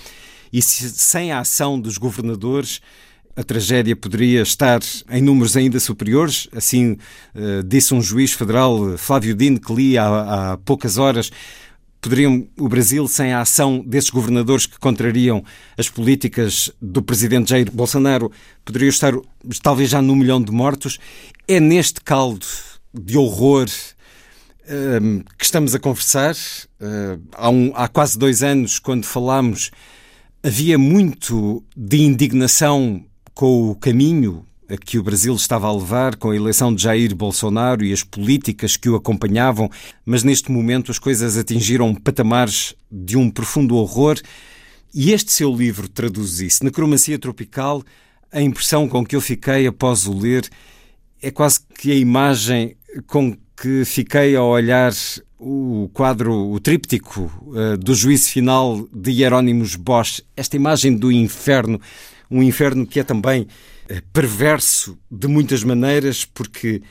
e 0.50 0.62
sem 0.62 1.30
a 1.30 1.40
ação 1.40 1.78
dos 1.78 1.98
governadores. 1.98 2.80
A 3.36 3.44
tragédia 3.44 3.94
poderia 3.94 4.42
estar 4.42 4.80
em 5.08 5.22
números 5.22 5.56
ainda 5.56 5.78
superiores, 5.78 6.48
assim 6.52 6.98
disse 7.64 7.94
um 7.94 8.02
juiz 8.02 8.32
federal, 8.32 8.98
Flávio 8.98 9.34
Dino, 9.34 9.60
que 9.60 9.72
li 9.72 9.96
há, 9.96 10.52
há 10.52 10.56
poucas 10.58 10.98
horas 10.98 11.30
poderiam 12.00 12.46
o 12.58 12.68
Brasil, 12.68 13.06
sem 13.06 13.32
a 13.32 13.40
ação 13.40 13.84
desses 13.86 14.10
governadores 14.10 14.66
que 14.66 14.78
contrariam 14.78 15.44
as 15.76 15.88
políticas 15.88 16.70
do 16.80 17.02
presidente 17.02 17.50
Jair 17.50 17.70
Bolsonaro, 17.70 18.32
poderia 18.64 18.88
estar 18.88 19.12
talvez 19.62 19.90
já 19.90 20.00
num 20.00 20.16
milhão 20.16 20.42
de 20.42 20.50
mortos. 20.50 20.98
É 21.46 21.60
neste 21.60 22.00
caldo 22.00 22.46
de 22.92 23.18
horror 23.18 23.68
uh, 24.64 25.24
que 25.38 25.44
estamos 25.44 25.74
a 25.74 25.78
conversar. 25.78 26.34
Uh, 26.34 27.20
há, 27.32 27.50
um, 27.50 27.72
há 27.74 27.88
quase 27.88 28.18
dois 28.18 28.42
anos, 28.42 28.78
quando 28.78 29.04
falámos, 29.04 29.70
havia 30.42 30.78
muito 30.78 31.62
de 31.76 31.98
indignação 32.02 33.04
com 33.34 33.70
o 33.70 33.74
caminho 33.74 34.44
a 34.70 34.76
que 34.76 34.98
o 34.98 35.02
Brasil 35.02 35.34
estava 35.34 35.66
a 35.66 35.72
levar 35.72 36.16
com 36.16 36.30
a 36.30 36.36
eleição 36.36 36.72
de 36.72 36.84
Jair 36.84 37.14
Bolsonaro 37.14 37.84
e 37.84 37.92
as 37.92 38.04
políticas 38.04 38.76
que 38.76 38.88
o 38.88 38.94
acompanhavam, 38.94 39.68
mas 40.06 40.22
neste 40.22 40.52
momento 40.52 40.92
as 40.92 40.98
coisas 40.98 41.36
atingiram 41.36 41.94
patamares 41.94 42.74
de 42.90 43.16
um 43.16 43.28
profundo 43.28 43.74
horror. 43.74 44.20
E 44.94 45.12
este 45.12 45.32
seu 45.32 45.54
livro 45.54 45.88
traduz 45.88 46.40
isso. 46.40 46.64
Necromancia 46.64 47.18
Tropical, 47.18 47.82
a 48.32 48.40
impressão 48.40 48.88
com 48.88 49.04
que 49.04 49.16
eu 49.16 49.20
fiquei 49.20 49.66
após 49.66 50.06
o 50.06 50.16
ler 50.16 50.48
é 51.20 51.30
quase 51.30 51.60
que 51.78 51.90
a 51.90 51.96
imagem 51.96 52.76
com 53.06 53.36
que 53.60 53.84
fiquei 53.84 54.36
a 54.36 54.42
olhar 54.42 54.92
o 55.38 55.90
quadro, 55.92 56.32
o 56.32 56.60
tríptico 56.60 57.30
uh, 57.46 57.76
do 57.76 57.94
juízo 57.94 58.30
final 58.30 58.86
de 58.92 59.10
Hieronymus 59.10 59.74
Bosch, 59.74 60.22
esta 60.36 60.56
imagem 60.56 60.96
do 60.96 61.10
inferno, 61.10 61.80
um 62.30 62.42
inferno 62.42 62.86
que 62.86 63.00
é 63.00 63.04
também 63.04 63.46
perverso 64.12 64.98
de 65.10 65.26
muitas 65.26 65.64
maneiras, 65.64 66.24
porque, 66.24 66.82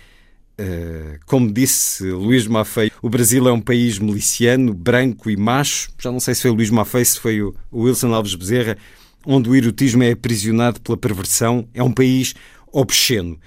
uh, 0.59 1.19
como 1.25 1.51
disse 1.51 2.09
Luís 2.11 2.47
Maffei, 2.47 2.91
o 3.01 3.09
Brasil 3.09 3.47
é 3.47 3.51
um 3.51 3.61
país 3.61 3.99
miliciano, 3.99 4.73
branco 4.73 5.29
e 5.29 5.37
macho. 5.37 5.91
Já 5.99 6.11
não 6.11 6.19
sei 6.19 6.35
se 6.35 6.41
foi 6.41 6.51
o 6.51 6.55
Luís 6.55 6.69
Maffei, 6.69 7.05
se 7.05 7.19
foi 7.19 7.41
o 7.41 7.55
Wilson 7.71 8.13
Alves 8.13 8.35
Bezerra, 8.35 8.77
onde 9.25 9.49
o 9.49 9.55
erotismo 9.55 10.03
é 10.03 10.11
aprisionado 10.11 10.81
pela 10.81 10.97
perversão. 10.97 11.67
É 11.73 11.83
um 11.83 11.91
país 11.91 12.33
obsceno. 12.71 13.39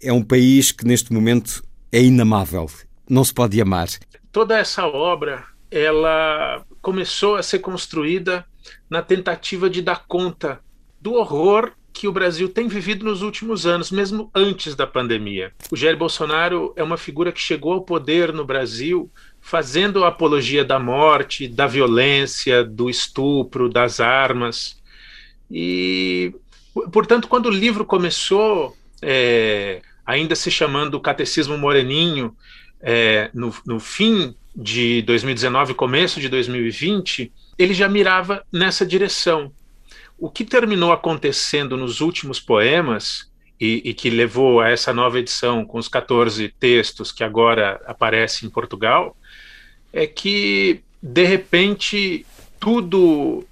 É 0.00 0.12
um 0.12 0.22
país 0.22 0.72
que 0.72 0.84
neste 0.84 1.12
momento 1.12 1.62
é 1.90 2.02
inamável. 2.02 2.70
Não 3.08 3.24
se 3.24 3.32
pode 3.32 3.60
amar 3.60 3.88
toda 4.32 4.58
essa 4.58 4.86
obra 4.86 5.44
ela 5.70 6.64
começou 6.80 7.36
a 7.36 7.42
ser 7.42 7.60
construída 7.60 8.44
na 8.90 9.02
tentativa 9.02 9.70
de 9.70 9.82
dar 9.82 10.06
conta 10.06 10.60
do 11.00 11.14
horror 11.14 11.72
que 11.92 12.08
o 12.08 12.12
Brasil 12.12 12.48
tem 12.48 12.68
vivido 12.68 13.04
nos 13.04 13.22
últimos 13.22 13.66
anos, 13.66 13.90
mesmo 13.90 14.30
antes 14.34 14.74
da 14.74 14.86
pandemia. 14.86 15.52
O 15.70 15.76
Jair 15.76 15.96
Bolsonaro 15.96 16.72
é 16.76 16.82
uma 16.82 16.96
figura 16.96 17.30
que 17.30 17.40
chegou 17.40 17.74
ao 17.74 17.82
poder 17.82 18.32
no 18.32 18.44
Brasil 18.44 19.10
fazendo 19.40 20.04
apologia 20.04 20.64
da 20.64 20.78
morte, 20.78 21.48
da 21.48 21.66
violência, 21.66 22.64
do 22.64 22.88
estupro, 22.88 23.68
das 23.68 24.00
armas. 24.00 24.80
E, 25.50 26.34
portanto, 26.92 27.28
quando 27.28 27.46
o 27.46 27.50
livro 27.50 27.84
começou, 27.84 28.76
é, 29.02 29.82
ainda 30.06 30.34
se 30.34 30.50
chamando 30.50 31.00
Catecismo 31.00 31.58
Moreninho, 31.58 32.34
é, 32.80 33.30
no, 33.34 33.54
no 33.66 33.80
fim 33.80 34.34
de 34.54 35.02
2019, 35.02 35.74
começo 35.74 36.20
de 36.20 36.28
2020, 36.28 37.32
ele 37.58 37.74
já 37.74 37.88
mirava 37.88 38.44
nessa 38.52 38.86
direção. 38.86 39.52
O 40.22 40.30
que 40.30 40.44
terminou 40.44 40.92
acontecendo 40.92 41.76
nos 41.76 42.00
últimos 42.00 42.38
poemas, 42.38 43.28
e, 43.60 43.82
e, 43.84 43.92
que 43.92 44.08
levou 44.08 44.60
a 44.60 44.70
essa 44.70 44.92
nova 44.92 45.18
edição 45.18 45.64
com 45.64 45.78
os 45.78 45.88
14 45.88 46.48
textos 46.60 47.10
que 47.10 47.24
agora 47.24 47.82
aparecem 47.86 48.48
em 48.48 48.50
Portugal, 48.52 49.16
é 49.92 50.06
que, 50.06 50.80
de 51.02 51.24
repente, 51.24 52.24
tudo, 52.60 53.44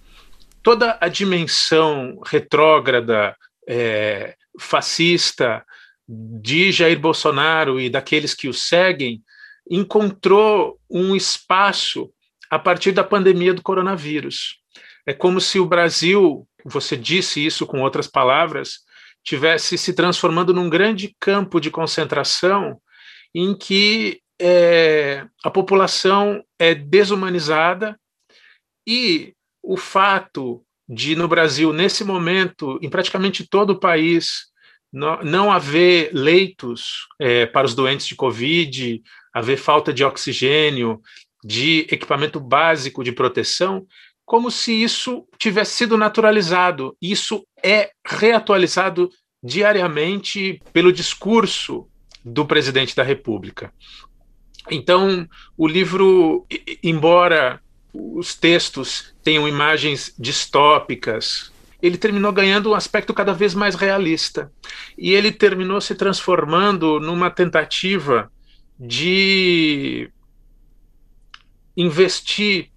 toda 0.62 0.96
a 1.00 1.08
dimensão 1.08 2.20
retrógrada, 2.24 3.36
é, 3.68 4.36
fascista, 4.56 5.64
de 6.08 6.70
Jair 6.70 7.00
Bolsonaro 7.00 7.80
e 7.80 7.90
daqueles 7.90 8.32
que 8.32 8.48
o 8.48 8.54
seguem 8.54 9.20
encontrou 9.68 10.78
um 10.88 11.16
espaço 11.16 12.12
a 12.48 12.60
partir 12.60 12.92
da 12.92 13.02
pandemia 13.02 13.52
do 13.52 13.60
coronavírus. 13.60 14.60
É 15.04 15.12
como 15.12 15.40
se 15.40 15.58
o 15.58 15.66
Brasil, 15.66 16.46
você 16.64 16.96
disse 16.96 17.44
isso 17.44 17.66
com 17.66 17.80
outras 17.80 18.06
palavras, 18.06 18.80
tivesse 19.24 19.76
se 19.76 19.92
transformando 19.92 20.54
num 20.54 20.70
grande 20.70 21.14
campo 21.20 21.60
de 21.60 21.70
concentração 21.70 22.80
em 23.34 23.54
que 23.56 24.20
é, 24.40 25.26
a 25.44 25.50
população 25.50 26.42
é 26.58 26.74
desumanizada 26.74 27.98
e 28.86 29.34
o 29.62 29.76
fato 29.76 30.64
de, 30.88 31.14
no 31.14 31.28
Brasil, 31.28 31.72
nesse 31.72 32.02
momento, 32.02 32.78
em 32.82 32.88
praticamente 32.88 33.46
todo 33.46 33.70
o 33.70 33.78
país, 33.78 34.46
não, 34.92 35.52
haver 35.52 36.10
leitos 36.12 37.06
é, 37.20 37.46
para 37.46 37.66
os 37.66 37.74
doentes 37.74 38.08
de 38.08 38.16
Covid, 38.16 39.00
haver 39.32 39.56
falta 39.56 39.92
de 39.92 40.02
oxigênio, 40.02 41.00
de 41.44 41.86
equipamento 41.90 42.40
básico 42.40 43.04
de 43.04 43.12
proteção, 43.12 43.86
como 44.30 44.48
se 44.48 44.72
isso 44.72 45.26
tivesse 45.36 45.74
sido 45.74 45.96
naturalizado. 45.96 46.96
Isso 47.02 47.44
é 47.60 47.90
reatualizado 48.06 49.10
diariamente 49.42 50.62
pelo 50.72 50.92
discurso 50.92 51.88
do 52.24 52.46
presidente 52.46 52.94
da 52.94 53.02
República. 53.02 53.74
Então, 54.70 55.28
o 55.56 55.66
livro, 55.66 56.46
embora 56.80 57.60
os 57.92 58.32
textos 58.36 59.12
tenham 59.20 59.48
imagens 59.48 60.14
distópicas, 60.16 61.50
ele 61.82 61.98
terminou 61.98 62.30
ganhando 62.30 62.70
um 62.70 62.74
aspecto 62.74 63.12
cada 63.12 63.32
vez 63.32 63.52
mais 63.52 63.74
realista. 63.74 64.52
E 64.96 65.12
ele 65.12 65.32
terminou 65.32 65.80
se 65.80 65.96
transformando 65.96 67.00
numa 67.00 67.32
tentativa 67.32 68.30
de 68.78 70.08
investir 71.76 72.69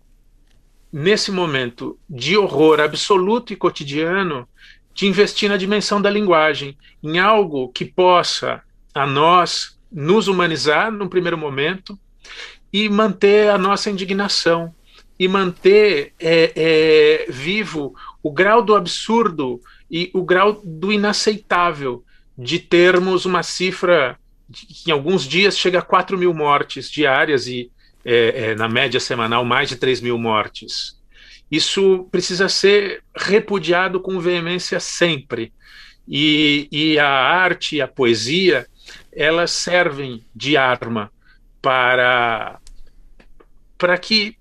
nesse 0.94 1.32
momento 1.32 1.98
de 2.08 2.38
horror 2.38 2.80
absoluto 2.80 3.52
e 3.52 3.56
cotidiano, 3.56 4.48
de 4.94 5.08
investir 5.08 5.50
na 5.50 5.58
dimensão 5.58 6.00
da 6.00 6.10
linguagem, 6.10 6.78
em 7.02 7.18
algo 7.18 7.70
que 7.70 7.84
possa 7.84 8.62
a 8.94 9.08
nós 9.08 9.76
nos 9.92 10.28
humanizar 10.28 10.92
num 10.92 11.10
primeiro 11.10 11.38
momento 11.38 11.98
e 12.72 12.88
manter 12.88 13.50
a 13.50 13.58
nossa 13.58 13.90
indignação 13.90 14.74
e 15.18 15.28
manter 15.28 16.14
é, 16.20 16.52
é, 16.56 17.32
vivo 17.32 17.96
o 18.22 18.32
grau 18.32 18.62
do 18.62 18.76
absurdo 18.76 19.60
e 19.90 20.12
o 20.14 20.24
grau 20.24 20.62
do 20.64 20.92
inaceitável 20.92 22.04
de 22.38 22.60
termos 22.60 23.26
uma 23.26 23.42
cifra 23.42 24.18
que 24.52 24.90
em 24.90 24.94
alguns 24.94 25.24
dias 25.24 25.58
chega 25.58 25.80
a 25.80 25.84
4 25.84 26.18
mil 26.18 26.34
mortes 26.34 26.90
diárias 26.90 27.48
e, 27.48 27.72
é, 28.06 28.52
é, 28.52 28.56
na 28.56 28.68
média 28.68 29.00
semanal, 29.00 29.46
mais 29.46 29.70
de 29.70 29.76
3 29.76 30.02
mil 30.02 30.18
mortes. 30.18 31.00
Isso 31.50 32.08
precisa 32.12 32.50
ser 32.50 33.04
repudiado 33.16 34.00
com 34.00 34.20
veemência 34.20 34.80
sempre. 34.80 35.54
E, 36.08 36.68
e 36.72 37.00
a 37.00 37.08
arte 37.08 37.78
e 37.78 37.82
a 37.82 37.88
poesia, 37.88 38.68
elas 39.12 39.52
servem 39.52 40.24
de 40.36 40.58
arma 40.58 41.12
para, 41.62 42.60
para 43.78 43.98
que 43.98 44.36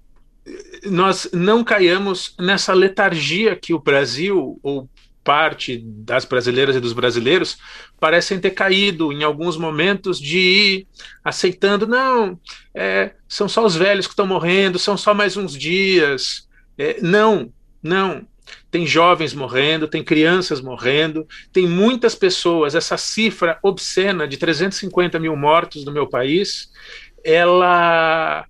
nós 0.84 1.28
não 1.32 1.62
caiamos 1.62 2.34
nessa 2.38 2.72
letargia 2.72 3.54
que 3.54 3.72
o 3.72 3.78
Brasil, 3.78 4.58
ou 4.62 4.88
parte 5.24 5.78
das 5.78 6.24
brasileiras 6.24 6.76
e 6.76 6.80
dos 6.80 6.92
brasileiros, 6.92 7.58
parecem 8.00 8.40
ter 8.40 8.50
caído 8.50 9.12
em 9.12 9.22
alguns 9.22 9.56
momentos 9.56 10.18
de 10.18 10.38
ir 10.38 10.86
aceitando, 11.24 11.86
não, 11.86 12.38
é, 12.74 13.12
são 13.28 13.48
só 13.48 13.64
os 13.64 13.76
velhos 13.76 14.06
que 14.06 14.12
estão 14.12 14.26
morrendo, 14.26 14.78
são 14.78 14.96
só 14.96 15.14
mais 15.14 15.36
uns 15.36 15.56
dias. 15.56 16.48
É, 16.76 17.00
não, 17.00 17.52
não. 17.82 18.26
Tem 18.70 18.86
jovens 18.86 19.32
morrendo, 19.34 19.86
tem 19.86 20.02
crianças 20.02 20.60
morrendo, 20.60 21.26
tem 21.52 21.66
muitas 21.66 22.14
pessoas. 22.14 22.74
Essa 22.74 22.96
cifra 22.96 23.58
obscena 23.62 24.26
de 24.26 24.36
350 24.36 25.18
mil 25.18 25.36
mortos 25.36 25.84
no 25.84 25.92
meu 25.92 26.08
país, 26.08 26.70
ela 27.24 28.46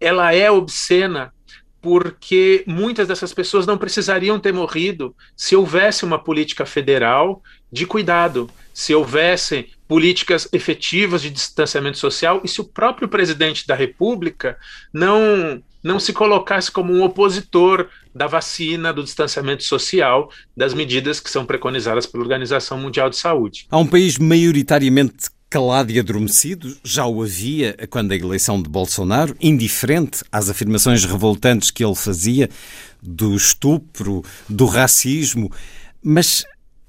ela 0.00 0.32
é 0.32 0.48
obscena 0.48 1.32
porque 1.80 2.64
muitas 2.66 3.06
dessas 3.08 3.32
pessoas 3.32 3.66
não 3.66 3.78
precisariam 3.78 4.38
ter 4.38 4.52
morrido 4.52 5.14
se 5.36 5.54
houvesse 5.54 6.04
uma 6.04 6.18
política 6.18 6.66
federal 6.66 7.42
de 7.70 7.86
cuidado, 7.86 8.50
se 8.72 8.94
houvessem 8.94 9.68
políticas 9.86 10.48
efetivas 10.52 11.22
de 11.22 11.30
distanciamento 11.30 11.98
social 11.98 12.40
e 12.44 12.48
se 12.48 12.60
o 12.60 12.64
próprio 12.64 13.08
presidente 13.08 13.66
da 13.66 13.74
República 13.74 14.56
não 14.92 15.62
não 15.80 16.00
se 16.00 16.12
colocasse 16.12 16.72
como 16.72 16.92
um 16.92 17.04
opositor 17.04 17.88
da 18.12 18.26
vacina, 18.26 18.92
do 18.92 19.04
distanciamento 19.04 19.62
social, 19.62 20.28
das 20.56 20.74
medidas 20.74 21.20
que 21.20 21.30
são 21.30 21.46
preconizadas 21.46 22.04
pela 22.04 22.24
Organização 22.24 22.76
Mundial 22.76 23.08
de 23.08 23.16
Saúde. 23.16 23.66
Há 23.70 23.78
um 23.78 23.86
país 23.86 24.18
maioritariamente 24.18 25.30
calado 25.50 25.90
e 25.90 25.98
adormecido, 25.98 26.76
já 26.84 27.06
o 27.06 27.22
havia 27.22 27.74
quando 27.88 28.12
a 28.12 28.16
eleição 28.16 28.60
de 28.60 28.68
Bolsonaro, 28.68 29.36
indiferente 29.40 30.22
às 30.30 30.48
afirmações 30.48 31.04
revoltantes 31.04 31.70
que 31.70 31.84
ele 31.84 31.94
fazia 31.94 32.50
do 33.02 33.34
estupro, 33.34 34.22
do 34.48 34.66
racismo, 34.66 35.50
mas 36.02 36.44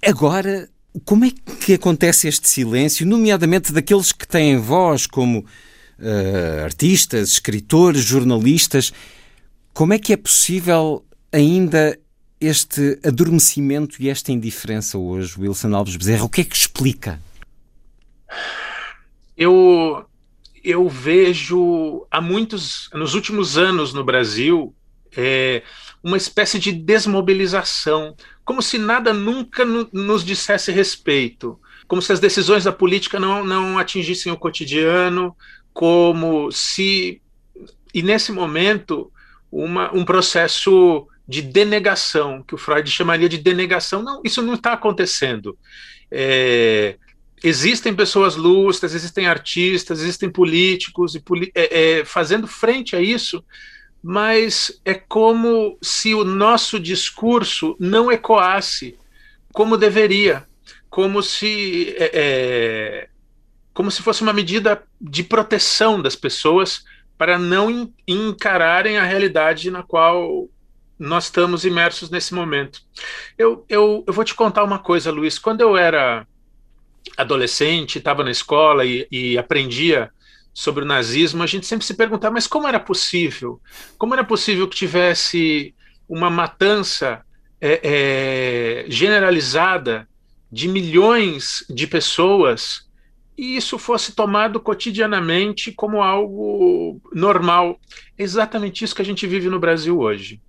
agora 0.05 0.69
como 1.05 1.25
é 1.25 1.31
que 1.59 1.73
acontece 1.73 2.27
este 2.27 2.47
silêncio, 2.49 3.05
nomeadamente 3.05 3.71
daqueles 3.71 4.11
que 4.11 4.27
têm 4.27 4.57
voz 4.57 5.05
como 5.05 5.39
uh, 5.39 6.63
artistas, 6.63 7.29
escritores, 7.29 8.03
jornalistas? 8.03 8.91
Como 9.73 9.93
é 9.93 9.99
que 9.99 10.13
é 10.13 10.17
possível 10.17 11.03
ainda 11.31 11.97
este 12.41 12.99
adormecimento 13.03 14.01
e 14.01 14.09
esta 14.09 14.31
indiferença 14.31 14.97
hoje, 14.97 15.39
Wilson 15.39 15.73
Alves 15.75 15.95
Bezerra? 15.95 16.23
O 16.23 16.29
que 16.29 16.41
é 16.41 16.43
que 16.43 16.55
explica? 16.55 17.19
Eu, 19.37 20.05
eu 20.63 20.87
vejo 20.89 22.05
há 22.11 22.19
muitos, 22.19 22.89
nos 22.93 23.13
últimos 23.13 23.57
anos 23.57 23.93
no 23.93 24.03
Brasil, 24.03 24.75
é, 25.15 25.63
uma 26.03 26.17
espécie 26.17 26.59
de 26.59 26.71
desmobilização, 26.71 28.15
como 28.43 28.61
se 28.61 28.77
nada 28.77 29.13
nunca 29.13 29.65
no, 29.65 29.87
nos 29.91 30.23
dissesse 30.23 30.71
respeito, 30.71 31.59
como 31.87 32.01
se 32.01 32.11
as 32.11 32.19
decisões 32.19 32.63
da 32.63 32.71
política 32.71 33.19
não, 33.19 33.43
não 33.43 33.77
atingissem 33.77 34.31
o 34.31 34.37
cotidiano, 34.37 35.35
como 35.73 36.51
se. 36.51 37.21
E 37.93 38.03
nesse 38.03 38.31
momento, 38.31 39.11
uma, 39.51 39.91
um 39.95 40.05
processo 40.05 41.07
de 41.27 41.41
denegação, 41.41 42.43
que 42.43 42.55
o 42.55 42.57
Freud 42.57 42.89
chamaria 42.89 43.29
de 43.29 43.37
denegação. 43.37 44.01
Não, 44.01 44.21
isso 44.23 44.41
não 44.41 44.55
está 44.55 44.73
acontecendo. 44.73 45.57
É, 46.11 46.97
existem 47.43 47.93
pessoas 47.93 48.35
lustras, 48.35 48.93
existem 48.93 49.27
artistas, 49.27 50.01
existem 50.01 50.29
políticos 50.29 51.15
e 51.15 51.23
é, 51.55 51.99
é, 51.99 52.05
fazendo 52.05 52.47
frente 52.47 52.95
a 52.95 53.01
isso, 53.01 53.43
mas 54.01 54.79
é 54.85 54.93
como 54.93 55.77
se 55.81 56.13
o 56.13 56.23
nosso 56.23 56.79
discurso 56.79 57.75
não 57.79 58.11
ecoasse 58.11 58.97
como 59.53 59.77
deveria, 59.77 60.45
como 60.89 61.21
se 61.21 61.95
é, 61.97 62.11
é 62.13 63.09
como 63.73 63.89
se 63.89 64.01
fosse 64.01 64.21
uma 64.21 64.33
medida 64.33 64.83
de 64.99 65.23
proteção 65.23 66.01
das 66.01 66.13
pessoas 66.13 66.83
para 67.17 67.39
não 67.39 67.93
encararem 68.05 68.97
a 68.97 69.03
realidade 69.03 69.71
na 69.71 69.83
qual 69.83 70.49
nós 70.99 71.25
estamos 71.25 71.63
imersos 71.63 72.09
nesse 72.09 72.33
momento. 72.33 72.81
Eu, 73.37 73.65
eu, 73.69 74.03
eu 74.05 74.13
vou 74.13 74.25
te 74.25 74.35
contar 74.35 74.65
uma 74.65 74.79
coisa, 74.79 75.11
Luiz. 75.11 75.39
Quando 75.39 75.61
eu 75.61 75.77
era 75.77 76.27
adolescente, 77.17 77.97
estava 77.97 78.23
na 78.23 78.31
escola 78.31 78.85
e, 78.85 79.07
e 79.11 79.37
aprendia 79.37 80.11
sobre 80.53 80.83
o 80.83 80.87
nazismo, 80.87 81.43
a 81.43 81.47
gente 81.47 81.65
sempre 81.65 81.85
se 81.85 81.93
perguntava, 81.93 82.33
mas 82.33 82.47
como 82.47 82.67
era 82.67 82.79
possível? 82.79 83.61
Como 83.97 84.13
era 84.13 84.23
possível 84.23 84.67
que 84.67 84.75
tivesse 84.75 85.73
uma 86.07 86.29
matança 86.29 87.23
é, 87.61 87.79
é, 87.83 88.85
generalizada 88.89 90.07
de 90.51 90.67
milhões 90.67 91.63
de 91.69 91.85
pessoas 91.85 92.89
e 93.37 93.55
isso 93.55 93.77
fosse 93.77 94.13
tomado 94.13 94.59
cotidianamente 94.59 95.71
como 95.71 96.01
algo 96.01 97.01
normal? 97.13 97.79
É 98.17 98.23
exatamente 98.23 98.83
isso 98.83 98.95
que 98.95 99.01
a 99.01 99.05
gente 99.05 99.25
vive 99.25 99.47
no 99.47 99.59
Brasil 99.59 99.97
hoje. 99.97 100.41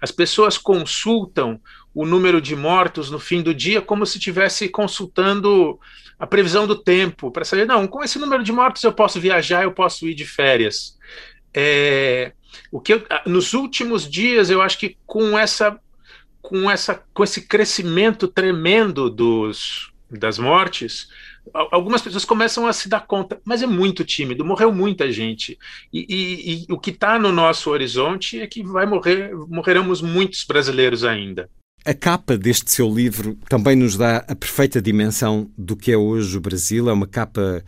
As 0.00 0.10
pessoas 0.10 0.56
consultam 0.56 1.60
o 1.96 2.04
número 2.04 2.42
de 2.42 2.54
mortos 2.54 3.10
no 3.10 3.18
fim 3.18 3.40
do 3.40 3.54
dia 3.54 3.80
como 3.80 4.04
se 4.04 4.18
estivesse 4.18 4.68
consultando 4.68 5.80
a 6.18 6.26
previsão 6.26 6.66
do 6.66 6.76
tempo, 6.76 7.30
para 7.30 7.42
saber, 7.42 7.66
não, 7.66 7.86
com 7.86 8.04
esse 8.04 8.18
número 8.18 8.44
de 8.44 8.52
mortos 8.52 8.82
eu 8.82 8.92
posso 8.92 9.18
viajar, 9.18 9.62
eu 9.62 9.72
posso 9.72 10.06
ir 10.06 10.14
de 10.14 10.26
férias. 10.26 10.98
É, 11.54 12.32
o 12.70 12.82
que 12.82 12.92
eu, 12.92 13.02
nos 13.24 13.54
últimos 13.54 14.08
dias 14.08 14.50
eu 14.50 14.60
acho 14.60 14.78
que 14.78 14.98
com 15.06 15.38
essa 15.38 15.80
com 16.42 16.70
essa 16.70 17.02
com 17.14 17.24
esse 17.24 17.48
crescimento 17.48 18.28
tremendo 18.28 19.08
dos 19.08 19.90
das 20.10 20.38
mortes 20.38 21.08
algumas 21.70 22.02
pessoas 22.02 22.24
começam 22.24 22.66
a 22.66 22.72
se 22.72 22.88
dar 22.88 23.06
conta, 23.06 23.40
mas 23.44 23.62
é 23.62 23.66
muito 23.66 24.04
tímido, 24.04 24.44
morreu 24.44 24.72
muita 24.72 25.10
gente. 25.10 25.58
E, 25.92 26.06
e, 26.08 26.66
e 26.68 26.72
o 26.72 26.78
que 26.78 26.90
está 26.90 27.18
no 27.18 27.32
nosso 27.32 27.70
horizonte 27.70 28.40
é 28.40 28.46
que 28.46 28.62
vai 28.62 28.84
morrer, 28.84 29.32
morreremos 29.48 30.02
muitos 30.02 30.44
brasileiros 30.44 31.04
ainda. 31.04 31.48
A 31.86 31.94
capa 31.94 32.36
deste 32.36 32.72
seu 32.72 32.92
livro 32.92 33.38
também 33.48 33.76
nos 33.76 33.96
dá 33.96 34.16
a 34.26 34.34
perfeita 34.34 34.82
dimensão 34.82 35.48
do 35.56 35.76
que 35.76 35.92
é 35.92 35.96
hoje 35.96 36.36
o 36.36 36.40
Brasil. 36.40 36.90
É 36.90 36.92
uma 36.92 37.06
capa 37.06 37.62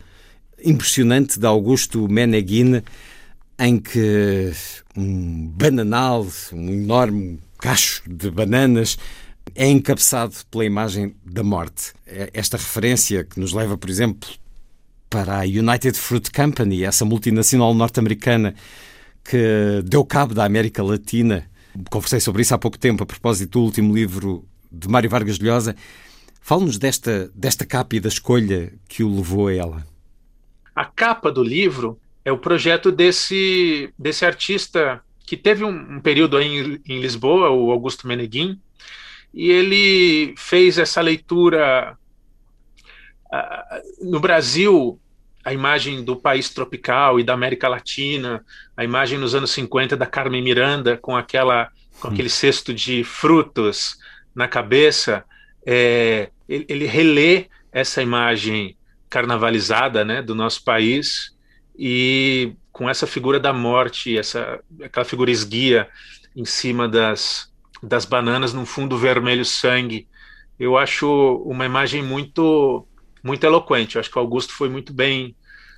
impressionante 0.61 1.39
de 1.39 1.45
Augusto 1.45 2.05
Meneghine, 2.05 2.83
em 3.57 3.79
que 3.79 4.51
um 4.93 5.47
bananal, 5.47 6.27
um 6.51 6.69
enorme 6.69 7.39
cacho 7.59 8.03
de 8.05 8.29
bananas, 8.29 8.97
é 9.55 9.69
encabeçado 9.69 10.35
pela 10.51 10.65
imagem 10.65 11.15
da 11.23 11.41
morte. 11.41 11.93
É 12.05 12.29
esta 12.33 12.57
referência 12.57 13.23
que 13.23 13.39
nos 13.39 13.53
leva, 13.53 13.77
por 13.77 13.89
exemplo, 13.89 14.29
para 15.09 15.39
a 15.39 15.43
United 15.43 15.97
Fruit 15.97 16.29
Company, 16.29 16.83
essa 16.83 17.05
multinacional 17.05 17.73
norte-americana 17.73 18.53
que 19.23 19.81
deu 19.85 20.03
cabo 20.03 20.33
da 20.33 20.43
América 20.43 20.83
Latina. 20.83 21.49
Conversei 21.89 22.19
sobre 22.19 22.41
isso 22.41 22.53
há 22.53 22.57
pouco 22.57 22.77
tempo, 22.77 23.03
a 23.03 23.05
propósito 23.05 23.59
do 23.59 23.63
último 23.63 23.93
livro 23.93 24.45
de 24.71 24.87
Mário 24.87 25.09
Vargas 25.09 25.39
Llosa. 25.39 25.75
Fale-nos 26.41 26.77
desta, 26.77 27.31
desta 27.35 27.65
capa 27.65 27.95
e 27.95 27.99
da 27.99 28.09
escolha 28.09 28.73
que 28.87 29.03
o 29.03 29.15
levou 29.15 29.47
a 29.47 29.53
ela. 29.53 29.87
A 30.75 30.85
capa 30.85 31.31
do 31.31 31.43
livro 31.43 31.99
é 32.25 32.31
o 32.31 32.37
projeto 32.37 32.91
desse, 32.91 33.93
desse 33.97 34.25
artista 34.25 35.01
que 35.25 35.37
teve 35.37 35.63
um, 35.63 35.97
um 35.97 35.99
período 35.99 36.37
aí 36.37 36.47
em, 36.47 36.81
em 36.87 36.99
Lisboa, 36.99 37.49
o 37.51 37.71
Augusto 37.71 38.07
Meneguin, 38.07 38.59
e 39.33 39.51
ele 39.51 40.33
fez 40.37 40.77
essa 40.77 41.01
leitura 41.01 41.95
uh, 43.31 44.09
no 44.09 44.19
Brasil 44.19 44.99
a 45.43 45.53
imagem 45.53 46.03
do 46.03 46.15
país 46.15 46.49
tropical 46.49 47.19
e 47.19 47.23
da 47.23 47.33
América 47.33 47.67
Latina, 47.67 48.43
a 48.75 48.83
imagem 48.83 49.17
nos 49.17 49.33
anos 49.33 49.51
50 49.51 49.95
da 49.95 50.05
Carmen 50.05 50.41
Miranda 50.41 50.97
com 50.97 51.15
aquela 51.15 51.71
com 51.99 52.07
aquele 52.07 52.29
cesto 52.29 52.73
de 52.73 53.03
frutos 53.03 53.97
na 54.33 54.47
cabeça, 54.47 55.25
é, 55.65 56.29
ele, 56.47 56.65
ele 56.69 56.85
relê 56.85 57.47
essa 57.73 58.01
imagem 58.01 58.77
carnavalizada, 59.09 60.05
né, 60.05 60.21
do 60.21 60.33
nosso 60.33 60.63
país 60.63 61.35
e 61.77 62.53
com 62.71 62.89
essa 62.89 63.05
figura 63.05 63.37
da 63.37 63.51
morte, 63.51 64.17
essa 64.17 64.59
aquela 64.81 65.03
figura 65.05 65.29
esguia 65.29 65.89
em 66.35 66.45
cima 66.45 66.87
das 66.87 67.49
das 67.81 68.05
bananas 68.05 68.53
num 68.53 68.65
fundo 68.65 68.97
vermelho 68.97 69.45
sangue. 69.45 70.07
Eu 70.59 70.77
acho 70.77 71.41
uma 71.45 71.65
imagem 71.65 72.03
muito 72.03 72.85
muito 73.23 73.43
eloquente. 73.43 73.95
Eu 73.95 73.99
acho 73.99 74.09
que 74.09 74.17
o 74.17 74.21
Augusto 74.21 74.53
foi 74.53 74.69
muito 74.69 74.93
bem 74.93 75.35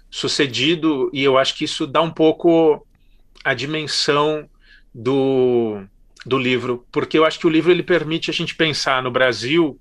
sucedido 0.09 1.09
e 1.13 1.23
eu 1.23 1.37
acho 1.37 1.55
que 1.55 1.63
isso 1.63 1.87
dá 1.87 2.01
um 2.01 2.11
pouco 2.11 2.85
a 3.43 3.53
dimensão 3.53 4.49
do, 4.93 5.81
do 6.25 6.37
livro, 6.37 6.85
porque 6.91 7.17
eu 7.17 7.25
acho 7.25 7.39
que 7.39 7.47
o 7.47 7.49
livro 7.49 7.71
ele 7.71 7.81
permite 7.81 8.29
a 8.29 8.33
gente 8.33 8.55
pensar 8.55 9.01
no 9.01 9.09
Brasil 9.09 9.79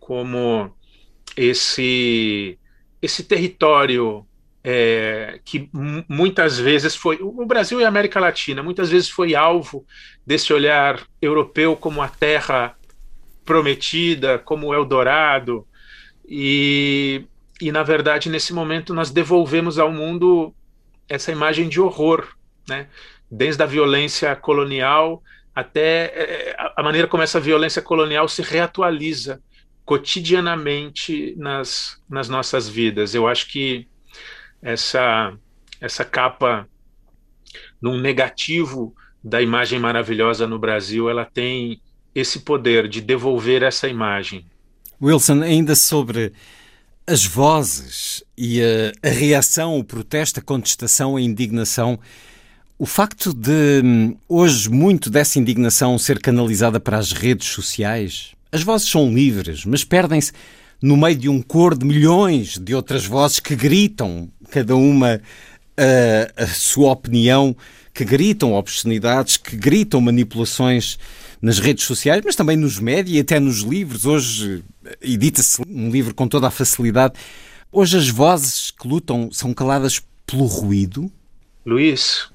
como 0.00 0.74
esse 1.36 2.58
esse 3.00 3.22
território 3.22 4.26
é, 4.64 5.40
que 5.44 5.70
muitas 6.08 6.58
vezes 6.58 6.96
foi 6.96 7.18
o 7.22 7.46
Brasil 7.46 7.80
e 7.80 7.84
a 7.84 7.88
América 7.88 8.18
Latina 8.18 8.60
muitas 8.60 8.90
vezes 8.90 9.08
foi 9.08 9.36
alvo 9.36 9.86
desse 10.26 10.52
olhar 10.52 11.06
europeu 11.22 11.76
como 11.76 12.02
a 12.02 12.08
terra 12.08 12.76
prometida, 13.44 14.38
como 14.38 14.66
o 14.66 14.74
Eldorado 14.74 15.66
e, 16.28 17.24
e 17.60 17.72
na 17.72 17.82
verdade 17.82 18.28
nesse 18.28 18.52
momento 18.52 18.92
nós 18.92 19.10
devolvemos 19.10 19.78
ao 19.78 19.90
mundo 19.90 20.54
essa 21.08 21.32
imagem 21.32 21.68
de 21.68 21.80
horror, 21.80 22.28
né? 22.68 22.88
Desde 23.30 23.62
a 23.62 23.66
violência 23.66 24.36
colonial 24.36 25.22
até 25.54 26.12
é, 26.14 26.56
a 26.76 26.82
maneira 26.84 27.08
como 27.08 27.22
essa 27.22 27.40
violência 27.40 27.82
colonial 27.82 28.28
se 28.28 28.42
reatualiza 28.42 29.42
cotidianamente 29.84 31.34
nas, 31.36 32.00
nas 32.08 32.28
nossas 32.28 32.68
vidas. 32.68 33.14
Eu 33.14 33.26
acho 33.26 33.48
que 33.48 33.88
essa, 34.62 35.36
essa 35.80 36.04
capa 36.04 36.68
num 37.80 37.98
negativo 37.98 38.94
da 39.22 39.42
imagem 39.42 39.78
maravilhosa 39.78 40.46
no 40.46 40.58
Brasil, 40.58 41.08
ela 41.08 41.24
tem 41.24 41.80
esse 42.14 42.40
poder 42.40 42.86
de 42.86 43.00
devolver 43.00 43.62
essa 43.62 43.88
imagem. 43.88 44.46
Wilson, 45.00 45.42
ainda 45.42 45.74
sobre 45.74 46.32
as 47.06 47.24
vozes 47.24 48.22
e 48.36 48.60
a, 48.60 49.08
a 49.08 49.10
reação, 49.10 49.78
o 49.78 49.84
protesto, 49.84 50.40
a 50.40 50.42
contestação, 50.42 51.16
a 51.16 51.20
indignação, 51.22 51.98
o 52.78 52.84
facto 52.84 53.32
de 53.32 53.82
hum, 53.84 54.16
hoje 54.28 54.68
muito 54.68 55.08
dessa 55.08 55.38
indignação 55.38 55.98
ser 55.98 56.20
canalizada 56.20 56.78
para 56.78 56.98
as 56.98 57.12
redes 57.12 57.48
sociais, 57.48 58.32
as 58.50 58.62
vozes 58.62 58.88
são 58.88 59.12
livres, 59.12 59.64
mas 59.64 59.84
perdem-se 59.84 60.32
no 60.82 60.96
meio 60.96 61.16
de 61.16 61.28
um 61.28 61.42
coro 61.42 61.76
de 61.76 61.84
milhões 61.84 62.58
de 62.58 62.74
outras 62.74 63.04
vozes 63.04 63.40
que 63.40 63.56
gritam, 63.56 64.28
cada 64.50 64.76
uma 64.76 65.20
a, 65.76 66.42
a 66.42 66.46
sua 66.46 66.92
opinião, 66.92 67.56
que 67.94 68.04
gritam 68.04 68.52
obscenidades, 68.52 69.36
que 69.36 69.56
gritam 69.56 70.00
manipulações 70.00 70.98
nas 71.40 71.58
redes 71.58 71.84
sociais, 71.84 72.22
mas 72.24 72.36
também 72.36 72.56
nos 72.56 72.78
médias 72.78 73.16
e 73.16 73.20
até 73.20 73.38
nos 73.38 73.60
livros. 73.60 74.04
Hoje 74.04 74.64
edita-se 75.00 75.62
um 75.66 75.90
livro 75.90 76.14
com 76.14 76.26
toda 76.26 76.48
a 76.48 76.50
facilidade. 76.50 77.14
Hoje 77.70 77.96
as 77.96 78.08
vozes 78.08 78.70
que 78.70 78.88
lutam 78.88 79.30
são 79.30 79.54
caladas 79.54 80.02
pelo 80.26 80.44
ruído? 80.44 81.10
Luiz, 81.64 82.30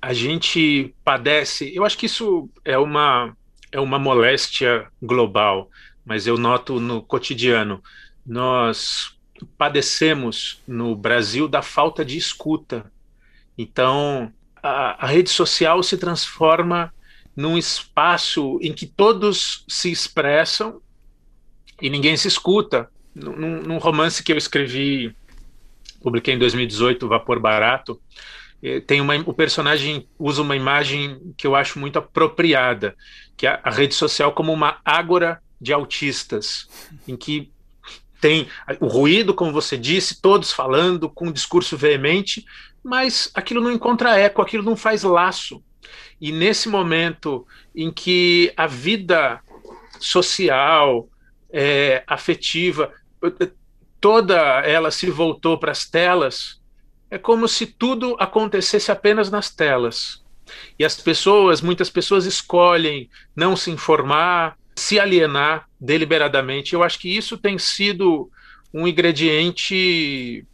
a 0.00 0.12
gente 0.12 0.94
padece. 1.04 1.72
Eu 1.74 1.84
acho 1.84 1.98
que 1.98 2.06
isso 2.06 2.48
é 2.64 2.78
uma, 2.78 3.36
é 3.72 3.80
uma 3.80 3.98
moléstia 3.98 4.86
global, 5.02 5.70
mas 6.04 6.26
eu 6.26 6.38
noto 6.38 6.80
no 6.80 7.02
cotidiano. 7.02 7.82
Nós 8.24 9.16
padecemos 9.58 10.62
no 10.66 10.94
Brasil 10.96 11.48
da 11.48 11.62
falta 11.62 12.04
de 12.04 12.16
escuta. 12.16 12.90
Então, 13.58 14.32
a, 14.62 15.04
a 15.04 15.08
rede 15.08 15.30
social 15.30 15.82
se 15.82 15.96
transforma 15.96 16.92
num 17.36 17.58
espaço 17.58 18.58
em 18.62 18.72
que 18.72 18.86
todos 18.86 19.64
se 19.68 19.90
expressam 19.90 20.80
e 21.80 21.90
ninguém 21.90 22.16
se 22.16 22.26
escuta. 22.26 22.90
Num, 23.14 23.62
num 23.62 23.78
romance 23.78 24.22
que 24.22 24.32
eu 24.32 24.36
escrevi, 24.36 25.14
publiquei 26.02 26.34
em 26.34 26.38
2018, 26.38 27.08
Vapor 27.08 27.38
Barato, 27.40 28.00
eh, 28.62 28.80
tem 28.80 29.00
uma, 29.00 29.14
o 29.26 29.34
personagem 29.34 30.08
usa 30.18 30.42
uma 30.42 30.56
imagem 30.56 31.34
que 31.36 31.46
eu 31.46 31.54
acho 31.54 31.78
muito 31.78 31.98
apropriada, 31.98 32.96
que 33.36 33.46
é 33.46 33.60
a 33.62 33.70
rede 33.70 33.94
social 33.94 34.32
como 34.32 34.52
uma 34.52 34.80
ágora 34.84 35.40
de 35.60 35.72
autistas, 35.72 36.68
em 37.06 37.16
que 37.16 37.50
tem 38.20 38.48
o 38.80 38.86
ruído, 38.86 39.34
como 39.34 39.52
você 39.52 39.76
disse, 39.76 40.20
todos 40.20 40.52
falando 40.52 41.08
com 41.08 41.28
um 41.28 41.32
discurso 41.32 41.76
veemente, 41.76 42.44
mas 42.82 43.30
aquilo 43.34 43.60
não 43.60 43.72
encontra 43.72 44.18
eco, 44.18 44.40
aquilo 44.40 44.62
não 44.62 44.76
faz 44.76 45.02
laço. 45.02 45.62
E 46.20 46.32
nesse 46.32 46.68
momento 46.68 47.46
em 47.74 47.90
que 47.90 48.52
a 48.56 48.66
vida 48.66 49.40
social, 50.00 51.08
é, 51.50 52.02
afetiva, 52.06 52.92
toda 54.00 54.36
ela 54.60 54.90
se 54.90 55.10
voltou 55.10 55.58
para 55.58 55.72
as 55.72 55.88
telas, 55.88 56.60
é 57.10 57.18
como 57.18 57.46
se 57.46 57.66
tudo 57.66 58.16
acontecesse 58.18 58.90
apenas 58.90 59.30
nas 59.30 59.50
telas. 59.50 60.24
E 60.78 60.84
as 60.84 61.00
pessoas, 61.00 61.60
muitas 61.60 61.90
pessoas 61.90 62.24
escolhem 62.24 63.10
não 63.34 63.56
se 63.56 63.70
informar, 63.70 64.56
se 64.76 64.98
alienar 64.98 65.68
deliberadamente. 65.80 66.74
Eu 66.74 66.82
acho 66.82 66.98
que 66.98 67.14
isso 67.14 67.36
tem 67.36 67.58
sido 67.58 68.30
um 68.72 68.86
ingrediente 68.86 70.44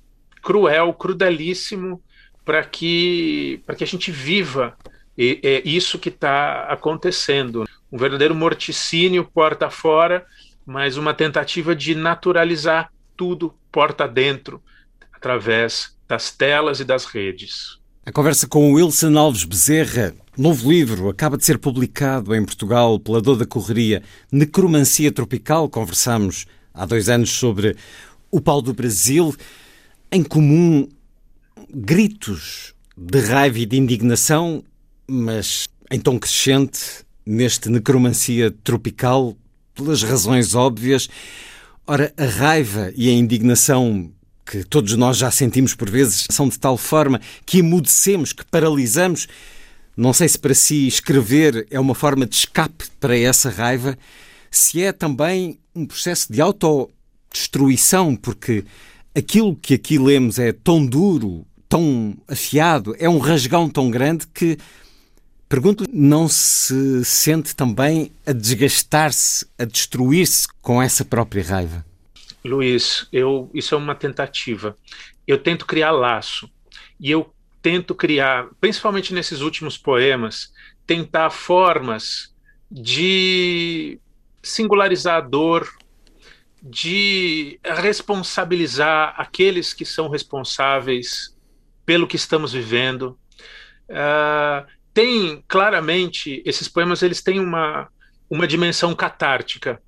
cruel, 0.42 0.92
crudelíssimo 0.94 2.02
para 2.44 2.64
que 2.64 3.62
para 3.64 3.74
que 3.76 3.84
a 3.84 3.86
gente 3.86 4.10
viva 4.10 4.76
é 5.16 5.62
isso 5.64 5.98
que 5.98 6.08
está 6.08 6.64
acontecendo. 6.64 7.66
Um 7.90 7.98
verdadeiro 7.98 8.34
morticínio 8.34 9.24
porta 9.24 9.68
fora, 9.70 10.24
mas 10.64 10.96
uma 10.96 11.12
tentativa 11.12 11.74
de 11.74 11.94
naturalizar 11.94 12.90
tudo 13.16 13.54
porta 13.70 14.06
dentro, 14.08 14.62
através 15.12 15.96
das 16.08 16.30
telas 16.30 16.80
e 16.80 16.84
das 16.84 17.04
redes. 17.04 17.78
A 18.04 18.10
conversa 18.10 18.48
com 18.48 18.72
Wilson 18.72 19.16
Alves 19.16 19.44
Bezerra, 19.44 20.14
novo 20.36 20.70
livro, 20.70 21.08
acaba 21.08 21.36
de 21.36 21.44
ser 21.44 21.58
publicado 21.58 22.34
em 22.34 22.44
Portugal 22.44 22.98
pela 22.98 23.22
Dor 23.22 23.36
da 23.36 23.46
Correria, 23.46 24.02
Necromancia 24.30 25.12
Tropical. 25.12 25.68
Conversamos 25.68 26.46
há 26.74 26.84
dois 26.84 27.08
anos 27.08 27.30
sobre 27.30 27.76
o 28.30 28.40
pau 28.40 28.60
do 28.60 28.74
Brasil. 28.74 29.34
Em 30.10 30.24
comum, 30.24 30.88
gritos 31.70 32.74
de 32.96 33.20
raiva 33.20 33.60
e 33.60 33.66
de 33.66 33.76
indignação 33.76 34.64
mas 35.12 35.68
em 35.90 36.00
tom 36.00 36.18
crescente, 36.18 37.04
neste 37.24 37.68
necromancia 37.68 38.50
tropical, 38.64 39.36
pelas 39.74 40.02
razões 40.02 40.54
óbvias. 40.54 41.08
Ora, 41.86 42.12
a 42.16 42.24
raiva 42.24 42.90
e 42.96 43.10
a 43.10 43.12
indignação 43.12 44.10
que 44.46 44.64
todos 44.64 44.96
nós 44.96 45.18
já 45.18 45.30
sentimos 45.30 45.74
por 45.74 45.90
vezes 45.90 46.26
são 46.30 46.48
de 46.48 46.58
tal 46.58 46.78
forma 46.78 47.20
que 47.44 47.58
emudecemos, 47.58 48.32
que 48.32 48.44
paralisamos. 48.46 49.28
Não 49.94 50.14
sei 50.14 50.28
se 50.28 50.38
para 50.38 50.54
si 50.54 50.86
escrever 50.86 51.66
é 51.70 51.78
uma 51.78 51.94
forma 51.94 52.26
de 52.26 52.34
escape 52.34 52.86
para 52.98 53.16
essa 53.16 53.50
raiva, 53.50 53.98
se 54.50 54.82
é 54.82 54.92
também 54.92 55.58
um 55.74 55.84
processo 55.84 56.32
de 56.32 56.40
autodestruição, 56.40 58.16
porque 58.16 58.64
aquilo 59.14 59.54
que 59.54 59.74
aqui 59.74 59.98
lemos 59.98 60.38
é 60.38 60.52
tão 60.52 60.84
duro, 60.84 61.46
tão 61.68 62.16
afiado, 62.26 62.96
é 62.98 63.08
um 63.08 63.18
rasgão 63.18 63.68
tão 63.68 63.90
grande 63.90 64.26
que 64.26 64.58
Pergunto, 65.52 65.84
não 65.92 66.28
se 66.28 67.04
sente 67.04 67.54
também 67.54 68.10
a 68.26 68.32
desgastar-se, 68.32 69.46
a 69.58 69.66
destruir-se 69.66 70.48
com 70.62 70.80
essa 70.80 71.04
própria 71.04 71.44
raiva? 71.44 71.84
Luiz, 72.42 73.06
eu, 73.12 73.50
isso 73.52 73.74
é 73.74 73.78
uma 73.78 73.94
tentativa. 73.94 74.74
Eu 75.26 75.36
tento 75.36 75.66
criar 75.66 75.90
laço. 75.90 76.50
E 76.98 77.10
eu 77.10 77.30
tento 77.60 77.94
criar, 77.94 78.48
principalmente 78.62 79.12
nesses 79.12 79.42
últimos 79.42 79.76
poemas, 79.76 80.50
tentar 80.86 81.28
formas 81.28 82.34
de 82.70 84.00
singularizar 84.42 85.16
a 85.16 85.20
dor, 85.20 85.68
de 86.62 87.60
responsabilizar 87.62 89.14
aqueles 89.18 89.74
que 89.74 89.84
são 89.84 90.08
responsáveis 90.08 91.36
pelo 91.84 92.06
que 92.06 92.16
estamos 92.16 92.54
vivendo. 92.54 93.18
Uh, 93.90 94.66
tem 94.94 95.42
claramente 95.48 96.42
esses 96.44 96.68
poemas 96.68 97.02
eles 97.02 97.22
têm 97.22 97.40
uma 97.40 97.88
uma 98.28 98.46
dimensão 98.46 98.94
catártica, 98.94 99.82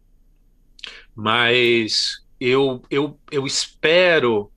mas 1.15 2.19
eu 2.41 2.83
eu, 2.91 3.19
eu 3.31 3.47
espero 3.47 4.51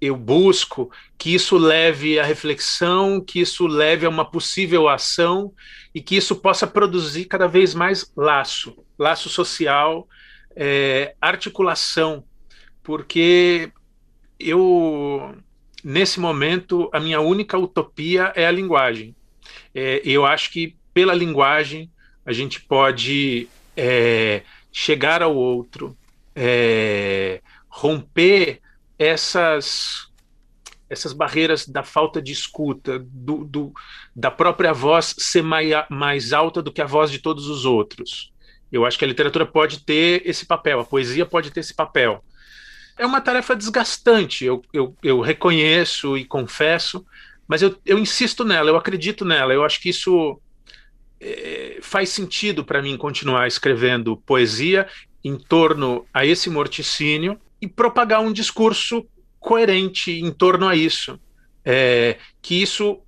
eu 0.00 0.16
busco 0.16 0.90
que 1.16 1.32
isso 1.32 1.56
leve 1.56 2.18
à 2.18 2.24
reflexão, 2.24 3.20
que 3.20 3.40
isso 3.40 3.68
leve 3.68 4.04
a 4.04 4.08
uma 4.08 4.24
possível 4.28 4.88
ação 4.88 5.52
e 5.94 6.02
que 6.02 6.16
isso 6.16 6.34
possa 6.36 6.66
produzir 6.66 7.26
cada 7.26 7.46
vez 7.46 7.72
mais 7.72 8.12
laço, 8.16 8.84
laço 8.98 9.28
social, 9.28 10.08
é, 10.56 11.14
articulação, 11.20 12.24
porque 12.82 13.70
eu 14.40 15.36
nesse 15.84 16.18
momento 16.18 16.90
a 16.92 16.98
minha 16.98 17.20
única 17.20 17.56
utopia 17.56 18.32
é 18.34 18.44
a 18.44 18.50
linguagem 18.50 19.14
é, 19.74 20.00
eu 20.04 20.24
acho 20.24 20.50
que 20.50 20.76
pela 20.92 21.14
linguagem 21.14 21.90
a 22.24 22.32
gente 22.32 22.60
pode 22.60 23.48
é, 23.76 24.42
chegar 24.72 25.22
ao 25.22 25.34
outro, 25.34 25.96
é, 26.34 27.40
romper 27.68 28.60
essas 28.98 30.10
essas 30.92 31.14
barreiras 31.14 31.66
da 31.66 31.82
falta 31.82 32.20
de 32.20 32.32
escuta, 32.32 32.98
do, 32.98 33.46
do, 33.46 33.72
da 34.14 34.30
própria 34.30 34.74
voz 34.74 35.14
ser 35.16 35.42
mais, 35.42 35.66
mais 35.88 36.34
alta 36.34 36.60
do 36.60 36.70
que 36.70 36.82
a 36.82 36.86
voz 36.86 37.10
de 37.10 37.18
todos 37.18 37.46
os 37.48 37.64
outros. 37.64 38.30
Eu 38.70 38.84
acho 38.84 38.98
que 38.98 39.04
a 39.06 39.08
literatura 39.08 39.46
pode 39.46 39.86
ter 39.86 40.20
esse 40.26 40.44
papel, 40.44 40.80
a 40.80 40.84
poesia 40.84 41.24
pode 41.24 41.50
ter 41.50 41.60
esse 41.60 41.72
papel. 41.72 42.22
É 42.98 43.06
uma 43.06 43.22
tarefa 43.22 43.56
desgastante, 43.56 44.44
eu, 44.44 44.62
eu, 44.70 44.94
eu 45.02 45.20
reconheço 45.20 46.14
e 46.14 46.26
confesso, 46.26 47.06
mas 47.52 47.60
eu, 47.60 47.76
eu 47.84 47.98
insisto 47.98 48.46
nela, 48.46 48.70
eu 48.70 48.76
acredito 48.78 49.26
nela, 49.26 49.52
eu 49.52 49.62
acho 49.62 49.78
que 49.78 49.90
isso 49.90 50.40
é, 51.20 51.78
faz 51.82 52.08
sentido 52.08 52.64
para 52.64 52.80
mim 52.80 52.96
continuar 52.96 53.46
escrevendo 53.46 54.16
poesia 54.16 54.88
em 55.22 55.36
torno 55.36 56.06
a 56.14 56.24
esse 56.24 56.48
morticínio 56.48 57.38
e 57.60 57.68
propagar 57.68 58.22
um 58.22 58.32
discurso 58.32 59.04
coerente 59.38 60.12
em 60.12 60.32
torno 60.32 60.66
a 60.66 60.74
isso. 60.74 61.20
É, 61.62 62.16
que 62.40 62.62
isso 62.62 63.00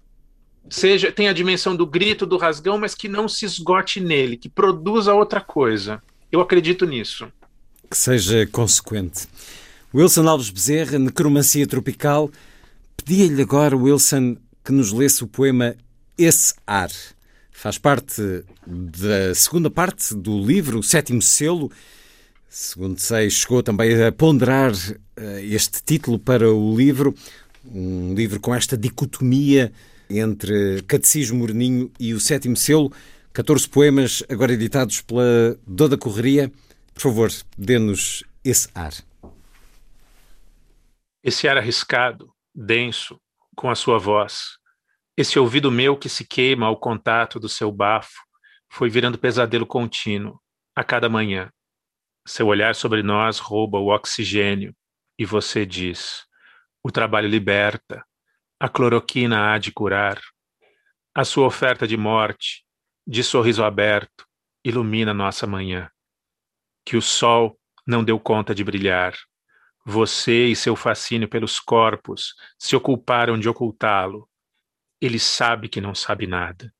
seja 0.68 1.10
tenha 1.10 1.30
a 1.30 1.32
dimensão 1.32 1.74
do 1.74 1.86
grito, 1.86 2.26
do 2.26 2.36
rasgão, 2.36 2.76
mas 2.76 2.94
que 2.94 3.08
não 3.08 3.26
se 3.26 3.46
esgote 3.46 3.98
nele, 3.98 4.36
que 4.36 4.50
produza 4.50 5.14
outra 5.14 5.40
coisa. 5.40 6.02
Eu 6.30 6.42
acredito 6.42 6.84
nisso. 6.84 7.32
Que 7.90 7.96
seja 7.96 8.46
consequente. 8.48 9.26
Wilson 9.94 10.28
Alves 10.28 10.50
Bezerra, 10.50 10.98
Necromancia 10.98 11.66
Tropical, 11.66 12.30
Pedia-lhe 13.04 13.42
agora, 13.42 13.76
Wilson, 13.76 14.34
que 14.64 14.72
nos 14.72 14.90
lesse 14.90 15.22
o 15.22 15.26
poema 15.26 15.76
Esse 16.16 16.54
Ar. 16.66 16.90
Faz 17.52 17.76
parte 17.76 18.42
da 18.66 19.34
segunda 19.34 19.70
parte 19.70 20.14
do 20.14 20.40
livro, 20.40 20.78
o 20.78 20.82
sétimo 20.82 21.20
selo. 21.20 21.70
Segundo 22.48 22.98
sei, 22.98 23.28
chegou 23.28 23.62
também 23.62 24.02
a 24.02 24.10
ponderar 24.10 24.72
eh, 25.18 25.44
este 25.44 25.82
título 25.82 26.18
para 26.18 26.50
o 26.50 26.74
livro, 26.74 27.14
um 27.70 28.14
livro 28.14 28.40
com 28.40 28.54
esta 28.54 28.74
dicotomia 28.74 29.70
entre 30.08 30.82
Catecismo 30.84 31.40
Morninho 31.40 31.92
e 32.00 32.14
o 32.14 32.20
sétimo 32.20 32.56
selo. 32.56 32.90
14 33.34 33.68
poemas 33.68 34.22
agora 34.30 34.54
editados 34.54 35.02
pela 35.02 35.58
Doda 35.66 35.98
Correria. 35.98 36.50
Por 36.94 37.02
favor, 37.02 37.30
dê-nos 37.58 38.24
esse 38.42 38.66
ar. 38.74 38.94
Esse 41.22 41.46
ar 41.46 41.58
arriscado, 41.58 42.33
denso, 42.54 43.20
com 43.56 43.70
a 43.70 43.74
sua 43.74 43.98
voz, 43.98 44.58
esse 45.16 45.38
ouvido 45.38 45.70
meu 45.70 45.96
que 45.96 46.08
se 46.08 46.26
queima 46.26 46.66
ao 46.66 46.76
contato 46.76 47.38
do 47.38 47.48
seu 47.48 47.70
bafo, 47.70 48.20
foi 48.70 48.90
virando 48.90 49.18
pesadelo 49.18 49.66
contínuo 49.66 50.40
a 50.74 50.82
cada 50.82 51.08
manhã. 51.08 51.50
Seu 52.26 52.48
olhar 52.48 52.74
sobre 52.74 53.02
nós 53.02 53.38
rouba 53.38 53.78
o 53.78 53.94
oxigênio 53.94 54.74
e 55.18 55.24
você 55.24 55.64
diz: 55.64 56.24
o 56.82 56.90
trabalho 56.90 57.28
liberta, 57.28 58.04
a 58.58 58.68
cloroquina 58.68 59.52
há 59.52 59.58
de 59.58 59.70
curar. 59.70 60.20
A 61.14 61.24
sua 61.24 61.46
oferta 61.46 61.86
de 61.86 61.96
morte, 61.96 62.64
de 63.06 63.22
sorriso 63.22 63.62
aberto, 63.62 64.26
ilumina 64.64 65.14
nossa 65.14 65.46
manhã. 65.46 65.88
Que 66.84 66.96
o 66.96 67.02
sol 67.02 67.58
não 67.86 68.02
deu 68.02 68.18
conta 68.18 68.54
de 68.54 68.64
brilhar. 68.64 69.14
Você 69.84 70.46
e 70.46 70.56
seu 70.56 70.74
fascínio 70.74 71.28
pelos 71.28 71.60
corpos 71.60 72.34
se 72.58 72.74
ocuparam 72.74 73.38
de 73.38 73.48
ocultá-lo. 73.48 74.26
Ele 74.98 75.18
sabe 75.18 75.68
que 75.68 75.80
não 75.80 75.94
sabe 75.94 76.26
nada. 76.26 76.72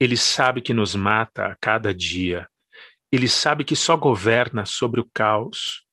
Ele 0.00 0.16
sabe 0.16 0.60
que 0.60 0.74
nos 0.74 0.94
mata 0.94 1.46
a 1.46 1.54
cada 1.54 1.94
dia. 1.94 2.48
Ele 3.12 3.28
sabe 3.28 3.64
que 3.64 3.76
só 3.76 3.96
governa 3.96 4.66
sobre 4.66 5.00
o 5.00 5.08
caos. 5.14 5.84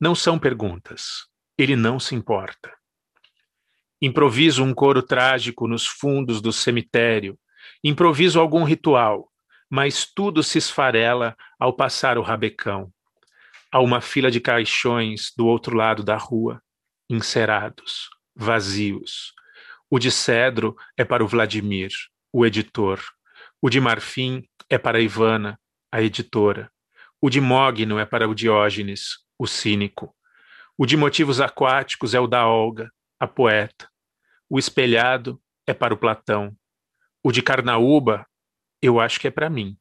Não 0.00 0.14
são 0.14 0.38
perguntas. 0.38 1.26
Ele 1.58 1.74
não 1.74 1.98
se 1.98 2.14
importa. 2.14 2.72
Improviso 4.00 4.62
um 4.62 4.74
coro 4.74 5.02
trágico 5.02 5.66
nos 5.66 5.86
fundos 5.86 6.40
do 6.40 6.52
cemitério. 6.52 7.38
Improviso 7.82 8.38
algum 8.38 8.62
ritual, 8.62 9.32
mas 9.68 10.04
tudo 10.04 10.42
se 10.42 10.58
esfarela 10.58 11.36
ao 11.58 11.74
passar 11.74 12.18
o 12.18 12.22
rabecão. 12.22 12.92
Há 13.74 13.80
uma 13.80 14.00
fila 14.00 14.30
de 14.30 14.40
caixões 14.40 15.32
do 15.36 15.48
outro 15.48 15.76
lado 15.76 16.04
da 16.04 16.16
rua, 16.16 16.62
encerados, 17.10 18.08
vazios. 18.32 19.34
O 19.90 19.98
de 19.98 20.12
cedro 20.12 20.76
é 20.96 21.04
para 21.04 21.24
o 21.24 21.26
Vladimir, 21.26 21.90
o 22.32 22.46
editor. 22.46 23.02
O 23.60 23.68
de 23.68 23.80
marfim 23.80 24.48
é 24.70 24.78
para 24.78 24.98
a 24.98 25.00
Ivana, 25.00 25.58
a 25.90 26.00
editora. 26.00 26.70
O 27.20 27.28
de 27.28 27.40
mogno 27.40 27.98
é 27.98 28.06
para 28.06 28.28
o 28.28 28.32
Diógenes, 28.32 29.16
o 29.36 29.44
cínico. 29.44 30.14
O 30.78 30.86
de 30.86 30.96
motivos 30.96 31.40
aquáticos 31.40 32.14
é 32.14 32.20
o 32.20 32.28
da 32.28 32.46
Olga, 32.46 32.88
a 33.18 33.26
poeta. 33.26 33.90
O 34.48 34.56
espelhado 34.56 35.42
é 35.66 35.74
para 35.74 35.92
o 35.92 35.98
Platão. 35.98 36.56
O 37.24 37.32
de 37.32 37.42
Carnaúba, 37.42 38.24
eu 38.80 39.00
acho 39.00 39.18
que 39.18 39.26
é 39.26 39.32
para 39.32 39.50
mim. 39.50 39.76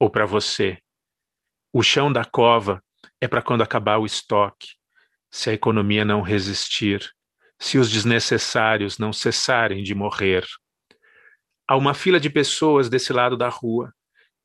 Ou 0.00 0.08
para 0.08 0.24
você. 0.24 0.78
O 1.74 1.82
chão 1.82 2.10
da 2.10 2.24
cova 2.24 2.82
é 3.20 3.28
para 3.28 3.42
quando 3.42 3.62
acabar 3.62 3.98
o 3.98 4.06
estoque, 4.06 4.68
se 5.30 5.50
a 5.50 5.52
economia 5.52 6.04
não 6.04 6.22
resistir, 6.22 7.10
se 7.58 7.78
os 7.78 7.90
desnecessários 7.90 8.98
não 8.98 9.12
cessarem 9.12 9.82
de 9.82 9.94
morrer. 9.94 10.46
Há 11.68 11.76
uma 11.76 11.94
fila 11.94 12.20
de 12.20 12.30
pessoas 12.30 12.88
desse 12.88 13.12
lado 13.12 13.36
da 13.36 13.48
rua, 13.48 13.92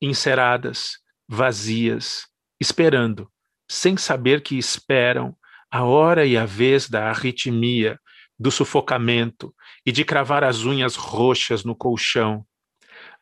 enceradas, 0.02 0.98
vazias, 1.28 2.26
esperando, 2.60 3.32
sem 3.70 3.96
saber 3.96 4.42
que 4.42 4.58
esperam, 4.58 5.36
a 5.70 5.84
hora 5.84 6.26
e 6.26 6.36
a 6.36 6.46
vez 6.46 6.90
da 6.90 7.10
arritmia, 7.10 8.00
do 8.38 8.52
sufocamento 8.52 9.54
e 9.86 9.92
de 9.92 10.04
cravar 10.04 10.44
as 10.44 10.66
unhas 10.66 10.96
roxas 10.96 11.64
no 11.64 11.76
colchão. 11.76 12.46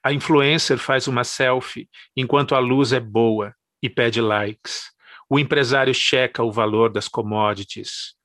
A 0.04 0.14
influencer 0.14 0.78
faz 0.78 1.08
uma 1.08 1.24
selfie 1.24 1.90
enquanto 2.16 2.56
a 2.56 2.60
luz 2.60 2.94
é 2.94 3.00
boa 3.00 3.54
e 3.84 3.90
pede 3.90 4.22
likes. 4.22 4.86
O 5.32 5.38
empresário 5.38 5.94
checa 5.94 6.44
o 6.44 6.52
valor 6.52 6.92
das 6.92 7.08
commodities. 7.08 8.16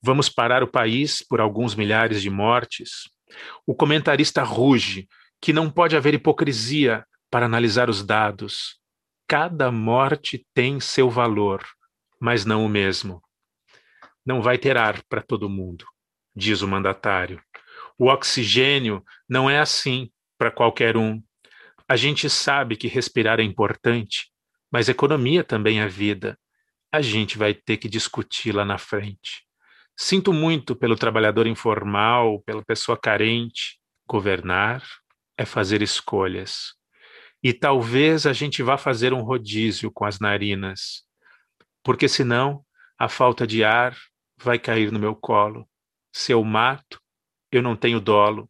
Vamos 0.00 0.28
parar 0.28 0.62
o 0.62 0.68
país 0.68 1.20
por 1.20 1.40
alguns 1.40 1.74
milhares 1.74 2.22
de 2.22 2.30
mortes? 2.30 3.10
O 3.66 3.74
comentarista 3.74 4.44
ruge 4.44 5.08
que 5.40 5.52
não 5.52 5.68
pode 5.68 5.96
haver 5.96 6.14
hipocrisia 6.14 7.04
para 7.28 7.46
analisar 7.46 7.90
os 7.90 8.06
dados. 8.06 8.78
Cada 9.26 9.72
morte 9.72 10.46
tem 10.54 10.78
seu 10.78 11.10
valor, 11.10 11.66
mas 12.20 12.44
não 12.44 12.64
o 12.64 12.68
mesmo. 12.68 13.20
Não 14.24 14.40
vai 14.40 14.56
ter 14.56 14.76
ar 14.76 15.02
para 15.08 15.20
todo 15.20 15.50
mundo, 15.50 15.84
diz 16.32 16.62
o 16.62 16.68
mandatário. 16.68 17.42
O 17.98 18.06
oxigênio 18.06 19.02
não 19.28 19.50
é 19.50 19.58
assim 19.58 20.12
para 20.38 20.52
qualquer 20.52 20.96
um. 20.96 21.20
A 21.88 21.96
gente 21.96 22.30
sabe 22.30 22.76
que 22.76 22.86
respirar 22.86 23.40
é 23.40 23.42
importante, 23.42 24.30
mas 24.70 24.88
economia 24.88 25.42
também 25.42 25.80
é 25.80 25.88
vida 25.88 26.38
a 26.92 27.00
gente 27.00 27.38
vai 27.38 27.54
ter 27.54 27.78
que 27.78 27.88
discutir 27.88 28.54
lá 28.54 28.64
na 28.64 28.76
frente. 28.76 29.46
Sinto 29.96 30.32
muito 30.32 30.76
pelo 30.76 30.94
trabalhador 30.94 31.46
informal, 31.46 32.42
pela 32.42 32.62
pessoa 32.62 32.98
carente. 32.98 33.80
Governar 34.06 34.84
é 35.38 35.46
fazer 35.46 35.80
escolhas. 35.80 36.74
E 37.42 37.52
talvez 37.52 38.26
a 38.26 38.32
gente 38.32 38.62
vá 38.62 38.76
fazer 38.76 39.12
um 39.12 39.22
rodízio 39.22 39.90
com 39.90 40.04
as 40.04 40.20
narinas, 40.20 41.04
porque 41.82 42.08
senão 42.08 42.64
a 42.98 43.08
falta 43.08 43.46
de 43.46 43.64
ar 43.64 43.96
vai 44.36 44.58
cair 44.58 44.92
no 44.92 44.98
meu 44.98 45.16
colo. 45.16 45.68
Se 46.12 46.32
eu 46.32 46.44
mato, 46.44 47.00
eu 47.50 47.62
não 47.62 47.74
tenho 47.74 48.00
dolo. 48.00 48.48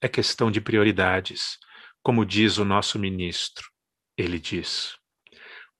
É 0.00 0.08
questão 0.08 0.50
de 0.50 0.60
prioridades, 0.60 1.58
como 2.02 2.26
diz 2.26 2.58
o 2.58 2.64
nosso 2.64 2.98
ministro. 2.98 3.70
Ele 4.16 4.38
diz. 4.38 4.96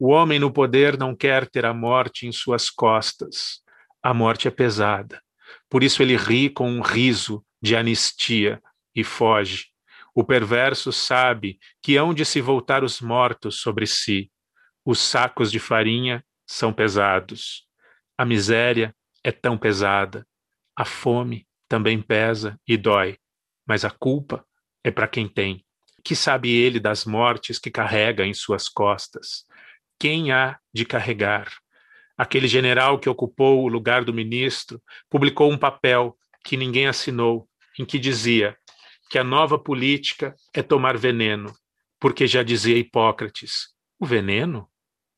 O 0.05 0.09
homem 0.09 0.41
no 0.41 0.53
poder 0.53 0.99
não 0.99 1.15
quer 1.15 1.49
ter 1.49 1.65
a 1.65 1.73
morte 1.73 2.27
em 2.27 2.33
suas 2.33 2.69
costas. 2.69 3.63
A 4.03 4.13
morte 4.13 4.49
é 4.49 4.51
pesada. 4.51 5.23
Por 5.71 5.85
isso 5.85 6.03
ele 6.03 6.17
ri 6.17 6.51
com 6.51 6.69
um 6.69 6.81
riso 6.81 7.41
de 7.63 7.77
anistia 7.77 8.61
e 8.97 9.05
foge. 9.05 9.67
O 10.13 10.25
perverso 10.25 10.91
sabe 10.91 11.61
que 11.81 11.97
hão 11.97 12.13
de 12.13 12.25
se 12.25 12.41
voltar 12.41 12.83
os 12.83 13.01
mortos 13.01 13.61
sobre 13.61 13.87
si. 13.87 14.29
Os 14.85 14.99
sacos 14.99 15.53
de 15.53 15.61
farinha 15.61 16.25
são 16.45 16.73
pesados. 16.73 17.65
A 18.19 18.25
miséria 18.25 18.93
é 19.23 19.31
tão 19.31 19.57
pesada. 19.57 20.27
A 20.75 20.85
fome 20.85 21.47
também 21.69 22.03
pesa 22.03 22.61
e 22.67 22.77
dói. 22.77 23.19
Mas 23.65 23.85
a 23.85 23.91
culpa 23.91 24.45
é 24.83 24.91
para 24.91 25.07
quem 25.07 25.29
tem. 25.29 25.65
Que 26.03 26.17
sabe 26.17 26.51
ele 26.51 26.81
das 26.81 27.05
mortes 27.05 27.61
que 27.61 27.71
carrega 27.71 28.27
em 28.27 28.35
suas 28.35 28.69
costas? 28.69 29.47
Quem 29.99 30.33
há 30.33 30.59
de 30.73 30.85
carregar. 30.85 31.51
Aquele 32.17 32.47
general 32.47 32.99
que 32.99 33.09
ocupou 33.09 33.63
o 33.63 33.69
lugar 33.69 34.05
do 34.05 34.15
ministro 34.15 34.81
publicou 35.09 35.51
um 35.51 35.59
papel 35.59 36.17
que 36.45 36.57
ninguém 36.57 36.87
assinou, 36.87 37.49
em 37.79 37.85
que 37.85 37.99
dizia 37.99 38.57
que 39.11 39.19
a 39.19 39.25
nova 39.25 39.59
política 39.59 40.35
é 40.55 40.63
tomar 40.63 40.97
veneno, 40.97 41.53
porque 42.01 42.27
já 42.27 42.43
dizia 42.43 42.79
Hipócrates: 42.79 43.69
o 43.99 44.07
veneno 44.07 44.69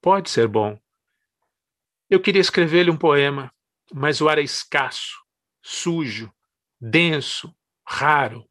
pode 0.00 0.30
ser 0.30 0.48
bom. 0.48 0.78
Eu 2.10 2.20
queria 2.20 2.40
escrever-lhe 2.40 2.90
um 2.90 2.96
poema, 2.96 3.52
mas 3.92 4.20
o 4.20 4.28
ar 4.28 4.38
é 4.38 4.42
escasso, 4.42 5.16
sujo, 5.62 6.32
denso, 6.80 7.54
raro. 7.86 8.48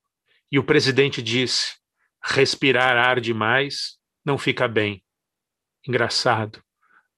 E 0.52 0.58
o 0.58 0.64
presidente 0.64 1.22
disse: 1.22 1.76
respirar 2.24 2.98
ar 2.98 3.20
demais 3.20 3.98
não 4.26 4.38
fica 4.38 4.68
bem. 4.68 5.03
Engraçado. 5.88 6.60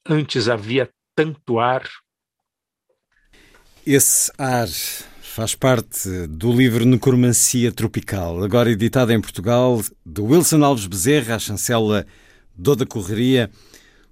Antes 0.08 0.50
havia 0.50 0.90
tanto 1.16 1.60
ar. 1.60 1.88
Esse 3.86 4.32
ar 4.38 4.68
faz 5.22 5.54
parte 5.54 6.28
do 6.28 6.52
livro 6.52 6.86
Necromancia 6.86 7.72
Tropical, 7.72 8.44
agora 8.44 8.72
editado 8.72 9.12
em 9.12 9.22
Portugal, 9.22 9.82
de 10.06 10.22
Wilson 10.22 10.64
Alves 10.64 10.88
Bezerra, 10.88 11.36
a 11.36 11.40
chancela 11.40 12.08
Doda 12.56 12.86
Correria. 12.86 13.52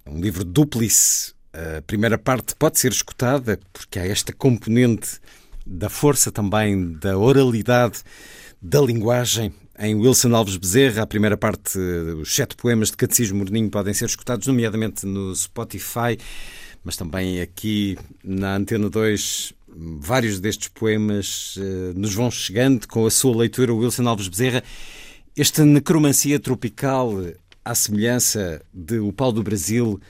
Um 0.06 0.20
livro 0.20 0.44
duplice. 0.44 1.32
A 1.52 1.80
primeira 1.82 2.18
parte 2.18 2.54
pode 2.54 2.78
ser 2.78 2.92
escutada, 2.92 3.58
porque 3.72 3.98
há 3.98 4.06
esta 4.06 4.32
componente 4.32 5.18
da 5.66 5.88
força 5.88 6.30
também, 6.30 6.92
da 6.92 7.16
oralidade, 7.16 8.02
da 8.60 8.80
linguagem 8.80 9.52
em 9.78 9.94
Wilson 9.94 10.34
Alves 10.34 10.56
Bezerra. 10.56 11.02
A 11.02 11.06
primeira 11.06 11.36
parte, 11.36 11.78
os 11.78 12.34
sete 12.34 12.56
poemas 12.56 12.90
de 12.90 12.96
Catecismo 12.96 13.38
Morninho 13.38 13.70
podem 13.70 13.94
ser 13.94 14.06
escutados, 14.06 14.46
nomeadamente 14.46 15.06
no 15.06 15.34
Spotify, 15.34 16.18
mas 16.82 16.96
também 16.96 17.40
aqui 17.40 17.98
na 18.22 18.56
Antena 18.56 18.88
2. 18.88 19.52
Vários 19.76 20.38
destes 20.38 20.68
poemas 20.68 21.56
uh, 21.56 21.98
nos 21.98 22.14
vão 22.14 22.30
chegando 22.30 22.86
com 22.86 23.06
a 23.06 23.10
sua 23.10 23.36
leitura, 23.36 23.74
Wilson 23.74 24.06
Alves 24.06 24.28
Bezerra. 24.28 24.62
Esta 25.36 25.64
necromancia 25.64 26.38
tropical, 26.38 27.12
à 27.64 27.74
semelhança 27.74 28.62
de 28.72 29.00
O 29.00 29.12
Pau 29.12 29.32
do 29.32 29.42
Brasil, 29.42 30.00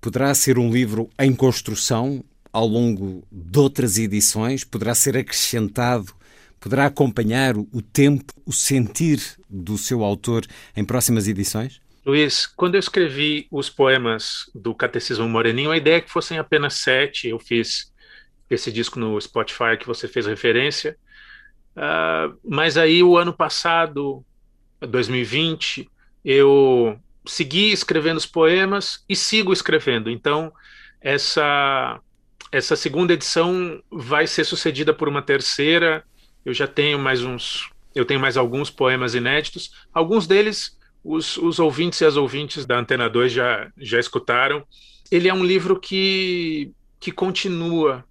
poderá 0.00 0.34
ser 0.34 0.58
um 0.58 0.72
livro 0.72 1.08
em 1.20 1.32
construção 1.32 2.24
ao 2.52 2.66
longo 2.66 3.22
de 3.30 3.58
outras 3.60 3.96
edições? 3.96 4.64
Poderá 4.64 4.92
ser 4.92 5.16
acrescentado 5.16 6.12
Poderá 6.66 6.86
acompanhar 6.86 7.56
o 7.56 7.80
tempo, 7.80 8.34
o 8.44 8.52
sentir 8.52 9.20
do 9.48 9.78
seu 9.78 10.02
autor 10.02 10.44
em 10.76 10.84
próximas 10.84 11.28
edições? 11.28 11.80
Luiz, 12.04 12.44
quando 12.44 12.74
eu 12.74 12.80
escrevi 12.80 13.46
os 13.52 13.70
poemas 13.70 14.50
do 14.52 14.74
Catecismo 14.74 15.28
Moreninho, 15.28 15.70
a 15.70 15.76
ideia 15.76 15.98
é 15.98 16.00
que 16.00 16.10
fossem 16.10 16.40
apenas 16.40 16.74
sete. 16.74 17.28
Eu 17.28 17.38
fiz 17.38 17.92
esse 18.50 18.72
disco 18.72 18.98
no 18.98 19.20
Spotify 19.20 19.76
que 19.78 19.86
você 19.86 20.08
fez 20.08 20.26
referência. 20.26 20.96
Uh, 21.76 22.36
mas 22.42 22.76
aí 22.76 23.00
o 23.00 23.16
ano 23.16 23.32
passado, 23.32 24.24
2020, 24.80 25.88
eu 26.24 26.98
segui 27.24 27.70
escrevendo 27.70 28.16
os 28.16 28.26
poemas 28.26 29.04
e 29.08 29.14
sigo 29.14 29.52
escrevendo. 29.52 30.10
Então, 30.10 30.52
essa 31.00 32.00
essa 32.50 32.74
segunda 32.74 33.12
edição 33.12 33.80
vai 33.88 34.26
ser 34.26 34.42
sucedida 34.42 34.92
por 34.92 35.08
uma 35.08 35.22
terceira. 35.22 36.04
Eu 36.46 36.54
já 36.54 36.68
tenho 36.68 36.96
mais 36.96 37.24
uns, 37.24 37.68
eu 37.92 38.04
tenho 38.04 38.20
mais 38.20 38.36
alguns 38.36 38.70
poemas 38.70 39.16
inéditos. 39.16 39.72
Alguns 39.92 40.28
deles 40.28 40.78
os, 41.02 41.36
os 41.36 41.58
ouvintes 41.58 42.00
e 42.00 42.04
as 42.04 42.16
ouvintes 42.16 42.64
da 42.64 42.78
Antena 42.78 43.10
2 43.10 43.32
já, 43.32 43.72
já 43.76 43.98
escutaram. 43.98 44.64
Ele 45.10 45.28
é 45.28 45.34
um 45.34 45.44
livro 45.44 45.80
que, 45.80 46.70
que 47.00 47.10
continua. 47.10 48.04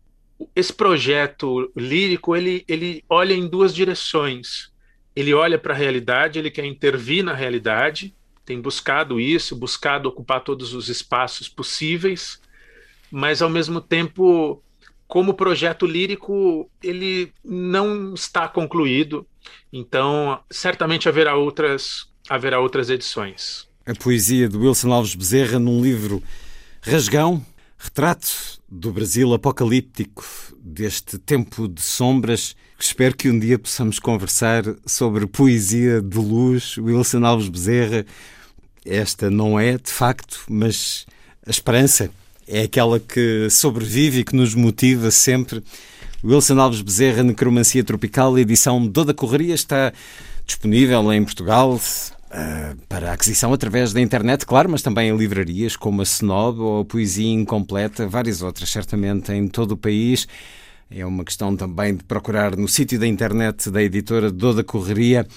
Esse 0.54 0.74
projeto 0.74 1.72
lírico, 1.78 2.36
ele, 2.36 2.66
ele 2.68 3.06
olha 3.08 3.34
em 3.34 3.48
duas 3.48 3.74
direções. 3.74 4.70
Ele 5.16 5.34
olha 5.34 5.58
para 5.58 5.74
a 5.74 5.78
realidade, 5.78 6.38
ele 6.38 6.52
quer 6.52 6.66
intervir 6.66 7.24
na 7.24 7.34
realidade, 7.34 8.14
tem 8.46 8.60
buscado 8.60 9.18
isso, 9.18 9.56
buscado 9.56 10.10
ocupar 10.10 10.42
todos 10.42 10.74
os 10.74 10.90
espaços 10.90 11.48
possíveis, 11.48 12.42
mas 13.10 13.42
ao 13.42 13.50
mesmo 13.50 13.80
tempo, 13.80 14.62
como 15.08 15.34
projeto 15.34 15.86
lírico, 15.86 16.70
ele 16.84 17.32
não 17.44 18.14
está 18.14 18.48
concluído. 18.48 19.26
Então, 19.72 20.40
certamente 20.50 21.08
haverá 21.08 21.36
outras 21.36 22.08
haverá 22.30 22.60
outras 22.60 22.90
edições. 22.90 23.68
A 23.86 23.94
poesia 23.94 24.50
de 24.50 24.58
Wilson 24.58 24.92
Alves 24.92 25.14
Bezerra 25.14 25.60
num 25.60 25.82
livro 25.82 26.24
Rasgão, 26.82 27.46
retrato 27.78 28.60
do 28.68 28.92
Brasil 28.92 29.32
apocalíptico, 29.34 30.24
deste 30.60 31.20
tempo 31.20 31.68
de 31.68 31.82
sombras. 31.82 32.56
Espero 32.80 33.16
que 33.16 33.30
um 33.30 33.38
dia 33.38 33.60
possamos 33.60 34.00
conversar 34.00 34.64
sobre 34.86 35.28
poesia 35.28 36.02
de 36.02 36.18
luz. 36.18 36.78
Wilson 36.78 37.24
Alves 37.24 37.48
Bezerra, 37.48 38.06
esta 38.84 39.30
não 39.30 39.60
é 39.60 39.78
de 39.78 39.92
facto, 39.92 40.44
mas 40.50 41.06
a 41.46 41.52
esperança 41.52 42.10
é 42.48 42.62
aquela 42.62 43.00
que 43.00 43.50
sobrevive 43.50 44.20
e 44.20 44.24
que 44.24 44.36
nos 44.36 44.54
motiva 44.54 45.12
sempre. 45.12 45.64
Wilson 46.24 46.60
Alves 46.60 46.82
Bezerra, 46.82 47.24
Necromancia 47.24 47.84
Tropical, 47.84 48.38
edição 48.38 48.88
Toda 48.90 49.14
Correria, 49.14 49.54
está 49.54 49.94
disponível 50.46 51.12
em 51.14 51.24
Portugal 51.24 51.76
uh, 51.76 52.78
para 52.88 53.14
aquisição 53.14 53.54
através 53.54 53.94
da 53.94 54.02
internet, 54.02 54.46
claro, 54.46 54.70
mas 54.70 54.82
também 54.82 55.10
em 55.10 55.18
livrarias 55.18 55.76
como 55.76 56.02
a 56.02 56.04
Snob 56.04 56.60
ou 56.60 56.82
a 56.82 56.86
Poesia 56.86 57.32
Incompleta, 57.32 58.08
várias 58.08 58.42
outras, 58.42 58.70
certamente, 58.70 59.32
em 59.32 59.48
todo 59.48 59.72
o 59.72 59.78
país. 59.78 60.28
É 60.90 61.06
uma 61.06 61.26
questão 61.26 61.56
também 61.56 61.96
de 61.96 62.04
procurar 62.04 62.56
no 62.56 62.68
sítio 62.68 63.00
da 63.00 63.08
internet 63.08 63.70
da 63.70 63.82
editora 63.82 64.32
Doda 64.32 64.64
Correria. 64.64 65.28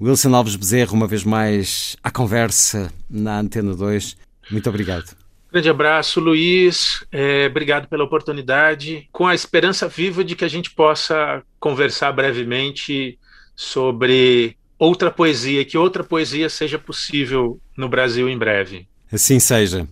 Wilson 0.00 0.34
Alves 0.34 0.54
Bezerra, 0.54 0.92
uma 0.92 1.06
vez 1.06 1.24
mais, 1.24 1.96
à 2.02 2.10
conversa 2.10 2.92
na 3.10 3.40
Antena 3.40 3.74
2. 3.74 4.16
Muito 4.50 4.68
obrigado. 4.68 5.17
Grande 5.50 5.70
abraço, 5.70 6.20
Luiz. 6.20 7.04
É, 7.10 7.46
obrigado 7.46 7.88
pela 7.88 8.04
oportunidade. 8.04 9.08
Com 9.10 9.26
a 9.26 9.34
esperança 9.34 9.88
viva 9.88 10.22
de 10.22 10.36
que 10.36 10.44
a 10.44 10.48
gente 10.48 10.70
possa 10.70 11.42
conversar 11.58 12.12
brevemente 12.12 13.18
sobre 13.56 14.56
outra 14.78 15.10
poesia, 15.10 15.64
que 15.64 15.76
outra 15.76 16.04
poesia 16.04 16.48
seja 16.48 16.78
possível 16.78 17.58
no 17.76 17.88
Brasil 17.88 18.28
em 18.28 18.38
breve. 18.38 18.86
Assim 19.10 19.40
seja. 19.40 19.88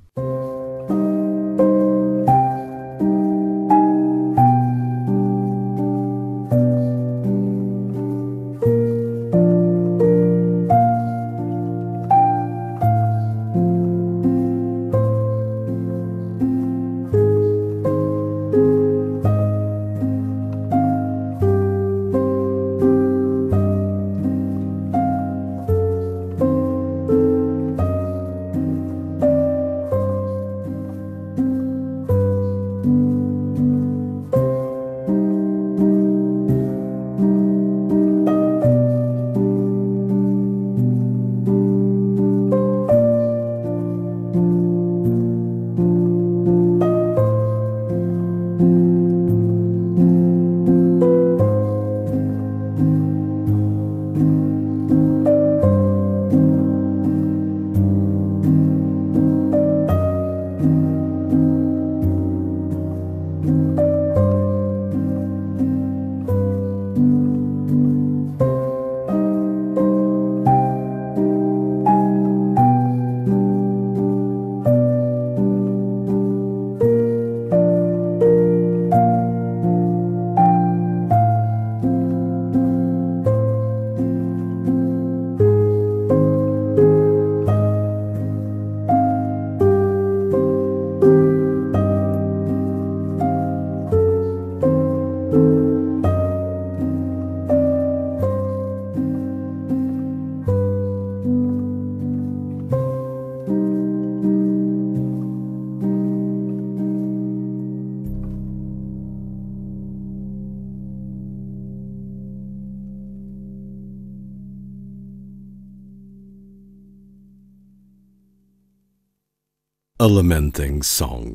A 120.06 120.08
Lamenting 120.08 120.84
Song, 120.84 121.34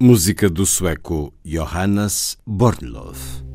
música 0.00 0.48
do 0.48 0.64
sueco 0.64 1.34
Johannes 1.44 2.38
Bornlöf. 2.46 3.45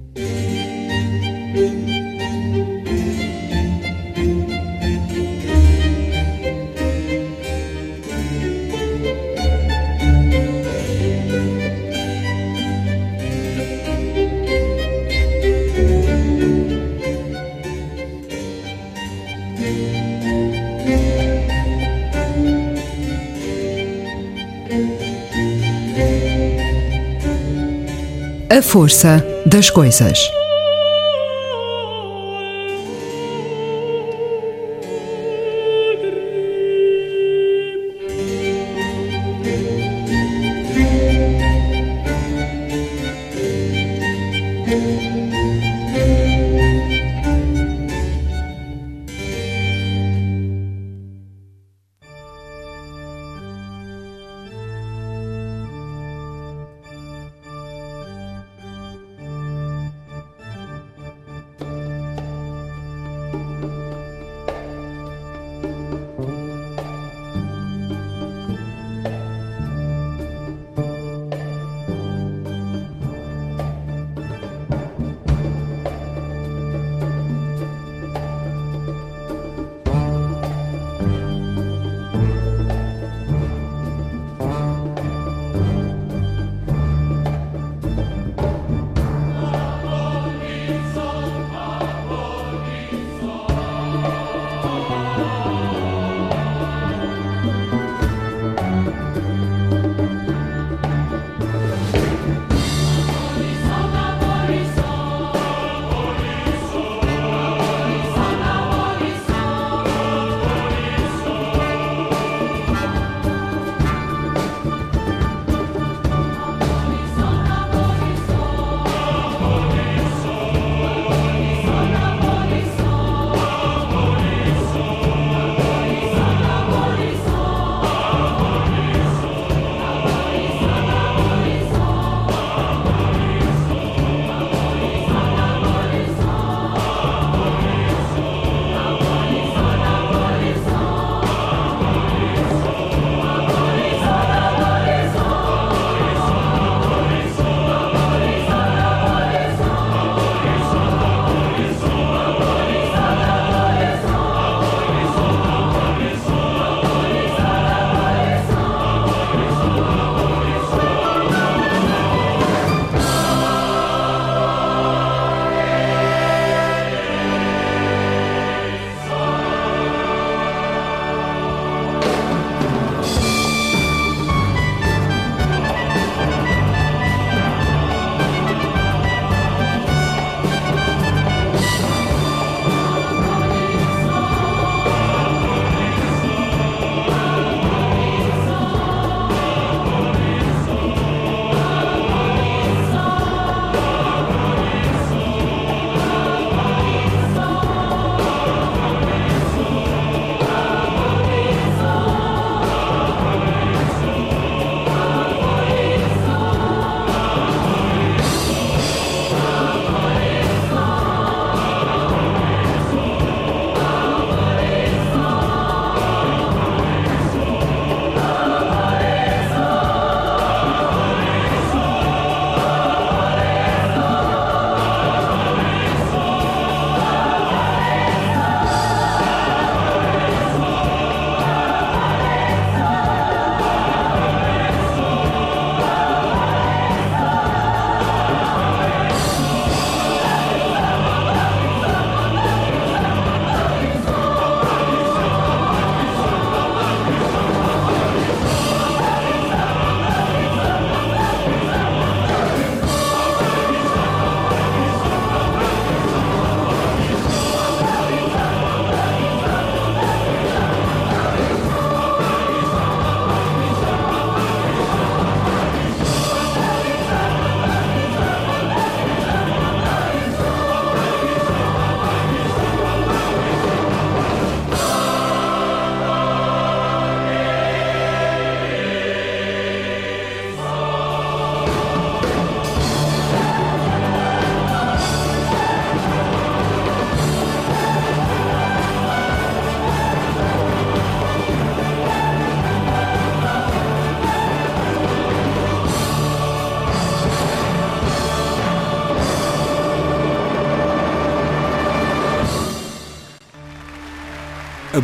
Força 28.61 29.25
das 29.45 29.69
coisas. 29.69 30.40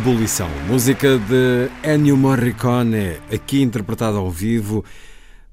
Abolição, 0.00 0.48
música 0.68 1.18
de 1.18 1.68
Ennio 1.82 2.16
Morricone, 2.16 3.16
aqui 3.34 3.62
interpretada 3.62 4.16
ao 4.16 4.30
vivo 4.30 4.84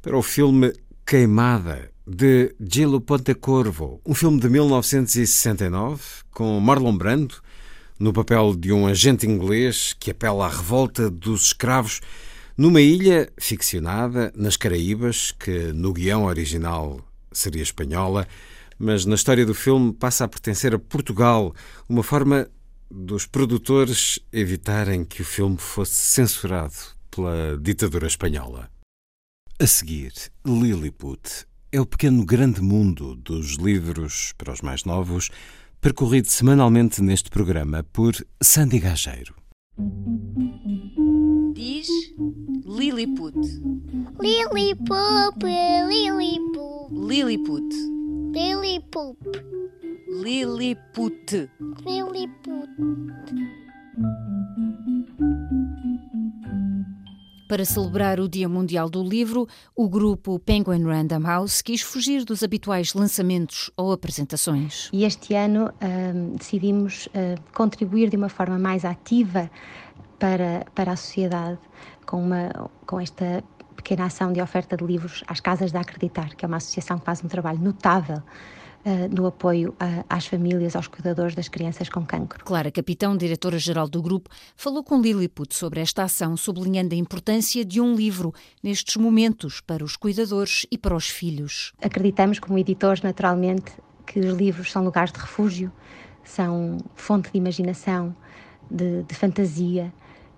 para 0.04 0.16
o 0.16 0.22
filme 0.22 0.72
Queimada, 1.04 1.90
de 2.06 2.54
Gillo 2.60 3.02
Pontecorvo, 3.02 4.00
um 4.06 4.14
filme 4.14 4.40
de 4.40 4.48
1969 4.48 6.00
com 6.30 6.60
Marlon 6.60 6.96
Brando 6.96 7.38
no 8.00 8.14
papel 8.14 8.56
de 8.56 8.72
um 8.72 8.86
agente 8.86 9.26
inglês 9.26 9.96
que 10.00 10.12
apela 10.12 10.46
à 10.46 10.50
revolta 10.50 11.10
dos 11.10 11.48
escravos 11.48 12.00
numa 12.56 12.82
ilha 12.82 13.28
ficcionada 13.40 14.32
nas 14.36 14.56
Caraíbas, 14.56 15.32
que 15.32 15.74
no 15.74 15.92
guião 15.92 16.26
original 16.26 17.00
seria 17.32 17.64
espanhola, 17.64 18.28
mas 18.78 19.06
na 19.06 19.16
história 19.16 19.44
do 19.46 19.56
filme 19.56 19.92
passa 19.92 20.26
a 20.26 20.28
pertencer 20.28 20.76
a 20.76 20.80
Portugal, 20.80 21.52
uma 21.90 22.04
forma 22.04 22.48
dos 22.90 23.26
produtores 23.26 24.20
evitarem 24.32 25.04
que 25.04 25.22
o 25.22 25.26
filme 25.26 25.58
fosse 25.58 25.94
censurado 25.94 26.76
pela 27.10 27.58
ditadura 27.58 28.08
espanhola. 28.08 28.70
A 29.60 29.68
seguir, 29.68 30.12
Lilliput 30.46 31.46
é 31.72 31.80
o 31.80 31.86
pequeno 31.86 32.26
grande 32.26 32.62
mundo 32.62 33.16
dos 33.16 33.56
livros 33.56 34.34
para 34.38 34.54
os 34.54 34.62
mais 34.62 34.84
novos, 34.84 35.30
percorrido 35.82 36.28
semanalmente 36.28 37.02
neste 37.02 37.30
programa 37.30 37.84
por 37.84 38.14
Sandy 38.42 38.80
Gageiro. 38.80 39.36
Diz 41.54 41.88
Lilliput. 42.66 43.36
Lilliput, 44.22 45.38
Lilliput. 45.84 46.94
Lilliput. 46.94 47.76
Lilliput. 48.34 49.18
Lilliput. 50.08 51.50
Lilliput. 51.84 52.70
Para 57.50 57.66
celebrar 57.66 58.20
o 58.20 58.30
Dia 58.30 58.48
Mundial 58.48 58.90
do 58.90 59.04
Livro, 59.04 59.48
o 59.76 59.90
grupo 59.90 60.38
Penguin 60.40 60.84
Random 60.84 61.22
House 61.22 61.62
quis 61.62 61.82
fugir 61.82 62.24
dos 62.24 62.44
habituais 62.44 62.94
lançamentos 62.94 63.72
ou 63.76 63.92
apresentações. 63.92 64.90
E 64.94 65.06
este 65.06 65.34
ano 65.34 65.68
uh, 65.68 66.38
decidimos 66.38 67.08
uh, 67.08 67.42
contribuir 67.54 68.10
de 68.10 68.18
uma 68.18 68.30
forma 68.30 68.60
mais 68.60 68.86
ativa 68.86 69.50
para, 70.20 70.66
para 70.76 70.92
a 70.92 70.96
sociedade 70.96 71.60
com, 72.06 72.22
uma, 72.22 72.70
com 72.86 73.00
esta 73.00 73.44
pequena 73.76 74.06
ação 74.06 74.32
de 74.32 74.42
oferta 74.42 74.78
de 74.78 74.84
livros 74.84 75.24
às 75.28 75.40
Casas 75.40 75.72
de 75.72 75.78
Acreditar, 75.78 76.36
que 76.36 76.46
é 76.46 76.48
uma 76.48 76.58
associação 76.58 77.00
que 77.00 77.06
faz 77.06 77.24
um 77.24 77.28
trabalho 77.28 77.60
notável 77.60 78.22
uh, 78.86 79.14
no 79.14 79.26
apoio 79.26 79.72
uh, 79.72 80.06
às 80.10 80.28
famílias, 80.28 80.76
aos 80.76 80.88
cuidadores 80.88 81.36
das 81.36 81.48
crianças 81.48 81.90
com 81.90 82.06
cancro. 82.06 82.46
Clara 82.46 82.72
Capitão, 82.72 83.18
diretora-geral 83.18 83.88
do 83.90 84.02
grupo, 84.02 84.30
falou 84.56 84.84
com 84.84 85.02
Lilliput 85.02 85.54
sobre 85.56 85.82
esta 85.82 86.04
ação, 86.04 86.38
sublinhando 86.38 86.94
a 86.94 86.98
importância 86.98 87.66
de 87.66 87.82
um 87.82 87.96
livro 87.96 88.34
nestes 88.64 88.96
momentos 88.98 89.60
para 89.60 89.84
os 89.84 89.96
cuidadores 89.96 90.66
e 90.72 90.78
para 90.78 90.96
os 90.96 91.10
filhos. 91.10 91.74
Acreditamos, 91.82 92.40
como 92.40 92.58
editores, 92.58 93.02
naturalmente, 93.02 93.72
que 94.06 94.20
os 94.20 94.38
livros 94.38 94.72
são 94.72 94.84
lugares 94.84 95.12
de 95.12 95.20
refúgio, 95.20 95.72
são 96.24 96.78
fonte 96.96 97.32
de 97.32 97.38
imaginação, 97.38 98.16
de, 98.70 99.04
de 99.04 99.16
fantasia, 99.16 99.94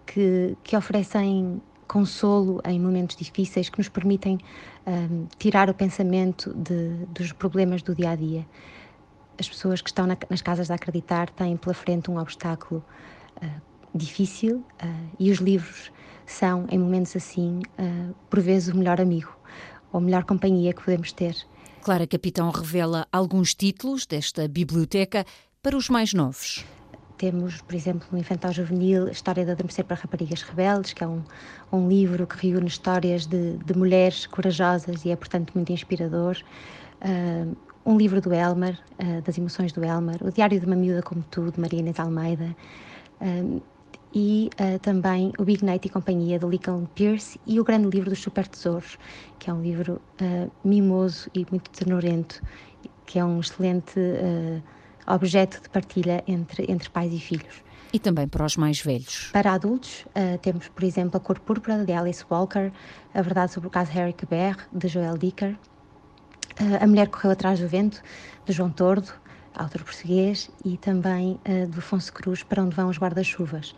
que, 0.06 0.57
que 0.64 0.76
oferecem 0.76 1.61
consolo 1.88 2.61
em 2.65 2.80
momentos 2.80 3.15
difíceis 3.15 3.69
que 3.69 3.77
nos 3.77 3.89
permitem 3.89 4.38
um, 4.85 5.27
tirar 5.38 5.69
o 5.69 5.73
pensamento 5.73 6.53
de, 6.53 7.05
dos 7.07 7.31
problemas 7.31 7.81
do 7.81 7.95
dia 7.95 8.11
a 8.11 8.15
dia. 8.15 8.45
As 9.39 9.47
pessoas 9.47 9.81
que 9.81 9.89
estão 9.89 10.05
na, 10.05 10.18
nas 10.30 10.41
casas 10.41 10.68
de 10.68 10.73
acreditar 10.73 11.30
têm 11.30 11.55
pela 11.57 11.73
frente 11.73 12.11
um 12.11 12.18
obstáculo 12.18 12.84
uh, 13.41 13.61
difícil 13.93 14.57
uh, 14.84 15.09
e 15.19 15.31
os 15.31 15.38
livros 15.38 15.91
são, 16.26 16.65
em 16.69 16.77
momentos 16.77 17.15
assim, 17.15 17.61
uh, 17.80 18.14
por 18.30 18.39
vezes 18.39 18.73
o 18.73 18.77
melhor 18.77 18.99
amigo 18.99 19.35
ou 19.91 20.01
melhor 20.01 20.26
companhia 20.26 20.73
que 20.73 20.84
podemos 20.84 21.11
ter. 21.11 21.35
Clara 21.81 22.05
Capitão 22.05 22.51
revela 22.51 23.07
alguns 23.11 23.55
títulos 23.55 24.05
desta 24.05 24.47
biblioteca 24.47 25.26
para 25.61 25.77
os 25.77 25.89
mais 25.89 26.14
novos. 26.14 26.65
Temos, 27.18 27.61
por 27.61 27.73
exemplo, 27.73 28.07
no 28.11 28.19
Infantil 28.19 28.52
Juvenil, 28.52 29.07
a 29.07 29.11
História 29.11 29.44
de 29.44 29.49
Adormecer 29.49 29.84
para 29.84 29.98
Raparigas 29.98 30.44
Rebeldes, 30.44 30.94
que 30.94 31.03
é 31.03 31.07
um, 31.07 31.23
um 31.72 31.89
livro 31.89 32.27
que 32.27 32.48
reúne 32.48 32.68
histórias 32.68 33.26
de, 33.26 33.57
de, 33.57 33.76
mulheres 33.76 34.27
corajosas 34.27 35.03
e 35.03 35.10
é, 35.10 35.15
portanto, 35.15 35.52
muito 35.56 35.72
inspirador. 35.72 36.38
Uh, 37.02 37.57
um 37.84 37.98
livro 37.98 38.22
do 38.22 38.31
Elmer, 38.31 38.77
uh, 39.02 39.22
das 39.23 39.35
emoções 39.35 39.72
do 39.72 39.84
Elmer, 39.84 40.18
O 40.22 40.31
Diário 40.31 40.60
de 40.60 40.65
uma 40.68 40.76
Miúda 40.76 41.02
como 41.02 41.23
Tu, 41.31 41.52
de 41.52 41.60
Maria 41.60 41.80
Inês 41.80 41.99
Almeida, 41.99 42.56
uh, 43.22 43.61
e 44.14 44.49
também 44.81 45.31
O 45.38 45.44
Big 45.44 45.64
Night 45.64 45.85
e 45.85 45.89
Companhia, 45.91 46.39
de 46.39 46.45
Lincoln 46.45 46.85
Pierce, 46.95 47.39
e 47.45 47.60
o 47.60 47.64
grande 47.64 47.89
livro 47.89 48.10
dos 48.10 48.22
Super 48.22 48.48
Tesouros, 48.48 48.98
que 49.38 49.49
é 49.49 49.53
um 49.53 49.61
livro 49.61 50.02
mimoso 50.64 51.30
e 51.35 51.45
muito 51.52 51.69
tenorento, 51.69 52.41
que 53.06 53.19
é 53.19 53.26
um 53.26 53.39
excelente 53.39 53.99
objeto 55.07 55.61
de 55.61 55.69
partilha 55.69 56.23
entre, 56.27 56.65
entre 56.69 56.89
pais 56.89 57.13
e 57.13 57.19
filhos. 57.19 57.63
E 57.93 57.99
também 57.99 58.27
para 58.27 58.45
os 58.45 58.57
mais 58.57 58.81
velhos. 58.81 59.29
Para 59.31 59.53
adultos, 59.53 60.05
uh, 60.07 60.38
temos, 60.39 60.67
por 60.67 60.84
exemplo, 60.84 61.17
A 61.17 61.19
Cor 61.19 61.39
Púrpura, 61.39 61.85
de 61.85 61.93
Alice 61.93 62.23
Walker, 62.29 62.71
A 63.13 63.21
Verdade 63.21 63.53
sobre 63.53 63.67
o 63.67 63.71
caso 63.71 63.91
Harry 63.91 64.13
Quebert, 64.13 64.67
de 64.71 64.88
Joel 64.88 65.17
Dicker, 65.17 65.55
uh, 66.59 66.84
A 66.84 66.88
Mulher 66.88 67.07
Correu 67.07 67.31
Atrás 67.31 67.59
do 67.59 67.67
Vento, 67.67 68.01
de 68.45 68.51
João 68.51 68.69
Tordo, 68.69 69.11
autor 69.55 69.84
português, 69.84 70.51
e 70.65 70.77
também 70.77 71.39
uh, 71.47 71.67
de 71.67 71.79
Afonso 71.79 72.11
Cruz, 72.11 72.43
Para 72.43 72.61
Onde 72.61 72.75
Vão 72.75 72.89
os 72.89 72.97
Guarda-Chuvas 72.97 73.73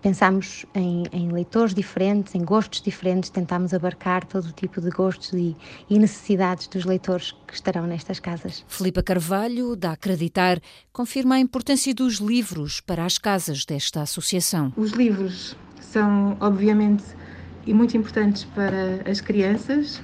pensámos 0.00 0.64
em, 0.74 1.04
em, 1.12 1.30
leitores 1.30 1.74
diferentes, 1.74 2.34
em 2.34 2.44
gostos 2.44 2.80
diferentes, 2.80 3.30
tentámos 3.30 3.74
abarcar 3.74 4.24
todo 4.24 4.46
o 4.46 4.52
tipo 4.52 4.80
de 4.80 4.90
gostos 4.90 5.32
e, 5.32 5.56
e, 5.88 5.98
necessidades 5.98 6.66
dos 6.68 6.84
leitores 6.84 7.32
que 7.46 7.54
estarão 7.54 7.86
nestas 7.86 8.20
casas. 8.20 8.64
Filipa 8.68 9.02
Carvalho, 9.02 9.74
da 9.74 9.92
Acreditar, 9.92 10.60
confirma 10.92 11.36
a 11.36 11.40
importância 11.40 11.94
dos 11.94 12.16
livros 12.16 12.80
para 12.80 13.04
as 13.04 13.18
casas 13.18 13.64
desta 13.64 14.02
associação. 14.02 14.72
Os 14.76 14.92
livros 14.92 15.56
são, 15.80 16.36
obviamente, 16.40 17.04
e 17.66 17.74
muito 17.74 17.96
importantes 17.96 18.44
para 18.44 19.02
as 19.10 19.20
crianças, 19.20 20.00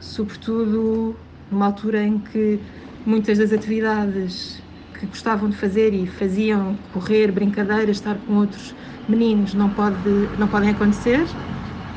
sobretudo 0.00 1.16
numa 1.50 1.66
altura 1.66 2.04
em 2.04 2.18
que 2.18 2.60
muitas 3.04 3.38
das 3.38 3.52
atividades 3.52 4.62
que 4.98 5.06
gostavam 5.06 5.48
de 5.48 5.56
fazer 5.56 5.94
e 5.94 6.06
faziam 6.06 6.76
correr, 6.92 7.30
brincadeiras, 7.32 7.96
estar 7.98 8.18
com 8.20 8.34
outros 8.36 8.74
meninos 9.06 9.54
não, 9.54 9.72
pode, 9.72 10.36
não 10.36 10.48
podem 10.48 10.70
acontecer 10.70 11.38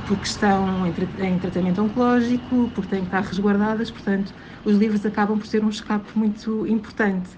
porque 0.03 0.27
estão 0.27 0.85
em, 0.85 1.39
tratamento 1.39 1.81
oncológico, 1.81 2.71
porque 2.71 2.89
têm 2.89 3.01
que 3.01 3.07
estar 3.07 3.21
resguardadas, 3.21 3.91
portanto, 3.91 4.33
os 4.63 4.75
livros 4.77 5.05
acabam 5.05 5.37
por 5.37 5.47
ser 5.47 5.63
um 5.63 5.69
escape 5.69 6.17
muito 6.17 6.65
importante. 6.67 7.29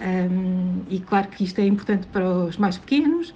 Um, 0.00 0.84
e 0.88 1.00
claro 1.00 1.28
que 1.28 1.44
isto 1.44 1.60
é 1.60 1.66
importante 1.66 2.06
para 2.08 2.28
os 2.46 2.56
mais 2.58 2.76
pequenos, 2.78 3.34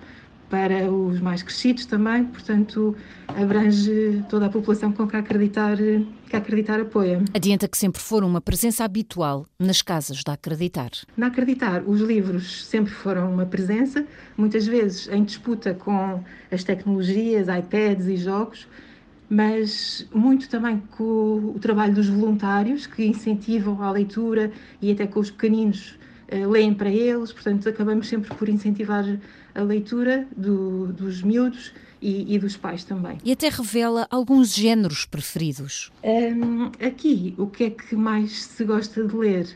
para 0.49 0.91
os 0.91 1.21
mais 1.21 1.43
crescidos 1.43 1.87
também, 1.87 2.25
portanto, 2.25 2.95
abrange 3.29 4.25
toda 4.29 4.47
a 4.47 4.49
população 4.49 4.93
com 4.93 5.07
que 5.07 5.17
acreditar, 5.17 5.77
que 5.77 6.37
acreditar 6.37 6.81
apoia. 6.81 7.23
Adianta 7.35 7.67
que 7.69 7.77
sempre 7.77 8.01
foram 8.01 8.29
uma 8.29 8.41
presença 8.41 8.85
habitual 8.85 9.47
nas 9.59 9.83
casas 9.83 10.23
da 10.23 10.35
Acreditar. 10.35 10.91
Na 11.17 11.27
Acreditar, 11.27 11.83
os 11.87 12.01
livros 12.01 12.65
sempre 12.67 12.93
foram 12.93 13.33
uma 13.33 13.47
presença, 13.47 14.07
muitas 14.37 14.67
vezes 14.67 15.09
em 15.09 15.25
disputa 15.25 15.75
com 15.75 16.23
as 16.51 16.63
tecnologias, 16.63 17.49
iPads 17.49 18.07
e 18.07 18.17
jogos, 18.17 18.69
mas 19.29 20.07
muito 20.15 20.49
também 20.49 20.81
com 20.97 21.53
o 21.55 21.59
trabalho 21.61 21.95
dos 21.95 22.09
voluntários 22.09 22.87
que 22.87 23.05
incentivam 23.05 23.83
a 23.83 23.91
leitura 23.91 24.53
e 24.81 24.93
até 24.93 25.07
com 25.07 25.19
os 25.19 25.31
pequeninos 25.31 25.99
uh, 26.31 26.49
leem 26.49 26.73
para 26.73 26.91
eles, 26.91 27.33
portanto, 27.33 27.69
acabamos 27.69 28.09
sempre 28.09 28.33
por 28.35 28.49
incentivar 28.49 29.05
a 29.57 29.63
leitura 29.63 30.29
do, 30.37 30.93
dos 30.93 31.23
miúdos 31.23 31.73
e, 32.01 32.35
e, 32.35 32.39
dos 32.39 32.57
pais 32.57 32.85
também. 32.85 33.17
E 33.25 33.33
até 33.33 33.49
revela 33.49 34.07
alguns 34.11 34.55
géneros 34.55 35.07
preferidos. 35.07 35.91
Um, 36.05 36.67
aqui, 36.87 37.35
o 37.39 37.47
que 37.47 37.65
é 37.65 37.71
que 37.71 37.97
mais 37.97 38.45
se 38.45 38.65
gosta 38.65 39.03
de 39.03 39.17
ler? 39.17 39.49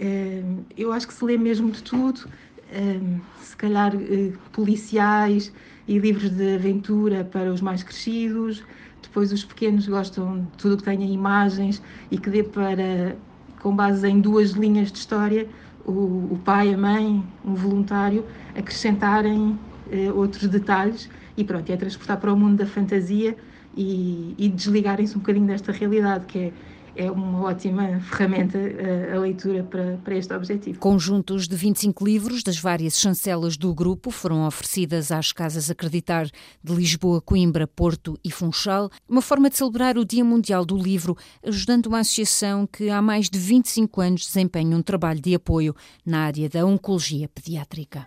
Um, 0.00 0.64
eu 0.76 0.92
acho 0.92 1.06
que 1.06 1.14
se 1.14 1.24
lê 1.24 1.38
mesmo 1.38 1.70
de 1.70 1.82
tudo, 1.82 2.28
um, 2.74 3.20
se 3.40 3.56
calhar 3.56 3.94
uh, 3.94 4.38
policiais 4.52 5.52
e 5.86 5.96
livros 5.98 6.30
de 6.30 6.56
aventura 6.56 7.24
para 7.24 7.52
os 7.52 7.60
mais 7.60 7.84
crescidos. 7.84 8.64
Depois, 9.00 9.32
os 9.32 9.44
pequenos 9.44 9.86
gostam 9.86 10.40
de 10.40 10.46
tudo 10.58 10.76
que 10.78 10.84
tenha 10.84 11.06
imagens 11.06 11.80
e 12.10 12.18
que 12.18 12.28
dê 12.30 12.42
para, 12.42 13.16
com 13.60 13.74
base 13.74 14.08
em 14.08 14.20
duas 14.20 14.50
linhas 14.50 14.90
de 14.90 14.98
história, 14.98 15.48
o, 15.84 16.34
o 16.34 16.40
pai, 16.44 16.72
a 16.74 16.78
mãe, 16.78 17.24
um 17.44 17.54
voluntário, 17.54 18.26
acrescentarem 18.54 19.58
eh, 19.90 20.12
outros 20.12 20.48
detalhes 20.48 21.08
e 21.36 21.44
pronto, 21.44 21.70
é 21.70 21.76
transportar 21.76 22.18
para 22.18 22.32
o 22.32 22.36
mundo 22.36 22.58
da 22.58 22.66
fantasia 22.66 23.36
e, 23.76 24.34
e 24.38 24.48
desligarem-se 24.48 25.16
um 25.16 25.20
bocadinho 25.20 25.46
desta 25.46 25.72
realidade, 25.72 26.26
que 26.26 26.38
é, 26.38 26.52
é 26.96 27.10
uma 27.10 27.42
ótima 27.42 28.00
ferramenta 28.00 28.58
a, 28.58 29.16
a 29.16 29.20
leitura 29.20 29.62
para, 29.62 29.98
para 30.04 30.16
este 30.16 30.32
objetivo. 30.32 30.78
Conjuntos 30.78 31.46
de 31.46 31.56
25 31.56 32.04
livros 32.04 32.42
das 32.42 32.58
várias 32.58 32.98
chancelas 32.98 33.56
do 33.56 33.74
grupo 33.74 34.10
foram 34.10 34.46
oferecidas 34.46 35.10
às 35.12 35.32
casas 35.32 35.70
Acreditar 35.70 36.26
de 36.62 36.74
Lisboa, 36.74 37.20
Coimbra, 37.20 37.66
Porto 37.66 38.18
e 38.24 38.30
Funchal, 38.30 38.90
uma 39.08 39.22
forma 39.22 39.50
de 39.50 39.56
celebrar 39.56 39.96
o 39.96 40.04
Dia 40.04 40.24
Mundial 40.24 40.64
do 40.64 40.76
Livro, 40.76 41.16
ajudando 41.44 41.86
uma 41.86 42.00
associação 42.00 42.66
que 42.66 42.90
há 42.90 43.00
mais 43.00 43.28
de 43.28 43.38
25 43.38 44.00
anos 44.00 44.26
desempenha 44.26 44.76
um 44.76 44.82
trabalho 44.82 45.20
de 45.20 45.34
apoio 45.34 45.74
na 46.04 46.20
área 46.20 46.48
da 46.48 46.64
oncologia 46.64 47.28
pediátrica. 47.28 48.06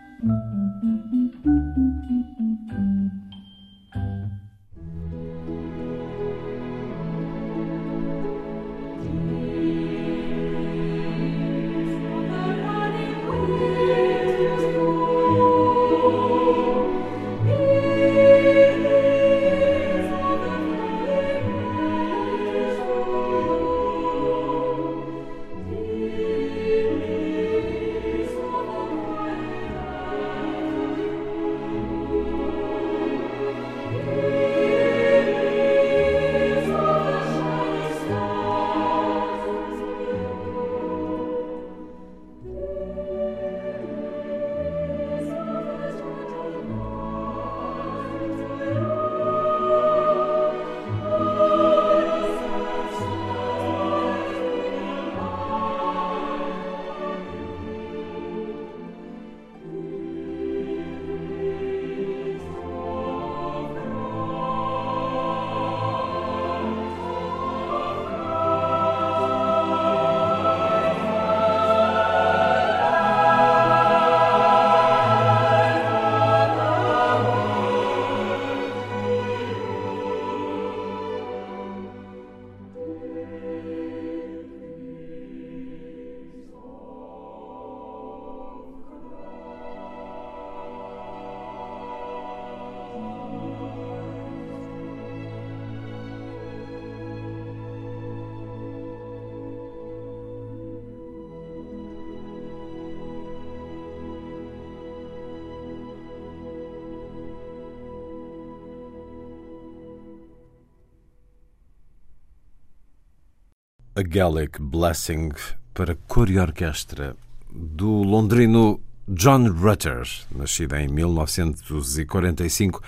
A 113.95 114.02
Gallic 114.02 114.60
Blessing 114.60 115.30
para 115.72 115.94
cor 116.07 116.28
e 116.28 116.40
orquestra 116.40 117.15
do 117.52 118.02
londrino 118.02 118.82
John 119.07 119.48
Rutter, 119.52 120.02
nascido 120.32 120.76
em 120.78 120.88
1945. 120.88 122.82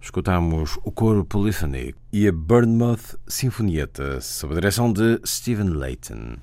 Escutamos 0.00 0.80
o 0.82 0.90
coro 0.90 1.24
Polyphony 1.24 1.94
e 2.12 2.26
a 2.26 2.32
Bournemouth 2.32 3.16
Sinfonieta, 3.28 4.20
sob 4.20 4.54
a 4.54 4.56
direção 4.56 4.92
de 4.92 5.20
Stephen 5.24 5.68
Layton. 5.68 6.38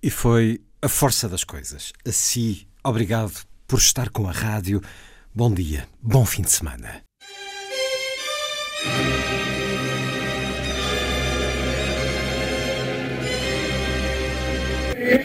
E 0.00 0.08
foi 0.08 0.60
a 0.80 0.88
força 0.88 1.28
das 1.28 1.42
coisas. 1.42 1.92
Assim, 2.06 2.60
obrigado 2.84 3.44
por 3.66 3.80
estar 3.80 4.10
com 4.10 4.28
a 4.28 4.32
rádio. 4.32 4.80
Bom 5.34 5.52
dia, 5.52 5.88
bom 6.00 6.24
fim 6.24 6.42
de 6.42 6.52
semana. 6.52 7.02